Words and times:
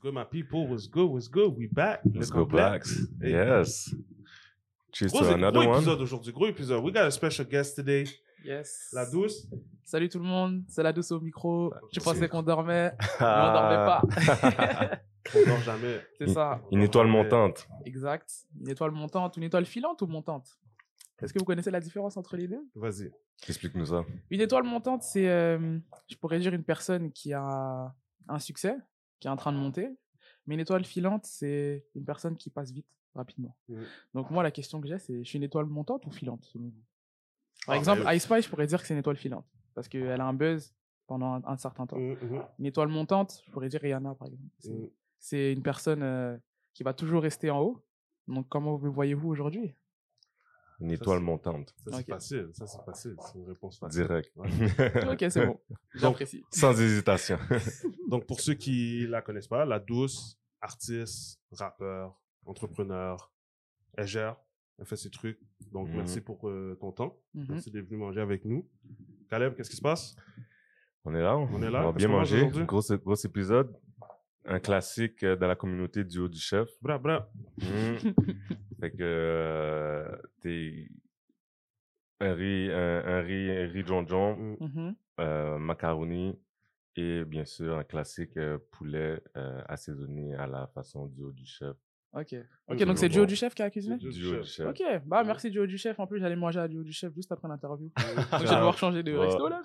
good, 0.00 0.14
my 0.14 0.24
people? 0.24 0.66
What's 0.68 0.86
good? 0.88 1.08
What's 1.10 1.28
good? 1.28 1.56
We 1.56 1.66
back. 1.68 2.00
Let's 2.14 2.30
go. 2.30 2.44
Blacks. 2.44 2.98
Hey. 3.20 3.32
Yes. 3.32 3.94
Cheers 4.92 5.12
Gros, 5.12 5.28
to 5.28 5.34
another 5.34 5.60
gros 5.60 5.68
one. 5.68 5.76
épisode 5.82 6.00
aujourd'hui, 6.00 6.32
gros 6.32 6.46
épisode. 6.48 6.82
We 6.82 6.92
got 6.92 7.04
a 7.06 7.10
special 7.10 7.46
guest 7.46 7.76
today. 7.76 8.04
Yes. 8.44 8.90
La 8.92 9.08
douce. 9.08 9.46
Salut 9.84 10.08
tout 10.08 10.18
le 10.18 10.24
monde, 10.24 10.62
c'est 10.68 10.82
la 10.82 10.92
douce 10.92 11.10
au 11.12 11.20
micro. 11.20 11.72
Je 11.92 12.00
c'est- 12.00 12.04
pensais 12.04 12.28
qu'on 12.28 12.42
dormait, 12.42 12.92
mais 12.98 13.06
on 13.20 13.24
Ah. 13.24 14.00
dormait 14.02 14.26
pas. 14.26 15.00
On 15.36 15.46
dort 15.46 15.60
jamais. 15.60 16.00
c'est 16.18 16.28
ça, 16.30 16.60
Une 16.72 16.80
étoile 16.82 17.06
montante. 17.06 17.68
exact. 17.84 18.32
Une 18.58 18.70
étoile 18.70 18.90
montante, 18.90 19.36
une 19.36 19.42
étoile 19.42 19.66
filante 19.66 20.00
ou 20.00 20.06
montante? 20.06 20.58
Est-ce 21.20 21.34
que 21.34 21.38
vous 21.38 21.44
connaissez 21.44 21.70
la 21.70 21.78
différence 21.78 22.16
entre 22.16 22.38
les 22.38 22.48
deux? 22.48 22.66
Vas-y. 22.74 23.12
Explique-nous 23.46 23.84
ça. 23.86 24.02
Une 24.30 24.40
étoile 24.40 24.64
montante, 24.64 25.02
c'est, 25.02 25.28
euh, 25.28 25.78
je 26.08 26.16
pourrais 26.16 26.38
dire, 26.40 26.54
une 26.54 26.64
personne 26.64 27.12
qui 27.12 27.34
a 27.34 27.94
un 28.28 28.38
succès, 28.38 28.74
qui 29.20 29.28
est 29.28 29.30
en 29.30 29.36
train 29.36 29.52
de 29.52 29.58
monter. 29.58 29.96
Mais 30.46 30.54
une 30.54 30.60
étoile 30.60 30.84
filante, 30.84 31.24
c'est 31.26 31.84
une 31.94 32.04
personne 32.04 32.36
qui 32.36 32.50
passe 32.50 32.72
vite, 32.72 32.88
rapidement. 33.14 33.56
Mhm. 33.68 33.84
Donc 34.14 34.30
moi, 34.30 34.42
la 34.42 34.50
question 34.50 34.80
que 34.80 34.88
j'ai, 34.88 34.98
c'est, 34.98 35.22
je 35.22 35.28
suis 35.28 35.36
une 35.36 35.44
étoile 35.44 35.66
montante 35.66 36.04
ou 36.06 36.10
filante, 36.10 36.44
selon 36.44 36.64
vous? 36.64 36.82
Par 37.66 37.74
Ah, 37.74 37.78
exemple, 37.78 38.02
mais- 38.04 38.16
Ice 38.16 38.26
je 38.26 38.48
pourrais 38.48 38.66
dire 38.66 38.80
que 38.80 38.86
c'est 38.86 38.94
une 38.94 39.00
étoile 39.00 39.16
filante. 39.16 39.46
Parce 39.74 39.86
qu'elle 39.88 40.20
a 40.20 40.24
un 40.24 40.32
buzz 40.32 40.74
pendant 41.06 41.34
un, 41.34 41.42
un 41.44 41.56
certain 41.56 41.86
temps. 41.86 41.98
Mm, 41.98 42.12
mm, 42.12 42.42
Une 42.58 42.66
étoile 42.66 42.88
montante, 42.88 43.42
je 43.46 43.50
pourrais 43.50 43.68
dire 43.68 43.80
Rihanna, 43.80 44.14
par 44.14 44.28
exemple. 44.28 44.90
C'est, 45.18 45.52
une 45.52 45.62
personne 45.62 46.02
euh, 46.02 46.36
qui 46.72 46.82
va 46.82 46.94
toujours 46.94 47.22
rester 47.22 47.50
en 47.50 47.60
haut. 47.60 47.84
Donc, 48.26 48.48
comment 48.48 48.78
me 48.78 48.88
voyez-vous 48.88 49.28
aujourd'hui? 49.28 49.74
Une 50.80 50.90
étoile 50.92 51.20
montante. 51.20 51.74
Ça, 51.86 51.96
c'est 51.98 52.06
facile. 52.08 52.48
Ça, 52.52 52.66
c'est 52.66 52.82
facile. 52.84 53.16
C'est 53.20 53.38
une 53.38 53.46
réponse 53.48 53.78
facile. 53.78 54.02
Direct. 54.02 54.32
Ok, 55.12 55.24
c'est 55.30 55.46
bon. 55.46 55.60
J'apprécie. 55.94 56.42
Sans 56.50 56.78
hésitation. 56.80 57.38
Donc, 58.08 58.26
pour 58.26 58.40
ceux 58.40 58.54
qui 58.54 59.06
la 59.06 59.20
connaissent 59.22 59.48
pas, 59.48 59.64
la 59.64 59.78
douce, 59.78 60.38
artiste, 60.60 61.40
rappeur, 61.52 62.18
entrepreneur, 62.46 63.30
elle 63.96 64.06
gère, 64.06 64.36
elle 64.78 64.86
fait 64.86 64.96
ses 64.96 65.10
trucs. 65.10 65.38
Donc, 65.72 65.88
Mhm. 65.88 65.96
merci 65.96 66.20
pour 66.20 66.48
euh, 66.48 66.76
ton 66.80 66.92
temps. 66.92 67.18
Mhm. 67.34 67.46
Merci 67.50 67.70
d'être 67.70 67.86
venu 67.86 67.98
manger 67.98 68.20
avec 68.22 68.44
nous. 68.44 68.66
Caleb, 69.28 69.54
qu'est-ce 69.54 69.70
qui 69.70 69.76
se 69.76 69.82
passe? 69.82 70.16
On 71.04 71.14
est 71.14 71.22
là. 71.22 71.36
On 71.36 71.62
est 71.62 71.70
là. 71.70 71.82
On 71.82 71.86
va 71.86 71.92
bien 71.92 72.08
manger. 72.08 72.48
Gros, 72.66 72.82
gros 73.04 73.14
épisode. 73.16 73.76
Un 74.46 74.58
classique 74.58 75.22
euh, 75.22 75.36
dans 75.36 75.46
la 75.46 75.54
communauté 75.56 76.02
du 76.04 76.18
haut 76.18 76.28
du 76.28 76.38
chef. 76.40 76.68
Bra, 76.80 76.96
bra. 76.98 77.28
Mm. 77.58 77.62
fait 78.80 78.90
que 78.90 78.96
euh, 79.02 80.16
t'es 80.40 80.88
un 82.20 82.34
riz, 82.34 82.70
un, 82.72 83.02
un 83.06 83.20
riz, 83.22 83.50
un 83.50 83.68
riz 83.68 83.84
jonjon, 83.86 84.36
Mm. 84.36 84.56
Mhm. 84.60 84.94
euh, 85.20 85.58
macaroni 85.58 86.38
et 86.96 87.24
bien 87.24 87.44
sûr 87.44 87.78
un 87.78 87.84
classique 87.84 88.36
euh, 88.36 88.58
poulet 88.72 89.22
euh, 89.36 89.62
assaisonné 89.68 90.34
à 90.34 90.46
la 90.46 90.66
façon 90.68 91.06
du 91.06 91.22
haut 91.22 91.32
du 91.32 91.46
chef. 91.46 91.76
Ok. 92.12 92.34
Ok, 92.66 92.82
donc 92.82 92.98
c'est. 92.98 93.08
Joe 93.12 93.24
du 93.24 93.36
chef 93.36 93.54
qui 93.54 93.62
a 93.62 93.70
cuisiné? 93.70 93.96
C'est 94.00 94.08
Du 94.08 94.26
haut 94.26 94.40
du 94.40 94.44
chef. 94.48 94.66
Ok, 94.66 94.82
bah 95.06 95.22
merci 95.22 95.52
Joe 95.52 95.68
du 95.68 95.78
chef. 95.78 96.00
En 96.00 96.08
plus, 96.08 96.18
j'allais 96.18 96.34
manger 96.34 96.58
à 96.58 96.68
Joe 96.68 96.84
du 96.84 96.92
chef 96.92 97.14
juste 97.14 97.30
après 97.30 97.46
l'interview. 97.46 97.92
Donc, 97.96 98.40
je 98.42 98.48
vais 98.48 98.56
devoir 98.56 98.76
changer 98.76 99.04
de 99.04 99.14
resto 99.14 99.46
là. 99.48 99.62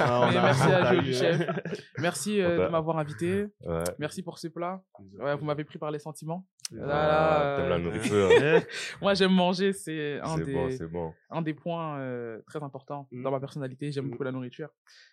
A- 0.00 0.30
merci 0.32 0.62
à 0.62 0.94
Joe 0.94 1.04
du 1.04 1.12
chef. 1.12 1.46
Merci 1.98 2.40
euh, 2.40 2.64
de 2.64 2.70
m'avoir 2.70 2.96
invité. 2.98 3.46
Ouais. 3.66 3.84
Merci 3.98 4.22
pour 4.22 4.38
ce 4.38 4.48
plat. 4.48 4.82
Ouais, 5.20 5.36
vous 5.36 5.44
m'avez 5.44 5.64
pris 5.64 5.78
par 5.78 5.90
les 5.90 5.98
sentiments. 5.98 6.46
Ah, 6.80 6.86
Là, 6.86 7.56
T'aimes 7.56 7.68
la 7.68 7.74
euh, 7.74 7.78
nourriture. 7.78 8.28
Moi, 9.02 9.14
j'aime 9.14 9.32
manger. 9.32 9.72
C'est 9.72 10.20
un 10.20 10.38
des, 10.38 10.52
bon, 10.54 10.70
c'est 10.70 10.86
bon. 10.86 11.12
un 11.30 11.42
des 11.42 11.54
points 11.54 11.98
euh, 11.98 12.40
très 12.46 12.62
importants 12.62 13.08
Mm. 13.10 13.22
dans 13.22 13.30
ma 13.30 13.40
personnalité. 13.40 13.92
J'aime 13.92 14.06
Mm. 14.06 14.10
beaucoup 14.10 14.22
la 14.24 14.32
nourriture. 14.32 14.68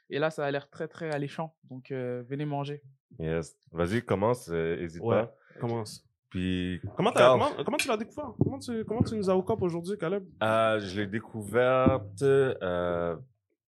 Et 0.09 0.19
là, 0.19 0.29
ça 0.31 0.45
a 0.45 0.51
l'air 0.51 0.69
très, 0.69 0.88
très 0.88 1.11
alléchant. 1.11 1.55
Donc, 1.69 1.91
euh, 1.91 2.23
venez 2.29 2.45
manger. 2.45 2.81
Yes. 3.19 3.57
Vas-y, 3.71 4.01
commence, 4.03 4.49
euh, 4.51 4.77
hésite 4.79 5.01
Ouais. 5.03 5.23
pas. 5.23 5.35
Commence. 5.59 6.05
Puis, 6.29 6.79
Comment, 6.95 7.11
tu 7.11 7.88
l'as 7.88 7.97
découvert? 7.97 8.33
Comment 8.44 8.59
tu, 8.59 8.85
comment 8.85 9.01
tu 9.01 9.16
nous 9.16 9.29
as 9.31 9.35
au 9.35 9.41
cop 9.41 9.61
aujourd'hui, 9.63 9.97
Caleb? 9.97 10.23
euh, 10.44 10.79
je 10.79 10.99
l'ai 11.01 11.07
découverte, 11.07 12.21
euh, 12.21 13.16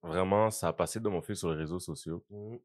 vraiment, 0.03 0.51
ça 0.51 0.67
a 0.67 0.73
passé 0.73 0.99
de 0.99 1.09
mon 1.09 1.21
fil 1.23 1.35
sur 1.35 1.49
les 1.49 1.55
réseaux 1.57 1.79
sociaux. 1.79 2.23
Mm. 2.29 2.55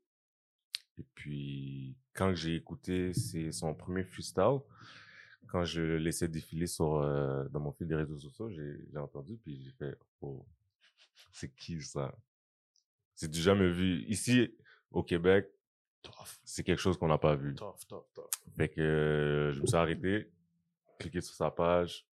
Et 0.98 1.04
puis, 1.14 1.96
quand 2.14 2.34
j'ai 2.34 2.56
écouté 2.56 3.12
c'est 3.14 3.52
son 3.52 3.74
premier 3.74 4.02
freestyle, 4.04 4.58
quand 5.48 5.64
je 5.64 5.80
le 5.80 5.98
laissais 5.98 6.28
défiler 6.28 6.66
sur, 6.66 6.96
euh, 6.96 7.48
dans 7.48 7.60
mon 7.60 7.72
fil 7.72 7.86
des 7.86 7.94
réseaux 7.94 8.18
sociaux, 8.18 8.50
j'ai 8.50 8.78
j'ai 8.90 8.98
entendu, 8.98 9.36
puis 9.42 9.60
j'ai 9.62 9.72
fait, 9.72 9.98
oh, 10.20 10.44
c'est 11.32 11.54
qui 11.54 11.80
ça? 11.82 12.14
C'est 13.14 13.30
du 13.30 13.40
jamais 13.40 13.70
vu. 13.70 14.04
Ici, 14.08 14.54
au 14.90 15.02
Québec, 15.02 15.48
c'est 16.44 16.62
quelque 16.62 16.78
chose 16.78 16.98
qu'on 16.98 17.08
n'a 17.08 17.18
pas 17.18 17.34
vu. 17.34 17.54
tough, 17.54 17.76
tough, 17.88 18.04
tough. 18.14 18.24
Fait 18.56 18.68
que 18.68 18.80
euh, 18.80 19.52
je 19.52 19.60
me 19.60 19.66
suis 19.66 19.76
arrêté, 19.76 20.30
cliqué 20.98 21.20
sur 21.20 21.34
sa 21.34 21.50
page, 21.50 22.06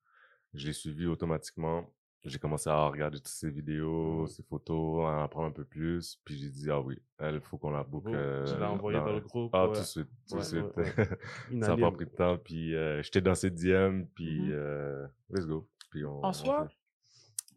je 0.55 0.67
l'ai 0.67 0.73
suivi 0.73 1.07
automatiquement. 1.07 1.93
J'ai 2.25 2.39
commencé 2.39 2.71
à 2.71 2.87
regarder 2.87 3.19
toutes 3.19 3.27
ses 3.29 3.51
vidéos, 3.51 4.27
ses 4.29 4.45
photos, 4.45 5.05
à 5.07 5.19
en 5.19 5.25
apprendre 5.25 5.49
un 5.49 5.51
peu 5.51 5.65
plus. 5.65 6.21
Puis 6.25 6.37
j'ai 6.39 6.49
dit, 6.51 6.71
ah 6.71 6.81
oui, 6.81 6.97
elle, 7.19 7.41
faut 7.41 7.59
qu'on 7.59 7.71
la 7.71 7.83
book. 7.83 8.05
Bon, 8.05 8.13
euh, 8.15 8.45
tu 8.45 8.61
l'as 8.61 8.71
envoyé 8.71 8.99
dans, 8.99 9.07
le 9.13 9.21
groupe. 9.21 9.51
Ah, 9.53 9.67
ouais. 9.67 9.73
tout 9.75 9.81
de 9.81 9.85
suite, 9.85 10.09
tout 10.29 10.35
de 10.37 10.39
Ouais, 10.41 10.45
suite. 10.45 10.77
ouais, 10.77 10.85
ça 11.63 11.75
n'a 11.75 11.77
pas 11.77 11.91
pris 11.91 12.05
de 12.07 12.11
temps. 12.11 12.39
Puis 12.39 12.77
euh, 12.77 13.03
j'étais 13.03 13.21
dans 13.21 13.35
ses 13.35 13.51
DM, 13.51 14.05
puis 14.15 14.41
Mhm. 14.43 14.51
euh, 14.53 15.07
let's 15.31 15.47
go. 15.47 15.69
Puis 15.91 16.05
on, 16.05 16.25
En 16.25 16.33
soi, 16.33 16.69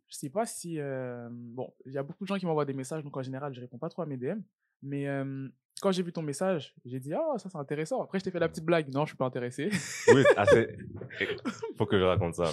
je 0.07 0.15
sais 0.15 0.29
pas 0.31 0.47
si. 0.47 0.79
euh, 0.79 1.29
Bon, 1.31 1.71
il 1.85 1.91
y 1.93 1.97
a 1.99 2.03
beaucoup 2.03 2.23
de 2.23 2.27
gens 2.27 2.37
qui 2.39 2.47
m'envoient 2.47 2.65
des 2.65 2.73
messages, 2.73 3.03
donc 3.03 3.15
en 3.15 3.21
général, 3.23 3.53
je 3.53 3.61
réponds 3.61 3.77
pas 3.77 3.89
trop 3.89 4.01
à 4.01 4.07
mes 4.07 4.17
DM. 4.17 4.39
Mais 4.81 5.07
euh, 5.07 5.47
quand 5.81 5.91
j'ai 5.91 6.03
vu 6.03 6.11
ton 6.11 6.21
message, 6.21 6.73
j'ai 6.85 6.99
dit, 6.99 7.13
ah, 7.13 7.37
ça 7.37 7.49
c'est 7.49 7.57
intéressant. 7.57 8.01
Après, 8.01 8.19
je 8.19 8.23
t'ai 8.23 8.31
fait 8.31 8.39
la 8.39 8.47
petite 8.47 8.63
blague. 8.63 8.87
Non, 8.93 9.01
je 9.01 9.09
suis 9.09 9.17
pas 9.17 9.25
intéressé. 9.25 9.69
Oui, 10.07 10.23
assez. 10.37 10.77
Faut 11.77 11.85
que 11.85 11.99
je 11.99 12.03
raconte 12.03 12.35
ça. 12.35 12.51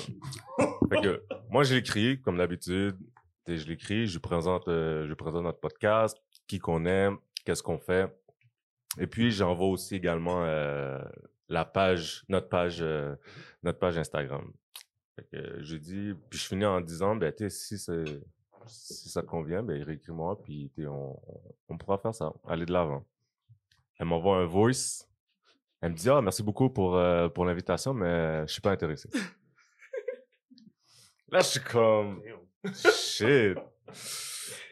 Fait 0.89 1.01
que 1.01 1.23
moi, 1.51 1.63
je 1.63 1.75
l'écris 1.75 2.21
comme 2.21 2.39
d'habitude. 2.39 2.97
Je 3.47 3.67
l'écris, 3.67 4.07
je 4.07 4.19
présente, 4.19 4.69
euh, 4.69 5.07
je 5.09 5.15
présente 5.15 5.43
notre 5.43 5.59
podcast, 5.59 6.17
qui 6.47 6.59
qu'on 6.59 6.85
aime, 6.85 7.19
qu'est-ce 7.45 7.63
qu'on 7.63 7.79
fait. 7.79 8.09
Et 8.99 9.07
puis 9.07 9.33
j'envoie 9.33 9.67
aussi 9.67 9.97
également 9.97 10.45
euh, 10.45 11.01
la 11.49 11.65
page, 11.65 12.25
notre 12.29 12.49
page, 12.49 12.79
euh, 12.81 13.17
notre 13.63 13.79
page 13.81 13.99
Instagram. 13.99 14.53
Fait 15.17 15.27
que 15.31 15.63
je 15.63 15.77
dis, 15.77 16.13
puis 16.31 16.39
je 16.39 16.47
finis 16.47 16.65
en 16.65 16.81
disant, 16.81 17.17
ben 17.17 17.33
si 17.49 17.79
c'est, 17.79 18.05
si 18.67 19.09
ça 19.09 19.23
te 19.23 19.27
convient, 19.27 19.63
ben 19.63 19.83
réécris-moi, 19.83 20.41
puis 20.43 20.71
on, 20.87 21.19
on 21.69 21.79
pourra 21.79 21.99
faire 21.99 22.15
ça, 22.15 22.33
aller 22.47 22.65
de 22.65 22.73
l'avant. 22.73 23.05
Elle 24.03 24.09
m'envoie 24.09 24.39
un 24.39 24.47
voice. 24.47 25.07
Elle 25.81 25.93
me 25.93 25.97
dit, 25.97 26.11
ah, 26.11 26.21
merci 26.21 26.43
beaucoup 26.43 26.69
pour, 26.69 26.97
euh, 26.97 27.29
pour 27.29 27.45
l'invitation, 27.45 27.95
mais 27.95 28.45
je 28.49 28.53
suis 28.53 28.61
pas 28.61 28.73
intéressé. 28.73 29.09
Là, 31.31 31.39
je 31.39 31.45
suis 31.45 31.61
comme, 31.61 32.21
shit. 32.75 33.57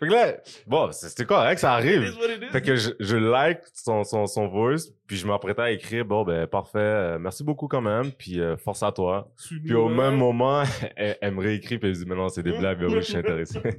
Fait 0.01 0.09
que 0.09 0.13
là, 0.13 0.37
bon, 0.67 0.91
c'était 0.91 1.27
correct, 1.27 1.59
ça 1.59 1.75
arrive. 1.75 2.13
Fait 2.51 2.61
que 2.61 2.75
je, 2.75 2.91
je 2.99 3.17
like 3.17 3.61
son, 3.73 4.03
son, 4.03 4.27
son 4.27 4.49
voice, 4.49 4.91
puis 5.07 5.17
je 5.17 5.29
m'apprêtais 5.29 5.63
à 5.63 5.71
écrire, 5.71 6.05
bon, 6.05 6.25
ben, 6.25 6.49
parfait, 6.49 6.79
euh, 6.79 7.19
merci 7.21 7.45
beaucoup 7.45 7.69
quand 7.69 7.83
même, 7.83 8.11
puis 8.11 8.41
euh, 8.41 8.57
force 8.57 8.83
à 8.83 8.91
toi. 8.91 9.33
Puis 9.65 9.75
au 9.75 9.89
même 9.89 10.17
moment, 10.17 10.65
elle, 10.97 11.17
elle 11.21 11.35
me 11.35 11.41
réécrit, 11.41 11.79
puis 11.79 11.89
elle 11.89 11.97
dit, 11.97 12.05
mais 12.05 12.17
non, 12.17 12.29
c'est 12.31 12.43
des 12.43 12.59
blagues, 12.59 12.83
oui, 12.83 12.97
je 12.97 13.01
suis 13.01 13.17
intéressé. 13.17 13.61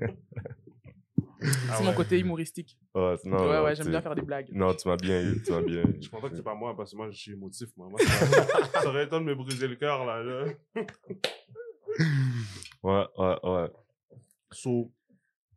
Ah 1.42 1.76
c'est 1.78 1.84
mon 1.84 1.90
ouais. 1.90 1.96
côté 1.96 2.20
humoristique. 2.20 2.78
ouais, 2.94 3.16
non, 3.26 3.38
ouais, 3.38 3.58
non, 3.58 3.64
ouais, 3.64 3.76
j'aime 3.76 3.90
bien 3.90 4.02
faire 4.02 4.16
des 4.16 4.22
blagues. 4.22 4.50
Non, 4.54 4.74
tu 4.76 4.88
m'as 4.88 4.96
bien 4.98 5.22
eu, 5.22 5.42
tu 5.42 5.52
m'as 5.52 5.62
bien 5.62 5.82
eu. 5.84 5.98
Je 6.02 6.10
pense 6.10 6.22
pas 6.22 6.30
que 6.30 6.36
c'est 6.36 6.44
pas 6.44 6.54
moi, 6.56 6.76
parce 6.76 6.92
que 6.92 6.98
moi, 6.98 7.10
je 7.10 7.18
suis 7.18 7.32
émotif, 7.32 7.70
moi. 7.78 7.90
Moi, 7.90 8.00
ça, 8.74 8.88
aurait 8.88 9.06
été 9.06 9.16
de 9.16 9.24
me 9.24 9.34
briser 9.36 9.68
le 9.68 9.76
cœur, 9.76 10.06
là. 10.06 10.22
là. 10.24 10.46
Ouais, 12.84 13.06
ouais, 13.18 13.38
ouais. 13.44 13.70
So, 14.52 14.92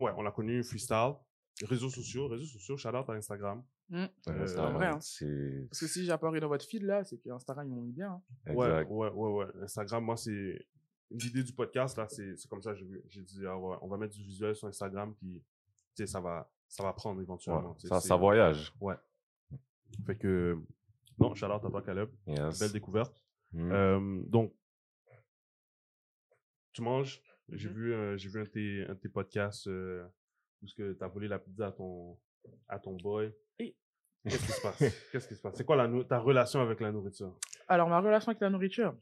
ouais, 0.00 0.12
on 0.16 0.22
l'a 0.22 0.30
connu, 0.30 0.62
freestyle. 0.62 1.14
Réseaux 1.62 1.88
sociaux, 1.88 2.26
réseaux 2.28 2.46
sociaux, 2.46 2.76
shout 2.76 2.88
out 2.88 3.08
à 3.08 3.12
Instagram. 3.12 3.62
Mm. 3.88 3.96
Ouais, 4.02 4.08
Euh, 4.28 4.46
c'est 4.46 4.56
vrai, 4.56 4.86
hein. 4.88 4.98
C'est 5.00 5.66
Parce 5.70 5.80
que 5.80 5.86
si 5.86 6.04
j'ai 6.04 6.12
apparu 6.12 6.40
dans 6.40 6.48
votre 6.48 6.66
feed 6.66 6.82
là, 6.82 7.04
c'est 7.04 7.18
que 7.18 7.30
Instagram, 7.30 7.66
ils 7.68 7.74
m'ont 7.74 7.82
mis 7.82 7.92
bien. 7.92 8.20
hein. 8.46 8.52
Ouais, 8.54 8.82
ouais, 8.88 9.10
ouais, 9.10 9.30
ouais. 9.30 9.46
Instagram, 9.62 10.04
moi, 10.04 10.16
c'est. 10.16 10.66
L'idée 11.10 11.44
du 11.44 11.52
podcast, 11.52 11.96
là, 11.96 12.06
c'est 12.08 12.34
c'est 12.36 12.48
comme 12.48 12.62
ça, 12.62 12.74
j'ai 12.74 13.22
dit, 13.22 13.42
ah 13.46 13.56
ouais, 13.56 13.76
on 13.82 13.88
va 13.88 13.96
mettre 13.96 14.14
du 14.14 14.22
visuel 14.24 14.56
sur 14.56 14.66
Instagram, 14.66 15.14
puis, 15.14 15.42
sais, 15.96 16.06
ça 16.06 16.20
va, 16.20 16.50
ça 16.68 16.82
va 16.82 16.92
prendre 16.92 17.20
éventuellement. 17.20 17.72
Ouais, 17.72 17.88
Ça, 17.88 18.00
ça 18.00 18.16
voyage. 18.16 18.72
Fait 20.06 20.16
que, 20.16 20.58
non, 21.18 21.34
shout 21.34 21.46
out 21.46 21.64
à 21.64 21.70
toi, 21.70 21.82
Caleb. 21.82 22.08
Yes. 22.26 22.58
Belle 22.58 22.72
découverte. 22.72 23.22
Mm. 23.52 23.72
Euh, 23.72 24.22
donc, 24.26 24.52
tu 26.72 26.82
manges? 26.82 27.22
J'ai 27.50 27.68
Mhm. 27.68 27.74
vu, 27.74 27.92
euh, 27.94 28.16
j'ai 28.16 28.28
vu 28.28 28.40
un 28.40 28.44
de 28.44 28.48
tes, 28.48 28.84
un 28.88 28.94
de 28.94 28.98
tes 28.98 29.08
podcasts 29.08 29.66
euh, 29.68 30.04
où 30.62 30.66
tu 30.66 30.96
as 31.00 31.08
volé 31.08 31.28
la 31.28 31.38
pizza 31.38 31.66
à 31.68 31.72
ton, 31.72 32.18
à 32.68 32.78
ton 32.78 32.96
boy. 32.96 33.32
Et- 33.58 33.76
Qu'est-ce 34.24 34.46
qui 34.46 34.52
se 34.52 34.60
passe? 34.62 34.78
Qu'est-ce 35.12 35.28
qui 35.28 35.36
se 35.36 35.42
passe? 35.42 35.54
C'est 35.56 35.64
quoi 35.64 35.76
la 35.76 36.04
ta 36.04 36.18
relation 36.18 36.60
avec 36.60 36.80
la 36.80 36.90
nourriture? 36.90 37.38
Alors, 37.68 37.88
ma 37.88 38.00
relation 38.00 38.30
avec 38.30 38.40
la 38.40 38.48
nourriture? 38.50 38.96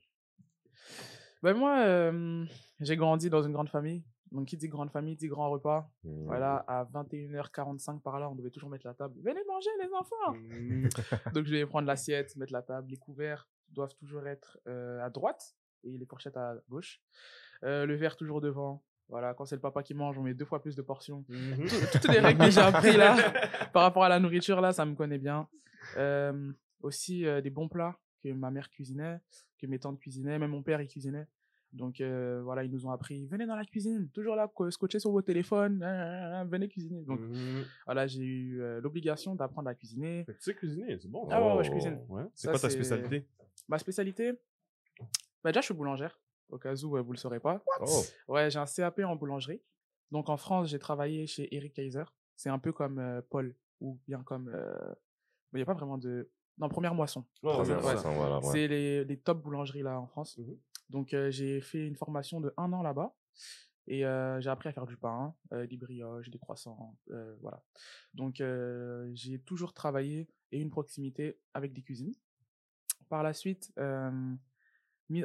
Ben 1.42 1.54
moi, 1.56 1.78
euh, 1.86 2.44
j'ai 2.80 2.96
grandi 2.96 3.30
dans 3.30 3.42
une 3.42 3.52
grande 3.52 3.68
famille. 3.68 4.02
Donc, 4.32 4.46
qui 4.46 4.56
dit 4.56 4.68
grande 4.68 4.90
famille, 4.90 5.14
dit 5.14 5.28
grand 5.28 5.50
repas. 5.50 5.88
Hmm. 6.04 6.24
Voilà, 6.24 6.64
à 6.66 6.84
21h45 6.86 8.00
par 8.00 8.18
là, 8.18 8.28
on 8.30 8.34
devait 8.34 8.50
toujours 8.50 8.70
mettre 8.70 8.86
la 8.86 8.94
table. 8.94 9.14
Venez 9.22 9.40
manger, 9.46 9.70
les 9.80 9.92
enfants 9.92 10.32
Mhm. 10.34 10.88
Donc, 11.34 11.44
je 11.46 11.50
vais 11.52 11.66
prendre 11.66 11.86
l'assiette, 11.86 12.34
mettre 12.36 12.52
la 12.52 12.62
table. 12.62 12.88
Les 12.90 12.96
couverts 12.96 13.48
doivent 13.68 13.94
toujours 13.94 14.26
être 14.26 14.58
euh, 14.66 15.00
à 15.04 15.10
droite 15.10 15.54
et 15.84 15.96
les 15.98 16.06
fourchettes 16.06 16.36
à 16.36 16.54
gauche. 16.68 17.00
Euh, 17.64 17.86
le 17.86 17.94
verre 17.94 18.16
toujours 18.16 18.40
devant. 18.40 18.82
Voilà, 19.08 19.34
quand 19.34 19.44
c'est 19.44 19.56
le 19.56 19.60
papa 19.60 19.82
qui 19.82 19.92
mange, 19.94 20.16
on 20.18 20.22
met 20.22 20.32
deux 20.34 20.44
fois 20.46 20.62
plus 20.62 20.74
de 20.76 20.82
portions. 20.82 21.24
Tout- 21.24 21.98
Toutes 22.00 22.08
les 22.12 22.20
règles 22.20 22.44
que 22.44 22.50
j'ai 22.50 22.60
appris 22.60 22.96
là, 22.96 23.14
par 23.74 23.82
rapport 23.82 24.04
à 24.04 24.08
la 24.08 24.18
nourriture, 24.18 24.60
là, 24.62 24.72
ça 24.72 24.86
me 24.86 24.94
connaît 24.94 25.18
bien. 25.18 25.48
Euh, 25.98 26.52
aussi, 26.82 27.24
des 27.42 27.50
bons 27.50 27.68
plats 27.68 27.98
que 28.22 28.32
ma 28.32 28.50
mère 28.50 28.70
cuisinait, 28.70 29.18
que 29.58 29.66
mes 29.66 29.78
tantes 29.78 29.98
cuisinaient, 29.98 30.38
même 30.38 30.50
mon 30.52 30.62
père, 30.62 30.80
il 30.80 30.88
cuisinait. 30.88 31.26
Donc, 31.72 32.00
euh, 32.02 32.42
voilà, 32.44 32.64
ils 32.64 32.70
nous 32.70 32.86
ont 32.86 32.90
appris, 32.90 33.26
venez 33.26 33.46
dans 33.46 33.56
la 33.56 33.64
cuisine, 33.64 34.08
toujours 34.10 34.36
là, 34.36 34.46
co- 34.46 34.70
scotché 34.70 34.98
sur 34.98 35.10
vos 35.10 35.22
téléphones, 35.22 35.82
hein, 35.82 35.88
hein, 35.88 36.32
hein, 36.40 36.44
venez 36.44 36.68
cuisiner. 36.68 37.00
Donc, 37.02 37.20
Mhm. 37.20 37.64
voilà, 37.86 38.06
j'ai 38.06 38.22
eu 38.22 38.60
euh, 38.60 38.80
l'obligation 38.82 39.34
d'apprendre 39.34 39.68
à 39.70 39.74
cuisiner. 39.74 40.24
Tu 40.26 40.34
sais 40.40 40.54
cuisiner, 40.54 40.98
c'est 40.98 41.08
bon. 41.08 41.26
Ah 41.30 41.42
ouais, 41.42 41.56
ouais, 41.56 41.64
je 41.64 41.70
cuisine. 41.70 41.98
Ouais. 42.10 42.24
C'est 42.34 42.48
quoi 42.50 42.58
ta 42.58 42.68
spécialité? 42.68 43.26
Ma 43.68 43.78
spécialité, 43.78 44.32
bah 45.42 45.50
déjà, 45.50 45.60
je 45.60 45.66
suis 45.66 45.74
boulangère, 45.74 46.20
au 46.50 46.58
cas 46.58 46.74
où 46.84 46.96
euh, 46.96 47.00
vous 47.00 47.12
le 47.12 47.18
saurez 47.18 47.40
pas. 47.40 47.62
Oh. 47.80 48.02
Ouais, 48.28 48.50
j'ai 48.50 48.58
un 48.58 48.66
CAP 48.66 49.00
en 49.00 49.16
boulangerie. 49.16 49.62
Donc 50.10 50.28
en 50.28 50.36
France, 50.36 50.68
j'ai 50.68 50.78
travaillé 50.78 51.26
chez 51.26 51.54
Eric 51.54 51.72
Kaiser. 51.72 52.04
C'est 52.36 52.50
un 52.50 52.58
peu 52.58 52.72
comme 52.72 52.98
euh, 52.98 53.22
Paul, 53.30 53.54
ou 53.80 53.98
bien 54.06 54.22
comme... 54.24 54.48
euh, 54.54 54.74
Mais 55.52 55.60
il 55.60 55.62
n'y 55.62 55.62
a 55.62 55.66
pas 55.66 55.74
vraiment 55.74 55.96
de... 55.96 56.28
Non, 56.58 56.68
Première 56.68 56.94
Moisson. 56.94 57.24
Oh, 57.42 57.52
Première 57.62 57.80
voilà, 57.80 58.36
ouais. 58.40 58.42
C'est 58.52 58.68
les, 58.68 59.04
les 59.04 59.16
top 59.16 59.42
boulangeries 59.42 59.82
là 59.82 59.98
en 59.98 60.06
France. 60.06 60.36
Mhm. 60.36 60.54
Donc 60.92 61.16
j'ai 61.30 61.60
fait 61.60 61.86
une 61.86 61.96
formation 61.96 62.40
de 62.40 62.52
un 62.56 62.72
an 62.72 62.82
là-bas. 62.82 63.14
Et 63.88 64.06
euh, 64.06 64.40
j'ai 64.40 64.48
appris 64.48 64.68
à 64.68 64.72
faire 64.72 64.86
du 64.86 64.96
pain, 64.96 65.34
euh, 65.52 65.66
des 65.66 65.76
brioches, 65.76 66.30
des 66.30 66.38
croissants, 66.38 66.96
euh, 67.10 67.34
voilà. 67.40 67.64
Donc 68.14 68.40
j'ai 69.14 69.40
toujours 69.40 69.72
travaillé 69.74 70.28
et 70.52 70.60
une 70.60 70.70
proximité 70.70 71.40
avec 71.52 71.72
des 71.72 71.82
cuisines. 71.82 72.14
Par 73.08 73.22
la 73.24 73.32
suite, 73.32 73.72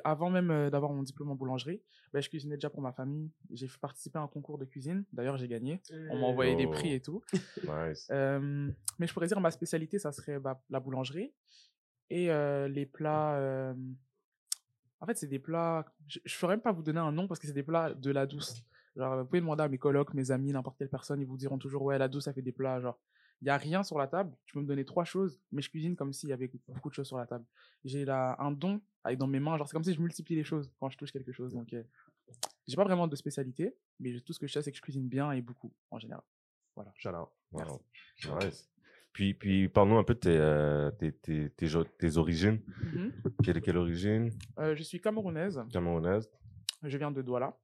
avant 0.03 0.29
même 0.29 0.69
d'avoir 0.71 0.91
mon 0.91 1.03
diplôme 1.03 1.29
en 1.29 1.35
boulangerie, 1.35 1.81
ben, 2.11 2.21
je 2.21 2.29
cuisinais 2.29 2.55
déjà 2.55 2.69
pour 2.69 2.81
ma 2.81 2.91
famille. 2.91 3.31
J'ai 3.51 3.67
fait 3.67 3.79
participer 3.79 4.17
à 4.17 4.23
un 4.23 4.27
concours 4.27 4.57
de 4.57 4.65
cuisine. 4.65 5.05
D'ailleurs, 5.13 5.37
j'ai 5.37 5.47
gagné. 5.47 5.81
On 6.09 6.17
m'a 6.19 6.25
envoyé 6.27 6.55
des 6.55 6.67
prix 6.67 6.91
Oh. 6.91 6.95
et 6.95 7.01
tout. 7.01 7.21
Nice. 7.63 8.07
Euh, 8.11 8.71
mais 8.97 9.05
je 9.07 9.13
pourrais 9.13 9.27
dire 9.27 9.39
ma 9.39 9.51
spécialité, 9.51 9.99
ça 9.99 10.11
serait 10.11 10.39
bah, 10.39 10.61
la 10.69 10.79
boulangerie 10.79 11.31
et 12.09 12.27
les 12.69 12.85
plats. 12.87 13.73
En 14.99 15.05
fait, 15.05 15.17
c'est 15.17 15.27
des 15.27 15.39
plats. 15.39 15.85
Je 16.07 16.19
ne 16.23 16.29
saurais 16.29 16.53
même 16.53 16.61
pas 16.61 16.71
vous 16.71 16.83
donner 16.83 16.99
un 16.99 17.11
nom 17.11 17.27
parce 17.27 17.39
que 17.39 17.47
c'est 17.47 17.53
des 17.53 17.63
plats 17.63 17.93
de 17.93 18.11
la 18.11 18.25
douce. 18.25 18.63
Genre, 18.95 19.17
vous 19.19 19.25
pouvez 19.25 19.41
demander 19.41 19.63
à 19.63 19.67
mes 19.67 19.77
colocs, 19.77 20.13
mes 20.13 20.31
amis, 20.31 20.51
n'importe 20.51 20.77
quelle 20.77 20.89
personne, 20.89 21.21
ils 21.21 21.27
vous 21.27 21.37
diront 21.37 21.59
toujours 21.59 21.83
ouais, 21.83 21.97
la 21.97 22.07
douce, 22.07 22.23
ça 22.25 22.33
fait 22.33 22.41
des 22.41 22.51
plats. 22.51 22.79
Genre, 22.79 22.99
il 23.41 23.47
y 23.47 23.51
a 23.51 23.57
rien 23.57 23.83
sur 23.83 23.99
la 23.99 24.07
table. 24.07 24.35
Tu 24.45 24.53
peux 24.53 24.61
me 24.61 24.65
donner 24.65 24.85
trois 24.85 25.03
choses, 25.03 25.39
mais 25.51 25.61
je 25.61 25.69
cuisine 25.69 25.95
comme 25.95 26.13
s'il 26.13 26.29
y 26.29 26.33
avait 26.33 26.49
beaucoup 26.67 26.89
de 26.89 26.95
choses 26.95 27.07
sur 27.07 27.17
la 27.17 27.27
table. 27.27 27.45
J'ai 27.85 28.05
là 28.05 28.35
un 28.39 28.51
don 28.51 28.81
avec 29.03 29.19
dans 29.19 29.27
mes 29.27 29.39
mains. 29.39 29.57
Genre, 29.57 29.67
c'est 29.67 29.73
comme 29.73 29.83
si 29.83 29.93
je 29.93 30.01
multiplie 30.01 30.35
les 30.35 30.43
choses 30.43 30.71
quand 30.79 30.89
je 30.89 30.97
touche 30.97 31.11
quelque 31.11 31.31
chose. 31.31 31.53
Donc, 31.53 31.73
euh, 31.73 31.83
j'ai 32.67 32.75
pas 32.75 32.83
vraiment 32.83 33.07
de 33.07 33.15
spécialité, 33.15 33.75
mais 33.99 34.19
tout 34.21 34.33
ce 34.33 34.39
que 34.39 34.47
je 34.47 34.53
sais, 34.53 34.61
c'est 34.63 34.71
que 34.71 34.77
je 34.77 34.81
cuisine 34.81 35.07
bien 35.07 35.31
et 35.31 35.41
beaucoup 35.41 35.71
en 35.91 35.99
général. 35.99 36.23
Voilà, 36.75 36.91
shout 36.95 37.09
out. 37.09 37.29
Wow. 37.51 37.81
Nice. 38.41 38.67
Puis, 39.17 39.33
puis 39.33 39.67
parle-nous 39.67 39.97
un 39.97 40.03
peu 40.03 40.13
de 40.13 40.19
tes, 40.19 40.37
euh, 40.37 40.91
tes, 40.91 41.11
tes, 41.11 41.49
tes, 41.49 42.17
origines. 42.17 42.61
Mhm. 42.83 43.13
Quelle, 43.43 43.61
quelle 43.63 43.77
origine? 43.77 44.29
Euh, 44.59 44.75
je 44.75 44.83
suis 44.83 45.01
camerounaise. 45.01 45.59
Camerounaise. 45.73 46.29
Je 46.83 46.95
viens 46.99 47.09
de 47.09 47.23
Douala. 47.23 47.57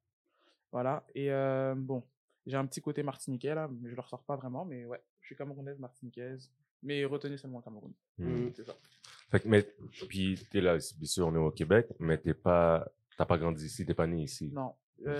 Voilà. 0.72 1.06
Et 1.14 1.30
euh, 1.32 1.76
bon, 1.78 2.02
j'ai 2.48 2.58
un 2.58 2.66
petit 2.66 2.82
côté 2.82 3.04
martiniquais 3.04 3.54
là, 3.54 3.70
mais 3.72 3.88
je 3.92 3.94
le 3.94 4.02
ressors 4.02 4.24
pas 4.24 4.36
vraiment. 4.36 4.66
Mais 4.66 4.86
ouais, 4.86 5.00
je 5.22 5.28
suis 5.28 5.36
camerounaise, 5.36 5.78
martiniquaise. 5.78 6.52
Mais 6.82 7.06
retenez 7.06 7.38
seulement 7.38 7.62
Cameroun. 7.62 7.94
Hmm. 8.18 8.50
C'est 8.56 8.66
ça. 8.66 8.74
Fait 9.30 9.40
que, 9.40 9.48
mais, 9.48 9.64
puis 10.10 10.40
t'es 10.50 10.60
là, 10.60 10.78
bien 10.98 11.08
sûr, 11.08 11.28
on 11.28 11.36
est 11.36 11.38
au 11.38 11.52
Québec, 11.52 11.86
mais 12.00 12.18
t'es 12.18 12.34
pas, 12.34 12.92
t'as 13.16 13.28
pas 13.28 13.38
grandi 13.38 13.64
ici, 13.64 13.86
t'es 13.86 13.94
pas 13.94 14.08
né 14.08 14.24
ici. 14.24 14.50
Non. 14.52 14.74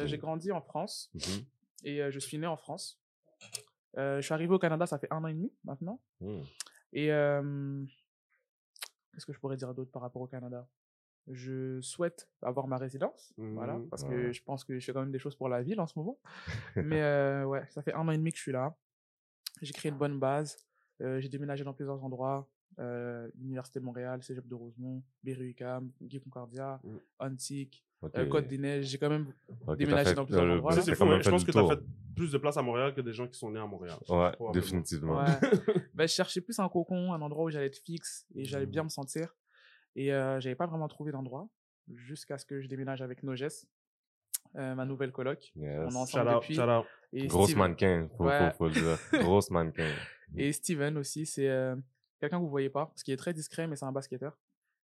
J'ai 0.06 0.18
grandi 0.18 0.52
en 0.52 0.62
France 0.62 1.12
Mhm. 1.14 1.46
et 1.84 2.12
je 2.12 2.18
suis 2.18 2.40
né 2.40 2.48
en 2.48 2.58
France. 2.58 3.00
Euh, 3.98 4.18
je 4.18 4.22
suis 4.26 4.34
arrivé 4.34 4.54
au 4.54 4.60
Canada, 4.60 4.86
ça 4.86 4.98
fait 4.98 5.12
un 5.12 5.24
an 5.24 5.28
et 5.28 5.34
demi 5.34 5.52
maintenant. 5.64 6.00
Hmm. 6.20 6.42
Et 6.94 7.12
euh, 7.12 7.84
qu'est-ce 9.14 9.26
que 9.26 9.34
je 9.34 9.40
pourrais 9.40 9.58
dire 9.58 9.74
d'autre 9.74 9.92
par 9.92 10.02
rapport 10.02 10.22
au 10.22 10.28
Canada? 10.28 10.68
Je 11.32 11.80
souhaite 11.82 12.28
avoir 12.42 12.68
ma 12.68 12.78
résidence, 12.78 13.34
voilà, 13.38 13.78
Mhm. 13.78 13.88
parce 13.90 14.04
Ouais. 14.04 14.10
que 14.10 14.32
je 14.34 14.44
pense 14.44 14.64
que 14.66 14.78
je 14.78 14.86
fais 14.86 14.92
quand 14.92 15.00
même 15.00 15.12
des 15.12 15.20
choses 15.20 15.36
pour 15.36 15.48
la 15.48 15.62
ville 15.64 15.80
en 15.80 15.88
ce 15.88 15.98
moment. 15.98 16.20
Mais 16.76 17.02
euh, 17.02 17.46
ouais, 17.46 17.64
ça 17.70 17.82
fait 17.82 17.94
un 17.94 18.06
an 18.08 18.12
et 18.12 18.18
demi 18.18 18.32
que 18.32 18.38
je 18.38 18.42
suis 18.44 18.52
là. 18.52 18.76
J'ai 19.62 19.72
créé 19.74 19.90
une 19.92 19.98
bonne 19.98 20.20
base. 20.20 20.58
Euh, 21.02 21.22
j'ai 21.22 21.30
déménagé 21.30 21.64
dans 21.64 21.74
plusieurs 21.74 22.04
endroits. 22.04 22.50
Euh, 22.80 23.30
L'Université 23.36 23.80
de 23.80 23.86
Montréal, 23.86 24.22
Cégep 24.24 24.48
de 24.48 24.56
Rosemont, 24.56 25.02
Berry-UQAM, 25.24 25.92
Guy 26.02 26.20
Concordia, 26.20 26.82
Mm. 26.84 26.98
Antique, 27.20 27.86
euh, 28.18 28.26
Côte 28.28 28.48
des 28.48 28.58
Neiges. 28.58 28.88
J'ai 28.88 28.98
quand 28.98 29.10
même 29.10 29.32
déménagé 29.78 30.10
fait, 30.10 30.16
dans 30.16 30.26
plusieurs 30.26 30.44
euh, 30.44 30.56
endroits, 30.56 30.72
fou. 30.74 30.82
Je 30.82 31.30
pense 31.30 31.44
que 31.46 31.52
tu 31.52 31.58
as 31.58 31.68
fait 31.68 31.80
plus 32.16 32.32
de 32.32 32.38
place 32.38 32.58
à 32.58 32.62
Montréal 32.62 32.94
que 32.94 33.02
des 33.02 33.14
gens 33.14 33.28
qui 33.28 33.38
sont 33.38 33.52
nés 33.52 33.60
à 33.60 33.66
Montréal. 33.66 33.98
Ouais, 34.10 34.32
définitivement. 34.54 35.18
Ouais. 35.24 35.26
Ben, 35.94 36.08
je 36.08 36.14
cherchais 36.14 36.42
plus 36.42 36.58
un 36.60 36.68
cocon, 36.70 37.14
un 37.14 37.22
endroit 37.22 37.46
où 37.46 37.50
j'allais 37.52 37.68
être 37.68 37.78
fixe 37.78 38.26
et 38.36 38.44
j'allais 38.46 38.66
bien 38.66 38.84
me 38.84 38.90
sentir. 38.90 39.36
Et 39.96 40.12
euh, 40.12 40.40
j'avais 40.40 40.56
pas 40.56 40.66
vraiment 40.66 40.88
trouvé 40.88 41.12
d'endroit 41.12 41.48
jusqu'à 41.88 42.38
ce 42.40 42.46
que 42.46 42.62
je 42.62 42.68
déménage 42.68 43.02
avec 43.04 43.22
Noges, 43.22 43.46
euh, 44.56 44.76
ma 44.76 44.86
nouvelle 44.86 45.12
coloc. 45.12 45.52
Yes. 45.56 45.80
On 45.86 45.88
est 45.88 45.92
Shout 45.92 45.98
ensemble 45.98 46.30
out, 46.30 46.36
depuis. 46.42 46.56
shout 46.56 46.62
out. 46.64 46.86
Et 47.12 47.28
Grosse 47.28 47.50
Steven- 47.52 47.60
mannequin, 47.60 48.10
faut, 48.18 48.26
Ouais. 48.26 48.52
faut, 48.52 48.58
faut 48.58 48.68
le 48.68 48.72
dire. 48.74 48.98
Grosse 49.24 49.50
mannequin. 49.52 49.92
Et 50.36 50.52
Steven 50.52 50.98
aussi, 50.98 51.26
c'est 51.26 51.48
euh, 51.50 51.76
quelqu'un 52.20 52.38
que 52.38 52.44
vous 52.44 52.50
voyez 52.50 52.70
pas, 52.70 52.88
parce 52.88 53.04
qu'il 53.04 53.14
est 53.14 53.18
très 53.18 53.34
discret, 53.34 53.68
mais 53.68 53.76
c'est 53.76 53.86
un 53.86 53.92
basketteur. 53.92 54.38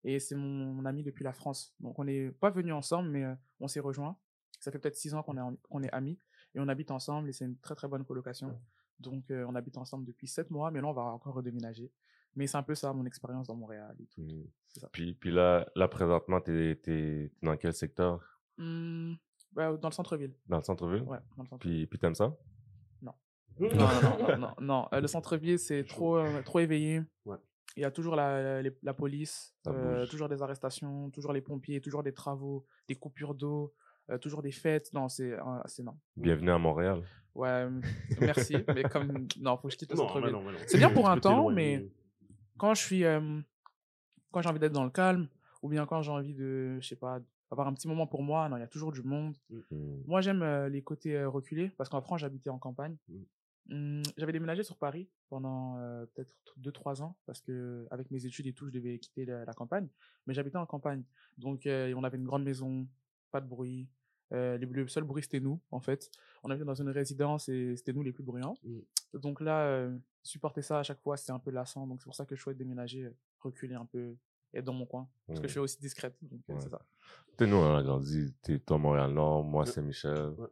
Et 0.05 0.21
c'est 0.21 0.35
mon, 0.35 0.73
mon 0.75 0.85
ami 0.85 1.03
depuis 1.03 1.25
la 1.25 1.33
France. 1.33 1.75
Donc 1.81 1.99
on 1.99 2.05
n'est 2.05 2.31
pas 2.31 2.51
venus 2.51 2.75
ensemble, 2.75 3.09
mais 3.09 3.25
euh, 3.25 3.35
on 3.61 3.69
s'est 3.69 3.81
rejoints. 3.81 4.17
Ça 4.61 4.71
fait 4.71 4.79
peut-être 4.79 4.97
six 4.97 5.15
ans 5.15 5.23
qu'on 5.23 5.37
est, 5.37 5.57
qu'on 5.71 5.83
est 5.83 5.91
amis 5.93 6.19
et 6.59 6.61
on 6.61 6.69
habite 6.69 6.91
ensemble 6.91 7.29
et 7.29 7.33
c'est 7.33 7.45
une 7.45 7.57
très 7.57 7.75
très 7.75 7.89
bonne 7.89 8.05
colocation. 8.05 8.59
Donc 8.99 9.31
euh, 9.31 9.47
on 9.49 9.55
habite 9.55 9.79
ensemble 9.79 10.05
depuis 10.05 10.27
sept 10.27 10.51
mois, 10.51 10.71
mais 10.71 10.81
là 10.81 10.89
on 10.89 10.93
va 10.93 11.03
encore 11.03 11.35
redéménager. 11.35 11.93
Mais 12.35 12.47
c'est 12.47 12.57
un 12.57 12.63
peu 12.63 12.75
ça 12.75 12.93
mon 12.93 13.07
expérience 13.07 13.47
dans 13.47 13.55
Montréal 13.55 13.97
et 14.01 14.07
tout. 14.07 14.27
Ça. 14.69 14.89
Puis, 14.93 15.15
puis 15.15 15.31
là, 15.31 15.67
là, 15.75 15.89
présentement, 15.89 16.41
t'es, 16.41 16.77
t'es 16.77 17.33
dans 17.43 17.57
quel 17.57 17.73
secteur? 17.73 18.41
Hmm, 18.59 19.15
ouais, 19.57 19.79
dans 19.79 19.89
le 19.89 19.95
centre-ville. 19.95 20.35
Dans 20.47 20.59
le 20.59 20.63
centre-ville? 20.63 21.03
Ouais, 21.03 21.19
dans 21.37 21.43
le 21.45 21.49
centre 21.49 21.61
Puis, 21.61 21.87
puis 21.87 21.99
t'aimes 21.99 22.15
ça? 22.15 22.37
Non, 23.03 23.15
non, 23.59 23.69
non, 23.71 24.29
non, 24.29 24.39
non, 24.39 24.55
non. 24.61 24.89
Euh, 24.93 25.01
le 25.01 25.07
centre-ville, 25.09 25.59
c'est 25.59 25.85
trop, 25.85 26.19
euh, 26.19 26.43
trop 26.43 26.61
éveillé. 26.61 27.03
Ouais. 27.25 27.39
Il 27.77 27.83
y 27.83 27.85
a 27.85 27.91
toujours 27.91 28.17
la, 28.17 28.63
police, 28.97 29.55
euh, 29.69 30.07
toujours 30.07 30.29
des 30.29 30.43
arrestations, 30.43 31.11
toujours 31.11 31.33
les 31.33 31.41
pompiers, 31.41 31.81
toujours 31.81 32.03
des 32.03 32.13
travaux, 32.13 32.67
des 32.89 32.97
coupures 32.97 33.35
d'eau, 33.35 33.73
toujours 34.17 34.41
des 34.43 34.53
fêtes. 34.53 34.91
Non, 34.95 35.09
c'est 35.09 35.33
euh, 35.33 35.43
c'est 35.67 35.83
non. 35.83 35.99
Bienvenue 36.17 36.51
à 36.51 36.59
Montréal. 36.59 37.03
Ouais, 37.35 37.49
euh, 37.49 37.81
merci. 38.21 38.57
mais 38.75 38.85
comme. 38.85 39.27
Non, 39.41 39.57
faut 39.59 39.69
que 39.69 39.73
je 39.75 39.79
quitte 39.79 39.91
le 39.91 39.97
Non, 39.97 40.05
mais 40.05 40.09
centre-ville. 40.09 40.33
non, 40.33 40.43
mais 40.43 40.53
non. 40.53 40.59
C'est 40.67 40.79
bien 40.79 40.91
pour 40.91 41.09
un 41.11 41.19
temps, 41.19 41.51
mais- 41.51 41.87
Quand 42.57 42.75
je 42.75 42.83
suis. 42.83 43.05
euh, 43.05 43.41
quand 44.31 44.43
j'ai 44.43 44.49
envie 44.49 44.59
d'être 44.59 44.73
dans 44.73 44.85
le 44.85 44.91
calme, 44.91 45.29
ou 45.63 45.69
bien 45.69 45.87
quand 45.87 46.03
j'ai 46.03 46.11
envie 46.11 46.35
de, 46.35 46.79
je 46.81 46.87
sais 46.89 46.97
pas, 46.97 47.19
avoir 47.51 47.67
un 47.67 47.73
petit 47.73 47.89
moment 47.89 48.07
pour 48.07 48.23
moi, 48.23 48.49
non, 48.49 48.57
il 48.57 48.61
y 48.61 48.63
a 48.63 48.67
toujours 48.69 48.93
du 48.93 49.03
monde. 49.03 49.35
Hmm. 49.51 50.03
Moi, 50.07 50.21
j'aime 50.21 50.43
euh, 50.43 50.69
les 50.69 50.83
côtés 50.83 51.17
euh, 51.17 51.29
reculés 51.29 51.71
parce 51.79 51.89
qu'en 51.89 52.01
France, 52.03 52.21
j'habitais 52.21 52.51
en 52.51 52.59
campagne. 52.59 52.97
Mm. 53.09 53.23
Hum, 53.71 54.03
J'avais 54.17 54.33
déménagé 54.33 54.63
sur 54.63 54.77
Paris 54.79 55.09
pendant 55.29 55.77
euh, 55.79 56.05
peut-être 56.15 56.31
2-3 56.61 57.03
ans 57.03 57.17
parce 57.27 57.41
que 57.43 57.87
avec 57.91 58.11
mes 58.11 58.25
études 58.27 58.47
et 58.47 58.53
tout, 58.55 58.67
je 58.67 58.73
devais 58.73 58.99
quitter 58.99 59.25
la, 59.27 59.45
la 59.45 59.53
campagne. 59.55 59.89
Mais 60.27 60.35
j'habitais 60.35 60.57
en 60.59 60.67
campagne. 60.67 61.03
Donc, 61.39 61.67
euh, 61.67 61.93
on 61.97 62.03
avait 62.05 62.17
une 62.19 62.25
grande 62.25 62.45
maison, 62.45 62.87
pas 63.31 63.41
de 63.41 63.47
bruit. 63.49 63.89
Euh, 64.33 64.59
le 64.59 64.87
seul 64.89 65.05
bruit, 65.05 65.23
c'était 65.23 65.41
nous, 65.41 65.59
en 65.71 65.81
fait. 65.81 66.11
On 66.43 66.51
habitait 66.51 66.67
dans 66.67 66.75
une 66.75 66.91
résidence 66.91 67.49
et 67.49 67.75
c'était 67.77 67.93
nous 67.95 68.03
les 68.03 68.13
plus 68.13 68.23
bruyants. 68.23 68.57
Mm. 68.63 68.79
Donc 69.19 69.41
là, 69.41 69.63
euh, 69.69 69.97
supporter 70.23 70.61
ça 70.63 70.81
à 70.81 70.83
chaque 70.83 71.01
fois, 71.01 71.17
c'était 71.17 71.33
un 71.33 71.39
peu 71.39 71.51
lassant. 71.51 71.87
Donc, 71.87 72.01
c'est 72.03 72.05
pour 72.05 72.15
ça 72.15 72.27
que 72.27 72.37
je 72.37 72.43
souhaite 72.43 72.59
déménager, 72.59 73.09
reculer 73.41 73.75
un 73.75 73.87
peu, 73.87 74.17
être 74.53 74.65
dans 74.67 74.75
mon 74.75 74.85
coin. 74.85 75.09
Parce 75.27 75.41
que 75.41 75.47
je 75.47 75.53
suis 75.53 75.61
aussi 75.61 75.81
discrète. 75.81 76.17
Donc, 76.21 76.41
Ouais. 76.49 76.57
c'est 76.61 76.69
ça. 76.69 76.81
T'es 77.39 77.47
nous, 77.47 77.57
on 77.57 77.75
a 77.77 77.83
grandi. 77.83 78.35
T'es 78.43 78.59
toi, 78.59 78.77
Montréal-Nord, 78.77 79.45
moi, 79.45 79.65
Saint-Michel. 79.65 80.29
Ouais. 80.37 80.49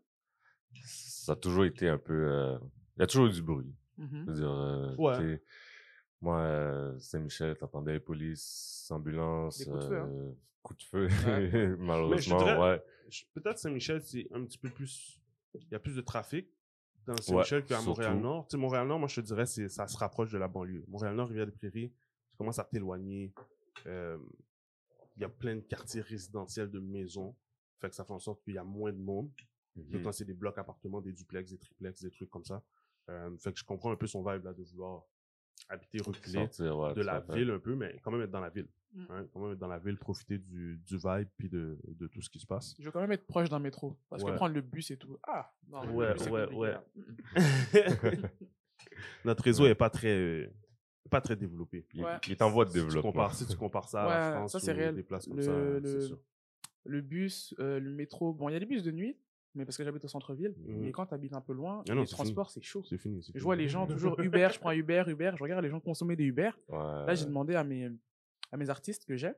Ça 0.85 1.33
a 1.33 1.37
toujours 1.37 1.65
été 1.67 1.89
un 1.89 1.99
peu. 1.99 2.15
euh, 2.15 2.59
Il 2.97 3.01
y 3.01 3.03
a 3.03 3.07
toujours 3.07 3.27
eu 3.27 3.31
du 3.33 3.43
bruit. 3.43 3.75
Je 3.99 4.05
veux 4.05 4.35
dire, 4.35 4.95
Ouais. 4.99 5.43
Moi, 6.21 6.39
euh, 6.41 6.99
Saint-Michel, 6.99 7.57
t'entendais 7.57 8.01
coups 9.65 9.79
de 9.85 9.89
feu, 9.89 9.99
hein. 9.99 10.09
euh, 10.11 10.33
coups 10.63 10.79
de 10.81 10.85
feu, 10.85 11.09
Ouais. 11.27 11.77
malheureusement, 11.79 12.39
dirais- 12.39 12.59
ouais. 12.59 12.83
Peut-être 13.35 13.59
Saint-Michel, 13.59 14.03
c'est 14.03 14.27
un 14.33 14.45
petit 14.45 14.59
peu 14.59 14.71
plus. 14.71 15.21
Il 15.55 15.69
y 15.71 15.75
a 15.75 15.79
plus 15.79 15.95
de 15.97 16.01
trafic 16.01 16.49
dans 17.07 17.17
Saint-Michel 17.17 17.65
qu'à 17.65 17.77
surtout. 17.77 17.91
Montréal-Nord. 17.91 18.47
Tu 18.49 18.53
sais, 18.53 18.57
Montréal-Nord, 18.61 18.99
moi, 18.99 19.09
je 19.09 19.21
te 19.21 19.27
dirais, 19.27 19.47
c'est- 19.47 19.69
ça 19.69 19.87
se 19.87 19.97
rapproche 19.97 20.33
de 20.33 20.39
la 20.39 20.49
banlieue. 20.49 20.85
Montréal-Nord, 20.89 21.29
Rivière-des-Prairies, 21.29 21.93
tu 22.31 22.37
commences 22.37 22.59
à 22.59 22.65
t'éloigner. 22.65 23.33
Euh, 23.87 24.19
Il 25.19 25.23
y 25.23 25.25
a 25.25 25.31
plein 25.31 25.57
de 25.57 25.61
quartiers 25.63 26.03
résidentiels 26.03 26.71
de 26.71 26.79
maisons. 26.79 27.35
Fait 27.81 27.89
que 27.89 27.95
ça 27.95 28.05
fait 28.05 28.13
en 28.13 28.19
sorte 28.19 28.43
qu'il 28.43 28.53
y 28.53 28.59
a 28.59 28.65
moins 28.65 28.93
de 28.93 28.99
monde. 28.99 29.31
D'autres 29.75 30.05
Mhm. 30.05 30.13
c'est 30.13 30.25
des 30.27 30.35
blocs 30.35 30.59
appartements, 30.59 31.01
des 31.01 31.13
duplex, 31.15 31.51
des 31.53 31.59
triplex, 31.59 32.03
des 32.03 32.11
trucs 32.11 32.29
comme 32.29 32.45
ça. 32.45 32.63
Euh, 33.09 33.35
fait 33.39 33.51
que 33.53 33.59
je 33.59 33.65
comprends 33.65 33.91
un 33.93 33.97
peu 33.97 34.07
son 34.07 34.23
vibe 34.23 34.45
là 34.45 34.53
de 34.53 34.63
vouloir 34.63 35.05
habiter 35.69 35.99
reculé 36.01 36.33
Sortir, 36.35 36.79
ouais, 36.79 36.95
de 36.95 37.03
la 37.03 37.21
ville 37.21 37.51
un 37.51 37.59
peu, 37.59 37.75
mais 37.75 37.99
quand 38.03 38.11
même 38.11 38.23
être 38.23 38.31
dans 38.31 38.41
la 38.41 38.51
ville. 38.51 38.69
Mm. 38.95 39.05
hein, 39.11 39.27
quand 39.33 39.41
même 39.41 39.53
être 39.53 39.59
dans 39.59 39.69
la 39.69 39.79
ville, 39.79 39.97
profiter 39.99 40.39
du, 40.39 40.79
du 40.87 40.97
vibe 40.97 41.29
puis 41.37 41.49
de, 41.49 41.79
de 41.87 42.07
tout 42.07 42.23
ce 42.23 42.31
qui 42.31 42.39
se 42.39 42.47
passe. 42.47 42.75
Je 42.79 42.85
veux 42.85 42.91
quand 42.91 43.01
même 43.01 43.13
être 43.13 43.27
proche 43.27 43.49
d'un 43.51 43.59
métro. 43.59 43.97
Parce 44.09 44.23
Ouais. 44.23 44.31
que 44.31 44.37
prendre 44.37 44.55
le 44.55 44.61
bus 44.63 44.91
et 44.91 44.97
tout. 44.97 45.19
Ah, 45.27 45.53
non, 45.69 45.83
le 45.85 45.93
Ouais, 45.93 46.15
bus, 46.15 46.29
ouais, 46.29 46.55
ouais. 46.55 46.71
là. 46.71 46.85
Mm, 46.95 47.03
Notre 49.25 49.43
réseau 49.45 49.67
est 49.67 49.75
pas 49.75 49.91
très, 49.91 50.17
euh, 50.17 50.47
pas 51.11 51.21
très 51.21 51.37
développé. 51.37 51.87
Il, 51.93 52.05
Ouais. 52.05 52.13
il 52.27 52.33
est 52.33 52.43
en 52.43 52.51
voie 52.51 52.65
de 52.65 52.71
Si 52.71 52.77
tu 52.77 52.83
développement. 52.85 53.13
compares, 53.13 53.35
si 53.35 53.47
tu 53.47 53.57
compares 53.57 53.89
ça 53.89 54.03
à 54.05 54.09
la 54.09 54.33
France 54.37 54.53
ça, 54.53 54.61
c'est 54.61 54.73
réel. 54.73 54.95
des 54.95 55.03
places 55.03 55.27
comme 55.27 55.37
Le- 55.37 55.43
ça, 55.43 55.53
le-. 55.53 56.19
Le 56.89 57.01
bus, 57.01 57.53
euh, 57.59 57.81
le 57.81 57.91
métro. 57.91 58.33
Bon, 58.33 58.49
il 58.49 58.53
y 58.53 58.57
a 58.57 58.61
des 58.61 58.67
bus 58.67 58.85
de 58.85 58.93
nuit, 58.93 59.17
mais 59.57 59.65
parce 59.65 59.77
que 59.77 59.83
j'habite 59.85 60.05
au 60.05 60.09
centre-ville. 60.09 60.55
Mhm. 60.65 60.81
Mais 60.83 60.93
quand 60.93 61.07
tu 61.07 61.15
habites 61.15 61.33
un 61.33 61.41
peu 61.41 61.53
loin, 61.53 61.83
Ah 61.89 61.95
non, 61.95 62.03
les 62.03 62.07
transports, 62.07 62.51
c'est 62.51 62.63
chaud. 62.63 62.85
C'est 62.89 62.99
fini. 62.99 63.23
c'est 63.23 63.33
Je 63.37 63.43
vois 63.43 63.57
les 63.57 63.69
gens 63.69 63.87
toujours 63.89 64.19
Uber, 64.21 64.49
je 64.53 64.61
prends 64.61 64.71
Uber, 64.73 65.03
Uber. 65.09 65.33
Je 65.37 65.43
regarde 65.43 65.65
les 65.65 65.71
gens 65.71 65.81
consommer 65.81 66.15
des 66.15 66.25
Uber. 66.25 66.51
Ouais. 66.69 66.77
Là, 66.79 67.15
j'ai 67.15 67.25
demandé 67.25 67.55
à 67.57 67.65
mes, 67.65 67.91
à 68.53 68.57
mes 68.57 68.71
artistes 68.71 69.05
que 69.05 69.17
j'ai, 69.17 69.33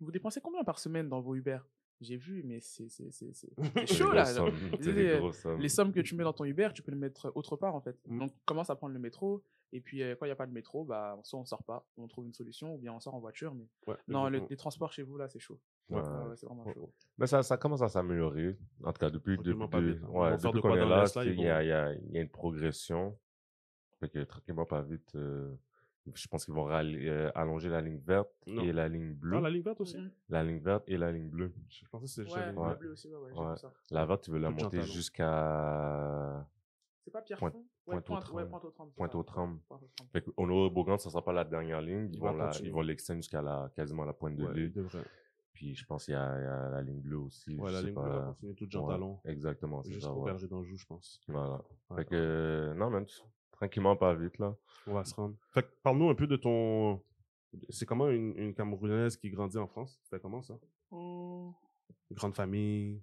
vous 0.00 0.10
dépensez 0.10 0.40
combien 0.40 0.64
par 0.64 0.78
semaine 0.78 1.08
dans 1.08 1.20
vos 1.20 1.34
Uber? 1.36 1.58
J'ai 2.00 2.16
vu, 2.16 2.42
mais 2.44 2.60
c'est 2.60 2.88
chaud 3.86 4.10
là. 4.12 4.24
sommes, 4.24 4.54
euh, 4.86 5.18
grosses 5.18 5.38
sommes. 5.40 5.60
Les 5.60 5.68
sommes 5.68 5.92
que 5.92 6.00
tu 6.00 6.14
mets 6.14 6.24
dans 6.24 6.32
ton 6.32 6.44
Uber, 6.46 6.70
tu 6.74 6.82
peux 6.82 6.90
le 6.92 6.96
mettre 6.96 7.30
autre 7.34 7.56
part 7.56 7.74
en 7.74 7.80
fait. 7.82 7.98
Mm. 8.08 8.18
Donc 8.20 8.32
commence 8.46 8.70
à 8.70 8.74
prendre 8.76 8.94
le 8.94 9.00
métro. 9.00 9.44
Et 9.72 9.80
puis 9.82 10.02
euh, 10.02 10.16
quand 10.18 10.24
il 10.24 10.28
n'y 10.30 10.32
a 10.32 10.36
pas 10.36 10.46
de 10.46 10.52
métro, 10.52 10.82
bah, 10.84 11.20
soit 11.24 11.38
on 11.38 11.44
sort 11.44 11.62
pas, 11.62 11.86
on 11.98 12.08
trouve 12.08 12.24
une 12.24 12.32
solution, 12.32 12.74
ou 12.74 12.78
bien 12.78 12.94
on 12.94 13.00
sort 13.00 13.14
en 13.14 13.20
voiture. 13.20 13.54
Mais 13.54 13.66
Ouais, 13.86 13.96
non, 14.08 14.30
le- 14.30 14.40
les 14.48 14.56
transports 14.56 14.92
chez 14.92 15.02
vous 15.02 15.18
là, 15.18 15.28
c'est 15.28 15.38
chaud. 15.38 15.60
Ouais. 15.90 16.02
Ouais, 16.02 16.28
ouais, 16.28 16.36
c'est 16.36 16.46
vraiment 16.46 16.64
Ouais. 16.64 16.74
chaud. 16.74 16.92
Mais 17.18 17.26
ça, 17.26 17.42
ça 17.42 17.56
commence 17.56 17.82
à 17.82 17.88
s'améliorer. 17.88 18.56
En 18.84 18.92
tout 18.92 18.98
cas, 19.00 19.10
depuis, 19.10 19.36
depuis, 19.36 19.50
hein. 19.62 19.68
Ils 19.72 20.04
ouais, 20.08 20.36
depuis 20.38 20.60
qu'on 20.60 20.74
est 20.74 20.86
là, 20.86 21.04
il 21.24 21.40
y 21.40 21.48
a, 21.48 21.62
il 21.62 21.68
y, 21.68 21.72
a, 21.72 21.92
il 21.94 22.12
y 22.12 22.18
a 22.18 22.20
une 22.22 22.28
progression. 22.28 23.16
Fait 23.98 24.08
que 24.08 24.20
tranquillement, 24.24 24.64
pas 24.64 24.80
vite, 24.82 25.14
euh, 25.14 25.52
je 26.14 26.26
pense 26.28 26.44
qu'ils 26.46 26.54
vont 26.54 26.68
euh, 26.70 27.30
allonger 27.34 27.68
la 27.68 27.80
ligne 27.82 27.98
verte 27.98 28.30
Non. 28.46 28.62
et 28.62 28.72
la 28.72 28.88
ligne 28.88 29.12
bleue. 29.12 29.36
Ah, 29.36 29.40
la 29.42 29.50
ligne 29.50 29.62
verte 29.62 29.80
aussi? 29.82 29.98
La 30.30 30.42
ligne 30.42 30.60
verte 30.60 30.84
et 30.86 30.96
la 30.96 31.12
ligne 31.12 31.28
bleue. 31.28 31.52
Je 31.68 31.84
pensais 31.90 32.04
que 32.06 32.10
c'était 32.10 32.22
Ouais, 32.32 32.44
juste 32.46 32.56
la 32.56 32.68
ligne 32.68 32.78
bleu 32.78 32.92
aussi, 32.92 33.08
ouais, 33.14 33.32
ouais, 33.32 33.56
ça. 33.56 33.72
La 33.90 34.06
verte, 34.06 34.22
tu 34.24 34.30
veux 34.30 34.38
la 34.38 34.48
Tout 34.48 34.54
monter 34.54 34.78
Jean-Talon. 34.78 34.92
jusqu'à... 34.94 36.46
C'est 37.04 37.10
pas 37.10 37.22
Pierre 37.22 37.38
Pointe- 37.38 37.54
ouais, 37.54 37.60
ouais, 37.96 38.00
Pointe-aux-Trembles, 38.00 38.42
c'est 38.44 38.50
ça. 38.50 38.94
Pointe-aux-Trembles. 38.96 39.60
Pointe-aux-Trembles. 39.68 40.10
Fait 40.12 40.22
qu'au 40.22 40.32
Honoré-Beaugrand, 40.36 40.98
ça 40.98 41.10
sera 41.10 41.22
pas 41.24 41.32
la 41.32 41.44
dernière 41.44 41.80
ligne. 41.80 42.08
Ils 42.12 42.20
Ils 42.64 42.72
vont 42.72 42.82
l'extendre 42.82 43.18
jusqu'à 43.18 43.42
la, 43.42 43.70
quasiment 43.74 44.04
la 44.04 44.12
pointe 44.12 44.36
de 44.36 44.44
Ouais, 44.46 44.54
l'île. 44.54 44.72
Puis 45.52 45.74
je 45.74 45.84
pense 45.84 46.04
qu'il 46.06 46.14
y, 46.14 46.16
a 46.16 46.38
il 46.38 46.42
y 46.44 46.46
a 46.46 46.70
la 46.70 46.82
ligne 46.82 47.00
bleue 47.00 47.18
aussi. 47.18 47.54
Ouais, 47.56 47.68
je 47.70 47.74
la 47.74 47.80
sais 47.80 47.86
ligne 47.86 47.94
bleue 47.94 48.08
va 48.10 48.20
pas. 48.20 48.26
continuer 48.28 48.54
tout 48.54 48.66
Jean 48.70 48.86
Ouais, 48.86 48.94
Talon 48.94 49.20
Exactement, 49.24 49.82
c'est 49.82 49.88
ça. 49.90 49.94
jusqu'au 49.96 50.22
ouais. 50.24 50.48
d'Anjou, 50.48 50.76
je 50.76 50.86
pense. 50.86 51.20
Voilà. 51.28 51.62
Ouais. 51.90 51.96
Fait 51.98 52.04
que, 52.06 52.72
non, 52.76 52.88
man, 52.90 53.04
tranquillement, 53.52 53.96
pas 53.96 54.14
vite, 54.14 54.38
là. 54.38 54.56
On 54.86 54.94
va 54.94 55.04
se 55.04 55.14
rendre. 55.14 55.36
Fait 55.50 55.62
que 55.62 55.68
parle-nous 55.82 56.08
un 56.08 56.14
peu 56.14 56.26
de 56.26 56.36
ton. 56.36 57.02
C'est 57.68 57.84
comment 57.84 58.08
une, 58.08 58.36
une 58.38 58.54
Camerounaise 58.54 59.16
qui 59.16 59.28
grandit 59.28 59.58
en 59.58 59.66
France? 59.66 59.98
C'était 60.04 60.20
comment 60.20 60.40
ça 60.40 60.54
Hum, 60.92 61.52
Une 62.10 62.16
grande 62.16 62.34
famille. 62.36 63.02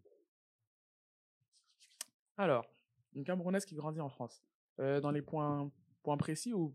Alors, 2.37 2.65
une 3.13 3.23
Camerounaise 3.23 3.65
qui 3.65 3.75
grandit 3.75 3.99
en 4.01 4.09
France. 4.09 4.41
Euh, 4.79 5.01
dans 5.01 5.11
les 5.11 5.21
points, 5.21 5.71
points 6.03 6.17
précis 6.17 6.53
ou? 6.53 6.73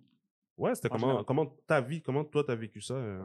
Ouais, 0.59 0.75
c'était 0.75 0.89
En 0.89 0.93
comment 0.93 1.07
général. 1.07 1.25
Comment 1.25 1.47
ta 1.67 1.81
vie 1.81 2.03
Comment 2.03 2.25
toi 2.25 2.45
t'as 2.45 2.55
vécu 2.57 2.81
ça 2.81 2.95
euh? 2.95 3.25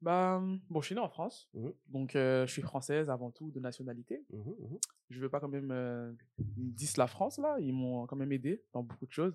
Bah, 0.00 0.40
bon, 0.70 0.80
je 0.80 0.86
suis 0.86 0.94
né 0.94 1.00
en 1.00 1.08
France, 1.08 1.48
Mhm. 1.54 1.72
donc 1.88 2.14
euh, 2.14 2.46
je 2.46 2.52
suis 2.52 2.62
française 2.62 3.10
avant 3.10 3.32
tout 3.32 3.50
de 3.50 3.58
nationalité. 3.58 4.24
Mhm, 4.30 4.54
mhm. 4.58 4.78
Je 5.10 5.18
veux 5.20 5.28
pas 5.28 5.40
quand 5.40 5.48
même 5.48 5.70
euh, 5.72 6.12
disent 6.38 6.96
la 6.98 7.08
France 7.08 7.38
là, 7.38 7.56
ils 7.58 7.72
m'ont 7.72 8.06
quand 8.06 8.14
même 8.14 8.30
aidé 8.30 8.62
dans 8.72 8.84
beaucoup 8.84 9.06
de 9.06 9.12
choses. 9.12 9.34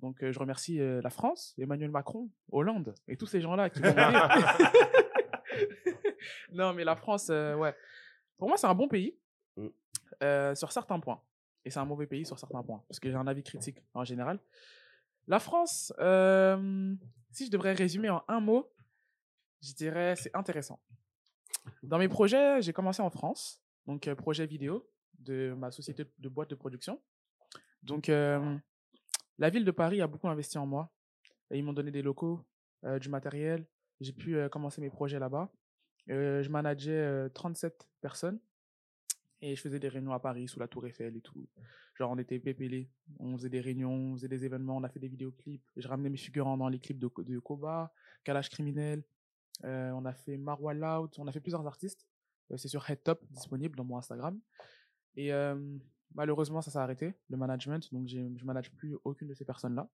Donc 0.00 0.22
euh, 0.22 0.30
je 0.32 0.38
remercie 0.38 0.80
euh, 0.80 1.00
la 1.02 1.10
France, 1.10 1.54
Emmanuel 1.58 1.90
Macron, 1.90 2.30
Hollande 2.52 2.94
et 3.08 3.16
tous 3.16 3.26
ces 3.26 3.40
gens-là 3.40 3.70
qui 3.70 3.80
m'ont 3.80 3.88
aidé. 3.88 3.96
non, 6.52 6.72
mais 6.74 6.84
la 6.84 6.96
France, 6.96 7.28
ouais. 7.30 7.74
Pour 8.36 8.48
moi, 8.48 8.56
c'est 8.56 8.66
un 8.66 8.74
bon 8.74 8.88
pays 8.88 9.16
sur 10.54 10.72
certains 10.72 11.00
points. 11.00 11.20
Et 11.64 11.70
c'est 11.70 11.78
un 11.80 11.84
mauvais 11.86 12.06
pays 12.06 12.26
sur 12.26 12.38
certains 12.38 12.62
points. 12.62 12.82
Parce 12.88 13.00
que 13.00 13.08
j'ai 13.10 13.16
un 13.16 13.26
avis 13.26 13.42
critique 13.42 13.78
en 13.94 14.04
général. 14.04 14.38
La 15.26 15.38
France, 15.38 15.92
si 17.30 17.46
je 17.46 17.50
devrais 17.50 17.72
résumer 17.72 18.10
en 18.10 18.22
un 18.28 18.40
mot, 18.40 18.70
je 19.64 19.74
dirais 19.74 20.16
c'est 20.16 20.34
intéressant. 20.34 20.80
Dans 21.82 21.98
mes 21.98 22.08
projets, 22.08 22.60
j'ai 22.62 22.72
commencé 22.72 23.00
en 23.02 23.10
France, 23.10 23.62
donc 23.86 24.06
euh, 24.06 24.14
projet 24.14 24.46
vidéo 24.46 24.88
de 25.18 25.54
ma 25.56 25.70
société 25.70 26.04
de 26.18 26.28
boîte 26.28 26.50
de 26.50 26.54
production. 26.54 27.00
Donc, 27.82 28.08
la 28.08 29.50
ville 29.50 29.64
de 29.64 29.70
Paris 29.70 30.00
a 30.00 30.06
beaucoup 30.06 30.28
investi 30.28 30.58
en 30.58 30.66
moi. 30.66 30.92
Ils 31.50 31.64
m'ont 31.64 31.72
donné 31.72 31.90
des 31.90 32.02
locaux, 32.02 32.40
euh, 32.84 32.98
du 32.98 33.08
matériel. 33.08 33.66
J'ai 34.00 34.12
pu 34.12 34.36
euh, 34.36 34.48
commencer 34.48 34.80
mes 34.80 34.90
projets 34.90 35.18
là-bas. 35.18 35.50
Je 36.06 36.48
manageais 36.50 36.90
euh, 36.92 37.28
37 37.30 37.88
personnes 38.00 38.38
et 39.40 39.56
je 39.56 39.60
faisais 39.60 39.80
des 39.80 39.88
réunions 39.88 40.12
à 40.12 40.20
Paris 40.20 40.48
sous 40.48 40.60
la 40.60 40.68
Tour 40.68 40.86
Eiffel 40.86 41.16
et 41.16 41.20
tout. 41.20 41.48
Genre, 41.94 42.10
on 42.10 42.18
était 42.18 42.38
pépélés. 42.38 42.90
On 43.18 43.36
faisait 43.36 43.48
des 43.48 43.60
réunions, 43.60 43.92
on 43.92 44.14
faisait 44.14 44.28
des 44.28 44.44
événements, 44.44 44.76
on 44.76 44.84
a 44.84 44.88
fait 44.88 45.00
des 45.00 45.08
vidéoclips. 45.08 45.62
Je 45.76 45.88
ramenais 45.88 46.10
mes 46.10 46.16
figurants 46.16 46.56
dans 46.56 46.68
les 46.68 46.78
clips 46.78 46.98
de, 46.98 47.10
de 47.22 47.38
Koba, 47.38 47.92
Kalash 48.22 48.50
Criminel. 48.50 49.02
Euh, 49.64 49.90
on 49.92 50.04
a 50.04 50.12
fait 50.12 50.36
Marwa 50.36 50.74
Loud, 50.74 51.10
on 51.18 51.26
a 51.26 51.32
fait 51.32 51.40
plusieurs 51.40 51.66
artistes. 51.66 52.06
Euh, 52.50 52.56
c'est 52.56 52.68
sur 52.68 52.88
Headtop, 52.88 53.24
disponible 53.30 53.76
dans 53.76 53.84
mon 53.84 53.96
Instagram. 53.96 54.40
Et 55.16 55.32
euh, 55.32 55.78
malheureusement, 56.14 56.60
ça 56.60 56.70
s'est 56.70 56.78
arrêté, 56.78 57.14
le 57.28 57.36
management. 57.36 57.92
Donc, 57.92 58.08
je 58.08 58.44
manage 58.44 58.72
plus 58.72 58.96
aucune 59.04 59.28
de 59.28 59.34
ces 59.34 59.44
personnes-là. 59.44 59.88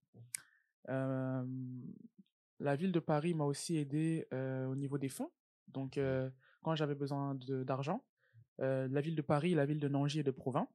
La 2.63 2.77
ville 2.77 2.93
de 2.93 3.01
Paris 3.01 3.35
m'a 3.35 3.45
aussi 3.45 3.77
aidé 3.77 4.27
au 4.33 4.75
niveau 4.75 4.99
des 4.99 5.09
fonds. 5.09 5.31
Donc, 5.69 6.01
quand 6.63 6.75
j'avais 6.75 6.95
besoin 6.95 7.35
d'argent, 7.35 8.05
la 8.59 9.01
ville 9.01 9.15
de 9.15 9.23
Paris, 9.23 9.55
la 9.55 9.67
ville 9.67 9.79
de 9.79 9.89
Nangy 9.89 10.21
et 10.21 10.23
de 10.23 10.31
Provins 10.31 10.69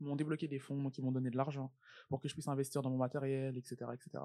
m'ont 0.00 0.16
débloqué 0.16 0.48
des 0.48 0.58
fonds, 0.58 0.90
ils 0.96 1.04
m'ont 1.04 1.12
donné 1.12 1.30
de 1.30 1.36
l'argent 1.36 1.72
pour 2.08 2.20
que 2.20 2.28
je 2.28 2.34
puisse 2.34 2.48
investir 2.48 2.82
dans 2.82 2.90
mon 2.90 2.96
matériel, 2.96 3.56
etc. 3.56 3.76
etc. 3.92 4.24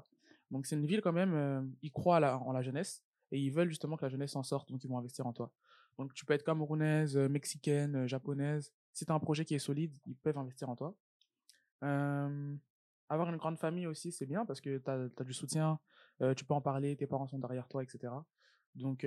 Donc, 0.50 0.66
c'est 0.66 0.76
une 0.76 0.86
ville 0.86 1.00
quand 1.00 1.12
même, 1.12 1.34
euh, 1.34 1.62
ils 1.82 1.90
croient 1.90 2.20
en 2.38 2.52
la 2.52 2.62
jeunesse 2.62 3.04
et 3.34 3.38
ils 3.38 3.50
veulent 3.50 3.68
justement 3.68 3.96
que 3.96 4.04
la 4.04 4.08
jeunesse 4.10 4.30
s'en 4.30 4.44
sorte, 4.44 4.70
donc 4.70 4.84
ils 4.84 4.88
vont 4.88 4.96
investir 4.96 5.26
en 5.26 5.32
toi. 5.32 5.50
Donc, 5.98 6.14
tu 6.14 6.24
peux 6.24 6.34
être 6.34 6.44
camerounaise, 6.44 7.16
euh, 7.16 7.28
mexicaine, 7.28 7.96
euh, 7.96 8.06
japonaise. 8.06 8.72
Si 8.92 9.04
tu 9.04 9.10
as 9.10 9.14
un 9.14 9.18
projet 9.18 9.44
qui 9.44 9.56
est 9.56 9.58
solide, 9.58 9.98
ils 10.06 10.14
peuvent 10.14 10.38
investir 10.38 10.70
en 10.70 10.76
toi. 10.76 10.94
Avoir 13.08 13.28
une 13.28 13.36
grande 13.36 13.58
famille 13.58 13.88
aussi, 13.88 14.12
c'est 14.12 14.24
bien 14.24 14.46
parce 14.46 14.60
que 14.60 14.78
tu 14.78 14.88
as, 14.88 15.24
du 15.24 15.34
soutien, 15.34 15.80
euh, 16.22 16.32
tu 16.32 16.44
peux 16.44 16.54
en 16.54 16.60
parler, 16.60 16.96
tes 16.96 17.08
parents 17.08 17.26
sont 17.26 17.40
derrière 17.40 17.66
toi, 17.66 17.82
etc. 17.82 18.12
Donc, 18.76 19.04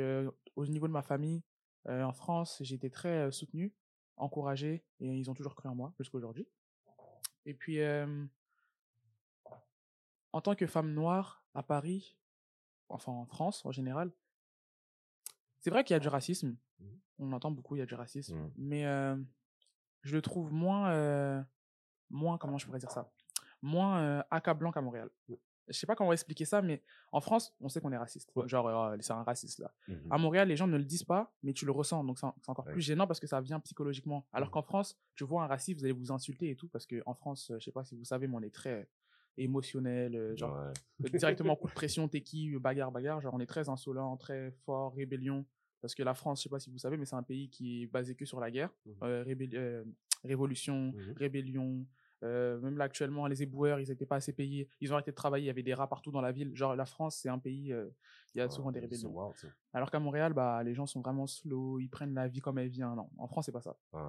au 0.56 0.66
niveau 0.66 0.88
de 0.88 0.94
ma 0.94 1.02
famille, 1.02 1.42
en 1.86 2.14
France, 2.14 2.58
j'ai 2.62 2.76
été 2.76 2.90
très 2.90 3.32
soutenu, 3.32 3.74
encouragé 4.18 4.86
et 5.00 5.08
ils 5.08 5.30
ont 5.32 5.34
toujours 5.34 5.56
cru 5.56 5.68
en 5.68 5.76
moi 5.76 5.94
jusqu'à 5.98 6.18
aujourd'hui. 6.18 6.48
Et 7.46 7.54
puis, 7.54 7.80
en 10.32 10.42
tant 10.42 10.56
que 10.56 10.68
femme 10.68 10.94
noire 10.94 11.44
à 11.54 11.64
Paris, 11.64 12.16
enfin 12.90 13.12
en 13.12 13.26
France 13.26 13.66
en 13.66 13.72
général, 13.72 14.12
c'est 15.60 15.70
vrai 15.70 15.84
qu'il 15.84 15.94
y 15.94 15.98
a 15.98 16.00
du 16.00 16.08
racisme. 16.08 16.56
On 17.20 17.32
entend 17.34 17.50
beaucoup, 17.52 17.76
il 17.76 17.80
y 17.80 17.82
a 17.82 17.86
du 17.88 17.96
racisme. 17.96 18.36
Mhm. 18.38 18.52
Mais 18.58 18.86
euh, 18.86 19.16
je 20.04 20.16
le 20.16 20.22
trouve 20.22 20.54
moins, 20.54 20.92
euh, 20.92 21.42
moins, 22.12 22.38
comment 22.38 22.58
je 22.60 22.66
pourrais 22.68 22.78
dire 22.80 22.92
ça? 22.92 23.12
Moins 23.64 24.00
euh, 24.02 24.24
accablant 24.30 24.72
qu'à 24.72 24.82
Montréal. 24.82 25.10
Je 25.70 25.74
sais 25.78 25.88
pas 25.88 25.96
comment 25.96 26.14
expliquer 26.14 26.46
ça, 26.46 26.62
mais 26.62 26.82
en 27.12 27.20
France, 27.20 27.54
on 27.60 27.68
sait 27.70 27.82
qu'on 27.82 27.92
est 27.92 27.98
raciste. 27.98 28.32
Genre, 28.46 28.94
c'est 29.02 29.12
un 29.14 29.24
raciste 29.24 29.60
là. 29.60 29.74
Mhm. 29.88 30.08
À 30.12 30.18
Montréal, 30.20 30.48
les 30.48 30.56
gens 30.56 30.68
ne 30.68 30.78
le 30.78 30.86
disent 30.86 31.04
pas, 31.04 31.34
mais 31.44 31.52
tu 31.54 31.66
le 31.66 31.72
ressens. 31.72 32.04
Donc, 32.06 32.20
c'est 32.20 32.26
en- 32.28 32.36
c'est 32.42 32.50
encore 32.50 32.66
Ouais. 32.68 32.72
plus 32.74 32.82
gênant 32.82 33.08
parce 33.08 33.20
que 33.20 33.28
ça 33.28 33.42
vient 33.42 33.60
psychologiquement. 33.60 34.26
Alors 34.32 34.52
qu'en 34.52 34.62
France, 34.62 34.98
tu 35.16 35.24
vois 35.26 35.44
un 35.44 35.48
raciste, 35.48 35.80
vous 35.80 35.86
allez 35.86 35.94
vous 35.94 36.12
insulter 36.12 36.52
et 36.52 36.56
tout. 36.56 36.70
Parce 36.70 36.86
qu'en 36.86 37.14
France, 37.16 37.52
je 37.58 37.60
sais 37.66 37.72
pas 37.72 37.84
si 37.84 37.96
vous 37.96 38.06
savez, 38.06 38.28
mais 38.28 38.36
on 38.38 38.42
est 38.44 38.54
très 38.54 38.88
émotionnel. 39.38 40.16
euh, 40.16 40.36
genre, 40.36 40.58
Ouais. 41.00 41.10
directement 41.12 41.56
coup 41.56 41.68
de 41.68 41.74
pression, 41.74 42.08
t'es 42.08 42.22
qui, 42.22 42.54
euh, 42.56 42.60
bagarre, 42.60 42.92
bagarre. 42.92 43.22
Genre, 43.22 43.34
on 43.34 43.40
est 43.40 43.46
très 43.46 43.70
insolent, 43.70 44.18
très 44.18 44.52
fort, 44.66 44.94
rébellion. 44.96 45.46
Parce 45.82 45.94
que 45.94 46.04
la 46.04 46.14
France, 46.16 46.40
je 46.40 46.44
sais 46.44 46.50
pas 46.50 46.60
si 46.60 46.70
vous 46.72 46.80
savez, 46.80 46.98
mais 46.98 47.06
c'est 47.06 47.16
un 47.16 47.24
pays 47.24 47.50
qui 47.50 47.84
est 47.84 47.88
basé 47.88 48.16
que 48.16 48.26
sur 48.26 48.40
la 48.40 48.50
guerre. 48.52 48.72
Euh, 49.04 49.24
euh, 49.54 49.84
révolution, 50.24 50.92
Mhm. 50.94 51.14
rébellion. 51.16 51.86
Euh, 52.24 52.60
même 52.62 52.78
là, 52.80 52.86
actuellement, 52.86 53.28
les 53.28 53.44
éboueurs, 53.44 53.80
ils 53.80 53.90
n'étaient 53.90 54.08
pas 54.08 54.16
assez 54.16 54.34
payés. 54.34 54.68
Ils 54.82 54.92
ont 54.92 54.96
arrêté 54.96 55.12
de 55.12 55.16
travailler. 55.16 55.44
Il 55.44 55.48
y 55.48 55.52
avait 55.52 55.62
des 55.62 55.76
rats 55.76 55.88
partout 55.88 56.10
dans 56.12 56.20
la 56.22 56.32
ville. 56.32 56.56
Genre, 56.56 56.76
la 56.76 56.88
France, 56.88 57.18
c'est 57.18 57.30
un 57.30 57.38
pays, 57.38 57.72
euh, 57.72 57.88
il 58.34 58.40
y 58.40 58.42
a 58.42 58.50
souvent 58.50 58.72
des 58.72 58.80
rébellions. 58.80 59.12
wild. 59.16 59.54
Alors 59.72 59.92
qu'à 59.92 60.00
Montréal, 60.00 60.34
bah, 60.34 60.64
les 60.64 60.74
gens 60.74 60.88
sont 60.88 61.02
vraiment 61.02 61.28
slow, 61.28 61.78
ils 61.80 61.90
prennent 61.90 62.16
la 62.16 62.28
vie 62.28 62.40
comme 62.40 62.58
elle 62.58 62.70
vient. 62.70 62.96
Non, 62.96 63.08
en 63.20 63.28
France, 63.28 63.46
c'est 63.46 63.52
pas 63.52 63.62
ça. 63.62 63.78
Ouais. 63.94 64.02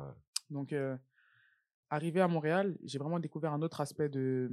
Donc, 0.49 0.73
euh, 0.73 0.97
arrivé 1.91 2.23
à 2.23 2.29
Montréal, 2.29 2.79
j'ai 2.83 2.99
vraiment 2.99 3.21
découvert 3.21 3.53
un 3.53 3.61
autre 3.61 3.83
aspect 3.83 4.09
de, 4.09 4.51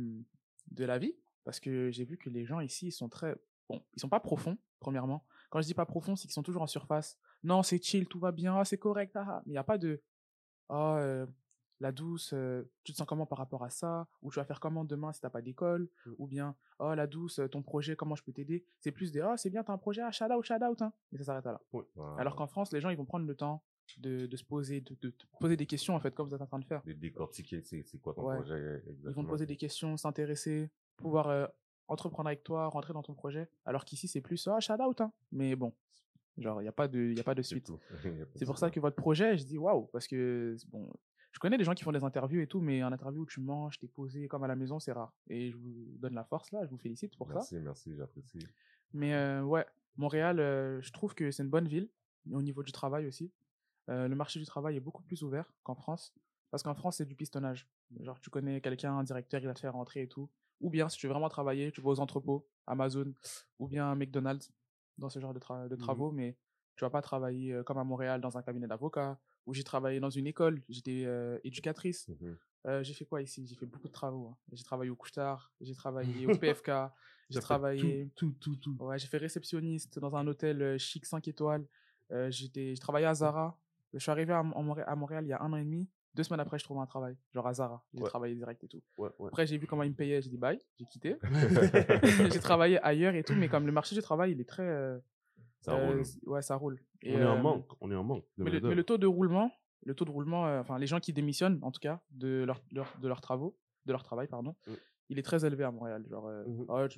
de 0.72 0.86
la 0.86 0.98
vie 0.98 1.16
parce 1.46 1.60
que 1.60 1.92
j'ai 1.92 2.04
vu 2.04 2.18
que 2.18 2.30
les 2.30 2.44
gens 2.44 2.60
ici, 2.60 2.88
ils 2.88 2.92
sont 2.92 3.08
très. 3.08 3.36
Bon, 3.70 3.82
ils 3.96 4.00
sont 4.02 4.10
pas 4.10 4.20
profonds, 4.20 4.58
premièrement. 4.80 5.26
Quand 5.50 5.62
je 5.62 5.68
dis 5.68 5.74
pas 5.74 5.86
profond, 5.86 6.16
c'est 6.16 6.28
qu'ils 6.28 6.34
sont 6.34 6.44
toujours 6.44 6.64
en 6.64 6.68
surface. 6.68 7.18
Non, 7.44 7.64
c'est 7.64 7.82
chill, 7.82 8.08
tout 8.08 8.20
va 8.20 8.32
bien, 8.32 8.58
ah, 8.58 8.66
c'est 8.66 8.78
correct, 8.78 9.16
ah, 9.16 9.26
ah. 9.28 9.44
mais 9.46 9.52
il 9.52 9.54
n'y 9.54 9.60
a 9.60 9.64
pas 9.64 9.78
de. 9.78 10.02
Euh, 10.72 11.26
la 11.80 11.92
douce, 11.92 12.32
euh, 12.34 12.64
tu 12.84 12.94
te 12.94 12.98
sens 12.98 13.08
comment 13.08 13.26
par 13.26 13.38
rapport 13.38 13.64
à 13.64 13.70
ça? 13.70 14.08
Ou 14.22 14.32
tu 14.32 14.40
vas 14.40 14.46
faire 14.46 14.60
comment 14.60 14.86
demain 14.86 15.14
si 15.14 15.22
t'as 15.22 15.30
pas 15.30 15.42
d'école? 15.42 15.90
Mm. 16.06 16.12
Ou 16.18 16.28
bien, 16.28 16.56
oh 16.80 16.94
la 16.96 17.06
douce, 17.06 17.40
euh, 17.40 17.48
ton 17.48 17.62
projet, 17.62 17.96
comment 17.96 18.16
je 18.16 18.24
peux 18.24 18.34
t'aider? 18.34 18.66
C'est 18.80 18.92
plus 18.92 19.12
des, 19.12 19.22
oh 19.22 19.36
c'est 19.38 19.50
bien, 19.50 19.64
t'as 19.64 19.74
un 19.74 19.78
projet, 19.78 20.02
ah, 20.02 20.12
shout 20.12 20.26
out, 20.26 20.44
shout 20.44 20.64
out. 20.64 20.82
Hein. 20.82 20.94
Et 21.12 21.18
ça 21.18 21.26
s'arrête 21.26 21.46
là. 21.46 21.62
Alors 22.18 22.36
qu'en 22.36 22.48
France, 22.48 22.72
les 22.72 22.82
gens, 22.82 22.90
ils 22.90 22.98
vont 22.98 23.06
prendre 23.06 23.26
le 23.26 23.36
temps 23.36 23.64
de, 23.98 24.26
de 24.26 24.38
se 24.38 24.44
poser, 24.44 24.82
de, 24.82 25.14
poser 25.40 25.56
des 25.58 25.66
questions, 25.66 25.96
en 25.96 26.00
fait, 26.00 26.14
comme 26.14 26.28
vous 26.28 26.36
êtes 26.36 26.42
en 26.42 26.46
train 26.48 26.60
de 26.60 26.66
faire. 26.66 26.82
de 26.84 26.94
décortiquer, 26.94 27.62
c'est 27.62 27.84
quoi 28.02 28.14
ton 28.14 28.28
Ouais. 28.28 28.36
projet 28.36 28.76
exactement. 28.78 29.10
Ils 29.12 29.16
vont 29.16 29.24
te 29.24 29.30
poser 29.30 29.46
des 29.46 29.58
questions, 29.58 29.96
s'intéresser, 29.98 30.70
pouvoir 30.98 31.28
euh, 31.30 31.46
entreprendre 31.88 32.28
avec 32.28 32.44
toi, 32.44 32.68
rentrer 32.68 32.94
dans 32.94 33.04
ton 33.04 33.14
projet. 33.14 33.50
Alors 33.66 33.86
qu'ici, 33.86 34.08
c'est 34.08 34.22
plus, 34.22 34.48
ah, 34.48 34.60
shout 34.60 34.74
out. 34.82 35.02
Hein. 35.02 35.12
Mais 35.32 35.56
bon, 35.56 35.74
genre, 36.38 36.60
il 36.62 36.64
n'y 36.64 36.70
a, 36.70 36.72
pas 36.74 36.88
de- 36.88 37.14
y 37.16 37.20
a 37.20 37.24
pas 37.24 37.36
de 37.36 37.42
suite. 37.42 37.72
C'est 38.36 38.46
pour 38.46 38.58
ça 38.58 38.70
que 38.72 38.80
votre 38.80 38.96
projet, 38.96 39.38
je 39.38 39.44
dis 39.46 39.58
waouh, 39.58 39.86
parce 39.94 40.08
que 40.08 40.56
bon, 40.70 40.92
je 41.32 41.40
connais 41.40 41.58
des 41.58 41.64
gens 41.64 41.74
qui 41.74 41.84
font 41.84 41.92
des 41.92 42.04
interviews 42.04 42.42
et 42.42 42.48
tout, 42.48 42.62
mais 42.62 42.82
un 42.82 42.92
interview 42.92 43.22
où 43.22 43.26
tu 43.26 43.40
manges, 43.40 43.78
t'es 43.78 43.88
posé 43.88 44.28
comme 44.28 44.44
à 44.44 44.48
la 44.48 44.56
maison, 44.56 44.80
c'est 44.80 44.94
rare. 44.94 45.14
Et 45.30 45.52
je 45.52 45.58
vous 45.58 45.76
donne 46.00 46.14
la 46.16 46.24
force 46.24 46.52
là, 46.52 46.66
je 46.66 46.70
vous 46.72 46.78
félicite 46.78 47.16
pour 47.18 47.28
ça. 47.28 47.36
Merci, 47.36 47.60
merci, 47.60 47.96
j'apprécie. 47.96 48.40
Mais 48.94 49.14
euh, 49.14 49.44
ouais, 49.44 49.66
Montréal, 49.98 50.40
euh, 50.40 50.82
je 50.82 50.92
trouve 50.92 51.14
que 51.14 51.30
c'est 51.32 51.44
une 51.44 51.50
bonne 51.50 51.68
ville 51.68 51.90
au 52.32 52.42
niveau 52.42 52.64
du 52.64 52.72
travail 52.72 53.06
aussi. 53.06 53.32
Euh, 53.90 54.08
le 54.08 54.16
marché 54.16 54.40
du 54.40 54.46
travail 54.46 54.76
est 54.78 54.80
beaucoup 54.80 55.04
plus 55.04 55.22
ouvert 55.24 55.52
qu'en 55.64 55.76
France, 55.76 56.14
parce 56.52 56.64
qu'en 56.64 56.74
France 56.76 56.98
c'est 56.98 57.06
du 57.06 57.16
pistonnage. 57.16 57.68
Genre 58.00 58.20
tu 58.20 58.30
connais 58.30 58.62
quelqu'un, 58.62 58.98
un 58.98 59.04
directeur, 59.04 59.42
il 59.42 59.48
va 59.48 59.54
te 59.54 59.60
faire 59.60 59.74
rentrer 59.74 60.02
et 60.04 60.08
tout. 60.08 60.30
Ou 60.62 60.70
bien 60.70 60.90
si 60.90 60.98
tu 60.98 61.08
veux 61.08 61.14
vraiment 61.14 61.30
travailler, 61.30 61.72
tu 61.72 61.82
vas 61.82 61.90
aux 61.90 62.00
entrepôts, 62.00 62.48
Amazon, 62.66 63.14
ou 63.60 63.68
bien 63.68 63.94
McDonald's 63.96 64.52
dans 64.98 65.10
ce 65.10 65.20
genre 65.20 65.34
de, 65.34 65.40
tra- 65.40 65.68
de 65.68 65.76
Mhm. 65.76 65.80
travaux, 65.82 66.12
mais 66.12 66.38
tu 66.76 66.84
vas 66.84 66.90
pas 66.90 67.02
travailler 67.02 67.54
euh, 67.54 67.64
comme 67.64 67.78
à 67.78 67.84
Montréal 67.84 68.22
dans 68.22 68.38
un 68.38 68.42
cabinet 68.42 68.68
d'avocat, 68.68 69.20
où 69.46 69.54
j'ai 69.54 69.64
travaillé 69.64 70.00
dans 70.00 70.10
une 70.10 70.28
école, 70.28 70.64
j'étais 70.70 71.04
euh, 71.06 71.38
éducatrice. 71.44 72.10
Euh, 72.66 72.82
j'ai 72.84 72.94
fait 72.96 73.06
quoi 73.06 73.22
ici? 73.22 73.46
J'ai 73.46 73.56
fait 73.56 73.68
beaucoup 73.68 73.88
de 73.88 73.94
travaux. 73.94 74.30
hein. 74.30 74.38
J'ai 74.54 74.64
travaillé 74.64 74.90
au 74.90 74.96
couche-tard, 74.96 75.54
j'ai 75.62 75.76
travaillé 75.76 76.26
au 76.26 76.30
PFK, 76.40 76.72
j'ai 77.30 77.40
travaillé. 77.40 78.10
Tout, 78.16 78.34
tout, 78.40 78.56
tout. 78.56 78.76
tout. 78.78 78.84
Ouais, 78.84 78.98
j'ai 78.98 79.08
fait 79.08 79.18
réceptionniste 79.20 80.00
dans 80.00 80.16
un 80.16 80.26
hôtel 80.26 80.80
chic 80.80 81.06
5 81.06 81.28
étoiles. 81.28 81.68
Euh, 82.12 82.32
j'ai 82.32 82.76
travaillé 82.80 83.06
à 83.06 83.14
Zara. 83.14 83.60
Je 83.94 84.00
suis 84.00 84.12
arrivé 84.12 84.34
à, 84.34 84.40
à 84.40 84.96
Montréal 84.96 85.24
il 85.26 85.30
y 85.30 85.34
a 85.34 85.42
un 85.42 85.52
an 85.54 85.58
et 85.58 85.64
demi. 85.64 85.88
Deux 86.16 86.24
semaines 86.24 86.40
après, 86.40 86.58
je 86.58 86.64
trouvais 86.64 86.80
un 86.80 86.86
travail, 86.86 87.18
genre 87.34 87.46
à 87.46 87.54
Zara. 87.54 87.86
J'ai 87.94 88.02
Ouais. 88.02 88.08
travaillé 88.10 88.36
direct 88.36 88.64
et 88.64 88.68
tout. 88.70 88.82
Ouais, 88.98 89.10
ouais. 89.20 89.28
Après, 89.28 89.46
j'ai 89.46 89.58
vu 89.58 89.68
comment 89.68 89.84
ils 89.84 89.90
me 89.92 89.96
payaient, 89.96 90.22
j'ai 90.22 90.30
dit 90.30 90.38
bye, 90.38 90.58
j'ai 90.78 90.86
quitté. 90.86 91.18
j'ai 92.32 92.40
travaillé 92.40 92.80
ailleurs 92.86 93.16
et 93.16 93.24
tout, 93.24 93.34
mais 93.36 93.50
comme 93.50 93.66
le 93.66 93.72
marché 93.74 93.96
du 93.96 94.02
travail, 94.02 94.32
il 94.32 94.40
est 94.42 94.48
très. 94.50 94.64
euh, 94.64 94.98
Ça 95.62 95.74
euh, 95.74 95.88
roule. 95.88 96.04
Ouais, 96.26 96.42
ça 96.42 96.56
roule. 96.56 96.80
on 97.04 97.08
est 97.10 97.26
en 97.26 97.38
euh, 97.38 97.42
manque. 97.42 97.68
On 97.82 97.92
est 97.92 97.96
en 97.96 98.04
manque. 98.04 98.24
mais 98.38 98.46
le, 98.46 98.52
main-d'œuvre. 98.52 98.70
mais 98.70 98.76
le 98.76 98.84
taux 98.86 98.98
de 98.98 99.08
roulement, 99.08 99.52
le 99.86 99.94
taux 99.94 100.06
de 100.06 100.12
roulement, 100.12 100.48
euh, 100.48 100.62
enfin 100.62 100.78
les 100.80 100.88
gens 100.88 101.00
qui 101.02 101.12
démissionnent 101.12 101.60
en 101.64 101.72
tout 101.72 101.82
cas 101.82 102.02
de 102.12 102.44
leur, 102.46 102.62
leur- 102.72 102.94
de 103.02 103.08
leurs 103.10 103.22
travaux, 103.22 103.58
de 103.86 103.92
leur 103.92 104.04
travail 104.04 104.28
pardon, 104.28 104.56
Mm. 104.68 104.72
il 105.10 105.20
est 105.20 105.24
très 105.24 105.46
élevé 105.46 105.64
à 105.66 105.72
Montréal. 105.72 106.06
Genre, 106.10 106.28
euh, 106.28 106.44
je- 106.46 106.50
moi, 106.50 106.90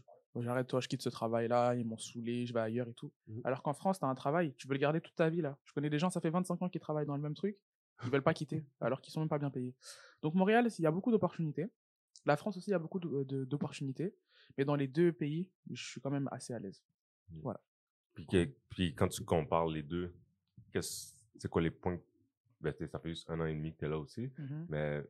j'arrête 0.41 0.67
toi, 0.67 0.79
je 0.81 0.87
quitte 0.87 1.01
ce 1.01 1.09
travail-là, 1.09 1.75
ils 1.75 1.85
m'ont 1.85 1.97
saoulé, 1.97 2.45
je 2.45 2.53
vais 2.53 2.59
ailleurs 2.59 2.87
et 2.87 2.93
tout. 2.93 3.11
Mhm. 3.27 3.41
Alors 3.43 3.61
qu'en 3.63 3.73
France, 3.73 3.99
tu 3.99 4.05
as 4.05 4.07
un 4.07 4.15
travail, 4.15 4.53
tu 4.55 4.67
veux 4.67 4.73
le 4.73 4.79
garder 4.79 5.01
toute 5.01 5.15
ta 5.15 5.29
vie 5.29 5.41
là. 5.41 5.57
Je 5.65 5.73
connais 5.73 5.89
des 5.89 5.99
gens, 5.99 6.09
ça 6.09 6.21
fait 6.21 6.29
25 6.29 6.61
ans 6.61 6.69
qu'ils 6.69 6.81
travaillent 6.81 7.05
dans 7.05 7.15
le 7.15 7.21
même 7.21 7.33
truc, 7.35 7.57
ils 8.03 8.09
veulent 8.09 8.23
pas 8.23 8.33
quitter, 8.61 8.65
alors 8.79 9.01
qu'ils 9.01 9.13
sont 9.13 9.19
même 9.21 9.29
pas 9.29 9.39
bien 9.39 9.49
payés. 9.51 9.75
Donc 10.21 10.33
Montréal, 10.33 10.67
il 10.77 10.81
y 10.81 10.85
a 10.87 10.91
beaucoup 10.91 11.11
d'opportunités. 11.11 11.67
La 12.25 12.35
France 12.37 12.57
aussi, 12.57 12.69
il 12.69 12.73
y 12.73 12.75
a 12.75 12.79
beaucoup 12.79 12.99
d'opportunités. 12.99 14.15
Mais 14.57 14.65
dans 14.65 14.75
les 14.75 14.87
deux 14.87 15.11
pays, 15.13 15.51
je 15.71 15.83
suis 15.83 16.01
quand 16.01 16.09
même 16.09 16.27
assez 16.31 16.53
à 16.53 16.59
l'aise. 16.59 16.83
Puis, 18.13 18.25
que- 18.25 18.55
puis 18.69 18.95
quand 18.95 19.07
tu 19.07 19.23
compares 19.23 19.67
les 19.67 19.83
deux, 19.83 20.13
c'est 21.37 21.49
quoi 21.49 21.61
les 21.61 21.71
points 21.71 21.99
ben, 22.59 22.73
ça 22.91 22.99
fait 22.99 23.09
juste 23.09 23.29
un 23.29 23.39
an 23.39 23.45
et 23.45 23.53
demi 23.53 23.71
que 23.73 23.77
tu 23.79 23.85
es 23.85 23.89
là 23.89 23.99
aussi, 23.99 24.31
mais 24.67 25.03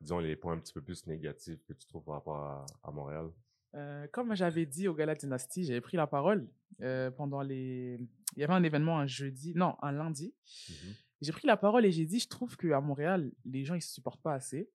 disons 0.00 0.20
les 0.20 0.36
points 0.36 0.54
un 0.54 0.58
petit 0.60 0.72
peu 0.72 0.80
plus 0.82 1.04
négatifs 1.06 1.64
que 1.64 1.72
tu 1.72 1.86
trouves 1.86 2.04
par 2.04 2.14
rapport 2.14 2.36
à, 2.36 2.66
à 2.84 2.90
Montréal? 2.92 3.30
Euh, 3.74 4.06
comme 4.12 4.34
j'avais 4.34 4.66
dit 4.66 4.88
au 4.88 4.94
Gala 4.94 5.14
Dynasty, 5.14 5.64
j'avais 5.64 5.80
pris 5.80 5.96
la 5.96 6.06
parole 6.06 6.48
euh, 6.82 7.10
pendant 7.10 7.42
les. 7.42 7.98
Il 8.36 8.40
y 8.40 8.44
avait 8.44 8.54
un 8.54 8.62
événement 8.62 8.98
un 8.98 9.06
jeudi, 9.06 9.54
non, 9.54 9.76
un 9.82 9.92
lundi. 9.92 10.34
Mhm. 10.68 10.94
J'ai 11.20 11.32
pris 11.32 11.46
la 11.46 11.56
parole 11.56 11.86
et 11.86 11.92
j'ai 11.92 12.04
dit 12.04 12.18
je 12.18 12.28
trouve 12.28 12.56
qu'à 12.56 12.80
Montréal, 12.80 13.30
les 13.44 13.64
gens 13.64 13.74
ils 13.74 13.82
se 13.82 13.92
supportent 13.92 14.22
pas 14.22 14.34
assez. 14.34 14.70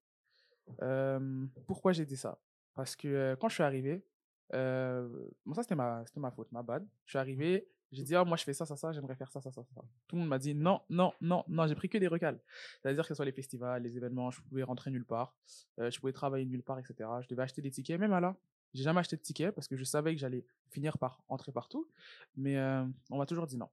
Euh, 0.82 1.46
pourquoi 1.66 1.92
j'ai 1.92 2.06
dit 2.06 2.18
ça? 2.18 2.40
Parce 2.74 2.96
que 2.96 3.36
quand 3.40 3.50
je 3.50 3.56
suis 3.56 3.64
arrivé, 3.64 4.06
bon, 4.54 5.54
ça 5.54 5.64
c'était 5.64 5.76
ma, 5.76 6.04
ma 6.16 6.32
faute, 6.32 6.52
ma 6.52 6.64
bad. 6.64 6.88
Je 7.06 7.12
suis 7.12 7.20
arrivé, 7.20 7.68
j'ai 7.92 8.04
dit 8.04 8.16
ah, 8.16 8.26
moi 8.26 8.38
je 8.38 8.44
fais 8.44 8.54
ça, 8.54 8.66
ça, 8.66 8.76
ça, 8.76 8.92
j'aimerais 8.92 9.16
faire 9.16 9.32
ça, 9.32 9.40
ça, 9.40 9.52
ça, 9.52 9.64
ça. 9.64 9.82
Tout 10.08 10.16
le 10.16 10.22
monde 10.22 10.30
m'a 10.30 10.40
dit 10.40 10.54
non, 10.54 10.82
non, 10.90 11.14
non, 11.22 11.44
non, 11.48 11.68
j'ai 11.68 11.76
pris 11.76 11.90
que 11.90 11.98
des 11.98 12.08
recals. 12.08 12.40
C'est-à-dire 12.82 13.04
que 13.04 13.08
ce 13.08 13.14
soit 13.14 13.26
les 13.26 13.32
festivals, 13.32 13.82
les 13.84 13.96
événements, 13.96 14.30
je 14.32 14.42
pouvais 14.42 14.64
rentrer 14.64 14.92
nulle 14.92 15.06
part, 15.06 15.36
euh, 15.80 15.90
je 15.90 16.00
pouvais 16.00 16.14
travailler 16.14 16.46
nulle 16.46 16.64
part, 16.64 16.80
etc. 16.80 17.10
Je 17.22 17.28
devais 17.28 17.44
acheter 17.44 17.62
des 17.62 17.72
tickets, 17.72 18.00
même 18.00 18.14
à 18.14 18.20
là. 18.20 18.36
J'ai 18.74 18.84
jamais 18.84 19.00
acheté 19.00 19.16
de 19.16 19.22
tickets 19.22 19.54
parce 19.54 19.68
que 19.68 19.76
je 19.76 19.84
savais 19.84 20.14
que 20.14 20.20
j'allais 20.20 20.46
finir 20.70 20.98
par 20.98 21.24
entrer 21.30 21.52
partout. 21.52 21.88
Mais 22.36 22.58
euh, 22.58 22.86
on 23.10 23.18
m'a 23.18 23.26
toujours 23.26 23.48
dit 23.48 23.58
non. 23.58 23.70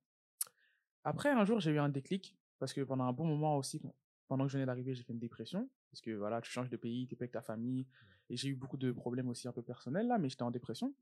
Après, 1.05 1.31
un 1.31 1.45
jour, 1.45 1.61
j'ai 1.61 1.73
eu 1.73 1.79
un 1.79 1.89
déclic 1.89 2.37
parce 2.59 2.73
que 2.73 2.81
pendant 2.81 3.05
un 3.05 3.13
bon 3.13 3.27
moment 3.27 3.59
aussi, 3.59 3.83
pendant 4.29 4.45
que 4.45 4.51
je 4.51 4.57
venais 4.57 4.67
d'arriver, 4.67 4.95
j'ai 4.95 5.03
fait 5.03 5.13
une 5.13 5.19
dépression. 5.19 5.69
Parce 5.91 6.01
que 6.01 6.13
voilà, 6.13 6.41
tu 6.41 6.51
changes 6.51 6.71
de 6.71 6.77
pays, 6.77 7.07
tu 7.07 7.15
es 7.15 7.19
avec 7.19 7.33
ta 7.33 7.43
famille. 7.43 7.87
Et 8.31 8.37
j'ai 8.37 8.49
eu 8.49 8.55
beaucoup 8.55 8.77
de 8.79 8.91
problèmes 8.93 9.29
aussi 9.29 9.47
un 9.49 9.53
peu 9.53 9.63
personnels 9.63 10.07
là, 10.07 10.19
mais 10.19 10.29
j'étais 10.29 10.43
en 10.43 10.51
dépression. 10.51 10.95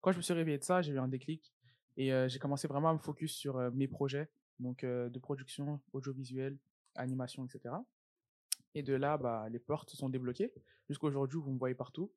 Quand 0.00 0.12
je 0.12 0.18
me 0.18 0.22
suis 0.22 0.34
réveillé 0.34 0.58
de 0.58 0.64
ça, 0.64 0.82
j'ai 0.82 0.92
eu 0.92 0.98
un 0.98 1.08
déclic. 1.08 1.52
Et 1.96 2.12
euh, 2.12 2.28
j'ai 2.28 2.38
commencé 2.38 2.68
vraiment 2.68 2.90
à 2.90 2.94
me 2.94 2.98
focus 2.98 3.32
sur 3.32 3.58
euh, 3.58 3.70
mes 3.72 3.88
projets, 3.88 4.30
donc 4.60 4.84
de 4.84 5.18
production 5.18 5.80
audiovisuelle, 5.92 6.56
animation, 6.94 7.44
etc. 7.44 7.74
Et 8.74 8.82
de 8.82 8.94
là, 8.94 9.18
bah, 9.18 9.48
les 9.48 9.58
portes 9.58 9.90
se 9.90 9.96
sont 9.96 10.08
débloquées 10.08 10.52
jusqu'à 10.88 11.06
aujourd'hui 11.06 11.38
où 11.38 11.42
vous 11.42 11.52
me 11.52 11.58
voyez 11.58 11.74
partout, 11.74 12.12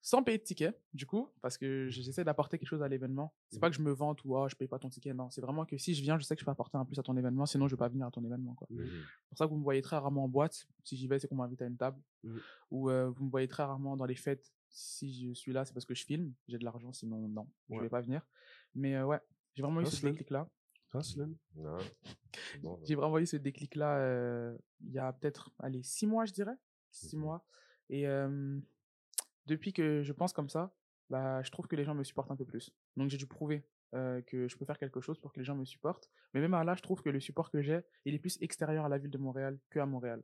sans 0.00 0.22
payer 0.22 0.38
de 0.38 0.42
ticket, 0.44 0.72
du 0.94 1.06
coup, 1.06 1.28
parce 1.42 1.58
que 1.58 1.88
j'essaie 1.88 2.24
d'apporter 2.24 2.56
quelque 2.58 2.68
chose 2.68 2.82
à 2.82 2.88
l'événement. 2.88 3.34
C'est 3.50 3.58
pas 3.60 3.68
que 3.68 3.76
je 3.76 3.82
me 3.82 3.90
vante 3.90 4.24
ou 4.24 4.36
oh, 4.36 4.48
je 4.48 4.54
paye 4.54 4.68
pas 4.68 4.78
ton 4.78 4.88
ticket, 4.88 5.12
non. 5.12 5.28
C'est 5.30 5.40
vraiment 5.40 5.66
que 5.66 5.76
si 5.76 5.92
je 5.94 6.02
viens, 6.02 6.16
je 6.18 6.24
sais 6.24 6.34
que 6.36 6.40
je 6.40 6.44
peux 6.44 6.50
apporter 6.50 6.78
un 6.78 6.84
plus 6.84 6.98
à 6.98 7.02
ton 7.02 7.16
événement, 7.16 7.46
sinon 7.46 7.66
je 7.68 7.74
vais 7.74 7.78
pas 7.78 7.88
venir 7.88 8.06
à 8.06 8.10
ton 8.10 8.24
événement. 8.24 8.54
quoi. 8.54 8.66
Mhm. 8.70 8.86
C'est 8.86 9.28
pour 9.28 9.38
ça 9.38 9.44
que 9.46 9.50
vous 9.50 9.58
me 9.58 9.64
voyez 9.64 9.82
très 9.82 9.96
rarement 9.96 10.24
en 10.24 10.28
boîte. 10.28 10.66
Si 10.84 10.96
j'y 10.96 11.08
vais, 11.08 11.18
c'est 11.18 11.28
qu'on 11.28 11.36
m'invite 11.36 11.60
à 11.62 11.66
une 11.66 11.76
table. 11.76 12.00
Ou 12.70 12.90
euh, 12.90 13.10
vous 13.10 13.24
me 13.24 13.30
voyez 13.30 13.48
très 13.48 13.64
rarement 13.64 13.96
dans 13.96 14.06
les 14.06 14.14
fêtes. 14.16 14.52
Si 14.70 15.26
je 15.28 15.34
suis 15.34 15.52
là, 15.52 15.64
c'est 15.64 15.72
parce 15.74 15.84
que 15.86 15.94
je 15.94 16.04
filme. 16.04 16.32
J'ai 16.46 16.58
de 16.58 16.64
l'argent, 16.64 16.92
sinon 16.92 17.26
non, 17.28 17.48
je 17.68 17.74
Ouais. 17.74 17.82
vais 17.82 17.88
pas 17.88 18.00
venir. 18.00 18.26
Mais 18.74 18.94
euh, 18.96 19.04
ouais, 19.04 19.18
j'ai 19.54 19.62
vraiment 19.62 19.80
eu 19.80 19.86
ce 19.86 19.96
Slim. 19.96 20.12
déclic-là. 20.12 20.48
Non. 21.54 21.78
Bon, 22.62 22.80
J'ai 22.84 22.94
vraiment 22.94 23.18
eu 23.18 23.26
ce 23.26 23.36
déclic-là 23.36 23.98
euh, 23.98 24.56
il 24.80 24.92
y 24.92 24.98
a 24.98 25.12
peut-être, 25.12 25.50
allez, 25.58 25.82
six 25.82 26.06
mois, 26.06 26.24
je 26.24 26.32
dirais. 26.32 26.56
Six 26.90 27.16
Mhm. 27.16 27.22
mois. 27.22 27.44
Et 27.90 28.06
euh, 28.08 28.58
depuis 29.46 29.72
que 29.72 30.02
je 30.02 30.12
pense 30.12 30.32
comme 30.32 30.48
ça, 30.48 30.74
bah, 31.10 31.42
je 31.42 31.50
trouve 31.50 31.66
que 31.66 31.76
les 31.76 31.84
gens 31.84 31.94
me 31.94 32.04
supportent 32.04 32.30
un 32.30 32.36
peu 32.36 32.44
plus. 32.44 32.70
Donc 32.96 33.10
j'ai 33.10 33.16
dû 33.16 33.26
prouver 33.26 33.66
euh, 33.94 34.20
que 34.22 34.48
je 34.48 34.56
peux 34.56 34.64
faire 34.66 34.78
quelque 34.78 35.00
chose 35.00 35.18
pour 35.18 35.32
que 35.32 35.38
les 35.38 35.44
gens 35.44 35.54
me 35.56 35.64
supportent. 35.64 36.10
Mais 36.34 36.40
même 36.40 36.52
à 36.54 36.64
là, 36.64 36.74
je 36.74 36.82
trouve 36.82 37.02
que 37.02 37.08
le 37.10 37.20
support 37.20 37.50
que 37.50 37.62
j'ai, 37.62 37.80
il 38.04 38.14
est 38.14 38.18
plus 38.18 38.36
extérieur 38.42 38.84
à 38.84 38.88
la 38.88 38.98
ville 38.98 39.10
de 39.10 39.18
Montréal 39.18 39.58
qu'à 39.70 39.86
Montréal. 39.86 40.22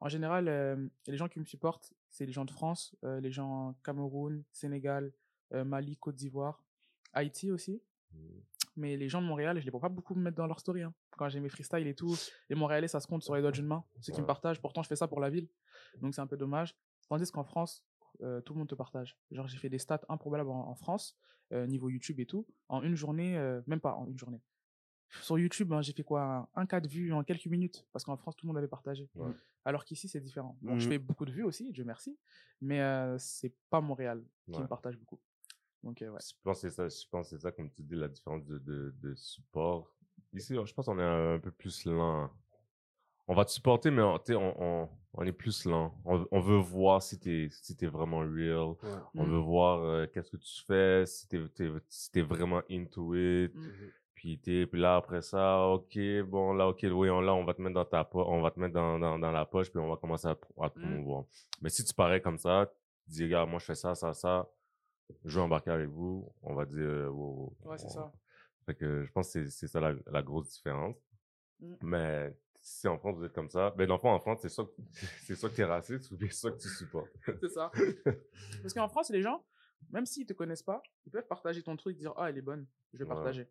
En 0.00 0.08
général, 0.08 0.48
euh, 0.48 0.88
les 1.06 1.16
gens 1.16 1.28
qui 1.28 1.38
me 1.38 1.44
supportent, 1.44 1.92
c'est 2.10 2.26
les 2.26 2.32
gens 2.32 2.44
de 2.44 2.50
France, 2.50 2.94
euh, 3.04 3.20
les 3.20 3.30
gens 3.30 3.74
Cameroun, 3.84 4.42
Sénégal, 4.52 5.12
Mali, 5.52 5.96
Côte 5.96 6.16
d'Ivoire, 6.16 6.64
Haïti 7.12 7.52
aussi. 7.52 7.80
Mais 8.76 8.96
les 8.96 9.08
gens 9.08 9.22
de 9.22 9.26
Montréal, 9.26 9.58
je 9.58 9.64
les 9.64 9.70
vois 9.70 9.80
pas 9.80 9.88
beaucoup 9.88 10.14
me 10.14 10.22
mettre 10.22 10.36
dans 10.36 10.46
leur 10.46 10.60
story. 10.60 10.82
hein. 10.82 10.92
Quand 11.16 11.28
j'ai 11.28 11.40
mes 11.40 11.48
freestyles 11.48 11.86
et 11.86 11.94
tout, 11.94 12.14
les 12.50 12.56
Montréalais, 12.56 12.88
ça 12.88 13.00
se 13.00 13.06
compte 13.06 13.22
sur 13.22 13.34
les 13.34 13.40
doigts 13.40 13.52
d'une 13.52 13.66
main. 13.66 13.84
Ceux 14.00 14.12
qui 14.12 14.20
me 14.20 14.26
partagent, 14.26 14.60
pourtant 14.60 14.82
je 14.82 14.88
fais 14.88 14.96
ça 14.96 15.08
pour 15.08 15.20
la 15.20 15.30
ville. 15.30 15.48
Donc 16.02 16.14
c'est 16.14 16.20
un 16.20 16.26
peu 16.26 16.36
dommage. 16.36 16.76
Tandis 17.08 17.30
qu'en 17.30 17.44
France, 17.44 17.84
euh, 18.22 18.40
tout 18.42 18.52
le 18.52 18.58
monde 18.58 18.68
te 18.68 18.74
partage. 18.74 19.16
Genre 19.30 19.46
j'ai 19.48 19.56
fait 19.58 19.68
des 19.70 19.78
stats 19.78 20.00
improbables 20.08 20.50
en, 20.50 20.68
en 20.68 20.74
France, 20.74 21.16
euh, 21.52 21.66
niveau 21.66 21.88
YouTube 21.88 22.20
et 22.20 22.26
tout. 22.26 22.46
En 22.68 22.82
une 22.82 22.96
journée, 22.96 23.38
euh, 23.38 23.62
même 23.66 23.80
pas 23.80 23.94
en 23.94 24.06
une 24.06 24.18
journée. 24.18 24.42
Sur 25.22 25.38
YouTube, 25.38 25.72
hein, 25.72 25.80
j'ai 25.82 25.92
fait 25.92 26.02
quoi 26.02 26.50
Un 26.54 26.66
cas 26.66 26.80
de 26.80 26.88
vues 26.88 27.12
en 27.12 27.22
quelques 27.24 27.46
minutes. 27.46 27.86
Parce 27.92 28.04
qu'en 28.04 28.16
France, 28.16 28.36
tout 28.36 28.44
le 28.44 28.48
monde 28.48 28.58
avait 28.58 28.68
partagé. 28.68 29.08
Ouais. 29.14 29.32
Alors 29.64 29.84
qu'ici, 29.84 30.08
c'est 30.08 30.20
différent. 30.20 30.58
Bon, 30.60 30.78
je 30.78 30.84
Mhm. 30.86 30.92
fais 30.92 30.98
beaucoup 30.98 31.24
de 31.24 31.30
vues 31.32 31.44
aussi, 31.44 31.72
Dieu 31.72 31.84
merci. 31.84 32.18
Mais 32.60 32.80
c'est 33.18 33.54
pas 33.70 33.80
Montréal 33.80 34.22
qui 34.46 34.52
Ouais. 34.58 34.62
me 34.64 34.68
partage 34.68 34.96
beaucoup. 34.98 35.18
Donc 35.86 35.98
ouais. 36.00 36.06
Je 36.20 36.34
pense 36.42 36.60
que 36.62 36.68
c'est 36.68 36.74
ça, 36.74 36.88
je 36.88 37.08
pense 37.10 37.30
que 37.30 37.36
c'est 37.36 37.42
ça, 37.42 37.52
comme 37.52 37.70
tu 37.70 37.82
dis, 37.82 37.94
la 37.94 38.08
différence 38.08 38.44
de, 38.44 38.58
de, 38.58 38.92
de 39.00 39.14
support. 39.14 39.88
Ici, 40.32 40.54
je 40.54 40.74
pense 40.74 40.86
qu'on 40.86 40.98
est 40.98 41.02
un, 41.02 41.38
peu 41.38 41.50
plus 41.52 41.84
lent. 41.84 42.28
On 43.28 43.34
va 43.34 43.44
te 43.44 43.50
supporter, 43.52 43.90
mais 43.90 44.02
on, 44.02 44.14
on, 44.30 44.54
on, 44.58 44.88
on 45.14 45.22
est 45.24 45.32
plus 45.32 45.64
lent. 45.64 45.94
On, 46.04 46.26
on 46.30 46.40
veut 46.40 46.58
voir 46.58 47.02
si 47.02 47.18
t'es 47.18 47.48
si 47.50 47.76
t'es 47.76 47.86
vraiment 47.86 48.18
real. 48.20 48.74
Ouais. 48.82 49.00
On 49.14 49.24
Mm. 49.26 49.30
veut 49.30 49.38
voir 49.38 49.82
euh, 49.84 50.06
qu'est-ce 50.06 50.30
que 50.30 50.36
tu 50.36 50.64
fais, 50.64 51.06
si 51.06 51.28
t'es 51.28 51.48
t'es- 51.48 51.70
si 51.88 52.10
t'es 52.10 52.22
vraiment 52.22 52.62
into 52.70 53.14
it. 53.14 53.54
Mm. 53.54 53.70
Puis, 54.14 54.38
t'es, 54.38 54.66
puis 54.66 54.80
là, 54.80 54.96
après 54.96 55.22
ça, 55.22 55.66
OK, 55.68 55.98
bon, 56.26 56.54
là, 56.54 56.68
OK, 56.68 56.80
oui, 56.90 57.10
on, 57.10 57.20
là, 57.20 57.34
on 57.34 57.44
va 57.44 57.52
te 57.54 57.60
mettre 57.62 57.74
dans 57.74 57.84
ta 57.84 58.02
po- 58.02 58.24
on 58.26 58.40
va 58.40 58.50
te 58.50 58.58
mettre 58.58 58.72
dans, 58.74 58.98
dans, 58.98 59.18
dans 59.18 59.30
la 59.30 59.44
poche, 59.44 59.70
puis 59.70 59.78
on 59.78 59.88
va 59.90 59.96
commencer 59.96 60.26
à, 60.28 60.34
te 60.34 60.78
Mm. 60.78 60.82
promouvoir. 60.82 61.24
Mais 61.62 61.68
si 61.68 61.84
tu 61.84 61.92
parais 61.94 62.20
comme 62.20 62.38
ça, 62.38 62.66
tu 63.04 63.10
dis, 63.12 63.24
regarde, 63.24 63.48
moi, 63.50 63.58
je 63.60 63.66
fais 63.66 63.74
ça, 63.74 63.94
ça, 63.94 64.12
ça, 64.14 64.48
je 65.24 65.38
vais 65.38 65.44
embarquer 65.44 65.70
avec 65.70 65.88
vous, 65.88 66.32
on 66.42 66.54
va 66.54 66.64
dire, 66.66 66.78
euh, 66.80 67.08
wow, 67.08 67.56
Ouais, 67.64 67.78
c'est 67.78 67.86
on- 67.86 67.90
ça. 67.90 68.12
Fait 68.64 68.74
que 68.74 69.04
je 69.04 69.12
pense 69.12 69.32
que 69.32 69.46
c'est, 69.48 69.68
ça 69.68 69.80
la, 69.80 69.94
la 70.06 70.22
grosse 70.22 70.50
différence. 70.50 70.96
Mm. 71.60 71.74
Mais 71.82 72.36
si 72.60 72.88
en 72.88 72.98
France 72.98 73.16
vous 73.16 73.24
êtes 73.24 73.32
comme 73.32 73.48
ça, 73.48 73.70
ben 73.70 73.86
dans 73.86 73.94
le 73.94 74.00
fond, 74.00 74.10
en 74.10 74.18
France, 74.18 74.40
c'est 74.42 74.48
soit, 74.48 74.66
que- 74.66 74.82
c'est 75.24 75.36
soit 75.36 75.50
que 75.50 75.54
t'es 75.56 75.64
raciste 75.64 76.10
ou 76.10 76.16
bien 76.16 76.28
soit 76.30 76.50
que 76.52 76.58
tu 76.60 76.68
supportes? 76.68 77.12
C'est 77.40 77.48
ça. 77.50 77.70
Parce 78.62 78.74
qu'en 78.74 78.88
France, 78.88 79.10
les 79.10 79.22
gens, 79.22 79.44
même 79.90 80.04
s'ils 80.06 80.26
te 80.26 80.32
connaissent 80.32 80.62
pas, 80.64 80.82
ils 81.06 81.10
peuvent 81.12 81.26
partager 81.28 81.62
ton 81.62 81.76
truc, 81.76 81.96
dire 81.96 82.12
ah 82.16 82.28
elle 82.30 82.38
est 82.38 82.42
bonne, 82.42 82.66
je 82.92 82.98
vais 82.98 83.04
Ouais. 83.04 83.10
partager. 83.14 83.48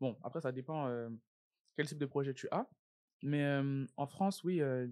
Bon, 0.00 0.16
après 0.24 0.40
ça 0.40 0.50
dépend 0.50 0.88
euh, 0.88 1.08
quel 1.76 1.86
type 1.86 1.98
de 1.98 2.06
projet 2.06 2.34
tu 2.34 2.48
as, 2.50 2.68
mais 3.22 3.44
euh, 3.44 3.86
en 3.96 4.06
France, 4.08 4.42
oui, 4.42 4.60
euh, 4.60 4.88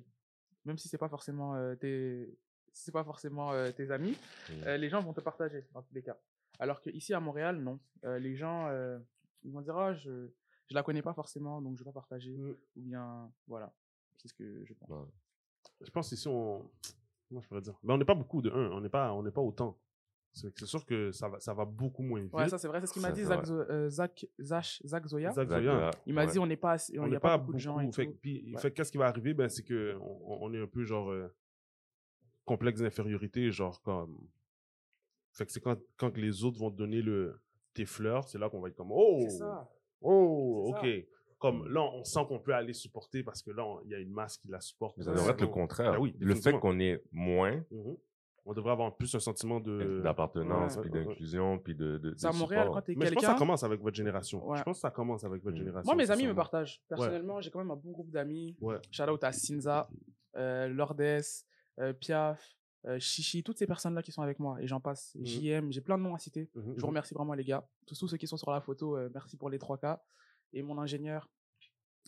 même 0.64 0.78
si 0.78 0.86
c'est 0.88 0.98
pas 0.98 1.08
forcément 1.08 1.74
tes, 1.76 2.38
si 2.78 2.84
c'est 2.84 2.92
pas 2.92 3.04
forcément 3.04 3.52
euh, 3.52 3.70
tes 3.72 3.90
amis, 3.90 4.16
Mm. 4.48 4.52
euh, 4.66 4.76
les 4.76 4.88
gens 4.88 5.00
vont 5.00 5.12
te 5.12 5.20
partager 5.20 5.66
dans 5.74 5.82
tous 5.82 5.94
les 5.94 6.02
cas. 6.02 6.16
Alors 6.60 6.80
que 6.80 6.90
ici 6.90 7.12
à 7.12 7.20
Montréal, 7.20 7.56
non, 7.60 7.78
Euh, 8.04 8.18
les 8.20 8.36
gens 8.36 8.68
euh, 8.68 8.98
ils 9.42 9.52
vont 9.52 9.60
dire 9.60 9.76
ah 9.76 9.92
je 9.94 10.28
je 10.68 10.74
la 10.74 10.82
connais 10.82 11.02
pas 11.02 11.14
forcément, 11.14 11.60
donc 11.62 11.76
je 11.76 11.82
vais 11.82 11.90
pas 11.90 12.00
partager, 12.02 12.36
Mm. 12.36 12.56
ou 12.76 12.80
bien 12.82 13.32
voilà, 13.46 13.72
c'est 14.18 14.28
ce 14.28 14.34
que 14.34 14.64
je 14.64 14.74
pense. 14.74 14.88
Ouais. 14.90 15.06
Je 15.80 15.90
pense 15.90 16.12
ici, 16.12 16.28
on. 16.28 16.70
Comment 17.28 17.40
je 17.42 17.48
pourrais 17.48 17.60
dire? 17.60 17.78
Mais 17.82 17.92
on 17.92 17.98
n'est 17.98 18.04
pas 18.04 18.14
beaucoup 18.14 18.40
de 18.42 18.50
un, 18.50 18.70
on 18.70 18.80
n'est 18.80 18.88
pas, 18.88 19.12
on 19.12 19.22
n'est 19.22 19.30
pas 19.38 19.40
autant. 19.42 19.78
C'est 20.34 20.64
sûr 20.66 20.86
que 20.86 21.10
ça 21.10 21.28
va, 21.28 21.40
ça 21.40 21.52
va 21.52 21.64
beaucoup 21.64 22.02
moins 22.02 22.20
vite. 22.20 22.32
Ouais, 22.32 22.48
ça 22.48 22.58
c'est 22.58 22.68
vrai, 22.68 22.80
c'est 22.80 22.86
ce 22.86 22.92
qu'il 22.92 23.02
m'a 23.02 23.10
dit 23.10 23.24
Zach, 23.24 23.44
euh, 23.48 23.88
Zach, 23.88 24.24
Zach, 24.40 24.80
Zach 24.84 25.04
Zoya. 25.06 25.32
Zach 25.32 25.48
Zoya. 25.48 25.90
Il 26.06 26.14
m'a 26.14 26.24
ouais. 26.26 26.30
dit 26.32 26.38
on 26.38 26.46
n'est 26.46 26.56
pas 26.56 26.76
on 26.96 27.04
n'y 27.06 27.10
n'est 27.10 27.16
a 27.16 27.20
pas, 27.20 27.30
pas 27.30 27.38
beaucoup 27.38 27.54
de 27.54 27.58
gens 27.58 27.80
et 27.80 27.90
fait, 27.92 28.04
tout. 28.06 28.12
que- 28.12 28.16
puis, 28.18 28.52
Ouais. 28.54 28.60
fait 28.60 28.70
que 28.70 28.76
qu'est-ce 28.76 28.92
qui 28.92 28.98
va 28.98 29.06
arriver? 29.08 29.34
Ben, 29.34 29.48
c'est 29.48 29.64
que 29.64 29.96
on, 30.00 30.38
on 30.46 30.54
est 30.54 30.60
un 30.62 30.66
peu 30.68 30.84
genre 30.84 31.10
euh, 31.10 31.34
complexe 32.48 32.80
d'infériorité 32.80 33.50
genre 33.52 33.80
comme 33.82 34.18
fait 35.32 35.46
que 35.46 35.52
c'est 35.52 35.60
quand, 35.60 35.78
quand 35.96 36.10
que 36.10 36.20
les 36.20 36.44
autres 36.44 36.58
vont 36.58 36.70
te 36.70 36.76
donner 36.76 37.02
le 37.02 37.40
tes 37.74 37.84
fleurs 37.84 38.26
c'est 38.28 38.38
là 38.38 38.48
qu'on 38.50 38.60
va 38.60 38.68
être 38.68 38.76
comme 38.76 38.90
oh 38.92 39.18
C'est 39.22 39.30
ça. 39.38 39.68
oh 40.00 40.64
C'est 40.66 40.72
ça. 40.72 40.78
ok 40.78 41.06
comme 41.38 41.68
là 41.68 41.82
on 41.82 42.02
sent 42.04 42.20
qu'on 42.26 42.40
peut 42.40 42.54
aller 42.54 42.72
supporter 42.72 43.22
parce 43.22 43.42
que 43.42 43.50
là 43.52 43.64
il 43.84 43.90
y 43.90 43.94
a 43.94 43.98
une 43.98 44.10
masse 44.12 44.36
qui 44.38 44.48
la 44.48 44.60
supporte 44.60 44.96
Mais 44.98 45.04
ça 45.04 45.12
devrait 45.12 45.32
être 45.32 45.40
le 45.40 45.46
contraire. 45.46 45.92
Ben 45.92 45.98
oui, 46.00 46.14
le 46.18 46.34
fait 46.34 46.52
qu'on 46.58 46.80
ait 46.80 47.00
moins 47.12 47.62
Mhm. 47.70 47.96
on 48.44 48.54
devrait 48.54 48.72
avoir 48.72 48.96
plus 48.96 49.14
un 49.14 49.20
sentiment 49.20 49.60
de 49.60 50.00
d'appartenance, 50.02 50.76
Ouais, 50.76 50.82
puis 50.82 50.90
ouais, 50.90 50.98
ouais. 51.00 51.04
d'inclusion, 51.04 51.58
puis 51.58 51.74
de, 51.76 51.98
de, 51.98 52.10
de 52.10 52.14
C'est 52.16 52.26
à 52.28 52.32
Montréal, 52.32 52.62
support. 52.64 52.74
quand 52.76 52.82
t'es 52.82 52.94
mais 52.96 53.06
je 53.06 53.12
pense 53.12 53.20
que 53.20 53.20
ça 53.20 53.26
quelqu'un. 53.32 53.38
commence 53.38 53.62
avec 53.62 53.80
votre 53.82 53.96
génération 53.96 54.48
Ouais. 54.48 54.56
je 54.58 54.62
pense 54.64 54.78
que 54.78 54.80
ça 54.80 54.90
commence 54.90 55.22
avec 55.24 55.42
votre 55.44 55.54
Mm. 55.54 55.58
génération 55.58 55.86
Moi, 55.92 56.02
mes 56.02 56.10
amis 56.10 56.26
me 56.26 56.34
partagent. 56.34 56.82
Personnellement, 56.88 57.40
j'ai 57.42 57.50
quand 57.50 57.58
même 57.60 57.70
un 57.70 57.76
bon 57.76 57.92
groupe 57.92 58.10
d'amis. 58.10 58.56
ouais 58.62 58.76
Shout 58.90 59.02
out 59.10 59.22
à 59.22 59.30
Sinza, 59.32 59.88
euh, 60.36 60.66
Lourdes, 60.68 61.20
euh, 61.78 61.92
Piaf, 61.92 62.56
euh, 62.86 62.98
Chichi, 63.00 63.42
toutes 63.42 63.58
ces 63.58 63.66
personnes-là 63.66 64.02
qui 64.02 64.12
sont 64.12 64.22
avec 64.22 64.38
moi. 64.38 64.60
Et 64.62 64.66
j'en 64.66 64.80
passe. 64.80 65.14
Mhm. 65.16 65.24
JM, 65.26 65.72
j'ai 65.72 65.80
plein 65.80 65.98
de 65.98 66.02
noms 66.02 66.14
à 66.14 66.18
citer. 66.18 66.50
Mhm, 66.54 66.74
Je 66.76 66.80
vous 66.80 66.86
remercie 66.86 67.14
vraiment, 67.14 67.34
les 67.34 67.44
gars. 67.44 67.68
Tous, 67.86 67.98
tous 67.98 68.08
ceux 68.08 68.16
qui 68.16 68.26
sont 68.26 68.36
sur 68.36 68.50
la 68.50 68.60
photo, 68.60 68.96
euh, 68.96 69.10
merci 69.12 69.36
pour 69.36 69.50
les 69.50 69.58
3K. 69.58 69.98
Et 70.52 70.62
mon 70.62 70.78
ingénieur, 70.78 71.28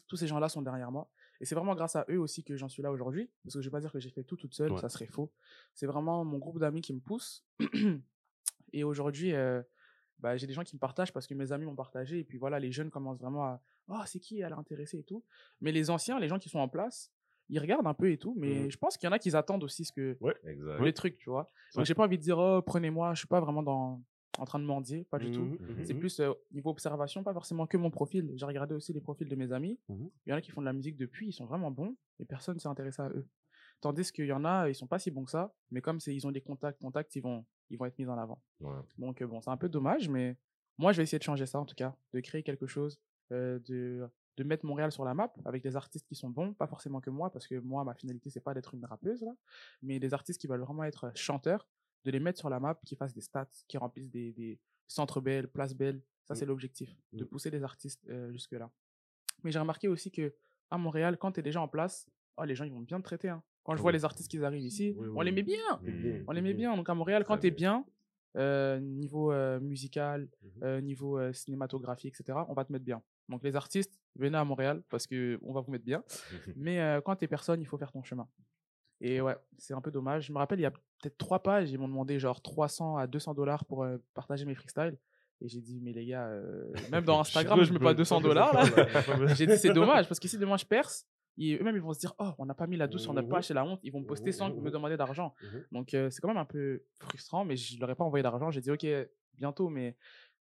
tous 0.07 0.17
ces 0.17 0.27
gens-là 0.27 0.49
sont 0.49 0.63
derrière 0.63 0.91
moi. 0.91 1.09
Et 1.41 1.45
c'est 1.45 1.55
vraiment 1.55 1.75
grâce 1.75 1.97
à 1.97 2.05
eux 2.11 2.19
aussi 2.19 2.43
que 2.45 2.57
j'en 2.57 2.69
suis 2.69 2.83
là 2.83 2.91
aujourd'hui. 2.91 3.31
Parce 3.45 3.55
que 3.55 3.61
je 3.63 3.69
vais 3.69 3.73
pas 3.73 3.81
dire 3.81 3.93
que 3.93 4.01
j'ai 4.01 4.11
fait 4.11 4.25
tout 4.25 4.37
toute 4.37 4.55
seule, 4.55 4.73
Ouais. 4.73 4.81
ça 4.81 4.89
serait 4.89 5.07
faux. 5.07 5.33
C'est 5.75 5.87
vraiment 5.87 6.25
mon 6.25 6.39
groupe 6.39 6.59
d'amis 6.59 6.81
qui 6.83 6.93
me 6.95 7.01
pousse. 7.01 7.45
et 8.73 8.85
aujourd'hui, 8.85 9.35
euh, 9.35 9.63
bah, 10.19 10.37
j'ai 10.37 10.47
des 10.47 10.53
gens 10.53 10.65
qui 10.65 10.77
me 10.77 10.81
partagent 10.81 11.13
parce 11.13 11.27
que 11.27 11.35
mes 11.35 11.53
amis 11.53 11.65
m'ont 11.65 11.75
partagé. 11.77 12.19
Et 12.21 12.25
puis 12.25 12.39
voilà, 12.39 12.59
les 12.59 12.73
jeunes 12.73 12.91
commencent 12.91 13.19
vraiment 13.21 13.45
à 13.45 13.63
Oh, 13.89 14.01
c'est 14.07 14.21
qui 14.21 14.41
Elle 14.41 14.53
est 14.53 14.57
intéressée 14.57 14.99
et 14.99 15.03
tout? 15.03 15.25
Mais 15.61 15.73
les 15.73 15.91
anciens, 15.91 16.19
les 16.21 16.29
gens 16.29 16.39
qui 16.39 16.49
sont 16.49 16.61
en 16.61 16.69
place, 16.69 17.11
ils 17.51 17.59
regardent 17.59 17.87
un 17.87 17.95
peu 17.95 18.11
et 18.11 18.17
tout. 18.19 18.35
Mais 18.39 18.65
Mhm. 18.65 18.71
je 18.71 18.79
pense 18.79 18.97
qu'il 18.97 19.07
y 19.07 19.11
en 19.11 19.13
a 19.13 19.19
qui 19.19 19.35
attendent 19.37 19.65
aussi 19.65 19.85
ce 19.85 19.93
que, 19.93 20.17
Exact. 20.45 20.83
les 20.83 20.93
trucs, 20.93 21.17
tu 21.19 21.29
vois. 21.31 21.43
Donc 21.75 21.81
Ouais. 21.81 21.85
j'ai 21.85 21.95
pas 21.95 22.05
envie 22.05 22.17
de 22.19 22.23
dire 22.23 22.39
Oh, 22.39 22.63
prenez-moi. 22.63 23.13
Je 23.15 23.19
suis 23.21 23.29
pas 23.29 23.41
vraiment 23.41 23.63
dans, 23.63 24.03
en 24.39 24.45
train 24.45 24.59
de 24.59 24.65
mendier, 24.65 25.05
pas 25.11 25.19
du 25.19 25.31
tout. 25.31 25.43
Mhm, 25.43 25.59
Mhm. 25.61 25.85
C'est 25.85 25.95
mhm. 25.95 26.01
plus 26.01 26.21
euh, 26.21 26.33
niveau 26.53 26.71
observation, 26.71 27.23
pas 27.25 27.33
forcément 27.35 27.67
que 27.67 27.77
mon 27.77 27.91
profil. 27.91 28.33
J'ai 28.37 28.47
regardé 28.47 28.75
aussi 28.75 28.93
les 28.93 29.01
profils 29.01 29.29
de 29.29 29.37
mes 29.37 29.53
amis. 29.53 29.79
Il 29.89 30.31
y 30.31 30.33
en 30.33 30.37
a 30.37 30.41
qui 30.41 30.51
font 30.51 30.61
de 30.63 30.67
la 30.67 30.73
musique 30.73 30.97
depuis, 30.97 31.29
ils 31.29 31.33
sont 31.33 31.45
vraiment 31.47 31.71
bons 31.71 31.97
et 32.21 32.25
personne 32.25 32.55
ne 32.55 32.61
s'est 32.61 32.69
intéressé 32.69 33.03
à 33.03 33.09
eux. 33.11 33.27
Tandis 33.81 34.13
qu'il 34.13 34.27
y 34.27 34.33
en 34.33 34.45
a, 34.45 34.69
ils 34.69 34.75
sont 34.75 34.87
pas 34.87 34.99
si 34.99 35.11
bons 35.11 35.25
que 35.25 35.31
ça, 35.31 35.55
mais 35.71 35.81
comme 35.81 35.99
ils 36.07 36.27
ont 36.27 36.31
des 36.31 36.43
contacts, 36.43 36.81
contacts, 36.81 37.17
ils 37.17 37.23
vont, 37.23 37.45
ils 37.71 37.79
vont 37.79 37.87
être 37.87 37.99
mis 37.99 38.07
en 38.07 38.19
avant. 38.19 38.43
Ouais. 38.61 38.75
Donc 38.99 39.23
euh, 39.23 39.27
bon, 39.27 39.41
c'est 39.41 39.51
un 39.51 39.57
peu 39.57 39.69
dommage, 39.71 40.09
mais 40.09 40.37
moi 40.79 40.93
je 40.93 40.99
vais 40.99 41.05
essayer 41.05 41.19
de 41.19 41.25
changer 41.25 41.47
ça 41.47 41.59
en 41.59 41.65
tout 41.65 41.75
cas, 41.75 41.97
de 42.13 42.21
créer 42.21 42.43
quelque 42.43 42.67
chose, 42.67 43.01
euh, 43.33 43.59
de, 43.61 44.07
de 44.41 44.45
mettre 44.45 44.65
Montréal 44.65 44.91
sur 44.91 45.05
la 45.05 45.13
map 45.15 45.33
avec 45.45 45.63
des 45.63 45.77
artistes 45.77 46.07
qui 46.09 46.15
sont 46.15 46.31
bons, 46.31 46.55
pas 46.55 46.67
forcément 46.67 47.01
que 47.01 47.11
moi, 47.11 47.31
parce 47.31 47.47
que 47.47 47.57
moi 47.57 47.85
ma 47.85 47.95
finalité 47.95 48.31
c'est 48.31 48.41
pas 48.49 48.55
d'être 48.55 48.73
une 48.75 48.85
rappeuse 48.87 49.23
là, 49.23 49.33
mais 49.83 49.99
des 50.01 50.13
artistes 50.15 50.41
qui 50.41 50.47
veulent 50.47 50.63
vraiment 50.63 50.85
être 50.85 51.13
chanteurs, 51.15 51.67
de 52.07 52.11
les 52.11 52.21
mettre 52.21 52.39
sur 52.39 52.49
la 52.49 52.59
map, 52.59 52.79
qui 52.87 52.97
fassent 52.97 53.13
des 53.13 53.21
stats, 53.21 53.51
qui 53.69 53.77
remplissent 53.77 54.11
des, 54.11 54.33
des 54.33 54.59
centres 54.89 55.21
belles, 55.21 55.47
places 55.49 55.75
belles. 55.75 56.01
Ça 56.25 56.35
Mm. 56.35 56.37
c'est 56.39 56.47
l'objectif, 56.47 56.97
de 57.13 57.25
Mm. 57.25 57.29
pousser 57.29 57.51
des 57.51 57.63
artistes 57.63 58.03
euh, 58.09 58.31
jusque 58.33 58.53
là. 58.53 58.71
Mais 59.45 59.51
j'ai 59.53 59.59
remarqué 59.59 59.89
aussi 59.89 60.11
que 60.11 60.33
à 60.71 60.79
Montréal, 60.79 61.19
quand 61.19 61.33
tu 61.33 61.41
es 61.41 61.43
déjà 61.43 61.61
en 61.61 61.69
place, 61.69 62.09
oh, 62.39 62.45
les 62.45 62.55
gens 62.55 62.65
ils 62.65 62.73
vont 62.73 62.81
bien 62.91 62.99
te 62.99 63.05
traiter. 63.05 63.29
hein. 63.29 63.43
Quand 63.65 63.77
je 63.77 63.83
vois 63.83 63.93
les 63.93 64.05
artistes 64.05 64.31
qui 64.31 64.43
arrivent 64.43 64.63
ici, 64.65 64.95
Oui, 64.97 65.09
on 65.15 65.21
les 65.21 65.33
met 65.33 65.43
bien. 65.43 65.67
Mhm. 65.83 66.25
On 66.29 66.33
les 66.33 66.41
met 66.41 66.55
bien. 66.55 66.75
Donc 66.77 66.89
à 66.89 66.95
Montréal, 66.95 67.25
quand 67.27 67.37
tu 67.39 67.49
es 67.49 67.51
bien. 67.51 67.85
euh, 68.37 68.79
niveau 68.79 69.33
euh, 69.33 69.59
musical, 69.59 70.29
Mhm. 70.43 70.51
euh, 70.63 70.81
niveau 70.81 71.33
cinématographie, 71.33 72.07
etc., 72.07 72.47
on 72.49 72.55
va 72.55 72.65
te 72.65 72.73
mettre 72.73 72.85
bien. 72.85 73.03
Donc 73.31 73.43
les 73.45 73.57
artistes, 73.57 73.99
venez 74.17 74.37
à 74.37 74.45
Montréal 74.45 74.83
parce 74.91 75.07
que 75.07 75.39
on 75.43 75.53
va 75.53 75.61
vous 75.61 75.71
mettre 75.71 75.85
bien. 75.85 76.03
Mais 76.57 76.81
euh, 76.81 77.01
quand 77.01 77.17
t'es 77.17 77.29
personne, 77.29 77.61
il 77.61 77.67
faut 77.67 77.79
faire 77.79 77.93
ton 77.93 78.03
chemin. 78.03 78.29
Et 79.01 79.21
ouais, 79.21 79.37
c'est 79.57 79.73
un 79.73 79.81
peu 79.81 79.91
dommage. 79.91 80.27
Je 80.27 80.33
me 80.33 80.39
rappelle, 80.39 80.59
il 80.59 80.63
y 80.63 80.67
a 80.67 80.71
peut-être 80.71 81.17
trois 81.17 81.43
pages, 81.43 81.71
ils 81.71 81.79
m'ont 81.79 81.89
demandé 81.89 82.19
genre 82.19 82.43
300 82.43 82.99
à 82.99 83.07
200 83.07 83.35
dollars 83.35 83.65
pour 83.65 83.83
euh, 83.83 83.97
partager 84.15 84.45
mes 84.45 84.55
freestyles. 84.55 84.99
Et 85.41 85.49
j'ai 85.49 85.61
dit, 85.61 85.81
mais 85.81 85.93
les 85.93 86.05
gars, 86.05 86.27
euh, 86.27 86.71
même 86.91 87.05
dans 87.05 87.21
Instagram, 87.21 87.63
je 87.65 87.73
mets 87.73 87.79
pas 87.79 87.95
200 87.95 88.21
dollars. 88.21 88.55
J'ai 89.37 89.47
dit, 89.47 89.57
c'est 89.57 89.73
dommage 89.73 90.07
parce 90.07 90.21
que 90.21 90.29
si 90.29 90.37
demain 90.37 90.59
je 90.59 90.67
perce, 90.67 91.07
eux-mêmes 91.39 91.77
ils 91.77 91.83
vont 91.83 91.95
se 91.95 92.01
dire, 92.01 92.13
oh, 92.19 92.33
on 92.39 92.45
n'a 92.45 92.55
pas 92.55 92.67
mis 92.67 92.77
la 92.77 92.87
douce, 92.87 93.09
on 93.09 93.15
n'a 93.15 93.23
pas 93.23 93.39
acheté 93.39 93.55
la 93.55 93.65
honte. 93.65 93.81
Ils 93.83 93.93
vont 93.93 94.01
me 94.01 94.07
poster 94.07 94.33
sans 94.33 94.51
me 94.51 94.71
demander 94.71 94.97
d'argent. 94.97 95.35
Donc 95.73 95.95
euh, 95.95 96.11
c'est 96.11 96.21
quand 96.21 96.29
même 96.29 96.37
un 96.37 96.45
peu 96.45 96.83
frustrant, 96.99 97.45
mais 97.45 97.57
je 97.57 97.81
leur 97.81 97.91
ai 97.91 97.95
pas 97.95 98.05
envoyé 98.05 98.23
d'argent. 98.23 98.51
J'ai 98.51 98.61
dit, 98.61 98.71
ok, 98.71 98.87
bientôt, 99.35 99.69
mais 99.69 99.97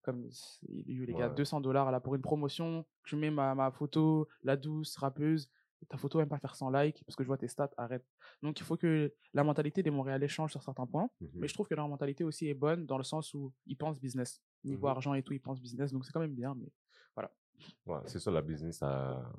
comme 0.07 0.29
il 0.69 0.89
y 0.89 0.93
a 0.93 1.01
eu 1.01 1.05
les 1.05 1.13
gars, 1.13 1.27
Ouais. 1.27 1.35
200 1.35 1.59
dollars 1.59 1.91
là 1.91 1.99
pour 1.99 2.15
une 2.15 2.21
promotion, 2.21 2.85
tu 3.03 3.17
mets 3.17 3.29
ma, 3.29 3.53
ma 3.55 3.71
photo, 3.71 4.27
la 4.41 4.55
douce, 4.55 4.95
rappeuse, 4.97 5.49
ta 5.89 5.97
photo 5.97 6.17
même 6.19 6.29
pas 6.29 6.39
faire 6.39 6.55
100 6.55 6.69
likes 6.71 7.03
parce 7.05 7.15
que 7.17 7.23
je 7.23 7.27
vois 7.27 7.37
tes 7.37 7.49
stats, 7.49 7.69
arrête. 7.75 8.05
Donc 8.41 8.57
il 8.59 8.63
faut 8.65 8.77
que 8.77 9.13
la 9.33 9.43
mentalité 9.43 9.83
des 9.83 9.91
Montréalais 9.91 10.29
change 10.29 10.51
sur 10.51 10.63
certains 10.63 10.87
points, 10.87 11.09
Mhm. 11.19 11.29
mais 11.35 11.47
je 11.49 11.53
trouve 11.53 11.67
que 11.67 11.75
leur 11.75 11.89
mentalité 11.89 12.23
aussi 12.23 12.47
est 12.47 12.53
bonne 12.53 12.85
dans 12.85 12.97
le 12.97 13.03
sens 13.03 13.33
où 13.33 13.53
ils 13.65 13.75
pensent 13.75 13.99
business. 13.99 14.41
Niveau 14.63 14.87
Mhm. 14.87 14.91
argent 14.91 15.13
et 15.13 15.23
tout, 15.23 15.33
ils 15.33 15.41
pensent 15.41 15.61
business, 15.61 15.91
donc 15.91 16.05
c'est 16.05 16.13
quand 16.13 16.21
même 16.21 16.35
bien, 16.35 16.55
mais 16.55 16.71
Ouais, 17.85 17.99
c'est 18.05 18.19
ça, 18.19 18.29
la 18.31 18.41
business, 18.41 18.77
ça... 18.77 19.29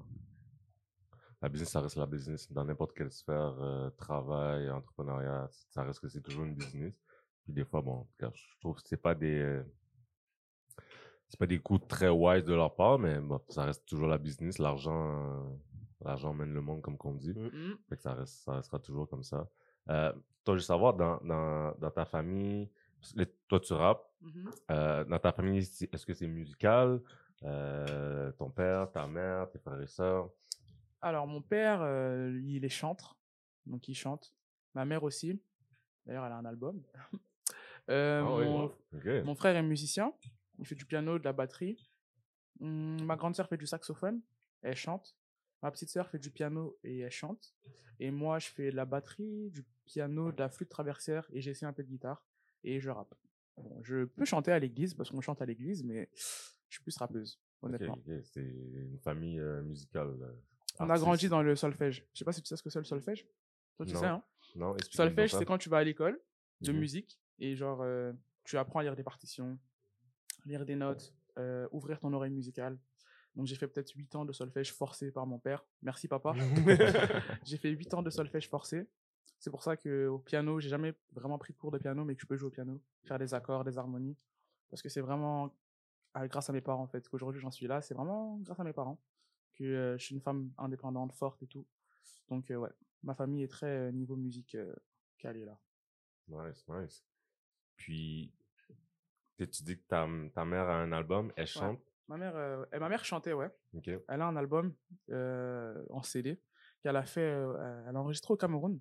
la 1.40 1.48
business, 1.48 1.70
ça 1.70 1.80
reste 1.80 1.96
la 1.96 2.06
business 2.06 2.50
dans 2.52 2.64
n'importe 2.64 2.92
quelle 2.92 3.12
sphère, 3.12 3.56
euh, 3.60 3.90
travail, 3.90 4.68
entrepreneuriat, 4.70 5.48
ça 5.70 5.84
reste 5.84 6.00
que 6.00 6.08
c'est 6.08 6.20
toujours 6.20 6.44
une 6.44 6.54
business. 6.54 6.94
Puis 7.44 7.52
des 7.52 7.64
fois, 7.64 7.80
bon, 7.80 7.92
en 8.00 8.04
tout 8.04 8.16
cas, 8.18 8.30
je 8.34 8.58
trouve 8.60 8.74
que 8.74 8.82
c'est 8.84 8.96
pas 9.00 9.14
des, 9.14 9.38
euh, 9.38 9.62
c'est 11.28 11.38
pas 11.38 11.46
des 11.46 11.58
coups 11.58 11.86
très 11.88 12.08
wise 12.08 12.44
de 12.44 12.54
leur 12.54 12.74
part, 12.74 12.98
mais 12.98 13.18
bon, 13.20 13.40
ça 13.48 13.64
reste 13.64 13.84
toujours 13.86 14.08
la 14.08 14.18
business, 14.18 14.58
l'argent, 14.58 15.46
l'argent 16.00 16.32
mène 16.32 16.52
le 16.54 16.60
monde, 16.60 16.80
comme 16.82 16.96
qu'on 16.96 17.14
dit. 17.14 17.34
Mm. 17.34 17.74
Fait 17.88 17.96
que 17.96 18.02
ça, 18.02 18.14
reste, 18.14 18.44
ça 18.44 18.54
restera 18.54 18.78
toujours 18.78 19.08
comme 19.08 19.22
ça. 19.22 19.48
Euh, 19.90 20.12
toi, 20.44 20.54
je 20.54 20.60
veux 20.60 20.66
savoir, 20.66 20.94
dans, 20.94 21.18
dans, 21.22 21.72
dans 21.78 21.90
ta 21.90 22.04
famille, 22.04 22.70
toi, 23.48 23.60
tu 23.60 23.72
rappes, 23.74 24.04
Mhm. 24.20 24.50
euh, 24.72 25.04
dans 25.04 25.18
ta 25.20 25.30
famille, 25.32 25.58
est-ce 25.58 26.04
que 26.04 26.12
c'est 26.12 26.26
musical? 26.26 27.00
Euh, 27.44 28.32
ton 28.32 28.50
père, 28.50 28.90
ta 28.90 29.06
mère, 29.06 29.48
tes 29.48 29.60
frères 29.60 29.80
et 29.80 29.86
sœurs? 29.86 30.28
Alors, 31.00 31.28
mon 31.28 31.40
père, 31.40 31.80
euh, 31.82 32.36
il 32.42 32.64
est 32.64 32.68
chantre, 32.68 33.16
donc 33.64 33.86
il 33.86 33.94
chante. 33.94 34.34
Ma 34.74 34.84
mère 34.84 35.04
aussi. 35.04 35.40
D'ailleurs, 36.04 36.24
elle 36.26 36.32
a 36.32 36.36
un 36.38 36.44
album. 36.46 36.82
Euh, 37.90 38.22
Ah 38.22 38.70
oui, 39.02 39.22
mon 39.22 39.34
frère 39.34 39.56
est 39.56 39.62
musicien. 39.62 40.12
Il 40.58 40.66
fait 40.66 40.74
du 40.74 40.84
piano, 40.86 41.18
de 41.18 41.24
la 41.24 41.32
batterie. 41.32 41.88
Hum, 42.60 43.02
ma 43.04 43.16
grande 43.16 43.34
sœur 43.36 43.48
fait 43.48 43.56
du 43.56 43.66
saxophone. 43.66 44.20
Elle 44.62 44.76
chante. 44.76 45.16
Ma 45.62 45.70
petite 45.70 45.88
sœur 45.90 46.08
fait 46.08 46.18
du 46.18 46.30
piano 46.30 46.78
et 46.84 47.00
elle 47.00 47.10
chante. 47.10 47.54
Et 48.00 48.10
moi, 48.10 48.38
je 48.38 48.48
fais 48.48 48.70
de 48.70 48.76
la 48.76 48.84
batterie, 48.84 49.50
du 49.50 49.64
piano, 49.84 50.30
de 50.32 50.38
la 50.38 50.48
flûte 50.48 50.68
traversière 50.68 51.28
et 51.32 51.40
j'essaie 51.40 51.66
un 51.66 51.72
peu 51.72 51.82
de 51.82 51.88
guitare. 51.88 52.24
Et 52.64 52.80
je 52.80 52.90
rappe. 52.90 53.14
Bon, 53.56 53.80
je 53.82 54.04
peux 54.04 54.24
chanter 54.24 54.52
à 54.52 54.58
l'église 54.58 54.94
parce 54.94 55.10
qu'on 55.10 55.20
chante 55.20 55.42
à 55.42 55.46
l'église, 55.46 55.82
mais 55.84 56.08
je 56.68 56.76
suis 56.76 56.82
plus 56.82 56.96
rappeuse, 56.96 57.40
honnêtement. 57.62 57.98
C'est 58.22 58.40
une 58.40 58.98
famille 58.98 59.40
euh, 59.40 59.62
musicale. 59.62 60.16
euh, 60.22 60.32
On 60.78 60.90
a 60.90 60.98
grandi 60.98 61.28
dans 61.28 61.42
le 61.42 61.56
solfège. 61.56 62.06
Je 62.12 62.18
sais 62.18 62.24
pas 62.24 62.32
si 62.32 62.40
tu 62.42 62.48
sais 62.48 62.56
ce 62.56 62.62
que 62.62 62.70
c'est 62.70 62.78
le 62.78 62.84
solfège. 62.84 63.26
Toi, 63.76 63.86
tu 63.86 63.94
Non. 63.94 64.00
sais, 64.00 64.06
hein 64.06 64.22
Non, 64.54 64.76
Solfège, 64.90 65.32
c'est 65.34 65.44
quand 65.44 65.58
tu 65.58 65.68
vas 65.68 65.78
à 65.78 65.84
l'école 65.84 66.20
de 66.60 66.72
Mhm. 66.72 66.78
musique 66.78 67.20
et 67.40 67.54
genre 67.56 67.80
euh, 67.82 68.12
tu 68.44 68.56
apprends 68.58 68.78
à 68.80 68.82
lire 68.84 68.94
des 68.96 69.02
partitions, 69.04 69.58
lire 70.48 70.64
des 70.64 70.76
notes, 70.76 71.14
euh, 71.38 71.68
ouvrir 71.70 72.00
ton 72.00 72.12
oreille 72.12 72.32
musicale. 72.32 72.78
Donc 73.36 73.46
j'ai 73.46 73.54
fait 73.54 73.68
peut-être 73.68 73.92
8 73.94 74.16
ans 74.16 74.24
de 74.24 74.32
solfège 74.32 74.72
forcé 74.72 75.12
par 75.12 75.26
mon 75.26 75.38
père. 75.38 75.64
Merci 75.82 76.08
papa. 76.08 76.34
j'ai 77.44 77.58
fait 77.58 77.70
8 77.70 77.94
ans 77.94 78.02
de 78.02 78.10
solfège 78.10 78.48
forcé. 78.48 78.88
C'est 79.38 79.50
pour 79.50 79.62
ça 79.62 79.76
que 79.76 80.08
au 80.08 80.18
piano, 80.18 80.58
j'ai 80.58 80.68
jamais 80.68 80.94
vraiment 81.12 81.38
pris 81.38 81.52
de 81.52 81.58
cours 81.58 81.70
de 81.70 81.78
piano, 81.78 82.04
mais 82.04 82.16
que 82.16 82.22
je 82.22 82.26
peux 82.26 82.36
jouer 82.36 82.48
au 82.48 82.50
piano, 82.50 82.80
faire 83.04 83.18
des 83.18 83.34
accords, 83.34 83.62
des 83.62 83.78
harmonies. 83.78 84.16
Parce 84.70 84.82
que 84.82 84.88
c'est 84.88 85.00
vraiment 85.00 85.54
ah, 86.14 86.26
grâce 86.26 86.50
à 86.50 86.52
mes 86.52 86.60
parents 86.60 86.82
en 86.82 86.88
fait 86.88 87.08
qu'aujourd'hui 87.08 87.40
j'en 87.40 87.50
suis 87.50 87.66
là. 87.66 87.80
C'est 87.80 87.94
vraiment 87.94 88.38
grâce 88.38 88.58
à 88.58 88.64
mes 88.64 88.72
parents 88.72 89.00
que 89.54 89.64
euh, 89.64 89.98
je 89.98 90.04
suis 90.04 90.14
une 90.14 90.20
femme 90.20 90.50
indépendante, 90.58 91.12
forte 91.12 91.42
et 91.42 91.46
tout. 91.46 91.66
Donc, 92.28 92.50
euh, 92.50 92.56
ouais, 92.56 92.70
ma 93.02 93.14
famille 93.14 93.42
est 93.42 93.48
très 93.48 93.92
niveau 93.92 94.16
musique 94.16 94.56
calée 95.18 95.44
là. 95.44 95.58
Nice, 96.28 96.64
nice. 96.68 97.04
Puis, 97.76 98.32
tu 99.38 99.50
tu 99.50 99.62
dis 99.62 99.78
que 99.78 99.86
ta, 99.88 100.06
ta 100.34 100.44
mère 100.44 100.68
a 100.68 100.74
un 100.74 100.92
album, 100.92 101.32
elle 101.36 101.46
chante? 101.46 101.80
Ma 102.08 102.16
mère, 102.16 102.36
euh, 102.36 102.64
et 102.72 102.78
ma 102.78 102.88
mère 102.88 103.04
chantait, 103.04 103.34
ouais. 103.34 103.50
Ok. 103.74 103.88
Elle 103.88 104.22
a 104.22 104.26
un 104.26 104.36
album 104.36 104.74
euh, 105.10 105.84
en 105.90 106.02
CD 106.02 106.40
qu'elle 106.82 106.96
a 106.96 107.04
fait, 107.04 107.20
euh, 107.20 107.84
elle 107.86 107.96
a 107.96 108.00
enregistré 108.00 108.32
au 108.32 108.36
Cameroun. 108.36 108.80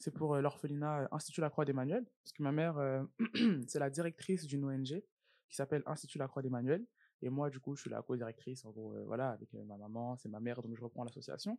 C'est 0.00 0.10
pour 0.12 0.36
l'orphelinat 0.36 1.08
Institut 1.12 1.40
La 1.40 1.50
Croix 1.50 1.64
d'Emmanuel. 1.64 2.04
Parce 2.22 2.32
que 2.32 2.42
ma 2.42 2.52
mère, 2.52 2.76
c'est 3.66 3.78
la 3.78 3.90
directrice 3.90 4.46
d'une 4.46 4.64
ONG 4.64 5.02
qui 5.48 5.56
s'appelle 5.56 5.82
Institut 5.86 6.18
La 6.18 6.28
Croix 6.28 6.42
d'Emmanuel. 6.42 6.84
Et 7.22 7.30
moi, 7.30 7.50
du 7.50 7.58
coup, 7.58 7.74
je 7.74 7.80
suis 7.80 7.90
la 7.90 8.00
co-directrice, 8.00 8.64
en 8.64 8.70
gros, 8.70 8.94
voilà, 9.06 9.30
avec 9.30 9.52
ma 9.52 9.76
maman, 9.76 10.16
c'est 10.16 10.28
ma 10.28 10.38
mère, 10.38 10.62
donc 10.62 10.76
je 10.76 10.82
reprends 10.82 11.02
l'association. 11.02 11.58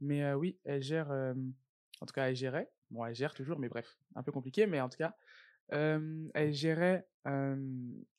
Mais 0.00 0.22
euh, 0.22 0.34
oui, 0.34 0.58
elle 0.64 0.82
gère, 0.82 1.10
en 1.10 2.06
tout 2.06 2.12
cas, 2.12 2.28
elle 2.28 2.36
gérait, 2.36 2.70
bon, 2.90 3.04
elle 3.06 3.14
gère 3.14 3.32
toujours, 3.32 3.58
mais 3.58 3.68
bref, 3.68 3.96
un 4.14 4.22
peu 4.22 4.32
compliqué, 4.32 4.66
mais 4.66 4.80
en 4.80 4.88
tout 4.90 4.98
cas, 4.98 5.16
euh, 5.72 6.28
elle 6.34 6.52
gérait 6.52 7.06
euh, 7.26 7.56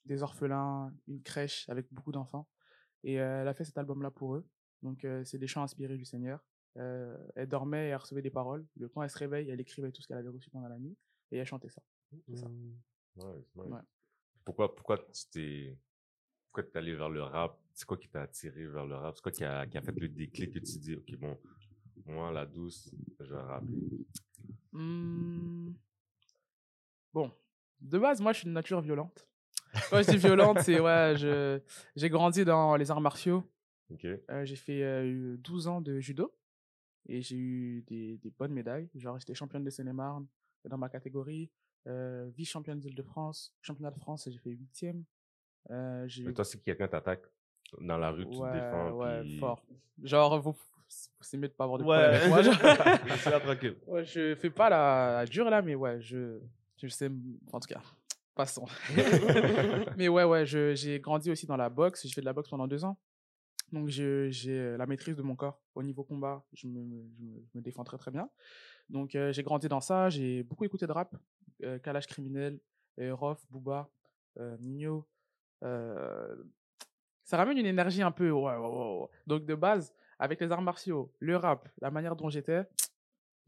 des 0.05 0.23
orphelins, 0.23 0.93
une 1.07 1.21
crèche 1.21 1.67
avec 1.69 1.91
beaucoup 1.91 2.11
d'enfants. 2.11 2.47
Et 3.03 3.19
euh, 3.19 3.41
elle 3.41 3.47
a 3.47 3.53
fait 3.53 3.63
cet 3.63 3.77
album-là 3.77 4.11
pour 4.11 4.35
eux. 4.35 4.47
Donc, 4.81 5.05
c'est 5.25 5.37
des 5.37 5.47
chants 5.47 5.63
inspirés 5.63 5.97
du 5.97 6.05
Seigneur. 6.05 6.43
Elle 6.75 7.47
dormait 7.47 7.87
et 7.87 7.89
elle 7.89 7.97
recevait 7.97 8.21
des 8.21 8.29
paroles. 8.29 8.65
Le 8.77 8.87
quand 8.87 9.03
elle 9.03 9.09
se 9.09 9.17
réveille, 9.17 9.49
elle 9.49 9.59
écrivait 9.59 9.91
tout 9.91 10.01
ce 10.01 10.07
qu'elle 10.07 10.17
avait 10.17 10.29
reçu 10.29 10.49
pendant 10.49 10.69
la 10.69 10.79
nuit 10.79 10.95
et 11.31 11.37
elle 11.37 11.45
chantait 11.45 11.69
ça. 11.69 11.81
Ça. 12.33 12.47
Mm. 12.47 12.77
Nice, 13.17 13.55
nice. 13.55 13.65
Ouais. 13.71 13.81
Pourquoi, 14.45 14.73
pourquoi 14.73 14.97
tu 14.97 15.25
t'es. 15.31 15.77
Pourquoi 16.45 16.63
tu 16.63 16.71
es 16.71 16.77
allé 16.77 16.95
vers 16.95 17.09
le 17.09 17.21
rap? 17.23 17.59
C'est 17.73 17.85
quoi 17.85 17.97
qui 17.97 18.07
t'a 18.07 18.21
attiré 18.21 18.65
vers 18.65 18.85
le 18.85 18.95
rap? 18.95 19.15
C'est 19.15 19.21
quoi 19.21 19.31
qui 19.31 19.43
a, 19.43 19.67
qui 19.67 19.77
a 19.77 19.81
fait 19.81 19.91
le 19.99 20.09
déclic 20.09 20.53
que 20.53 20.59
tu 20.59 20.73
t'es 20.73 20.79
dit, 20.79 20.95
OK, 20.95 21.15
bon, 21.17 21.37
moi, 22.05 22.31
la 22.31 22.45
douce, 22.45 22.89
je 23.19 23.33
vais 23.33 23.41
rapper? 23.41 23.73
Hmm. 24.71 25.73
Bon, 27.13 27.31
de 27.81 27.97
base, 27.99 28.21
moi, 28.21 28.33
je 28.33 28.39
suis 28.39 28.47
de 28.47 28.51
nature 28.53 28.81
violente. 28.81 29.27
Quand 29.89 30.01
je 30.01 30.11
dis 30.11 30.17
violente, 30.17 30.59
c'est 30.61 30.79
ouais, 30.79 31.13
je 31.17 31.59
j'ai 31.95 32.09
grandi 32.09 32.43
dans 32.43 32.75
les 32.75 32.89
arts 32.91 33.01
martiaux. 33.01 33.43
OK? 33.91 34.05
Euh, 34.05 34.45
j'ai 34.45 34.55
fait 34.55 34.83
euh, 34.83 35.37
12 35.39 35.67
ans 35.67 35.81
de 35.81 35.99
judo 35.99 36.35
et 37.07 37.21
j'ai 37.21 37.35
eu 37.37 37.81
des, 37.87 38.17
des 38.17 38.29
bonnes 38.31 38.53
médailles. 38.53 38.89
Genre, 38.95 39.17
j'étais 39.19 39.33
championne 39.33 39.63
de 39.63 39.69
Seine-et-Marne 39.69 40.25
dans 40.65 40.77
ma 40.77 40.89
catégorie, 40.89 41.49
euh, 41.87 42.29
vice-championne 42.35 42.79
d'Île-de-France, 42.79 43.53
championnat 43.61 43.91
de 43.91 43.99
France, 43.99 44.27
j'ai 44.29 44.37
fait 44.39 44.49
huitième. 44.51 45.03
Euh, 45.71 46.05
j'ai 46.07 46.23
Mais 46.23 46.33
toi, 46.33 46.43
si 46.45 46.59
quelqu'un 46.61 46.87
t'attaque 46.87 47.23
dans 47.79 47.97
la 47.97 48.09
rue, 48.11 48.25
tu 48.25 48.37
te 48.37 48.51
défends. 48.53 48.91
ouais, 48.91 49.21
puis- 49.21 49.39
fort. 49.39 49.63
Genre, 50.03 50.41
vous, 50.41 50.55
c'est 50.87 51.37
mieux 51.37 51.47
de 51.47 51.53
pas 51.53 51.65
avoir 51.65 51.77
de 51.79 51.83
Ouais. 51.83 52.19
problème 52.19 52.33
avec 52.33 52.63
moi. 52.63 53.31
là 53.31 53.39
tranquille. 53.39 53.75
Ouais, 53.87 54.03
je 54.05 54.35
fais 54.35 54.49
pas 54.49 54.69
la, 54.69 55.11
la 55.21 55.25
dure 55.25 55.49
là, 55.49 55.61
mais 55.61 55.75
ouais, 55.75 56.01
je, 56.01 56.39
je 56.87 56.93
sais, 56.93 57.09
en 57.51 57.59
tout 57.59 57.67
cas, 57.67 57.81
passons. 58.35 58.65
mais 59.97 60.07
ouais, 60.07 60.23
ouais, 60.23 60.45
j'ai 60.45 60.99
grandi 60.99 61.31
aussi 61.31 61.45
dans 61.45 61.57
la 61.57 61.69
boxe. 61.69 62.07
J'ai 62.07 62.13
fait 62.13 62.21
de 62.21 62.25
la 62.25 62.33
boxe 62.33 62.49
pendant 62.49 62.67
deux 62.67 62.85
ans. 62.85 62.97
Donc 63.71 63.87
j'ai 63.87 64.31
euh, 64.47 64.77
la 64.77 64.85
maîtrise 64.87 65.15
de 65.15 65.21
mon 65.21 65.35
corps. 65.35 65.61
Au 65.75 65.83
niveau 65.83 66.03
combat, 66.03 66.43
je 66.53 66.67
me, 66.67 66.81
je 66.83 67.23
me, 67.23 67.41
je 67.45 67.57
me 67.57 67.61
défends 67.61 67.83
très 67.83 67.97
très 67.97 68.11
bien. 68.11 68.29
Donc 68.89 69.15
euh, 69.15 69.31
j'ai 69.31 69.43
grandi 69.43 69.67
dans 69.67 69.81
ça. 69.81 70.09
J'ai 70.09 70.43
beaucoup 70.43 70.65
écouté 70.65 70.87
de 70.87 70.91
rap. 70.91 71.15
Euh, 71.63 71.77
Kalash 71.79 72.07
Criminel, 72.07 72.59
euh, 72.99 73.13
Rof, 73.13 73.45
Booba, 73.49 73.89
Nino. 74.59 75.05
ça 75.61 77.37
ramène 77.37 77.57
une 77.57 77.65
énergie 77.65 78.01
un 78.01 78.11
peu. 78.11 78.31
ouais, 78.31 78.55
ouais, 78.55 78.67
ouais. 78.67 79.07
Donc 79.27 79.45
de 79.45 79.55
base, 79.55 79.93
avec 80.17 80.39
les 80.39 80.51
arts 80.51 80.61
martiaux, 80.61 81.13
le 81.19 81.35
rap, 81.35 81.67
la 81.81 81.91
manière 81.91 82.15
dont 82.15 82.29
j'étais, 82.29 82.63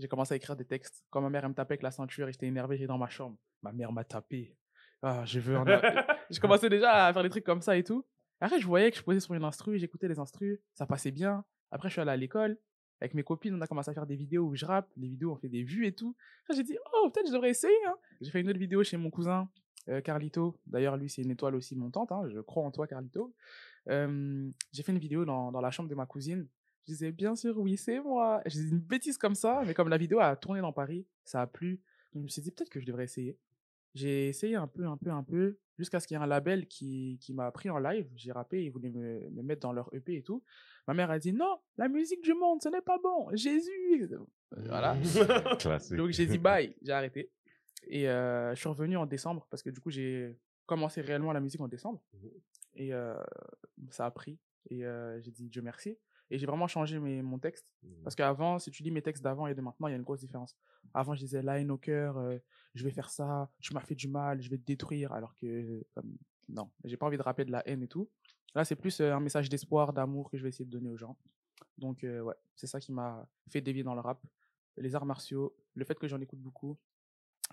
j'ai 0.01 0.07
commencé 0.07 0.33
à 0.33 0.37
écrire 0.37 0.55
des 0.55 0.65
textes. 0.65 1.05
Quand 1.09 1.21
ma 1.21 1.29
mère 1.29 1.43
elle 1.43 1.49
me 1.51 1.53
tapait 1.55 1.73
avec 1.73 1.83
la 1.83 1.91
ceinture 1.91 2.27
et 2.27 2.31
j'étais 2.31 2.47
énervé, 2.47 2.75
j'étais 2.77 2.87
dans 2.87 2.97
ma 2.97 3.07
chambre. 3.09 3.37
Ma 3.61 3.71
mère 3.71 3.91
m'a 3.91 4.03
tapé. 4.03 4.55
Ah, 5.01 5.23
je 5.25 5.39
veux 5.39 5.55
Je 6.29 6.39
commençais 6.39 6.69
déjà 6.69 7.05
à 7.07 7.13
faire 7.13 7.23
des 7.23 7.29
trucs 7.29 7.43
comme 7.45 7.61
ça 7.61 7.77
et 7.77 7.83
tout. 7.83 8.05
Après, 8.39 8.59
je 8.59 8.65
voyais 8.67 8.89
que 8.91 8.97
je 8.97 9.03
posais 9.03 9.19
sur 9.19 9.33
une 9.35 9.43
instru, 9.43 9.77
j'écoutais 9.77 10.07
les 10.07 10.17
instrus, 10.19 10.59
ça 10.73 10.85
passait 10.87 11.11
bien. 11.11 11.45
Après, 11.71 11.89
je 11.89 11.93
suis 11.93 12.01
allé 12.01 12.11
à 12.11 12.17
l'école. 12.17 12.57
Avec 12.99 13.13
mes 13.15 13.23
copines, 13.23 13.55
on 13.55 13.61
a 13.61 13.67
commencé 13.67 13.89
à 13.89 13.93
faire 13.95 14.05
des 14.05 14.15
vidéos 14.15 14.43
où 14.45 14.55
je 14.55 14.65
rappe. 14.65 14.87
Les 14.97 15.07
vidéos, 15.07 15.31
on 15.31 15.35
fait 15.35 15.49
des 15.49 15.63
vues 15.63 15.87
et 15.87 15.93
tout. 15.93 16.15
J'ai 16.53 16.63
dit, 16.63 16.77
oh, 16.93 17.09
peut-être 17.09 17.27
je 17.27 17.33
devrais 17.33 17.49
essayer. 17.49 17.73
hein. 17.87 17.95
J'ai 18.19 18.29
fait 18.29 18.41
une 18.41 18.49
autre 18.49 18.59
vidéo 18.59 18.83
chez 18.83 18.97
mon 18.97 19.09
cousin, 19.09 19.49
euh, 19.89 20.01
Carlito. 20.01 20.59
D'ailleurs, 20.67 20.97
lui, 20.97 21.09
c'est 21.09 21.21
une 21.23 21.31
étoile 21.31 21.55
aussi 21.55 21.75
montante. 21.75 22.11
hein. 22.11 22.23
Je 22.29 22.39
crois 22.41 22.63
en 22.63 22.69
toi, 22.71 22.85
Carlito. 22.87 23.33
Euh, 23.89 24.49
j'ai 24.71 24.83
fait 24.83 24.91
une 24.91 24.99
vidéo 24.99 25.25
dans, 25.25 25.51
dans 25.51 25.61
la 25.61 25.71
chambre 25.71 25.89
de 25.89 25.95
ma 25.95 26.05
cousine. 26.05 26.47
Je 26.81 26.93
disais, 26.93 27.11
bien 27.11 27.35
sûr, 27.35 27.57
oui, 27.57 27.77
c'est 27.77 27.99
moi. 27.99 28.41
Je 28.45 28.51
disais 28.51 28.69
une 28.69 28.79
bêtise 28.79 29.17
comme 29.17 29.35
ça, 29.35 29.63
mais 29.65 29.73
comme 29.73 29.89
la 29.89 29.97
vidéo 29.97 30.19
a 30.19 30.35
tourné 30.35 30.61
dans 30.61 30.73
Paris, 30.73 31.05
ça 31.23 31.41
a 31.41 31.47
plu. 31.47 31.79
Donc, 32.13 32.21
je 32.21 32.23
me 32.23 32.27
suis 32.27 32.41
dit, 32.41 32.51
peut-être 32.51 32.69
que 32.69 32.79
je 32.79 32.85
devrais 32.85 33.03
essayer. 33.03 33.37
J'ai 33.93 34.29
essayé 34.29 34.55
un 34.55 34.67
peu, 34.67 34.85
un 34.85 34.97
peu, 34.97 35.11
un 35.11 35.23
peu, 35.23 35.57
jusqu'à 35.77 35.99
ce 35.99 36.07
qu'il 36.07 36.15
y 36.15 36.19
ait 36.19 36.23
un 36.23 36.27
label 36.27 36.67
qui, 36.67 37.19
qui 37.21 37.33
m'a 37.33 37.51
pris 37.51 37.69
en 37.69 37.77
live. 37.77 38.09
J'ai 38.15 38.31
rappé, 38.31 38.63
ils 38.63 38.69
voulaient 38.69 38.89
me, 38.89 39.29
me 39.29 39.41
mettre 39.43 39.61
dans 39.61 39.73
leur 39.73 39.93
EP 39.93 40.15
et 40.15 40.23
tout. 40.23 40.43
Ma 40.87 40.93
mère 40.93 41.11
a 41.11 41.19
dit, 41.19 41.33
non, 41.33 41.59
la 41.77 41.87
musique 41.87 42.23
du 42.23 42.33
monde, 42.33 42.61
ce 42.61 42.69
n'est 42.69 42.81
pas 42.81 42.97
bon. 42.97 43.29
Jésus. 43.35 44.09
Voilà. 44.51 44.97
Classique. 45.59 45.97
Donc 45.97 46.11
j'ai 46.11 46.25
dit 46.25 46.37
bye, 46.37 46.75
j'ai 46.81 46.91
arrêté. 46.91 47.31
Et 47.87 48.07
euh, 48.09 48.53
je 48.53 48.59
suis 48.59 48.69
revenu 48.69 48.97
en 48.97 49.05
décembre 49.05 49.47
parce 49.49 49.63
que 49.63 49.69
du 49.69 49.79
coup 49.79 49.89
j'ai 49.89 50.37
commencé 50.65 51.01
réellement 51.01 51.31
la 51.31 51.39
musique 51.39 51.61
en 51.61 51.67
décembre. 51.67 52.01
Et 52.75 52.93
euh, 52.93 53.15
ça 53.89 54.05
a 54.05 54.11
pris. 54.11 54.37
Et 54.69 54.85
euh, 54.85 55.19
j'ai 55.21 55.31
dit 55.31 55.49
Dieu 55.49 55.61
merci. 55.61 55.97
Et 56.31 56.39
j'ai 56.39 56.45
vraiment 56.45 56.67
changé 56.67 56.97
mes, 56.97 57.21
mon 57.21 57.37
texte. 57.37 57.67
Parce 58.03 58.15
qu'avant, 58.15 58.57
si 58.57 58.71
tu 58.71 58.83
lis 58.83 58.91
mes 58.91 59.01
textes 59.01 59.21
d'avant 59.21 59.47
et 59.47 59.53
de 59.53 59.61
maintenant, 59.61 59.87
il 59.87 59.91
y 59.91 59.93
a 59.93 59.97
une 59.97 60.03
grosse 60.03 60.21
différence. 60.21 60.55
Avant, 60.93 61.13
je 61.13 61.19
disais 61.19 61.41
la 61.41 61.59
haine 61.59 61.69
au 61.71 61.77
cœur, 61.77 62.17
euh, 62.17 62.37
je 62.73 62.83
vais 62.83 62.91
faire 62.91 63.09
ça, 63.09 63.51
tu 63.59 63.73
m'as 63.73 63.81
fait 63.81 63.95
du 63.95 64.07
mal, 64.07 64.41
je 64.41 64.49
vais 64.49 64.57
te 64.57 64.63
détruire. 64.63 65.11
Alors 65.11 65.35
que, 65.35 65.85
comme, 65.93 66.17
non, 66.47 66.71
j'ai 66.85 66.95
pas 66.95 67.05
envie 67.05 67.17
de 67.17 67.21
rapper 67.21 67.43
de 67.43 67.51
la 67.51 67.67
haine 67.67 67.83
et 67.83 67.87
tout. 67.87 68.09
Là, 68.55 68.63
c'est 68.63 68.77
plus 68.77 69.01
euh, 69.01 69.13
un 69.13 69.19
message 69.19 69.49
d'espoir, 69.49 69.91
d'amour 69.91 70.31
que 70.31 70.37
je 70.37 70.43
vais 70.43 70.49
essayer 70.49 70.65
de 70.65 70.71
donner 70.71 70.89
aux 70.89 70.97
gens. 70.97 71.17
Donc, 71.77 72.05
euh, 72.05 72.21
ouais, 72.21 72.35
c'est 72.55 72.67
ça 72.67 72.79
qui 72.79 72.93
m'a 72.93 73.27
fait 73.49 73.61
dévier 73.61 73.83
dans 73.83 73.93
le 73.93 74.01
rap. 74.01 74.25
Les 74.77 74.95
arts 74.95 75.05
martiaux, 75.05 75.53
le 75.75 75.83
fait 75.83 75.99
que 75.99 76.07
j'en 76.07 76.21
écoute 76.21 76.39
beaucoup, 76.39 76.77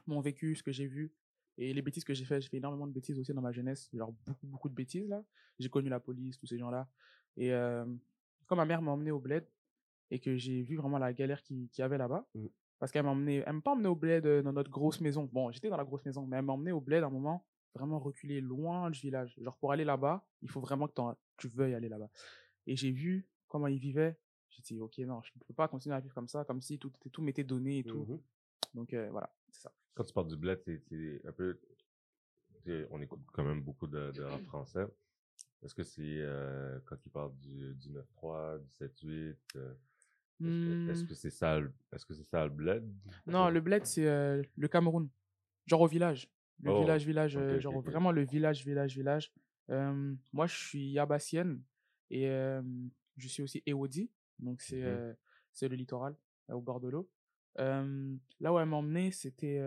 mon 0.06 0.20
vécu, 0.20 0.54
ce 0.54 0.62
que 0.62 0.70
j'ai 0.70 0.86
vu, 0.86 1.12
et 1.58 1.74
les 1.74 1.82
bêtises 1.82 2.04
que 2.04 2.14
j'ai 2.14 2.24
fait. 2.24 2.40
J'ai 2.40 2.48
fait 2.48 2.58
énormément 2.58 2.86
de 2.86 2.92
bêtises 2.92 3.18
aussi 3.18 3.32
dans 3.34 3.42
ma 3.42 3.52
jeunesse, 3.52 3.90
genre 3.92 4.12
beaucoup, 4.24 4.46
beaucoup 4.46 4.68
de 4.68 4.74
bêtises 4.74 5.08
là. 5.08 5.22
J'ai 5.58 5.68
connu 5.68 5.88
la 5.88 5.98
police, 5.98 6.38
tous 6.38 6.46
ces 6.46 6.58
gens-là. 6.58 6.88
Et 7.36 7.52
euh, 7.52 7.84
quand 8.48 8.56
ma 8.56 8.64
mère 8.64 8.82
m'a 8.82 8.90
emmené 8.90 9.10
au 9.12 9.20
bled 9.20 9.46
et 10.10 10.18
que 10.18 10.36
j'ai 10.36 10.62
vu 10.62 10.76
vraiment 10.76 10.98
la 10.98 11.12
galère 11.12 11.42
qu'il 11.42 11.68
y 11.78 11.82
avait 11.82 11.98
là-bas, 11.98 12.26
Mm. 12.34 12.46
parce 12.78 12.90
qu'elle 12.90 13.04
m'a 13.04 13.10
emmené, 13.10 13.42
elle 13.46 13.52
m'a 13.52 13.60
pas 13.60 13.72
emmené 13.72 13.88
au 13.88 13.94
bled 13.94 14.26
euh, 14.26 14.42
dans 14.42 14.52
notre 14.52 14.70
grosse 14.70 15.00
maison. 15.00 15.28
Bon, 15.32 15.50
j'étais 15.52 15.68
dans 15.68 15.76
la 15.76 15.84
grosse 15.84 16.04
maison, 16.04 16.26
mais 16.26 16.36
elle 16.38 16.44
m'a 16.44 16.54
emmené 16.54 16.72
au 16.72 16.80
bled 16.80 17.02
à 17.04 17.06
un 17.06 17.10
moment, 17.10 17.46
vraiment 17.74 17.98
reculé 17.98 18.40
loin 18.40 18.90
du 18.90 18.98
village. 19.00 19.34
Genre 19.40 19.56
pour 19.58 19.70
aller 19.72 19.84
là-bas, 19.84 20.26
il 20.42 20.48
faut 20.48 20.60
vraiment 20.60 20.88
que 20.88 20.94
tu 21.36 21.48
veuilles 21.48 21.74
aller 21.74 21.88
là-bas. 21.88 22.10
Et 22.66 22.74
j'ai 22.76 22.90
vu 22.90 23.28
comment 23.46 23.66
ils 23.68 23.78
vivaient. 23.78 24.18
J'ai 24.50 24.62
dit, 24.62 24.80
ok, 24.80 24.98
non, 24.98 25.20
je 25.22 25.30
ne 25.36 25.44
peux 25.44 25.54
pas 25.54 25.68
continuer 25.68 25.94
à 25.94 26.00
vivre 26.00 26.14
comme 26.14 26.26
ça, 26.28 26.44
comme 26.44 26.60
si 26.62 26.78
tout, 26.78 26.90
était- 26.96 27.10
tout 27.10 27.22
m'était 27.22 27.44
donné 27.44 27.78
et 27.80 27.84
tout. 27.84 28.04
Mhm. 28.06 28.20
Donc 28.74 28.92
euh, 28.94 29.08
voilà, 29.10 29.30
c'est 29.50 29.62
ça. 29.62 29.72
Quand 29.94 30.04
tu 30.04 30.12
parles 30.14 30.28
du 30.28 30.36
bled, 30.36 30.60
c'est 30.64 30.80
un 31.26 31.32
peu. 31.32 31.58
On 32.90 33.00
écoute 33.00 33.20
quand 33.32 33.44
même 33.44 33.62
beaucoup 33.62 33.86
de, 33.86 34.10
de 34.12 34.22
rap 34.22 34.42
français. 34.44 34.86
Est-ce 35.62 35.74
que 35.74 35.82
c'est 35.82 36.02
euh, 36.20 36.78
quand 36.86 36.96
ils 37.04 37.10
parlent 37.10 37.34
du, 37.38 37.74
du 37.74 37.90
9-3, 37.90 38.58
du 38.60 38.68
7-8 38.70 39.36
euh, 39.56 39.74
Est-ce 40.40 40.46
que- 40.46 41.02
Hmm. 41.02 41.06
que 41.08 41.14
c'est 41.14 41.30
ça, 41.30 41.58
le- 41.58 41.72
est-ce 41.92 42.06
que 42.06 42.14
c'est 42.14 42.22
ça 42.24 42.44
le 42.44 42.50
bled 42.50 42.88
Non, 43.26 43.48
le 43.50 43.60
bled, 43.60 43.84
c'est 43.84 44.06
euh, 44.06 44.40
le 44.56 44.68
Cameroun. 44.68 45.08
Genre 45.66 45.80
au 45.80 45.88
village. 45.88 46.30
Le 46.62 46.70
Oh, 46.70 46.80
village, 46.80 47.04
village, 47.06 47.36
genre 47.58 47.80
vraiment 47.80 48.12
le 48.12 48.22
village, 48.24 48.64
village, 48.64 48.94
village. 48.96 49.32
Moi, 49.68 50.46
je 50.46 50.54
suis 50.56 50.90
yabassienne 50.92 51.60
et 52.10 52.26
je 53.16 53.28
suis 53.28 53.42
aussi 53.42 53.62
Ewodi. 53.66 54.10
Donc, 54.38 54.60
c'est 54.62 54.82
euh, 54.84 55.12
c'est 55.52 55.68
le 55.68 55.74
littoral, 55.76 56.14
au 56.48 56.60
bord 56.60 56.78
de 56.80 56.88
l'eau. 56.88 57.10
Là 57.56 58.52
où 58.52 58.58
elle 58.60 58.66
m'a 58.68 58.76
emmené, 58.76 59.10
c'était 59.10 59.58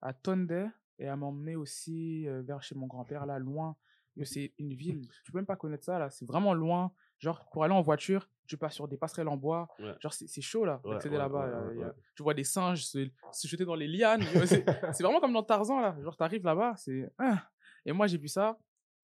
à 0.00 0.12
Tonde 0.12 0.50
et 0.98 1.04
elle 1.04 1.16
m'a 1.16 1.26
emmené 1.26 1.56
aussi 1.56 2.26
vers 2.26 2.62
chez 2.62 2.74
mon 2.74 2.86
grand-père, 2.88 3.26
là, 3.26 3.38
loin. 3.38 3.76
C'est 4.22 4.52
une 4.58 4.74
ville, 4.74 5.08
tu 5.24 5.32
peux 5.32 5.38
même 5.38 5.46
pas 5.46 5.56
connaître 5.56 5.84
ça, 5.84 5.98
là. 5.98 6.08
C'est 6.10 6.24
vraiment 6.24 6.54
loin. 6.54 6.92
Genre, 7.18 7.48
pour 7.50 7.64
aller 7.64 7.74
en 7.74 7.80
voiture, 7.80 8.28
tu 8.46 8.56
passes 8.56 8.74
sur 8.74 8.86
des 8.86 8.96
passerelles 8.96 9.28
en 9.28 9.36
bois. 9.36 9.68
Ouais. 9.78 9.94
Genre, 10.00 10.12
c'est 10.12 10.40
chaud, 10.40 10.64
là, 10.64 10.80
Ouais, 10.84 10.92
d'accéder 10.92 11.16
ouais, 11.16 11.22
là-bas. 11.22 11.46
là. 11.46 11.86
a-. 11.88 11.94
Tu 12.14 12.22
vois 12.22 12.34
des 12.34 12.44
singes 12.44 12.84
se, 12.84 13.08
se 13.32 13.48
jeter 13.48 13.64
dans 13.64 13.74
les 13.74 13.88
lianes. 13.88 14.22
C'est 14.92 15.02
vraiment 15.02 15.20
comme 15.20 15.32
dans 15.32 15.42
Tarzan, 15.42 15.80
là. 15.80 15.96
Genre, 16.02 16.16
t'arrives 16.16 16.44
là-bas, 16.44 16.74
c'est... 16.76 17.10
ah. 17.18 17.48
Et 17.86 17.92
moi, 17.92 18.06
j'ai 18.06 18.18
vu 18.18 18.28
ça. 18.28 18.58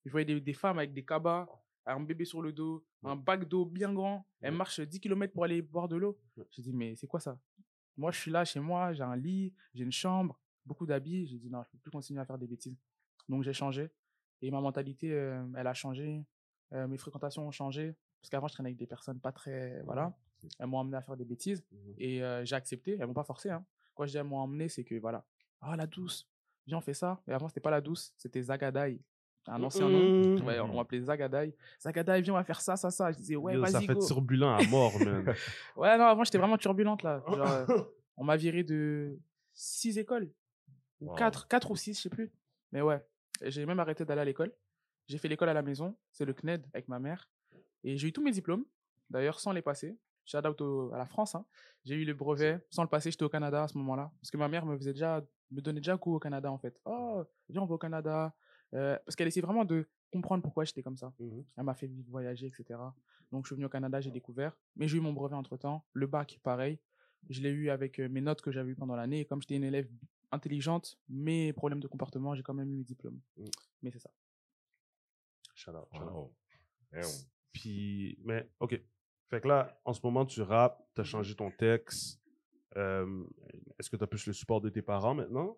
Je 0.04 0.10
voyais 0.10 0.24
des, 0.26 0.40
des 0.40 0.52
femmes 0.52 0.78
avec 0.78 0.92
des 0.92 1.04
cabas, 1.04 1.46
un 1.86 2.00
bébé 2.00 2.24
sur 2.24 2.40
le 2.42 2.52
dos, 2.52 2.84
un 3.02 3.16
bac 3.16 3.44
d'eau 3.48 3.64
bien 3.64 3.92
grand. 3.92 4.26
Elles 4.40 4.54
marchent 4.54 4.80
10 4.80 5.00
km 5.00 5.32
pour 5.32 5.44
aller 5.44 5.60
boire 5.62 5.88
de 5.88 5.96
l'eau. 5.96 6.18
J'ai 6.50 6.62
dit, 6.62 6.72
mais 6.72 6.94
c'est 6.96 7.06
quoi 7.06 7.20
ça? 7.20 7.38
Moi, 7.96 8.10
je 8.12 8.18
suis 8.20 8.30
là 8.30 8.44
chez 8.44 8.60
moi, 8.60 8.92
j'ai 8.92 9.02
un 9.02 9.16
lit, 9.16 9.52
j'ai 9.74 9.84
une 9.84 9.92
chambre, 9.92 10.38
beaucoup 10.64 10.86
d'habits. 10.86 11.26
J'ai 11.26 11.38
dit, 11.38 11.50
non, 11.50 11.62
je 11.64 11.70
peux 11.70 11.78
plus 11.78 11.90
continuer 11.90 12.20
à 12.20 12.24
faire 12.24 12.38
des 12.38 12.46
bêtises. 12.46 12.76
Donc, 13.28 13.42
j'ai 13.42 13.52
changé. 13.52 13.90
Et 14.42 14.50
ma 14.50 14.60
mentalité, 14.60 15.12
euh, 15.12 15.44
elle 15.56 15.66
a 15.66 15.74
changé. 15.74 16.24
Euh, 16.72 16.86
mes 16.86 16.96
fréquentations 16.98 17.46
ont 17.46 17.50
changé. 17.50 17.94
parce 18.22 18.30
qu'avant, 18.30 18.48
je 18.48 18.52
traînais 18.54 18.68
avec 18.68 18.76
des 18.78 18.86
personnes 18.86 19.18
pas 19.18 19.32
très. 19.32 19.80
Voilà. 19.84 20.12
Elles 20.58 20.66
m'ont 20.66 20.80
amené 20.80 20.96
à 20.96 21.02
faire 21.02 21.16
des 21.16 21.24
bêtises 21.24 21.64
Mhm. 21.72 21.94
et 21.98 22.22
euh, 22.22 22.44
j'ai 22.44 22.54
accepté. 22.54 22.96
Elles 23.00 23.06
m'ont 23.06 23.14
pas 23.14 23.24
forcé. 23.24 23.50
Hein. 23.50 23.64
Quand 23.94 24.04
je 24.06 24.10
dis 24.12 24.16
elles 24.18 24.24
m'ont 24.24 24.38
emmené, 24.38 24.68
c'est 24.68 24.84
que 24.84 24.94
voilà. 24.98 25.24
Ah, 25.60 25.74
la 25.76 25.86
douce, 25.86 26.26
viens, 26.66 26.78
on 26.78 26.80
fait 26.82 26.94
ça. 26.94 27.20
Et 27.28 27.32
avant, 27.32 27.48
c'était 27.48 27.60
pas 27.60 27.70
la 27.70 27.80
douce, 27.80 28.12
c'était 28.16 28.42
Zagadai. 28.42 29.00
Un 29.46 29.62
ancien 29.62 29.88
nom. 29.88 29.98
Mhm. 30.38 30.46
Ouais, 30.46 30.60
on 30.60 30.74
m'appelait 30.74 31.00
Zagadai. 31.00 31.54
Zagadai, 31.80 32.20
viens, 32.20 32.34
on 32.34 32.36
va 32.36 32.44
faire 32.44 32.60
ça, 32.60 32.76
ça, 32.76 32.90
ça. 32.90 33.10
Je 33.10 33.16
disais, 33.16 33.36
ouais, 33.36 33.54
Yo, 33.54 33.64
ça 33.66 33.72
vas-y, 33.78 33.86
fait 33.86 33.94
go. 33.94 34.06
turbulent 34.06 34.48
à 34.54 34.62
mort, 34.68 34.92
man. 35.00 35.24
Ouais, 35.76 35.96
non, 35.98 36.04
avant, 36.04 36.24
j'étais 36.24 36.38
vraiment 36.38 36.58
turbulente, 36.58 37.02
là. 37.02 37.22
Genre, 37.26 37.36
on 38.18 38.24
m'a 38.24 38.36
viré 38.36 38.62
de 38.64 39.18
six 39.54 39.98
écoles. 39.98 40.30
Ou 41.00 41.08
Wow. 41.08 41.14
quatre, 41.16 41.48
quatre 41.48 41.70
ou 41.70 41.76
six, 41.76 41.94
je 41.96 42.02
sais 42.02 42.10
plus. 42.10 42.30
Mais 42.72 42.82
ouais, 42.82 43.02
j'ai 43.42 43.66
même 43.66 43.80
arrêté 43.80 44.04
d'aller 44.04 44.20
à 44.20 44.24
l'école. 44.24 44.52
J'ai 45.08 45.18
fait 45.18 45.28
l'école 45.28 45.48
à 45.48 45.54
la 45.54 45.62
maison. 45.62 45.96
C'est 46.12 46.24
le 46.24 46.32
CNED 46.34 46.66
avec 46.72 46.88
ma 46.88 46.98
mère. 46.98 47.28
Et 47.82 47.96
j'ai 47.96 48.08
eu 48.08 48.12
tous 48.12 48.22
mes 48.22 48.30
diplômes, 48.30 48.64
d'ailleurs, 49.08 49.40
sans 49.40 49.52
les 49.52 49.62
passer. 49.62 49.98
Shout 50.26 50.46
out 50.46 50.60
au- 50.60 50.92
à 50.92 50.98
la 50.98 51.06
France. 51.06 51.34
hein. 51.34 51.44
J'ai 51.84 51.94
eu 51.96 52.04
le 52.04 52.14
brevet 52.14 52.64
sans 52.70 52.82
le 52.82 52.88
passer. 52.88 53.10
J'étais 53.10 53.24
au 53.24 53.28
Canada 53.28 53.64
à 53.64 53.68
ce 53.68 53.76
moment-là. 53.78 54.12
Parce 54.20 54.30
que 54.30 54.36
ma 54.36 54.48
mère 54.48 54.64
me 54.66 54.76
faisait 54.76 54.92
déjà, 54.92 55.24
me 55.50 55.60
donnait 55.60 55.80
déjà 55.80 55.96
coup 55.96 56.14
au 56.14 56.20
Canada, 56.20 56.52
en 56.52 56.58
fait. 56.58 56.78
Oh, 56.84 57.24
viens, 57.48 57.62
on 57.62 57.66
va 57.66 57.74
au 57.74 57.78
Canada. 57.78 58.32
Euh, 58.74 58.96
parce 59.04 59.16
qu'elle 59.16 59.26
essayait 59.26 59.44
vraiment 59.44 59.64
de 59.64 59.88
comprendre 60.12 60.42
pourquoi 60.42 60.64
j'étais 60.64 60.82
comme 60.82 60.96
ça. 60.96 61.12
Mhm. 61.18 61.44
Elle 61.56 61.64
m'a 61.64 61.74
fait 61.74 61.90
voyager, 62.08 62.46
etc. 62.46 62.78
Donc, 63.32 63.44
je 63.44 63.48
suis 63.48 63.56
venu 63.56 63.64
au 63.66 63.70
Canada, 63.70 64.00
j'ai 64.00 64.10
découvert. 64.12 64.56
Mais 64.76 64.86
j'ai 64.86 64.98
eu 64.98 65.00
mon 65.00 65.12
brevet 65.12 65.34
entre 65.34 65.56
temps. 65.56 65.84
Le 65.94 66.06
bac, 66.06 66.38
pareil. 66.44 66.78
Je 67.28 67.40
l'ai 67.40 67.50
eu 67.50 67.70
avec 67.70 67.98
euh, 67.98 68.08
mes 68.08 68.20
notes 68.20 68.42
que 68.42 68.52
j'avais 68.52 68.70
eues 68.72 68.76
pendant 68.76 68.94
l'année. 68.96 69.20
Et 69.20 69.24
comme 69.24 69.40
j'étais 69.42 69.56
une 69.56 69.64
élève 69.64 69.88
intelligente, 70.32 70.98
mais 71.08 71.52
problème 71.52 71.80
de 71.80 71.88
comportement, 71.88 72.34
j'ai 72.34 72.42
quand 72.42 72.54
même 72.54 72.70
eu 72.70 72.76
mes 72.76 72.84
diplômes. 72.84 73.20
Mm. 73.36 73.44
Mais 73.82 73.90
c'est 73.90 73.98
ça. 73.98 74.10
Shout 75.54 75.72
out, 75.72 75.88
shout 75.92 76.02
out. 76.04 76.12
Wow. 76.12 76.34
Damn. 76.92 77.02
Puis, 77.52 78.18
mais, 78.24 78.48
ok. 78.60 78.80
Fait 79.28 79.40
que 79.40 79.48
là, 79.48 79.80
en 79.84 79.92
ce 79.92 80.00
moment, 80.02 80.24
tu 80.26 80.40
rappes, 80.42 80.82
tu 80.94 81.00
as 81.00 81.04
changé 81.04 81.34
ton 81.34 81.50
texte. 81.50 82.20
Euh, 82.76 83.24
Est-ce 83.78 83.90
que 83.90 83.96
tu 83.96 84.04
as 84.04 84.06
plus 84.06 84.26
le 84.26 84.32
support 84.32 84.60
de 84.60 84.68
tes 84.68 84.82
parents 84.82 85.14
maintenant? 85.14 85.56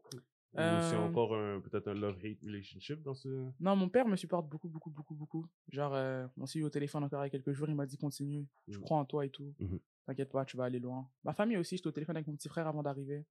Ou 0.54 0.58
c'est 0.58 0.60
Euh, 0.60 0.98
encore 0.98 1.34
un- 1.34 1.60
peut-être 1.60 1.88
un 1.88 1.94
love-hate 1.94 2.40
relationship 2.42 3.02
dans 3.02 3.14
ce. 3.14 3.50
Non, 3.58 3.74
mon 3.74 3.88
père 3.88 4.06
me 4.06 4.16
supporte 4.16 4.46
beaucoup, 4.48 4.68
beaucoup, 4.68 4.90
beaucoup, 4.90 5.14
beaucoup. 5.14 5.46
Genre, 5.70 5.94
euh, 5.94 6.26
on 6.36 6.44
s'est 6.46 6.58
eu 6.58 6.62
au 6.64 6.68
téléphone 6.70 7.04
encore 7.04 7.22
il 7.22 7.26
y 7.26 7.28
a 7.28 7.30
quelques 7.30 7.52
jours, 7.52 7.68
il 7.70 7.74
m'a 7.74 7.86
dit 7.86 7.96
continue, 7.96 8.46
je 8.68 8.76
Mhm. 8.78 8.84
crois 8.84 8.98
en 8.98 9.04
toi 9.06 9.24
et 9.24 9.30
tout. 9.30 9.54
Mhm. 9.58 9.80
T'inquiète 10.06 10.30
pas, 10.30 10.44
tu 10.44 10.56
vas 10.58 10.64
aller 10.64 10.78
loin. 10.78 11.08
Ma 11.24 11.32
famille 11.32 11.56
aussi, 11.56 11.76
j'étais 11.76 11.88
au 11.88 11.92
téléphone 11.92 12.16
avec 12.16 12.26
mon 12.26 12.36
petit 12.36 12.48
frère 12.50 12.66
avant 12.66 12.82
d'arriver. 12.82 13.24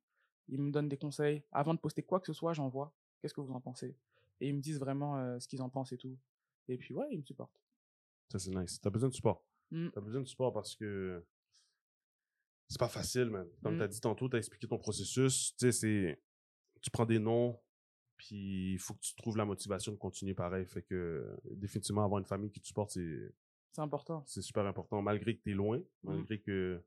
Ils 0.47 0.59
me 0.61 0.71
donnent 0.71 0.89
des 0.89 0.97
conseils. 0.97 1.43
Avant 1.51 1.73
de 1.73 1.79
poster 1.79 2.03
quoi 2.03 2.19
que 2.19 2.27
ce 2.27 2.33
soit, 2.33 2.53
j'envoie. 2.53 2.93
Qu'est-ce 3.21 3.33
que 3.33 3.41
vous 3.41 3.53
en 3.53 3.61
pensez? 3.61 3.95
Et 4.39 4.47
ils 4.49 4.55
me 4.55 4.61
disent 4.61 4.79
vraiment 4.79 5.17
euh, 5.17 5.39
ce 5.39 5.47
qu'ils 5.47 5.61
en 5.61 5.69
pensent 5.69 5.91
et 5.93 5.97
tout. 5.97 6.17
Et 6.67 6.77
puis, 6.77 6.93
ouais, 6.93 7.07
ils 7.11 7.19
me 7.19 7.23
supportent. 7.23 7.61
Ça, 8.29 8.39
c'est 8.39 8.49
nice. 8.51 8.79
Tu 8.81 8.87
as 8.87 8.91
besoin 8.91 9.09
de 9.09 9.13
support. 9.13 9.45
Mm. 9.71 9.89
Tu 9.91 9.97
as 9.97 10.01
besoin 10.01 10.21
de 10.21 10.27
support 10.27 10.51
parce 10.53 10.75
que 10.75 11.23
c'est 12.67 12.79
pas 12.79 12.87
facile, 12.89 13.29
man. 13.29 13.47
Comme 13.61 13.75
Mm. 13.75 13.77
tu 13.77 13.83
as 13.83 13.87
dit 13.87 14.01
tantôt, 14.01 14.29
tu 14.29 14.35
as 14.35 14.39
expliqué 14.39 14.67
ton 14.67 14.77
processus. 14.77 15.55
Tu 15.57 15.65
sais, 15.65 15.71
c'est. 15.71 16.21
Tu 16.81 16.89
prends 16.89 17.05
des 17.05 17.19
noms, 17.19 17.59
puis 18.17 18.73
il 18.73 18.79
faut 18.79 18.93
que 18.95 19.01
tu 19.01 19.13
trouves 19.15 19.37
la 19.37 19.45
motivation 19.45 19.91
de 19.91 19.97
continuer 19.97 20.33
pareil. 20.33 20.65
Fait 20.65 20.81
que, 20.81 21.37
définitivement, 21.51 22.03
avoir 22.03 22.19
une 22.19 22.25
famille 22.25 22.49
qui 22.51 22.59
te 22.61 22.65
supporte, 22.65 22.91
c'est 22.91 23.33
C'est 23.73 23.81
important. 23.81 24.23
c'est 24.25 24.41
super 24.41 24.65
important, 24.65 25.01
malgré 25.01 25.35
que 25.37 25.41
tu 25.43 25.51
es 25.51 25.53
loin, 25.53 25.77
Mm. 25.77 25.83
malgré 26.03 26.39
que. 26.41 26.81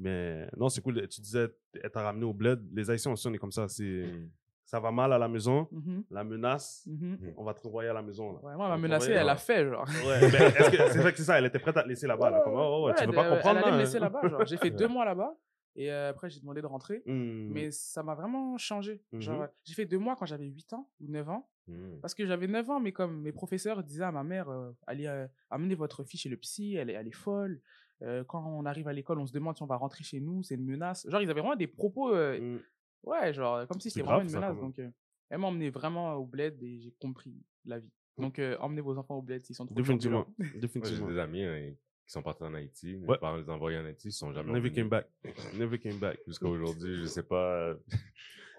Mais 0.00 0.48
non, 0.56 0.68
c'est 0.68 0.80
cool. 0.80 1.06
Tu 1.08 1.20
disais, 1.20 1.48
elle 1.82 1.90
t'a 1.90 2.02
ramené 2.02 2.24
au 2.24 2.32
bled. 2.32 2.60
Les 2.72 2.90
Haïtiens 2.90 3.12
aussi, 3.12 3.26
on 3.28 3.32
est 3.34 3.38
comme 3.38 3.52
ça. 3.52 3.68
C'est, 3.68 3.84
Mm. 4.06 4.30
ça 4.64 4.80
va 4.80 4.90
mal 4.92 5.12
à 5.12 5.18
la 5.18 5.28
maison, 5.28 5.66
Mhm, 5.72 6.04
la 6.10 6.22
menace, 6.24 6.84
mhm. 6.86 7.34
on 7.36 7.44
va 7.44 7.52
te 7.54 7.60
renvoyer 7.62 7.90
à 7.90 7.92
la 7.92 8.02
maison. 8.02 8.32
Là. 8.32 8.38
Ouais, 8.38 8.42
moi, 8.42 8.52
elle 8.52 8.58
m'a 8.58 8.64
On 8.64 8.68
va 8.68 8.76
menacé, 8.78 9.06
t'envoyer- 9.08 9.20
elle 9.22 9.28
a 9.28 9.36
fait, 9.36 9.68
genre. 9.68 9.86
Ouais, 10.06 10.20
mais 10.20 10.26
est-ce 10.28 10.70
que 10.70 10.76
c'est 10.92 10.98
vrai 11.00 11.10
que 11.12 11.18
c'est 11.18 11.24
ça, 11.24 11.38
elle 11.38 11.46
était 11.46 11.58
prête 11.58 11.76
à 11.76 11.82
te 11.82 11.88
laisser 11.88 12.06
là-bas. 12.06 12.30
Là, 12.30 12.40
comme, 12.44 12.54
oh, 12.56 12.86
ouais, 12.86 12.94
tu 12.94 13.04
veux 13.04 13.12
pas 13.12 13.24
elle 13.26 13.32
comprendre. 13.34 13.58
allait 13.58 13.66
me 13.66 13.72
là, 13.72 13.78
laisser 13.78 13.96
hein? 13.96 14.00
là-bas, 14.00 14.28
genre. 14.28 14.46
J'ai 14.46 14.56
fait 14.56 14.70
deux 14.84 14.88
mois 14.88 15.04
là-bas. 15.04 15.36
Et 15.76 15.90
euh, 15.92 16.10
après, 16.10 16.28
j'ai 16.30 16.40
demandé 16.40 16.60
de 16.62 16.66
rentrer. 16.66 17.02
Hmm. 17.06 17.48
Mais 17.52 17.70
ça 17.70 18.02
m'a 18.02 18.14
vraiment 18.14 18.58
changé. 18.58 19.02
Genre, 19.12 19.42
Mhm. 19.42 19.48
j'ai 19.64 19.74
fait 19.74 19.84
deux 19.86 19.98
mois 19.98 20.16
quand 20.16 20.26
j'avais 20.26 20.46
8 20.46 20.72
ans 20.72 20.88
ou 21.00 21.06
9 21.08 21.28
ans. 21.28 21.48
Mm. 21.68 22.00
Parce 22.02 22.14
que 22.14 22.26
j'avais 22.26 22.48
9 22.48 22.68
ans, 22.70 22.80
mais 22.80 22.90
comme 22.90 23.20
mes 23.22 23.30
professeurs 23.32 23.84
disaient 23.84 24.02
à 24.04 24.10
ma 24.10 24.24
mère, 24.24 24.48
euh, 24.48 24.72
allez 24.88 25.06
euh, 25.06 25.28
amener 25.50 25.76
votre 25.76 26.02
fille 26.02 26.18
chez 26.18 26.28
le 26.28 26.36
psy, 26.36 26.74
elle 26.74 26.90
est, 26.90 26.94
elle 26.94 27.06
est 27.06 27.12
folle. 27.14 27.60
Euh, 28.02 28.24
quand 28.24 28.44
on 28.46 28.64
arrive 28.64 28.88
à 28.88 28.92
l'école, 28.92 29.18
on 29.20 29.26
se 29.26 29.32
demande 29.32 29.56
si 29.56 29.62
on 29.62 29.66
va 29.66 29.76
rentrer 29.76 30.04
chez 30.04 30.20
nous, 30.20 30.42
c'est 30.42 30.54
une 30.54 30.64
menace. 30.64 31.06
Genre, 31.08 31.20
ils 31.20 31.30
avaient 31.30 31.40
vraiment 31.40 31.56
des 31.56 31.66
propos, 31.66 32.14
euh, 32.14 32.38
Hmm. 32.40 32.58
ouais, 33.04 33.32
genre, 33.34 33.66
comme 33.66 33.78
si 33.80 33.90
C'est 33.90 33.98
c'était 34.00 34.06
vraiment 34.06 34.22
une 34.22 34.32
menace. 34.32 34.56
Donc, 34.58 34.78
euh, 34.78 34.88
elle 35.28 35.38
m'a 35.38 35.46
emmené 35.48 35.70
vraiment 35.70 36.14
au 36.14 36.24
bled 36.26 36.62
et 36.62 36.78
j'ai 36.80 36.92
compris 37.00 37.34
la 37.64 37.78
vie. 37.78 37.90
Donc, 38.18 38.38
euh, 38.38 38.56
emmenez 38.60 38.80
vos 38.80 38.96
enfants 38.98 39.16
au 39.16 39.22
bled 39.22 39.42
s'ils 39.44 39.54
sont 39.56 39.66
trop 39.66 39.74
Définitivement. 39.76 40.26
Moi, 40.38 40.46
j'ai 40.52 40.58
Définitivement. 40.60 41.08
des 41.08 41.18
amis 41.18 41.42
hein, 41.44 41.72
qui 42.06 42.12
sont 42.12 42.22
partis 42.22 42.42
en 42.42 42.54
Haïti. 42.54 42.96
Mes 42.96 43.06
Ouais. 43.06 43.18
parents 43.18 43.36
les 43.36 43.48
ont 43.48 43.54
envoyés 43.54 43.78
en 43.78 43.84
Haïti, 43.84 44.08
ils 44.08 44.12
sont 44.12 44.32
jamais 44.32 44.48
Never 44.52 44.68
revenus. 44.68 44.76
came 44.76 44.88
back. 44.88 45.06
Never 45.58 45.78
came 45.78 45.98
back. 45.98 46.18
Jusqu'à 46.26 46.46
aujourd'hui, 46.48 46.96
je 46.96 47.06
sais 47.06 47.22
pas. 47.22 47.74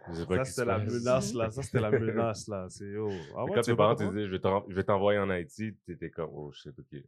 Je 0.07 0.13
sais 0.15 0.25
pas 0.25 0.37
Ça, 0.37 0.45
c'était 0.45 0.65
la 0.65 0.79
menace, 0.79 1.33
là. 1.33 1.51
Ça, 1.51 1.61
c'était 1.61 1.79
la 1.81 1.91
menace, 1.91 2.47
là. 2.47 2.67
C'est, 2.69 2.95
oh. 2.97 3.09
Ah 3.35 3.45
ouais, 3.45 3.51
quand 3.55 3.61
tes 3.61 3.75
parents 3.75 3.93
te 3.95 3.99
comprendre? 3.99 4.11
disaient, 4.17 4.25
je 4.27 4.31
vais 4.31 4.39
t'en- 4.39 4.65
je 4.67 4.73
vais 4.75 4.83
t'envoyer 4.83 5.19
en 5.19 5.29
Haïti, 5.29 5.75
t'étais 5.85 6.09
comme, 6.09 6.29
oh 6.33 6.51
shit, 6.51 6.73
ok. 6.77 7.03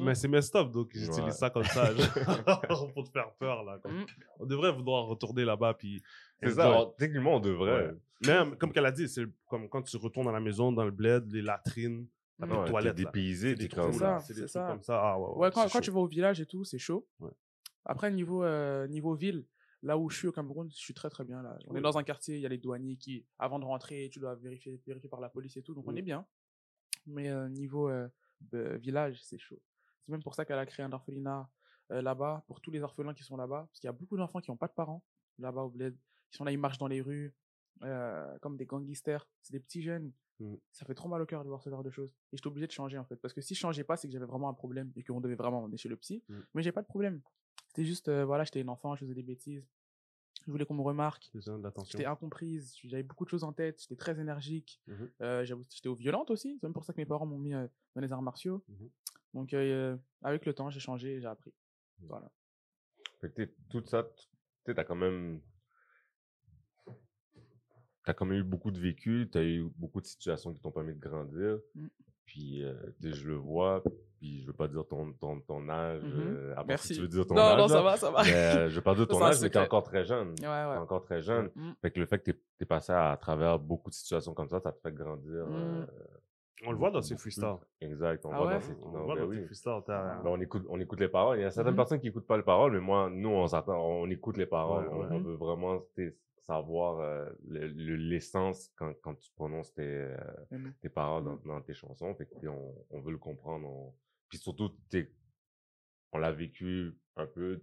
Mais 0.00 0.14
c'est 0.14 0.28
messed 0.28 0.54
up, 0.56 0.70
donc 0.70 0.90
j'utilise 0.92 1.18
Ouais. 1.20 1.30
ça 1.30 1.50
comme 1.50 1.64
ça, 1.64 1.92
genre, 2.68 2.92
pour 2.92 3.04
te 3.04 3.10
faire 3.10 3.32
peur, 3.34 3.62
là. 3.64 3.78
comme- 3.82 4.00
Mm. 4.00 4.06
On 4.40 4.46
devrait 4.46 4.72
vouloir 4.72 5.06
retourner 5.06 5.44
là-bas, 5.44 5.74
puis. 5.74 6.02
C'est 6.42 6.50
ça, 6.50 6.66
alors, 6.66 6.94
techniquement, 6.96 7.36
on 7.36 7.40
devrait. 7.40 7.88
Ouais. 7.88 7.94
Même, 8.26 8.56
comme 8.56 8.72
qu'elle 8.72 8.86
a 8.86 8.92
dit, 8.92 9.08
c'est 9.08 9.24
comme 9.46 9.68
quand 9.68 9.82
tu 9.82 9.96
retournes 9.96 10.28
à 10.28 10.32
la 10.32 10.40
maison, 10.40 10.72
dans 10.72 10.84
le 10.84 10.90
bled, 10.90 11.30
les 11.32 11.42
latrines, 11.42 12.06
t'as 12.38 12.46
Mm. 12.46 12.48
plus 12.48 12.56
de 12.56 12.62
Ouais, 12.62 12.68
toilettes, 12.70 12.96
t'es 12.96 13.02
là. 13.02 13.10
dépaysé, 13.10 13.54
t'es 13.54 13.68
comme. 13.68 13.92
ça, 13.92 14.18
C'est 14.20 14.32
des 14.34 14.40
c'est 14.40 14.40
trucs 14.46 14.50
ça. 14.50 14.66
comme 14.68 14.82
ça. 14.82 15.00
Ah, 15.02 15.18
ouais, 15.18 15.26
ouais, 15.28 15.36
Ouais, 15.46 15.50
quand, 15.52 15.80
tu 15.80 15.90
vas 15.90 16.00
au 16.00 16.06
village 16.06 16.40
et 16.40 16.46
tout, 16.46 16.64
c'est 16.64 16.78
chaud. 16.78 17.06
Ouais. 17.20 17.30
Après, 17.84 18.10
niveau, 18.10 18.42
euh, 18.44 18.86
niveau 18.88 19.14
ville, 19.14 19.44
là 19.82 19.98
où 19.98 20.08
je 20.08 20.16
suis 20.16 20.28
au 20.28 20.32
Cameroun, 20.32 20.70
je 20.70 20.76
suis 20.76 20.94
très 20.94 21.10
très 21.10 21.24
bien. 21.24 21.42
Là. 21.42 21.58
On 21.66 21.72
Oui. 21.74 21.78
est 21.78 21.82
dans 21.82 21.98
un 21.98 22.02
quartier, 22.02 22.36
il 22.36 22.40
y 22.40 22.46
a 22.46 22.48
les 22.48 22.56
douaniers 22.58 22.96
qui, 22.96 23.26
avant 23.38 23.58
de 23.58 23.64
rentrer, 23.64 24.08
tu 24.10 24.18
dois 24.18 24.34
vérifier, 24.34 24.80
vérifier 24.86 25.08
par 25.10 25.20
la 25.20 25.28
police 25.28 25.56
et 25.58 25.62
tout, 25.62 25.74
donc 25.74 25.84
on 25.86 25.94
est 25.94 26.02
bien. 26.02 26.24
Mais 27.06 27.28
euh, 27.28 27.48
niveau 27.50 27.90
euh, 27.90 28.08
euh, 28.54 28.78
village, 28.78 29.20
c'est 29.22 29.38
chaud. 29.38 29.60
C'est 30.04 30.12
même 30.12 30.22
pour 30.22 30.34
ça 30.34 30.44
qu'elle 30.44 30.58
a 30.58 30.66
créé 30.66 30.84
un 30.84 30.92
orphelinat 30.92 31.48
euh, 31.90 32.02
là-bas, 32.02 32.44
pour 32.46 32.60
tous 32.60 32.70
les 32.70 32.80
orphelins 32.82 33.14
qui 33.14 33.22
sont 33.22 33.36
là-bas, 33.36 33.66
parce 33.68 33.80
qu'il 33.80 33.88
y 33.88 33.90
a 33.90 33.92
beaucoup 33.92 34.16
d'enfants 34.16 34.40
qui 34.40 34.50
n'ont 34.50 34.56
pas 34.56 34.68
de 34.68 34.72
parents 34.72 35.02
là-bas 35.38 35.62
au 35.62 35.70
bled. 35.70 35.96
Ils 36.32 36.36
sont 36.36 36.44
là, 36.44 36.52
ils 36.52 36.58
marchent 36.58 36.78
dans 36.78 36.88
les 36.88 37.00
rues, 37.00 37.34
euh, 37.82 38.38
comme 38.40 38.56
des 38.56 38.66
gangsters. 38.66 39.26
C'est 39.42 39.52
des 39.52 39.60
petits 39.60 39.82
jeunes. 39.82 40.12
Mm. 40.40 40.54
Ça 40.72 40.84
fait 40.84 40.94
trop 40.94 41.08
mal 41.08 41.20
au 41.22 41.26
cœur 41.26 41.44
de 41.44 41.48
voir 41.48 41.62
ce 41.62 41.70
genre 41.70 41.82
de 41.82 41.90
choses. 41.90 42.10
Et 42.32 42.36
j'étais 42.36 42.46
obligé 42.46 42.66
de 42.66 42.72
changer 42.72 42.98
en 42.98 43.04
fait. 43.04 43.16
Parce 43.16 43.34
que 43.34 43.40
si 43.40 43.54
je 43.54 43.60
changeais 43.60 43.84
pas, 43.84 43.96
c'est 43.96 44.08
que 44.08 44.12
j'avais 44.12 44.26
vraiment 44.26 44.48
un 44.48 44.54
problème 44.54 44.92
et 44.96 45.02
qu'on 45.02 45.20
devait 45.20 45.34
vraiment 45.34 45.62
emmener 45.62 45.76
chez 45.76 45.88
le 45.88 45.96
psy. 45.96 46.22
Mm. 46.28 46.40
Mais 46.54 46.62
j'ai 46.62 46.72
pas 46.72 46.82
de 46.82 46.86
problème. 46.86 47.20
C'était 47.68 47.84
juste, 47.84 48.08
euh, 48.08 48.24
voilà, 48.24 48.44
j'étais 48.44 48.60
une 48.60 48.68
enfant, 48.68 48.94
je 48.94 49.00
faisais 49.00 49.14
des 49.14 49.22
bêtises. 49.22 49.66
Je 50.46 50.50
voulais 50.50 50.66
qu'on 50.66 50.74
me 50.74 50.82
remarque. 50.82 51.24
J'ai 51.32 51.38
besoin 51.38 51.58
d'attention. 51.58 51.96
J'étais 51.96 52.08
incomprise, 52.08 52.76
j'avais 52.84 53.02
beaucoup 53.02 53.24
de 53.24 53.30
choses 53.30 53.44
en 53.44 53.52
tête, 53.52 53.80
j'étais 53.80 53.96
très 53.96 54.20
énergique. 54.20 54.80
Mhm. 54.86 55.10
Euh, 55.22 55.44
j'étais 55.44 55.88
aux 55.88 55.94
violentes 55.94 56.30
aussi. 56.30 56.58
C'est 56.60 56.66
même 56.66 56.74
pour 56.74 56.84
ça 56.84 56.92
que 56.92 57.00
mes 57.00 57.06
parents 57.06 57.26
m'ont 57.26 57.38
mis 57.38 57.52
dans 57.52 58.00
les 58.00 58.12
arts 58.12 58.22
martiaux. 58.22 58.62
Donc, 59.34 59.52
euh, 59.52 59.96
avec 60.22 60.46
le 60.46 60.54
temps, 60.54 60.70
j'ai 60.70 60.80
changé 60.80 61.14
et 61.14 61.20
j'ai 61.20 61.26
appris. 61.26 61.52
Voilà. 62.08 62.30
Fait 63.20 63.30
que 63.30 63.42
tout 63.68 63.84
ça, 63.84 64.08
tu 64.64 64.74
t'as 64.74 64.84
quand 64.84 64.94
même. 64.94 65.40
T'as 68.04 68.12
quand 68.12 68.26
même 68.26 68.38
eu 68.38 68.44
beaucoup 68.44 68.70
de 68.70 68.78
vécu, 68.78 69.28
t'as 69.32 69.42
eu 69.42 69.68
beaucoup 69.76 70.00
de 70.00 70.06
situations 70.06 70.52
qui 70.52 70.60
t'ont 70.60 70.70
permis 70.70 70.94
de 70.94 71.00
grandir. 71.00 71.58
Mm. 71.74 71.86
Puis, 72.26 72.62
euh, 72.62 72.74
tu 73.00 73.12
je 73.12 73.28
le 73.28 73.34
vois, 73.34 73.82
puis 74.18 74.42
je 74.42 74.46
veux 74.46 74.52
pas 74.52 74.68
dire 74.68 74.86
ton, 74.86 75.12
ton, 75.14 75.40
ton 75.40 75.68
âge. 75.68 76.02
Euh, 76.04 76.52
à 76.52 76.56
part 76.56 76.66
Merci. 76.66 76.88
Si 76.88 76.94
tu 76.94 77.00
veux 77.00 77.08
dire 77.08 77.26
ton 77.26 77.34
non, 77.34 77.40
âge. 77.42 77.58
non, 77.58 77.66
là. 77.66 77.68
ça 77.68 77.82
va, 77.82 77.96
ça 77.96 78.10
va. 78.10 78.22
Mais, 78.22 78.70
je 78.70 78.74
veux 78.74 78.82
pas 78.82 78.94
dire 78.94 79.06
ton 79.08 79.22
âge, 79.22 79.36
mais 79.36 79.48
t'es 79.48 79.54
secret. 79.54 79.60
encore 79.60 79.82
très 79.82 80.04
jeune. 80.04 80.34
Ouais, 80.40 80.46
ouais. 80.46 80.76
encore 80.76 81.02
très 81.02 81.22
jeune. 81.22 81.50
Mm. 81.54 81.72
Fait 81.82 81.90
que 81.90 82.00
le 82.00 82.06
fait 82.06 82.18
que 82.18 82.30
t'es 82.30 82.38
es 82.60 82.64
passé 82.66 82.92
à, 82.92 83.16
travers 83.20 83.58
beaucoup 83.58 83.90
de 83.90 83.94
situations 83.94 84.32
comme 84.32 84.48
ça, 84.48 84.60
ça 84.60 84.72
te 84.72 84.80
fait 84.80 84.92
grandir. 84.92 85.46
On 86.66 86.70
le 86.72 86.78
voit 86.78 86.90
dans 86.90 87.02
ses 87.02 87.16
freestyles. 87.16 87.56
Exact, 87.80 88.24
on 88.24 88.30
Ah 88.32 88.36
voit 88.38 88.46
ouais? 88.46 88.54
dans 88.54 88.60
ses 88.60 88.72
On 88.82 88.90
non, 88.92 88.98
le 89.00 89.04
voit 89.04 89.14
ben 89.16 89.22
dans 89.22 89.28
oui. 89.28 89.44
freestyles. 89.44 89.82
t'as- 89.86 90.22
Ben, 90.22 90.30
on, 90.30 90.40
écoute, 90.40 90.64
on 90.68 90.80
écoute 90.80 91.00
les 91.00 91.08
paroles. 91.08 91.38
Il 91.38 91.42
y 91.42 91.44
a 91.44 91.50
certaines 91.50 91.72
Mhm. 91.72 91.76
personnes 91.76 92.00
qui 92.00 92.08
écoutent 92.08 92.26
pas 92.26 92.36
les 92.36 92.42
paroles, 92.44 92.72
mais 92.72 92.80
moi, 92.80 93.10
nous, 93.10 93.28
on 93.28 93.46
on 93.68 94.10
écoute 94.10 94.36
les 94.36 94.46
paroles. 94.46 94.86
Ouais, 94.88 94.94
on, 94.94 95.00
ouais. 95.00 95.06
on 95.10 95.20
veut 95.20 95.34
vraiment 95.34 95.82
savoir 96.38 97.00
euh, 97.00 97.28
le- 97.48 97.66
le- 97.68 97.96
l'essence 97.96 98.70
quand, 98.76 98.92
quand 99.02 99.14
tu 99.14 99.30
prononces 99.32 99.72
tes, 99.74 99.82
euh, 99.82 100.16
Mhm. 100.52 100.74
tes 100.80 100.88
paroles 100.90 101.24
dans, 101.24 101.36
dans 101.44 101.60
tes 101.62 101.74
chansons. 101.74 102.14
Fait 102.14 102.26
que, 102.26 102.46
on, 102.46 102.74
on 102.90 103.00
veut 103.00 103.12
le 103.12 103.18
comprendre. 103.18 103.66
on- 103.66 103.94
Puis 104.28 104.38
surtout, 104.38 104.70
on 106.12 106.18
l'a 106.18 106.32
vécu 106.32 106.96
un 107.16 107.26
peu. 107.26 107.62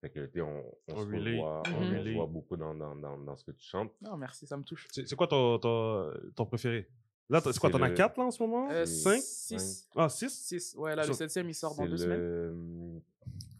Fait 0.00 0.10
que, 0.10 0.40
on, 0.40 0.48
on, 0.48 0.64
On 0.88 0.96
se 0.96 1.04
revoit, 1.06 1.62
on, 1.68 1.78
on 1.78 1.82
se 2.04 2.14
voit 2.14 2.26
beaucoup 2.26 2.56
dans, 2.56 2.74
dans, 2.74 2.96
dans, 2.96 3.16
dans 3.18 3.36
ce 3.36 3.44
que 3.44 3.52
tu 3.52 3.64
chantes. 3.66 3.92
Non, 4.02 4.16
merci, 4.16 4.46
ça 4.46 4.56
me 4.56 4.64
touche. 4.64 4.86
C'est 4.90 5.06
c'est 5.08 5.14
quoi 5.16 5.28
ton, 5.28 5.58
ton, 5.58 6.10
ton 6.34 6.44
préféré? 6.44 6.88
Là, 7.30 7.40
c'est 7.44 7.58
quoi, 7.58 7.70
t'en 7.70 7.80
as 7.82 7.88
le- 7.88 7.94
4 7.94 8.18
là 8.18 8.24
en 8.24 8.30
ce 8.30 8.42
moment? 8.42 8.68
Euh, 8.70 8.84
5? 8.84 9.20
6. 9.22 9.88
Ah, 9.96 10.08
6? 10.08 10.28
6. 10.30 10.74
Ouais, 10.76 10.90
là, 10.94 11.02
le 11.06 11.12
Sur- 11.12 11.14
7 11.30 11.44
il 11.46 11.54
sort 11.54 11.74
dans 11.74 11.84
C'est 11.84 11.88
deux 11.88 11.96
semaines. 11.96 12.18
le... 12.20 12.54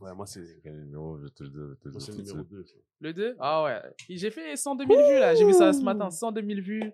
Ouais, 0.01 0.15
moi, 0.15 0.27
c'est 0.27 0.43
quel 0.63 0.75
numéro? 0.81 1.17
Je 1.19 1.25
vais 1.25 1.31
te 1.31 1.43
le 1.45 1.49
dire. 1.49 1.61
moi, 1.93 2.01
c'est 2.01 2.13
le 2.13 2.19
numéro 2.19 2.39
suite. 2.39 2.51
2. 2.51 2.65
Le 3.01 3.13
2 3.13 3.37
Ah 3.39 3.63
ouais. 3.65 3.81
J'ai 4.11 4.31
fait 4.31 4.57
102 4.57 4.85
000 4.87 5.09
vues 5.09 5.19
là. 5.21 5.35
J'ai 5.35 5.45
vu 5.45 5.53
ça 5.53 5.73
ce 5.73 5.83
matin. 5.83 6.11
102 6.11 6.43
000 6.43 6.61
vues. 6.61 6.93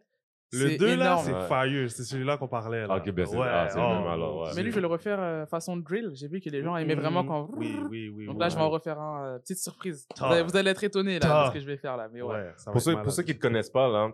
Le 0.50 0.68
C'est 0.70 0.76
2 0.78 0.96
là, 0.96 1.18
c'est 1.22 1.32
fire. 1.46 1.90
C'est 1.90 2.04
celui-là 2.04 2.38
qu'on 2.38 2.48
parlait. 2.48 2.86
Là. 2.86 2.86
Ah, 2.90 2.96
ok, 2.98 3.10
ben, 3.10 3.26
c'est- 3.26 3.36
ouais, 3.36 3.46
ah, 3.46 3.68
le 3.74 3.80
oh, 3.80 3.88
même 4.00 4.06
alors. 4.06 4.52
Mais 4.56 4.62
lui, 4.62 4.70
je 4.70 4.76
vais 4.76 4.80
le 4.80 4.86
refaire 4.86 5.18
euh, 5.20 5.44
façon 5.46 5.76
drill. 5.76 6.10
J'ai 6.14 6.26
vu 6.28 6.40
que 6.40 6.48
les 6.48 6.62
gens 6.62 6.74
aimaient 6.76 6.94
vraiment 6.94 7.22
Mhm. 7.22 7.28
quand. 7.28 7.50
Oui, 7.54 7.76
oui, 7.90 8.08
oui. 8.08 8.26
Donc 8.26 8.38
là, 8.40 8.48
je 8.48 8.56
vais 8.56 8.62
en 8.62 8.70
refaire 8.70 8.98
un. 8.98 9.24
euh, 9.26 9.38
petite 9.40 9.58
surprise. 9.58 10.06
Vous 10.18 10.56
allez, 10.56 10.70
être 10.70 10.84
étonnés 10.84 11.18
là, 11.18 11.44
de 11.44 11.48
ce 11.48 11.54
que 11.54 11.60
je 11.60 11.66
vais 11.66 11.76
faire 11.76 11.96
là. 11.98 12.08
Mais 12.12 12.22
ouais. 12.22 12.50
Pour 12.64 12.80
ceux, 12.80 12.92
pour 12.92 13.00
malade. 13.00 13.12
ceux 13.12 13.22
qui 13.24 13.34
te 13.36 13.40
connaissent 13.42 13.68
pas, 13.70 13.88
là, 13.88 14.10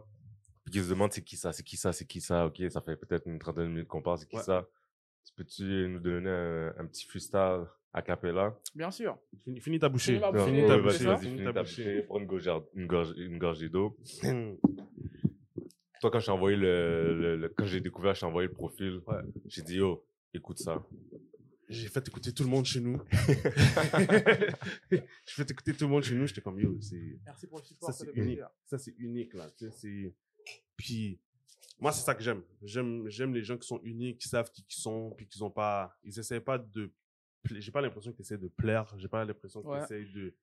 puis 0.64 0.72
qui 0.72 0.80
se 0.82 0.88
demandent 0.90 1.12
c'est 1.12 1.22
qui 1.22 1.36
ça, 1.36 1.52
c'est 1.52 1.62
qui 1.62 1.76
ça, 1.76 1.92
c'est 1.92 2.06
qui 2.06 2.20
ça, 2.20 2.46
ok, 2.46 2.62
ça 2.70 2.80
fait 2.80 2.96
peut-être 2.96 3.26
une 3.26 3.38
trentaine 3.38 3.64
de 3.64 3.68
minutes 3.70 3.88
qu'on 3.88 4.02
parle, 4.02 4.18
c'est 4.18 4.28
qui 4.28 4.36
Ouais. 4.36 4.42
ça. 4.42 4.66
Tu 5.26 5.32
Peux-tu 5.34 5.88
nous 5.88 6.00
donner 6.00 6.28
un, 6.30 6.74
un 6.78 6.86
petit 6.86 7.06
freestyle 7.06 7.64
a 7.92 8.02
cappella? 8.02 8.58
Bien 8.74 8.90
sûr. 8.90 9.18
Finis, 9.44 9.60
finis 9.60 9.78
ta 9.78 9.88
bouchée. 9.88 10.18
Finis 10.18 10.32
Non, 10.32 10.46
Finis 10.46 10.66
ta 10.66 10.78
bouchée. 10.78 11.04
vas-y, 11.04 11.20
Finis 11.22 11.44
ta 11.44 11.62
bouchée. 11.62 12.02
prends 12.02 12.18
une 12.18 12.26
gorgée, 12.26 12.50
une 12.74 12.86
gorgée, 12.86 13.14
une 13.22 13.38
gorgée 13.38 13.68
d'eau. 13.68 13.96
Toi, 16.00 16.10
quand 16.10 16.18
je 16.20 16.26
t'ai 16.26 16.32
envoyé 16.32 16.56
le, 16.56 17.18
le- 17.18 17.36
le- 17.36 17.48
quand 17.48 17.64
j'ai 17.64 17.80
découvert, 17.80 18.14
je 18.14 18.20
t'ai 18.20 18.26
envoyé 18.26 18.48
le 18.48 18.52
profil, 18.54 19.00
Ouais. 19.06 19.22
j'ai 19.46 19.62
dit, 19.62 19.80
oh, 19.80 20.04
écoute 20.34 20.58
ça. 20.58 20.84
J'ai 21.68 21.88
fait 21.88 22.06
écouter 22.06 22.32
tout 22.34 22.42
le 22.42 22.50
monde 22.50 22.66
chez 22.66 22.80
nous. 22.80 23.00
J'ai 24.90 25.02
fait 25.26 25.50
écouter 25.50 25.72
tout 25.72 25.84
le 25.86 25.90
monde 25.90 26.02
chez 26.02 26.14
nous. 26.14 26.26
J'étais 26.26 26.42
comme, 26.42 26.60
yo, 26.60 26.76
c'est. 26.80 27.18
Merci 27.24 27.46
pour 27.46 27.58
le 27.58 27.64
support. 27.64 27.90
Ça, 27.90 27.92
ça 27.92 28.04
c'est 28.04 28.20
unique. 28.20 28.40
Ça, 28.66 28.78
c'est 28.78 28.94
unique, 28.98 29.32
là. 29.34 29.48
Tu 29.56 29.64
sais, 29.64 29.70
c'est... 29.70 30.14
Puis, 30.76 31.20
moi, 31.80 31.92
c'est 31.92 32.02
ça 32.04 32.14
que 32.14 32.22
j'aime. 32.22 32.42
J'aime, 32.62 33.08
j'aime 33.08 33.34
les 33.34 33.42
gens 33.42 33.56
qui 33.58 33.66
sont 33.66 33.80
uniques, 33.82 34.18
qui 34.18 34.28
savent 34.28 34.50
qui 34.50 34.64
ils 34.68 34.74
sont, 34.74 35.10
puis 35.16 35.26
qui 35.26 35.42
ont 35.42 35.50
pas... 35.50 35.96
Ils 36.02 36.18
essaient 36.18 36.40
pas 36.40 36.58
de... 36.58 36.92
J'ai 37.50 37.70
pas 37.70 37.80
l'impression 37.82 38.12
qu'ils 38.12 38.22
essaient 38.22 38.38
de 38.38 38.48
plaire. 38.48 38.92
J'ai 38.98 39.08
pas 39.08 39.24
l'impression 39.24 39.60
qu'ils 39.60 39.70
Ouais. 39.70 39.82
essaient 39.82 40.04
de 40.04 40.34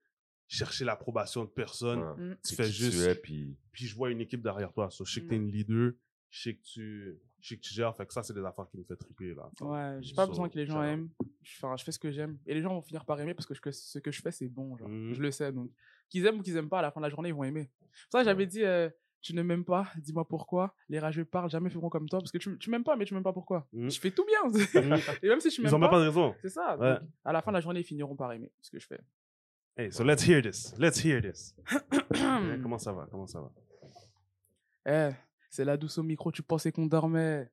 chercher 0.47 0.85
l'approbation 0.85 1.43
de 1.45 1.49
personne. 1.49 2.01
Ouais. 2.01 2.23
Mm. 2.33 2.37
Tu 2.45 2.55
fais 2.55 2.65
qui 2.65 2.71
juste... 2.71 2.97
Tu 2.97 3.03
es, 3.09 3.15
puis 3.15 3.57
Puis 3.71 3.85
je 3.87 3.95
vois 3.95 4.11
une 4.11 4.21
équipe 4.21 4.41
derrière 4.43 4.71
toi. 4.73 4.89
So, 4.91 5.03
je 5.05 5.13
sais 5.13 5.21
que 5.21 5.27
t'es 5.29 5.37
Mm. 5.39 5.43
une 5.43 5.51
leader. 5.51 5.91
Je 6.29 6.41
sais 6.43 6.55
que 6.55 6.61
tu... 6.61 7.19
Je 7.39 7.47
sais 7.47 7.55
que 7.57 7.61
tu 7.61 7.73
gères. 7.73 7.95
Fait 7.95 8.05
que 8.05 8.13
ça, 8.13 8.21
c'est 8.21 8.33
des 8.33 8.43
affaires 8.45 8.67
qui 8.69 8.77
me 8.77 8.83
fait 8.83 8.95
triper, 8.95 9.33
là. 9.33 9.49
Ouais, 9.61 9.97
j'ai 10.01 10.13
pas 10.13 10.25
So, 10.25 10.29
besoin 10.31 10.47
que 10.47 10.57
les 10.59 10.65
gens 10.67 10.83
aiment. 10.83 11.09
Je, 11.41 11.55
enfin, 11.57 11.75
je 11.75 11.83
fais 11.83 11.91
ce 11.91 11.97
que 11.99 12.11
j'aime. 12.11 12.37
Et 12.45 12.53
les 12.53 12.61
gens 12.61 12.69
vont 12.75 12.81
finir 12.83 13.03
par 13.03 13.19
aimer 13.19 13.33
parce 13.33 13.47
que 13.47 13.55
je- 13.55 13.71
ce 13.71 13.97
que 13.99 14.11
je 14.11 14.21
fais, 14.21 14.31
c'est 14.31 14.47
bon. 14.47 14.77
Genre. 14.77 14.87
Mhm. 14.87 15.13
Je 15.15 15.21
le 15.21 15.31
sais. 15.31 15.51
Donc, 15.51 15.71
qu'ils 16.07 16.23
aiment 16.27 16.37
ou 16.39 16.43
qu'ils 16.43 16.55
aiment 16.55 16.69
pas, 16.69 16.79
à 16.79 16.81
la 16.83 16.91
fin 16.91 16.99
de 17.01 17.05
la 17.05 17.09
journée, 17.09 17.29
ils 17.29 17.35
vont 17.35 17.43
aimer. 17.43 17.69
Pour 18.11 18.19
ça, 18.19 18.23
j'avais 18.23 18.45
dit, 18.45 18.63
euh, 18.63 18.89
tu 19.21 19.33
ne 19.35 19.41
m'aimes 19.43 19.63
pas, 19.65 19.87
dis-moi 19.97 20.27
pourquoi. 20.27 20.73
Les 20.89 20.99
rageux 20.99 21.25
parlent, 21.25 21.49
jamais 21.49 21.69
feront 21.69 21.89
comme 21.89 22.09
toi. 22.09 22.19
Parce 22.19 22.31
que 22.31 22.37
tu, 22.37 22.57
tu 22.57 22.69
m'aimes 22.69 22.83
pas, 22.83 22.95
mais 22.95 23.05
tu 23.05 23.13
m'aimes 23.13 23.23
pas 23.23 23.33
pourquoi. 23.33 23.67
Mhm. 23.73 23.89
Je 23.91 23.99
fais 23.99 24.11
tout 24.11 24.25
bien. 24.25 24.39
Mhm. 24.49 24.97
Et 25.23 25.29
même 25.29 25.39
si 25.39 25.49
tu 25.49 25.61
Ils 25.61 25.63
m'aimes 25.65 25.73
ont 25.75 25.79
même 25.79 25.89
pas, 25.89 25.95
pas 25.97 25.99
de 26.01 26.05
raison. 26.07 26.35
c'est 26.41 26.49
ça. 26.49 26.77
Ouais. 26.77 26.93
Donc, 26.99 27.09
à 27.25 27.31
la 27.33 27.41
fin 27.41 27.51
de 27.51 27.57
la 27.57 27.61
journée, 27.61 27.79
ils 27.81 27.85
finiront 27.85 28.15
par 28.15 28.31
aimer 28.33 28.51
ce 28.61 28.71
que 28.71 28.79
je 28.79 28.87
fais. 28.87 28.99
Hey, 29.77 29.91
so 29.91 30.03
let's 30.03 30.27
hear 30.27 30.41
this. 30.41 30.73
Let's 30.77 31.03
hear 31.03 31.21
this. 31.21 31.55
Comment 32.61 32.77
ça 32.77 32.91
va? 32.91 33.07
Comment 33.09 33.27
ça 33.27 33.39
va? 33.41 33.51
Eh, 34.85 35.11
c'est 35.49 35.63
la 35.65 35.77
douce 35.77 35.97
au 35.97 36.03
micro, 36.03 36.31
tu 36.31 36.41
pensais 36.43 36.71
qu'on 36.71 36.85
dormait. 36.87 37.49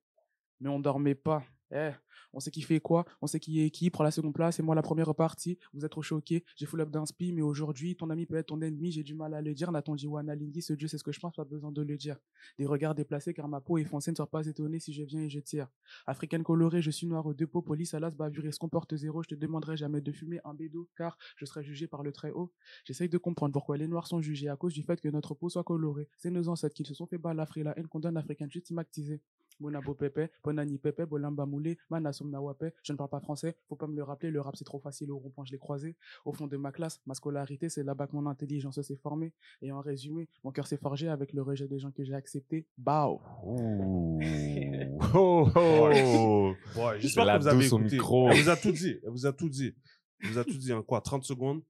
Mais 0.61 0.69
on 0.69 0.81
dormait 0.81 1.15
pas. 1.15 1.43
Eh, 1.71 1.91
on 2.33 2.41
sait 2.41 2.51
qui 2.51 2.63
fait 2.63 2.81
quoi, 2.81 3.05
on 3.23 3.27
sait 3.27 3.41
qui 3.41 3.61
est 3.61 3.71
qui, 3.71 3.91
prend 3.91 4.05
la 4.05 4.11
seconde 4.11 4.35
place 4.35 4.59
et 4.59 4.63
moi 4.63 4.75
la 4.75 4.83
première 4.83 5.15
partie. 5.15 5.59
Vous 5.73 5.85
êtes 5.85 5.91
trop 5.91 6.03
choqués, 6.03 6.45
j'ai 6.57 6.67
full 6.67 6.81
up 6.81 6.91
d'inspi, 6.91 7.33
mais 7.33 7.43
aujourd'hui, 7.43 7.97
ton 7.97 8.11
ami 8.11 8.27
peut 8.27 8.37
être 8.37 8.47
ton 8.47 8.61
ennemi, 8.61 8.93
j'ai 8.93 9.03
du 9.03 9.15
mal 9.15 9.35
à 9.35 9.41
le 9.41 9.55
dire. 9.55 9.73
Nathan 9.73 9.97
Jiwana 9.97 10.35
Lingui, 10.35 10.63
ce 10.63 10.73
dieu, 10.73 10.89
c'est 10.89 10.99
ce 10.99 11.05
que 11.05 11.13
je 11.13 11.21
pense, 11.21 11.35
pas 11.35 11.45
besoin 11.45 11.73
de 11.73 11.83
le 11.83 11.97
dire. 11.97 12.17
Des 12.59 12.67
regards 12.67 12.95
déplacés 12.95 13.35
car 13.35 13.49
ma 13.49 13.61
peau 13.61 13.79
est 13.79 13.85
foncée, 13.85 14.11
ne 14.11 14.17
sois 14.17 14.31
pas 14.31 14.47
étonné 14.47 14.79
si 14.79 14.93
je 14.93 15.03
viens 15.03 15.23
et 15.23 15.31
je 15.31 15.41
tire. 15.41 15.69
Africaine 16.07 16.43
colorée, 16.43 16.83
je 16.83 16.91
suis 16.91 17.07
noire 17.07 17.27
aux 17.27 17.35
deux 17.35 17.47
peaux, 17.47 17.63
police, 17.63 17.95
alas, 17.95 18.11
bavure 18.11 18.47
et 18.47 18.53
se 18.53 18.59
comporte 18.59 18.97
zéro. 18.97 19.23
Je 19.23 19.29
te 19.29 19.35
demanderai 19.35 19.77
jamais 19.77 20.01
de 20.01 20.13
fumer 20.13 20.41
un 20.45 20.55
bédo 20.55 20.89
car 20.97 21.19
je 21.37 21.45
serai 21.45 21.63
jugé 21.63 21.87
par 21.87 22.03
le 22.03 22.13
très 22.13 22.31
haut. 22.31 22.53
J'essaye 22.85 23.09
de 23.09 23.19
comprendre 23.19 23.53
pourquoi 23.53 23.77
les 23.77 23.89
noirs 23.89 24.07
sont 24.07 24.21
jugés 24.21 24.49
à 24.49 24.57
cause 24.57 24.75
du 24.75 24.83
fait 24.83 25.01
que 25.01 25.09
notre 25.09 25.35
peau 25.35 25.49
soit 25.49 25.65
colorée. 25.65 26.09
C'est 26.17 26.31
nos 26.31 26.49
ancêtres 26.49 26.75
qui 26.75 26.85
se 26.85 26.95
sont 26.95 27.07
fait 27.07 27.19
balafrer 27.19 27.63
la 27.63 27.79
haine 27.79 27.89
qu'on 27.89 28.01
donne 28.01 28.17
africaine 28.17 28.51
juste 28.51 28.67
stigmatisée. 28.67 29.21
Bonabo 29.61 29.95
Pepe, 29.95 30.31
Bonani 30.45 30.81
Bolamba 31.09 31.45
Moulé, 31.45 31.79
Je 32.13 32.93
ne 32.93 32.97
parle 32.97 33.11
pas 33.11 33.21
français, 33.21 33.57
faut 33.69 33.77
pas 33.77 33.87
me 33.87 33.97
le 33.97 34.03
rappeler, 34.03 34.31
le 34.31 34.41
rap 34.41 34.57
c'est 34.57 34.65
trop 34.65 34.79
facile, 34.81 35.11
au 35.13 35.19
rond-point 35.19 35.45
je 35.45 35.53
l'ai 35.53 35.59
croisé. 35.59 35.97
Au 36.25 36.33
fond 36.33 36.47
de 36.47 36.57
ma 36.57 36.73
classe, 36.73 37.01
ma 37.07 37.15
scolarité, 37.15 37.69
c'est 37.69 37.83
là-bas 37.83 38.07
que 38.07 38.17
mon 38.17 38.27
intelligence 38.27 38.81
s'est 38.81 38.97
formée. 38.97 39.33
Et 39.63 39.73
en 39.73 39.81
résumé, 39.81 40.29
mon 40.45 40.51
cœur 40.53 40.67
s'est 40.67 40.77
forgé 40.77 41.09
avec 41.09 41.33
le 41.33 41.43
rejet 41.43 41.69
des 41.69 41.79
gens 41.79 41.91
que 41.91 42.05
j'ai 42.05 42.15
acceptés. 42.15 42.67
Bao 42.77 43.21
oh, 45.15 45.49
oh. 45.55 46.55
Ouais, 46.77 47.01
j'espère 47.01 47.27
que 47.27 47.39
vous 47.43 47.49
avez 47.49 47.67
écouté. 47.67 47.85
micro. 47.97 48.29
Elle 48.31 48.43
vous 48.43 48.49
a 48.49 48.57
tout 48.57 48.73
dit. 48.73 48.97
Elle 49.03 49.11
vous 49.11 49.27
a 49.27 49.33
tout 49.33 49.49
dit. 49.49 49.75
Elle 50.21 50.31
vous 50.31 50.39
a 50.39 50.45
tout 50.45 50.59
dit 50.59 50.73
en 50.73 50.83
quoi 50.83 51.01
30 51.01 51.25
secondes? 51.25 51.63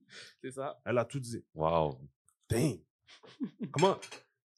C'est 0.43 0.53
ça. 0.53 0.81
Elle 0.85 0.99
a 0.99 1.05
tout 1.05 1.21
dit. 1.21 1.45
Wow. 1.55 1.99
Dang. 2.49 2.79
comment 3.71 3.97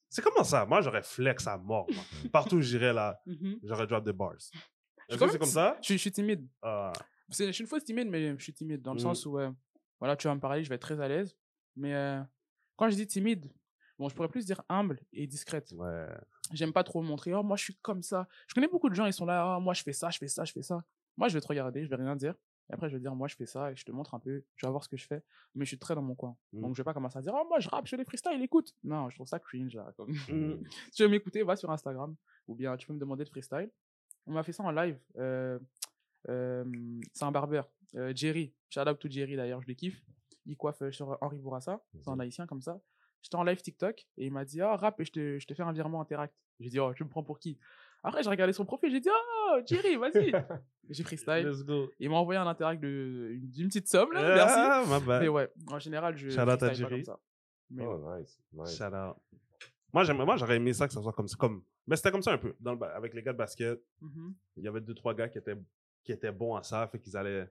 C'est 0.09 0.21
comment 0.21 0.43
ça? 0.43 0.65
Moi, 0.65 0.81
j'aurais 0.81 1.03
flex 1.03 1.45
à 1.47 1.57
mort. 1.57 1.87
moi. 1.93 2.03
Partout 2.31 2.57
où 2.57 2.61
j'irais 2.61 2.93
là, 2.93 3.19
Mhm. 3.25 3.59
j'aurais 3.63 3.87
drop 3.87 4.03
des 4.05 4.13
bars. 4.13 4.35
Est-ce 5.11 5.19
que 5.19 5.31
c'est 5.31 5.37
comme 5.39 5.47
ça? 5.47 5.77
Je, 5.81 5.85
suis- 5.85 5.95
je 5.95 5.99
suis 6.01 6.11
timide. 6.11 6.47
Ah, 6.61 6.91
C'est- 7.29 7.47
Je 7.47 7.51
suis 7.51 7.61
une 7.63 7.67
fausse 7.67 7.83
timide, 7.83 8.09
mais 8.09 8.35
je 8.37 8.43
suis 8.43 8.53
timide 8.53 8.81
dans 8.81 8.93
le 8.93 8.99
sens 8.99 9.25
où, 9.25 9.37
euh, 9.39 9.51
voilà, 9.99 10.15
tu 10.15 10.27
vas 10.27 10.35
me 10.35 10.39
parler, 10.41 10.63
je 10.63 10.69
vais 10.69 10.75
être 10.75 10.81
très 10.81 10.99
à 10.99 11.07
l'aise. 11.07 11.35
Mais 11.75 11.93
euh, 11.93 12.21
quand 12.75 12.89
je 12.89 12.95
dis 12.95 13.07
timide, 13.07 13.49
bon, 13.97 14.09
je 14.09 14.15
pourrais 14.15 14.27
plus 14.29 14.45
dire 14.45 14.61
humble 14.69 14.99
et 15.13 15.27
discrète. 15.27 15.71
Ouais. 15.77 16.07
J'aime 16.51 16.73
pas 16.73 16.83
trop 16.83 17.01
montrer, 17.01 17.33
oh, 17.33 17.43
moi 17.43 17.55
je 17.55 17.63
suis 17.63 17.75
comme 17.81 18.01
ça. 18.01 18.27
Je 18.47 18.53
connais 18.53 18.67
beaucoup 18.67 18.89
de 18.89 18.95
gens, 18.95 19.05
ils 19.05 19.13
sont 19.13 19.25
là, 19.25 19.55
oh, 19.57 19.61
moi 19.61 19.73
je 19.73 19.83
fais 19.83 19.93
ça, 19.93 20.09
je 20.09 20.17
fais 20.17 20.27
ça, 20.27 20.43
je 20.43 20.51
fais 20.51 20.61
ça. 20.63 20.83
Moi 21.17 21.27
je 21.29 21.33
vais 21.35 21.41
te 21.41 21.47
regarder, 21.47 21.85
je 21.85 21.89
vais 21.89 21.95
rien 21.95 22.15
dire. 22.17 22.35
Et 22.69 22.73
après 22.73 22.89
je 22.89 22.95
vais 22.95 22.99
dire, 23.01 23.15
moi 23.15 23.27
je 23.29 23.35
fais 23.35 23.45
ça 23.45 23.71
et 23.71 23.75
je 23.75 23.85
te 23.85 23.91
montre 23.91 24.13
un 24.13 24.19
peu, 24.19 24.43
tu 24.57 24.65
vas 24.65 24.71
voir 24.71 24.83
ce 24.83 24.89
que 24.89 24.97
je 24.97 25.05
fais. 25.07 25.23
Mais 25.55 25.63
je 25.65 25.69
suis 25.69 25.79
très 25.79 25.95
dans 25.95 26.01
mon 26.01 26.15
coin. 26.15 26.35
Mhm. 26.51 26.61
Donc 26.61 26.75
je 26.75 26.81
vais 26.81 26.85
pas 26.85 26.93
commencer 26.93 27.17
à 27.17 27.21
dire, 27.21 27.33
oh, 27.33 27.45
moi 27.47 27.59
je 27.59 27.69
rappe, 27.69 27.85
je 27.85 27.91
fais 27.91 27.97
des 27.97 28.03
freestyles, 28.05 28.41
écoute. 28.41 28.73
Non, 28.83 29.09
je 29.09 29.15
trouve 29.15 29.27
ça 29.27 29.39
cringe 29.39 29.75
là. 29.75 29.93
Comme... 29.95 30.13
Si 30.13 30.25
tu 30.95 31.03
veux 31.03 31.09
m'écouter, 31.09 31.43
va 31.43 31.55
sur 31.55 31.69
Instagram. 31.71 32.13
Ou 32.47 32.55
bien 32.55 32.75
tu 32.75 32.87
peux 32.87 32.93
me 32.93 32.99
demander 32.99 33.23
de 33.23 33.29
freestyle. 33.29 33.69
On 34.27 34.33
m'a 34.33 34.43
fait 34.43 34.53
ça 34.53 34.63
en 34.63 34.71
live. 34.71 34.97
Euh, 35.17 35.59
euh, 36.29 36.63
c'est 37.13 37.25
un 37.25 37.31
barbeur. 37.31 37.69
Euh, 37.95 38.13
Jerry. 38.15 38.53
Shout 38.69 38.81
out 38.87 38.99
to 38.99 39.09
Jerry 39.09 39.35
d'ailleurs, 39.35 39.61
je 39.61 39.67
le 39.67 39.73
kiffe. 39.73 40.01
Il 40.45 40.55
coiffe 40.57 40.81
euh, 40.81 40.91
sur 40.91 41.17
Henri 41.21 41.37
Bourassa. 41.39 41.81
C'est 42.01 42.09
un 42.09 42.19
haïtien 42.19 42.45
comme 42.47 42.61
ça. 42.61 42.79
J'étais 43.21 43.35
en 43.35 43.43
live 43.43 43.61
TikTok 43.61 44.07
et 44.17 44.25
il 44.25 44.31
m'a 44.31 44.45
dit 44.45 44.61
Oh, 44.61 44.75
rap 44.75 44.99
et 44.99 45.05
je 45.05 45.11
te, 45.11 45.39
je 45.39 45.45
te 45.45 45.53
fais 45.53 45.63
un 45.63 45.71
virement 45.71 46.01
interact. 46.01 46.33
J'ai 46.59 46.69
dit 46.69 46.79
Oh, 46.79 46.93
tu 46.93 47.03
me 47.03 47.09
prends 47.09 47.23
pour 47.23 47.37
qui? 47.39 47.59
Après, 48.03 48.23
j'ai 48.23 48.29
regardé 48.29 48.51
son 48.53 48.65
profil. 48.65 48.91
J'ai 48.91 48.99
dit 48.99 49.09
Oh, 49.11 49.57
Jerry, 49.65 49.95
vas-y. 49.97 50.31
J'ai 50.89 51.03
freestyle. 51.03 51.45
Let's 51.47 51.63
go. 51.63 51.89
Il 51.99 52.09
m'a 52.09 52.15
envoyé 52.17 52.39
un 52.39 52.47
interact 52.47 52.81
de- 52.81 53.35
d'une 53.43 53.67
petite 53.67 53.87
somme 53.87 54.11
là. 54.11 54.21
Merci. 54.35 54.55
Ah, 54.57 54.83
ma 54.89 54.99
bad. 54.99 55.21
Mais 55.21 55.27
ouais, 55.29 55.49
en 55.67 55.77
général, 55.79 56.17
je. 56.17 56.29
Shout 56.29 56.41
out 56.41 56.63
à 56.63 56.73
Jerry. 56.73 57.03
comme 57.03 57.03
ça. 57.03 57.19
Mais 57.69 57.85
Oh, 57.85 57.95
ouais. 57.97 58.19
nice. 58.21 58.39
nice. 58.53 58.75
Shout 58.77 58.83
out. 58.95 59.15
Moi, 59.93 60.03
j'aimerais- 60.03 60.25
moi, 60.25 60.35
j'aurais 60.37 60.55
aimé 60.55 60.73
ça 60.73 60.87
que 60.87 60.93
ça 60.93 61.01
soit 61.01 61.13
comme. 61.13 61.27
Comme... 61.37 61.63
Mais 61.87 61.95
c'était 61.95 62.11
comme 62.11 62.21
ça 62.21 62.31
un 62.33 62.37
peu. 62.37 62.55
Dans 62.59 62.71
le 62.71 62.77
ba- 62.77 62.95
Avec 62.95 63.13
les 63.13 63.21
gars 63.23 63.33
de 63.33 63.37
basket, 63.37 63.81
Mhm. 64.01 64.35
il 64.57 64.63
y 64.63 64.67
avait 64.67 64.81
deux, 64.81 64.93
trois 64.93 65.13
gars 65.13 65.27
qui 65.29 65.37
étaient, 65.37 65.57
qui 66.03 66.11
étaient 66.11 66.31
bons 66.31 66.55
à 66.55 66.63
ça. 66.63 66.87
Fait 66.87 66.99
qu'ils 66.99 67.15
allaient, 67.17 67.49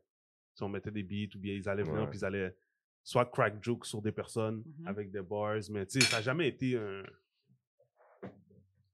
si 0.54 0.62
on 0.62 0.68
mettait 0.68 0.90
des 0.90 1.02
beats 1.02 1.34
ou 1.36 1.38
bien 1.38 1.54
ils 1.54 1.68
allaient 1.68 1.82
venir, 1.82 2.08
puis 2.08 2.18
ils 2.20 2.24
allaient 2.24 2.56
soit 3.02 3.26
crack 3.26 3.62
jokes 3.62 3.86
sur 3.86 4.00
des 4.02 4.12
personnes 4.12 4.62
Mhm. 4.78 4.86
avec 4.86 5.10
des 5.10 5.22
bars. 5.22 5.56
Mais 5.70 5.86
tu 5.86 6.00
sais, 6.00 6.06
ça 6.06 6.16
n'a 6.16 6.22
jamais 6.22 6.48
été 6.48 6.76
un. 6.76 7.02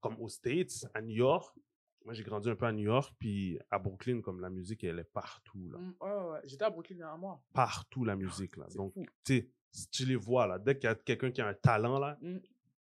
Comme 0.00 0.20
aux 0.20 0.28
States, 0.28 0.86
à 0.94 1.00
New 1.02 1.16
York. 1.16 1.56
Moi, 2.04 2.14
j'ai 2.14 2.22
grandi 2.22 2.48
un 2.48 2.54
peu 2.54 2.66
à 2.66 2.72
New 2.72 2.84
York, 2.84 3.12
puis 3.18 3.58
à 3.70 3.78
Brooklyn, 3.80 4.20
comme 4.20 4.40
la 4.40 4.48
musique, 4.50 4.84
elle 4.84 5.00
est 5.00 5.04
partout. 5.12 5.68
Là. 5.72 5.78
Mm, 5.78 5.94
ouais, 6.00 6.08
ouais, 6.12 6.30
ouais. 6.34 6.40
J'étais 6.44 6.64
à 6.64 6.70
Brooklyn 6.70 6.94
il 6.96 7.00
y 7.00 7.02
a 7.02 7.10
un 7.10 7.16
mois. 7.16 7.42
Partout, 7.52 8.04
la 8.04 8.14
musique. 8.14 8.56
Là. 8.56 8.66
Donc, 8.76 8.94
tu 8.94 9.02
sais, 9.24 9.50
si 9.72 9.90
tu 9.90 10.04
les 10.04 10.14
vois, 10.14 10.46
là, 10.46 10.58
dès 10.60 10.76
qu'il 10.78 10.84
y 10.88 10.92
a 10.92 10.94
quelqu'un 10.94 11.32
qui 11.32 11.40
a 11.40 11.48
un 11.48 11.54
talent, 11.54 11.98
là, 11.98 12.16
Mm. 12.20 12.38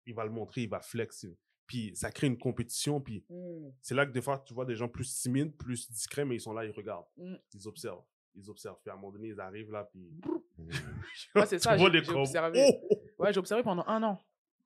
il 0.05 0.13
va 0.13 0.23
le 0.25 0.29
montrer, 0.31 0.61
il 0.63 0.69
va 0.69 0.79
flex. 0.81 1.25
Puis 1.67 1.91
ça 1.95 2.11
crée 2.11 2.27
une 2.27 2.37
compétition, 2.37 3.01
puis 3.01 3.25
Mm. 3.29 3.69
c'est 3.81 3.93
là 3.93 4.05
que 4.05 4.11
des 4.11 4.21
fois, 4.21 4.39
tu 4.39 4.53
vois 4.53 4.65
des 4.65 4.75
gens 4.75 4.87
plus 4.87 5.13
timides, 5.21 5.55
plus 5.57 5.91
discrets, 5.91 6.23
mais 6.25 6.35
ils 6.35 6.39
sont 6.41 6.53
là, 6.53 6.63
ils 6.65 6.71
regardent. 6.71 7.05
Mm. 7.17 7.35
Ils 7.53 7.67
observent. 7.67 8.03
Ils 8.35 8.49
observent. 8.49 8.79
Puis 8.81 8.89
à 8.89 8.93
un 8.93 8.97
moment 8.97 9.11
donné, 9.11 9.27
ils 9.29 9.39
arrivent 9.39 9.71
là, 9.71 9.83
puis. 9.91 10.09
Ouais, 11.35 11.45
c'est 11.45 11.59
ça, 11.59 11.77
j'ai- 11.77 11.85
observé. 12.13 12.63
Oh! 12.89 12.95
Ouais, 13.19 13.33
j'ai 13.33 13.39
observé 13.39 13.63
pendant 13.63 13.85
un 13.87 14.01
an. 14.03 14.19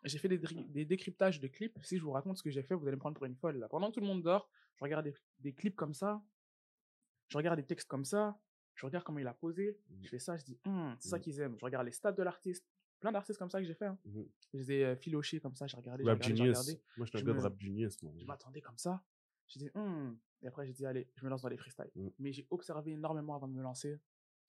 J'ai 0.03 0.17
fait 0.17 0.27
des, 0.29 0.39
des 0.39 0.85
décryptages 0.85 1.39
de 1.39 1.47
clips. 1.47 1.77
Si 1.83 1.97
je 1.97 2.03
vous 2.03 2.11
raconte 2.11 2.37
ce 2.37 2.43
que 2.43 2.49
j'ai 2.49 2.63
fait, 2.63 2.73
vous 2.73 2.87
allez 2.87 2.95
me 2.95 2.99
prendre 2.99 3.15
pour 3.15 3.25
une 3.25 3.35
folle. 3.35 3.57
Là. 3.57 3.67
Pendant 3.69 3.89
que 3.89 3.93
tout 3.95 3.99
le 3.99 4.07
monde 4.07 4.23
dort, 4.23 4.49
je 4.77 4.83
regarde 4.83 5.05
des, 5.05 5.13
des 5.39 5.53
clips 5.53 5.75
comme 5.75 5.93
ça. 5.93 6.21
Je 7.27 7.37
regarde 7.37 7.59
des 7.59 7.65
textes 7.65 7.87
comme 7.87 8.03
ça. 8.05 8.37
Je 8.75 8.85
regarde 8.85 9.03
comment 9.05 9.19
il 9.19 9.27
a 9.27 9.33
posé. 9.33 9.77
Je 10.01 10.09
fais 10.09 10.17
ça, 10.19 10.37
je 10.37 10.43
dis, 10.43 10.59
Hum, 10.65 10.95
c'est 10.99 11.09
ça 11.09 11.19
qu'ils 11.19 11.39
aiment. 11.39 11.55
Je 11.59 11.63
regarde 11.65 11.85
les 11.85 11.91
stats 11.91 12.13
de 12.13 12.23
l'artiste. 12.23 12.65
Plein 13.01 13.11
d'artistes 13.11 13.37
comme 13.39 13.49
ça 13.49 13.59
que 13.59 13.65
j'ai 13.65 13.73
fait. 13.73 13.85
hein. 13.87 13.97
Mhm. 14.05 14.25
Je 14.53 14.57
les 14.57 14.71
ai 14.71 14.85
euh, 14.85 14.95
filochés 14.95 15.39
comme 15.41 15.55
ça. 15.55 15.67
J'ai 15.67 15.75
regardé, 15.75 16.03
j'ai 16.05 16.09
regardé, 16.11 16.41
regardé. 16.49 16.81
Moi, 16.97 17.05
je 17.05 17.09
suis 17.09 17.19
un 17.19 17.27
gars 17.27 17.33
de 17.37 17.43
Rap 17.43 17.59
Genius, 17.59 18.01
moi. 18.03 18.13
Je 18.17 18.25
m'attendais 18.25 18.61
comme 18.61 18.77
ça. 18.77 19.01
J'ai 19.47 19.59
dit, 19.59 19.69
Hum. 19.75 20.17
Et 20.43 20.47
après, 20.47 20.65
j'ai 20.65 20.73
dit, 20.73 20.85
allez, 20.85 21.07
je 21.15 21.23
me 21.25 21.29
lance 21.29 21.41
dans 21.41 21.49
les 21.49 21.57
freestyles. 21.57 21.91
Mm. 21.95 22.07
Mais 22.19 22.31
j'ai 22.31 22.47
observé 22.49 22.91
énormément 22.93 23.35
avant 23.35 23.47
de 23.47 23.53
me 23.53 23.61
lancer. 23.61 23.99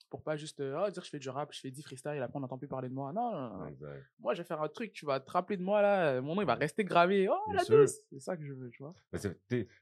Pour 0.09 0.22
pas 0.22 0.36
juste 0.36 0.61
euh, 0.61 0.76
Ah, 0.76 0.90
dire 0.90 1.03
je 1.03 1.09
fais 1.09 1.18
du 1.18 1.30
rap, 1.30 1.53
je 1.55 1.61
fais 1.61 1.70
10 1.70 1.82
freestyles, 1.82 2.20
après 2.22 2.36
on 2.36 2.40
n'entend 2.40 2.59
plus 2.59 2.68
parler 2.68 2.90
de 2.90 2.94
moi. 2.94 3.12
Non, 3.14 3.32
non, 3.32 3.59
non. 3.61 3.66
Exact. 3.66 4.05
Moi, 4.18 4.34
je 4.34 4.42
vais 4.42 4.46
faire 4.46 4.61
un 4.61 4.68
truc, 4.68 4.92
tu 4.92 5.07
vas 5.07 5.20
te 5.20 5.30
rappeler 5.30 5.57
de 5.57 5.62
moi 5.62 5.80
là, 5.80 6.20
mon 6.20 6.34
nom 6.34 6.42
il 6.42 6.46
va 6.46 6.55
rester 6.55 6.84
gravé. 6.84 7.28
Oh, 7.30 7.34
Bien 7.48 7.57
la 7.57 7.64
douce 7.64 7.96
C'est 8.11 8.20
ça 8.20 8.36
que 8.36 8.44
je 8.44 8.53
veux, 8.53 8.68
tu 8.68 8.82
vois. 8.82 8.94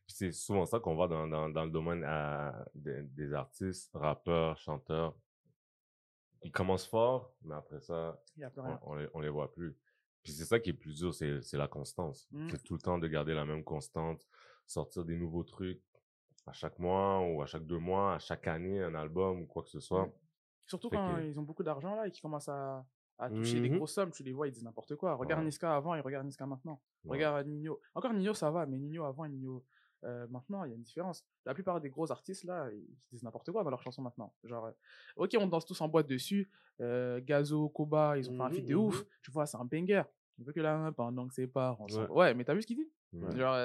C'est 0.07 0.31
souvent 0.33 0.67
ça 0.67 0.79
qu'on 0.79 0.95
voit 0.95 1.09
dans, 1.09 1.27
dans, 1.27 1.49
dans 1.49 1.65
le 1.65 1.71
domaine 1.73 2.05
euh, 2.07 2.53
des, 2.77 3.03
des 3.03 3.33
artistes, 3.33 3.91
rappeurs, 3.95 4.57
chanteurs. 4.59 5.17
Ils 6.43 6.53
commencent 6.53 6.87
fort, 6.87 7.35
mais 7.43 7.55
après 7.55 7.81
ça, 7.81 8.21
on, 8.57 8.79
on 8.83 8.95
les, 8.95 9.09
on 9.15 9.21
les 9.21 9.29
voit 9.29 9.53
plus. 9.53 9.77
Puis 10.23 10.33
c'est 10.33 10.45
ça 10.45 10.59
qui 10.61 10.71
est 10.71 10.75
plus 10.75 10.97
dur, 10.99 11.15
c'est 11.15 11.41
c'est 11.43 11.57
la 11.59 11.69
constance. 11.69 12.29
Mm. 12.31 12.49
C'est 12.51 12.63
tout 12.63 12.75
le 12.75 12.81
temps 12.81 12.99
de 12.99 13.07
garder 13.09 13.35
la 13.35 13.45
même 13.45 13.63
constante, 13.65 14.27
sortir 14.67 15.05
des 15.05 15.17
nouveaux 15.17 15.45
trucs 15.45 15.83
à 16.47 16.53
chaque 16.53 16.79
mois 16.79 17.21
ou 17.21 17.43
à 17.43 17.47
chaque 17.47 17.67
deux 17.67 17.79
mois, 17.79 18.15
à 18.15 18.19
chaque 18.19 18.47
année, 18.47 18.83
un 18.83 18.95
album 18.95 19.43
ou 19.43 19.47
quoi 19.47 19.63
que 19.63 19.69
ce 19.71 19.81
soit. 19.81 20.07
Mm. 20.07 20.13
Surtout 20.67 20.89
Fait 20.91 20.97
quand 20.97 21.17
que- 21.17 21.23
ils 21.23 21.39
ont 21.39 21.43
beaucoup 21.43 21.63
d'argent 21.63 21.95
là 21.95 22.07
et 22.07 22.11
qu'ils 22.11 22.23
commencent 22.23 22.49
à, 22.49 22.87
à 23.19 23.29
toucher 23.29 23.61
des 23.61 23.69
Mhm. 23.69 23.77
grosses 23.77 23.93
sommes, 23.95 24.11
tu 24.13 24.23
les 24.23 24.33
vois, 24.33 24.47
ils 24.49 24.53
disent 24.53 24.65
n'importe 24.65 24.97
quoi. 24.97 25.15
Regarde 25.15 25.41
Ouais. 25.41 25.47
Niska 25.47 25.75
avant 25.77 25.95
et 25.95 26.01
regarde 26.01 26.25
Niska 26.27 26.47
maintenant. 26.47 26.81
Ouais. 27.05 27.17
Regarde 27.17 27.47
Nino. 27.49 27.81
Encore 27.95 28.15
Nino, 28.15 28.33
ça 28.35 28.51
va, 28.51 28.65
mais 28.67 28.79
Nino 28.79 29.05
avant 29.05 29.25
et 29.25 29.29
Nino 29.29 29.65
euh, 30.05 30.27
maintenant, 30.29 30.65
il 30.65 30.71
y 30.71 30.73
a 30.73 30.77
une 30.77 30.83
différence. 30.83 31.25
La 31.45 31.55
plupart 31.55 31.81
des 31.81 31.91
gros 31.91 32.11
artistes 32.11 32.45
là, 32.45 32.71
ils 32.73 32.97
disent 33.11 33.23
n'importe 33.23 33.51
quoi 33.53 33.63
dans 33.65 33.71
leurs 33.71 33.83
chansons 33.83 34.03
maintenant. 34.03 34.35
Genre, 34.45 34.67
euh, 34.67 34.73
ok, 35.17 35.37
on 35.39 35.47
danse 35.47 35.67
tous 35.67 35.81
en 35.81 35.89
boîte 35.89 36.07
dessus. 36.07 36.51
Euh, 36.81 37.21
Gazo, 37.23 37.69
Koba, 37.69 38.17
ils 38.19 38.29
ont 38.31 38.33
fait 38.35 38.43
un 38.43 38.49
Mhm, 38.49 38.55
feat 38.55 38.67
de 38.67 38.75
mhm. 38.75 38.81
ouf. 38.81 39.05
Tu 39.23 39.31
vois, 39.31 39.47
c'est 39.47 39.57
un 39.59 39.65
banger. 39.65 40.03
On 40.39 40.45
veut 40.45 40.53
que 40.53 40.61
main 40.61 40.93
pendant 40.93 41.29
que 41.29 41.35
c'est 41.35 41.47
pas. 41.47 41.77
on 41.79 41.87
Ouais. 41.87 42.09
Ouais, 42.09 42.35
mais 42.35 42.45
t'as 42.45 42.55
vu 42.55 42.63
ce 42.63 42.67
qu'il 42.67 42.77
dit? 42.77 42.91
Ouais. 43.13 43.37
Genre, 43.37 43.57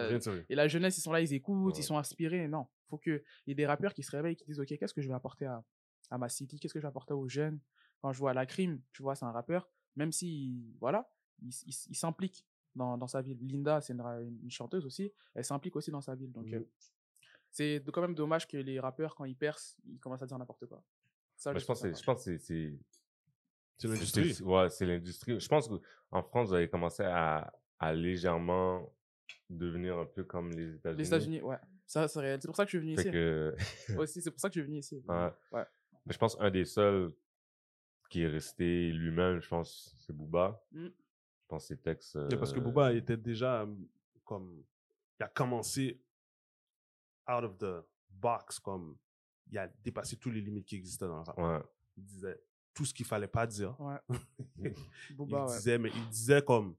et 0.49 0.55
la 0.55 0.67
jeunesse, 0.67 0.97
ils 0.97 1.01
sont 1.01 1.13
là, 1.13 1.21
ils 1.21 1.33
écoutent, 1.33 1.75
Ouais. 1.75 1.79
ils 1.79 1.83
sont 1.83 1.97
inspirés. 1.97 2.47
Non, 2.47 2.67
faut 2.89 2.97
qu'il 2.97 3.23
y 3.47 3.51
ait 3.51 3.55
des 3.55 3.65
rappeurs 3.65 3.93
qui 3.93 4.03
se 4.03 4.11
réveillent, 4.11 4.35
qui 4.35 4.43
disent 4.45 4.59
Ok, 4.59 4.67
qu'est-ce 4.77 4.93
que 4.93 5.01
je 5.01 5.07
vais 5.07 5.13
apporter 5.13 5.45
à, 5.45 5.63
à 6.09 6.17
ma 6.17 6.27
city? 6.27 6.59
Qu'est-ce 6.59 6.73
que 6.73 6.79
je 6.79 6.83
vais 6.85 6.89
apporter 6.89 7.13
aux 7.13 7.29
jeunes? 7.29 7.59
Quand 8.01 8.11
je 8.11 8.19
vois 8.19 8.33
la 8.33 8.45
crime, 8.45 8.81
tu 8.91 9.01
vois, 9.03 9.15
c'est 9.15 9.25
un 9.25 9.31
rappeur, 9.31 9.69
même 9.95 10.11
si, 10.11 10.75
voilà, 10.81 11.09
il, 11.41 11.49
il 11.65 11.73
il 11.91 11.95
s'implique 11.95 12.45
dans, 12.75 12.97
dans 12.97 13.07
sa 13.07 13.21
ville. 13.21 13.37
Linda, 13.41 13.81
c'est 13.81 13.93
une, 13.93 14.49
chanteuse 14.49 14.85
aussi, 14.85 15.11
elle 15.33 15.43
s'implique 15.45 15.75
aussi 15.75 15.91
dans 15.91 16.01
sa 16.01 16.15
ville. 16.15 16.31
Donc, 16.31 16.45
Mhm. 16.47 16.53
euh, 16.55 16.69
c'est 17.51 17.83
quand 17.91 18.01
même 18.01 18.15
dommage 18.15 18.47
que 18.47 18.57
les 18.57 18.79
rappeurs, 18.79 19.15
quand 19.15 19.25
ils 19.25 19.35
percent, 19.35 19.77
ils 19.87 19.99
commencent 19.99 20.21
à 20.21 20.25
dire 20.25 20.37
n'importe 20.37 20.65
quoi. 20.67 20.83
Ça, 21.37 21.51
Mais 21.53 21.59
je 21.59 21.63
je 21.63 21.67
pense 21.67 21.83
je 21.85 22.03
pense 22.03 22.25
que 22.25 22.37
c'est- 22.37 22.77
l'industrie. 23.83 24.41
Ouais, 24.43 24.69
c'est 24.69 24.85
l'industrie. 24.85 25.39
Je 25.39 25.47
pense 25.47 25.67
qu'en 25.67 26.23
France, 26.23 26.49
vous 26.49 26.53
avez 26.55 26.69
commencé 26.69 27.03
à, 27.03 27.53
à 27.79 27.93
légèrement 27.93 28.91
devenir 29.49 29.97
un 29.99 30.05
peu 30.05 30.23
comme 30.23 30.51
les. 30.51 30.75
États-Unis. 30.75 30.97
Les 30.97 31.07
États-Unis, 31.07 31.41
ouais. 31.41 31.57
Ça, 31.85 32.07
c'est 32.07 32.19
réel. 32.19 32.39
C'est 32.41 32.47
pour 32.47 32.55
ça 32.55 32.65
que 32.65 32.71
je 32.71 32.77
suis 32.77 32.85
venu 32.85 32.95
Fait 32.95 33.01
ici. 33.03 33.11
que, 33.11 33.55
Aussi, 33.97 34.21
c'est 34.21 34.31
pour 34.31 34.39
ça 34.39 34.49
que 34.49 34.55
je 34.55 34.59
suis 34.61 34.67
venu 34.67 34.79
ici. 34.79 35.03
Ouais. 35.07 35.29
Ouais. 35.51 35.65
mais 36.05 36.13
je 36.13 36.17
pense 36.17 36.35
un 36.39 36.49
des 36.51 36.65
seuls 36.65 37.11
qui 38.09 38.21
est 38.21 38.27
resté 38.27 38.91
lui-même, 38.91 39.39
je 39.41 39.47
pense, 39.49 39.95
c'est 39.99 40.13
Booba. 40.15 40.63
Mm. 40.71 40.87
Je 41.45 41.49
pense 41.49 41.63
que 41.63 41.67
ses 41.75 41.77
textes. 41.77 42.15
Mais 42.15 42.37
parce 42.37 42.51
que 42.51 42.59
euh, 42.59 42.63
Booba 42.63 42.91
était 42.93 43.17
déjà 43.17 43.61
euh, 43.61 43.75
comme. 44.23 44.63
Il 45.19 45.23
a 45.23 45.27
commencé 45.27 46.01
out 47.29 47.43
of 47.43 47.57
the 47.59 47.85
box, 48.09 48.59
comme. 48.59 48.97
Il 49.51 49.57
a 49.59 49.67
dépassé 49.67 50.17
toutes 50.17 50.33
les 50.33 50.41
limites 50.41 50.65
qui 50.65 50.75
existaient 50.75 51.05
dans 51.05 51.17
le 51.17 51.21
rap. 51.23 51.37
Ouais. 51.37 51.61
Il 51.97 52.03
disait 52.03 52.41
tout 52.73 52.83
ce 52.83 52.93
qu'il 52.95 53.05
fallait 53.05 53.27
pas 53.27 53.45
dire. 53.45 53.79
Ouais. 53.79 53.97
il 54.59 54.73
ouais. 55.19 55.45
disait, 55.45 55.77
mais 55.77 55.91
il 55.95 56.09
disait 56.09 56.41
comme. 56.41 56.75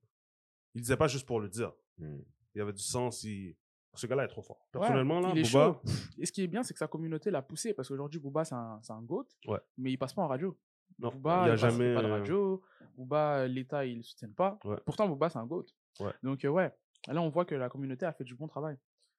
Il 0.74 0.80
disait 0.80 0.96
pas 0.96 1.06
juste 1.06 1.26
pour 1.26 1.40
le 1.40 1.48
dire. 1.48 1.72
Mm. 1.98 2.18
Il 2.54 2.58
y 2.58 2.60
avait 2.60 2.72
du 2.72 2.82
sens. 2.82 3.22
Il... 3.22 3.56
Ce 3.94 4.06
gars-là 4.08 4.24
est 4.24 4.28
trop 4.28 4.42
fort. 4.42 4.68
Personnellement, 4.72 5.20
là, 5.20 5.28
Booba. 5.28 5.44
chaud. 5.44 5.80
Et 6.18 6.26
ce 6.26 6.32
qui 6.32 6.42
est 6.42 6.48
bien, 6.48 6.64
c'est 6.64 6.74
que 6.74 6.78
sa 6.78 6.88
communauté 6.88 7.30
l'a 7.30 7.40
poussé 7.40 7.72
parce 7.72 7.88
qu'aujourd'hui, 7.88 8.18
Booba, 8.18 8.44
c'est 8.44 8.54
un, 8.56 8.80
un 8.86 9.02
GOAT, 9.02 9.28
Ouais. 9.46 9.60
mais 9.78 9.92
il 9.92 9.96
passe 9.96 10.12
pas 10.12 10.22
en 10.22 10.28
radio. 10.28 10.58
Non, 10.98 11.10
Booba, 11.10 11.42
il 11.44 11.48
y 11.48 11.50
a 11.50 11.56
jamais. 11.56 11.94
pas 11.94 12.02
de 12.02 12.06
euh, 12.06 12.12
radio. 12.12 12.62
Booba, 12.96 13.38
euh, 13.40 13.48
l'État, 13.48 13.84
il 13.84 13.98
le 13.98 14.02
soutient 14.02 14.30
pas. 14.30 14.58
Ouais. 14.64 14.76
Pourtant, 14.84 15.08
Booba, 15.08 15.28
c'est 15.28 15.38
un 15.38 15.46
GOAT. 15.46 15.66
Ouais. 16.00 16.12
Donc, 16.22 16.44
euh, 16.44 16.48
ouais. 16.48 16.72
Là, 17.08 17.20
on 17.22 17.28
voit 17.28 17.44
que 17.44 17.54
la 17.54 17.68
communauté 17.68 18.06
a 18.06 18.12
fait 18.12 18.24
du 18.24 18.34
bon 18.34 18.46
travail. 18.48 18.76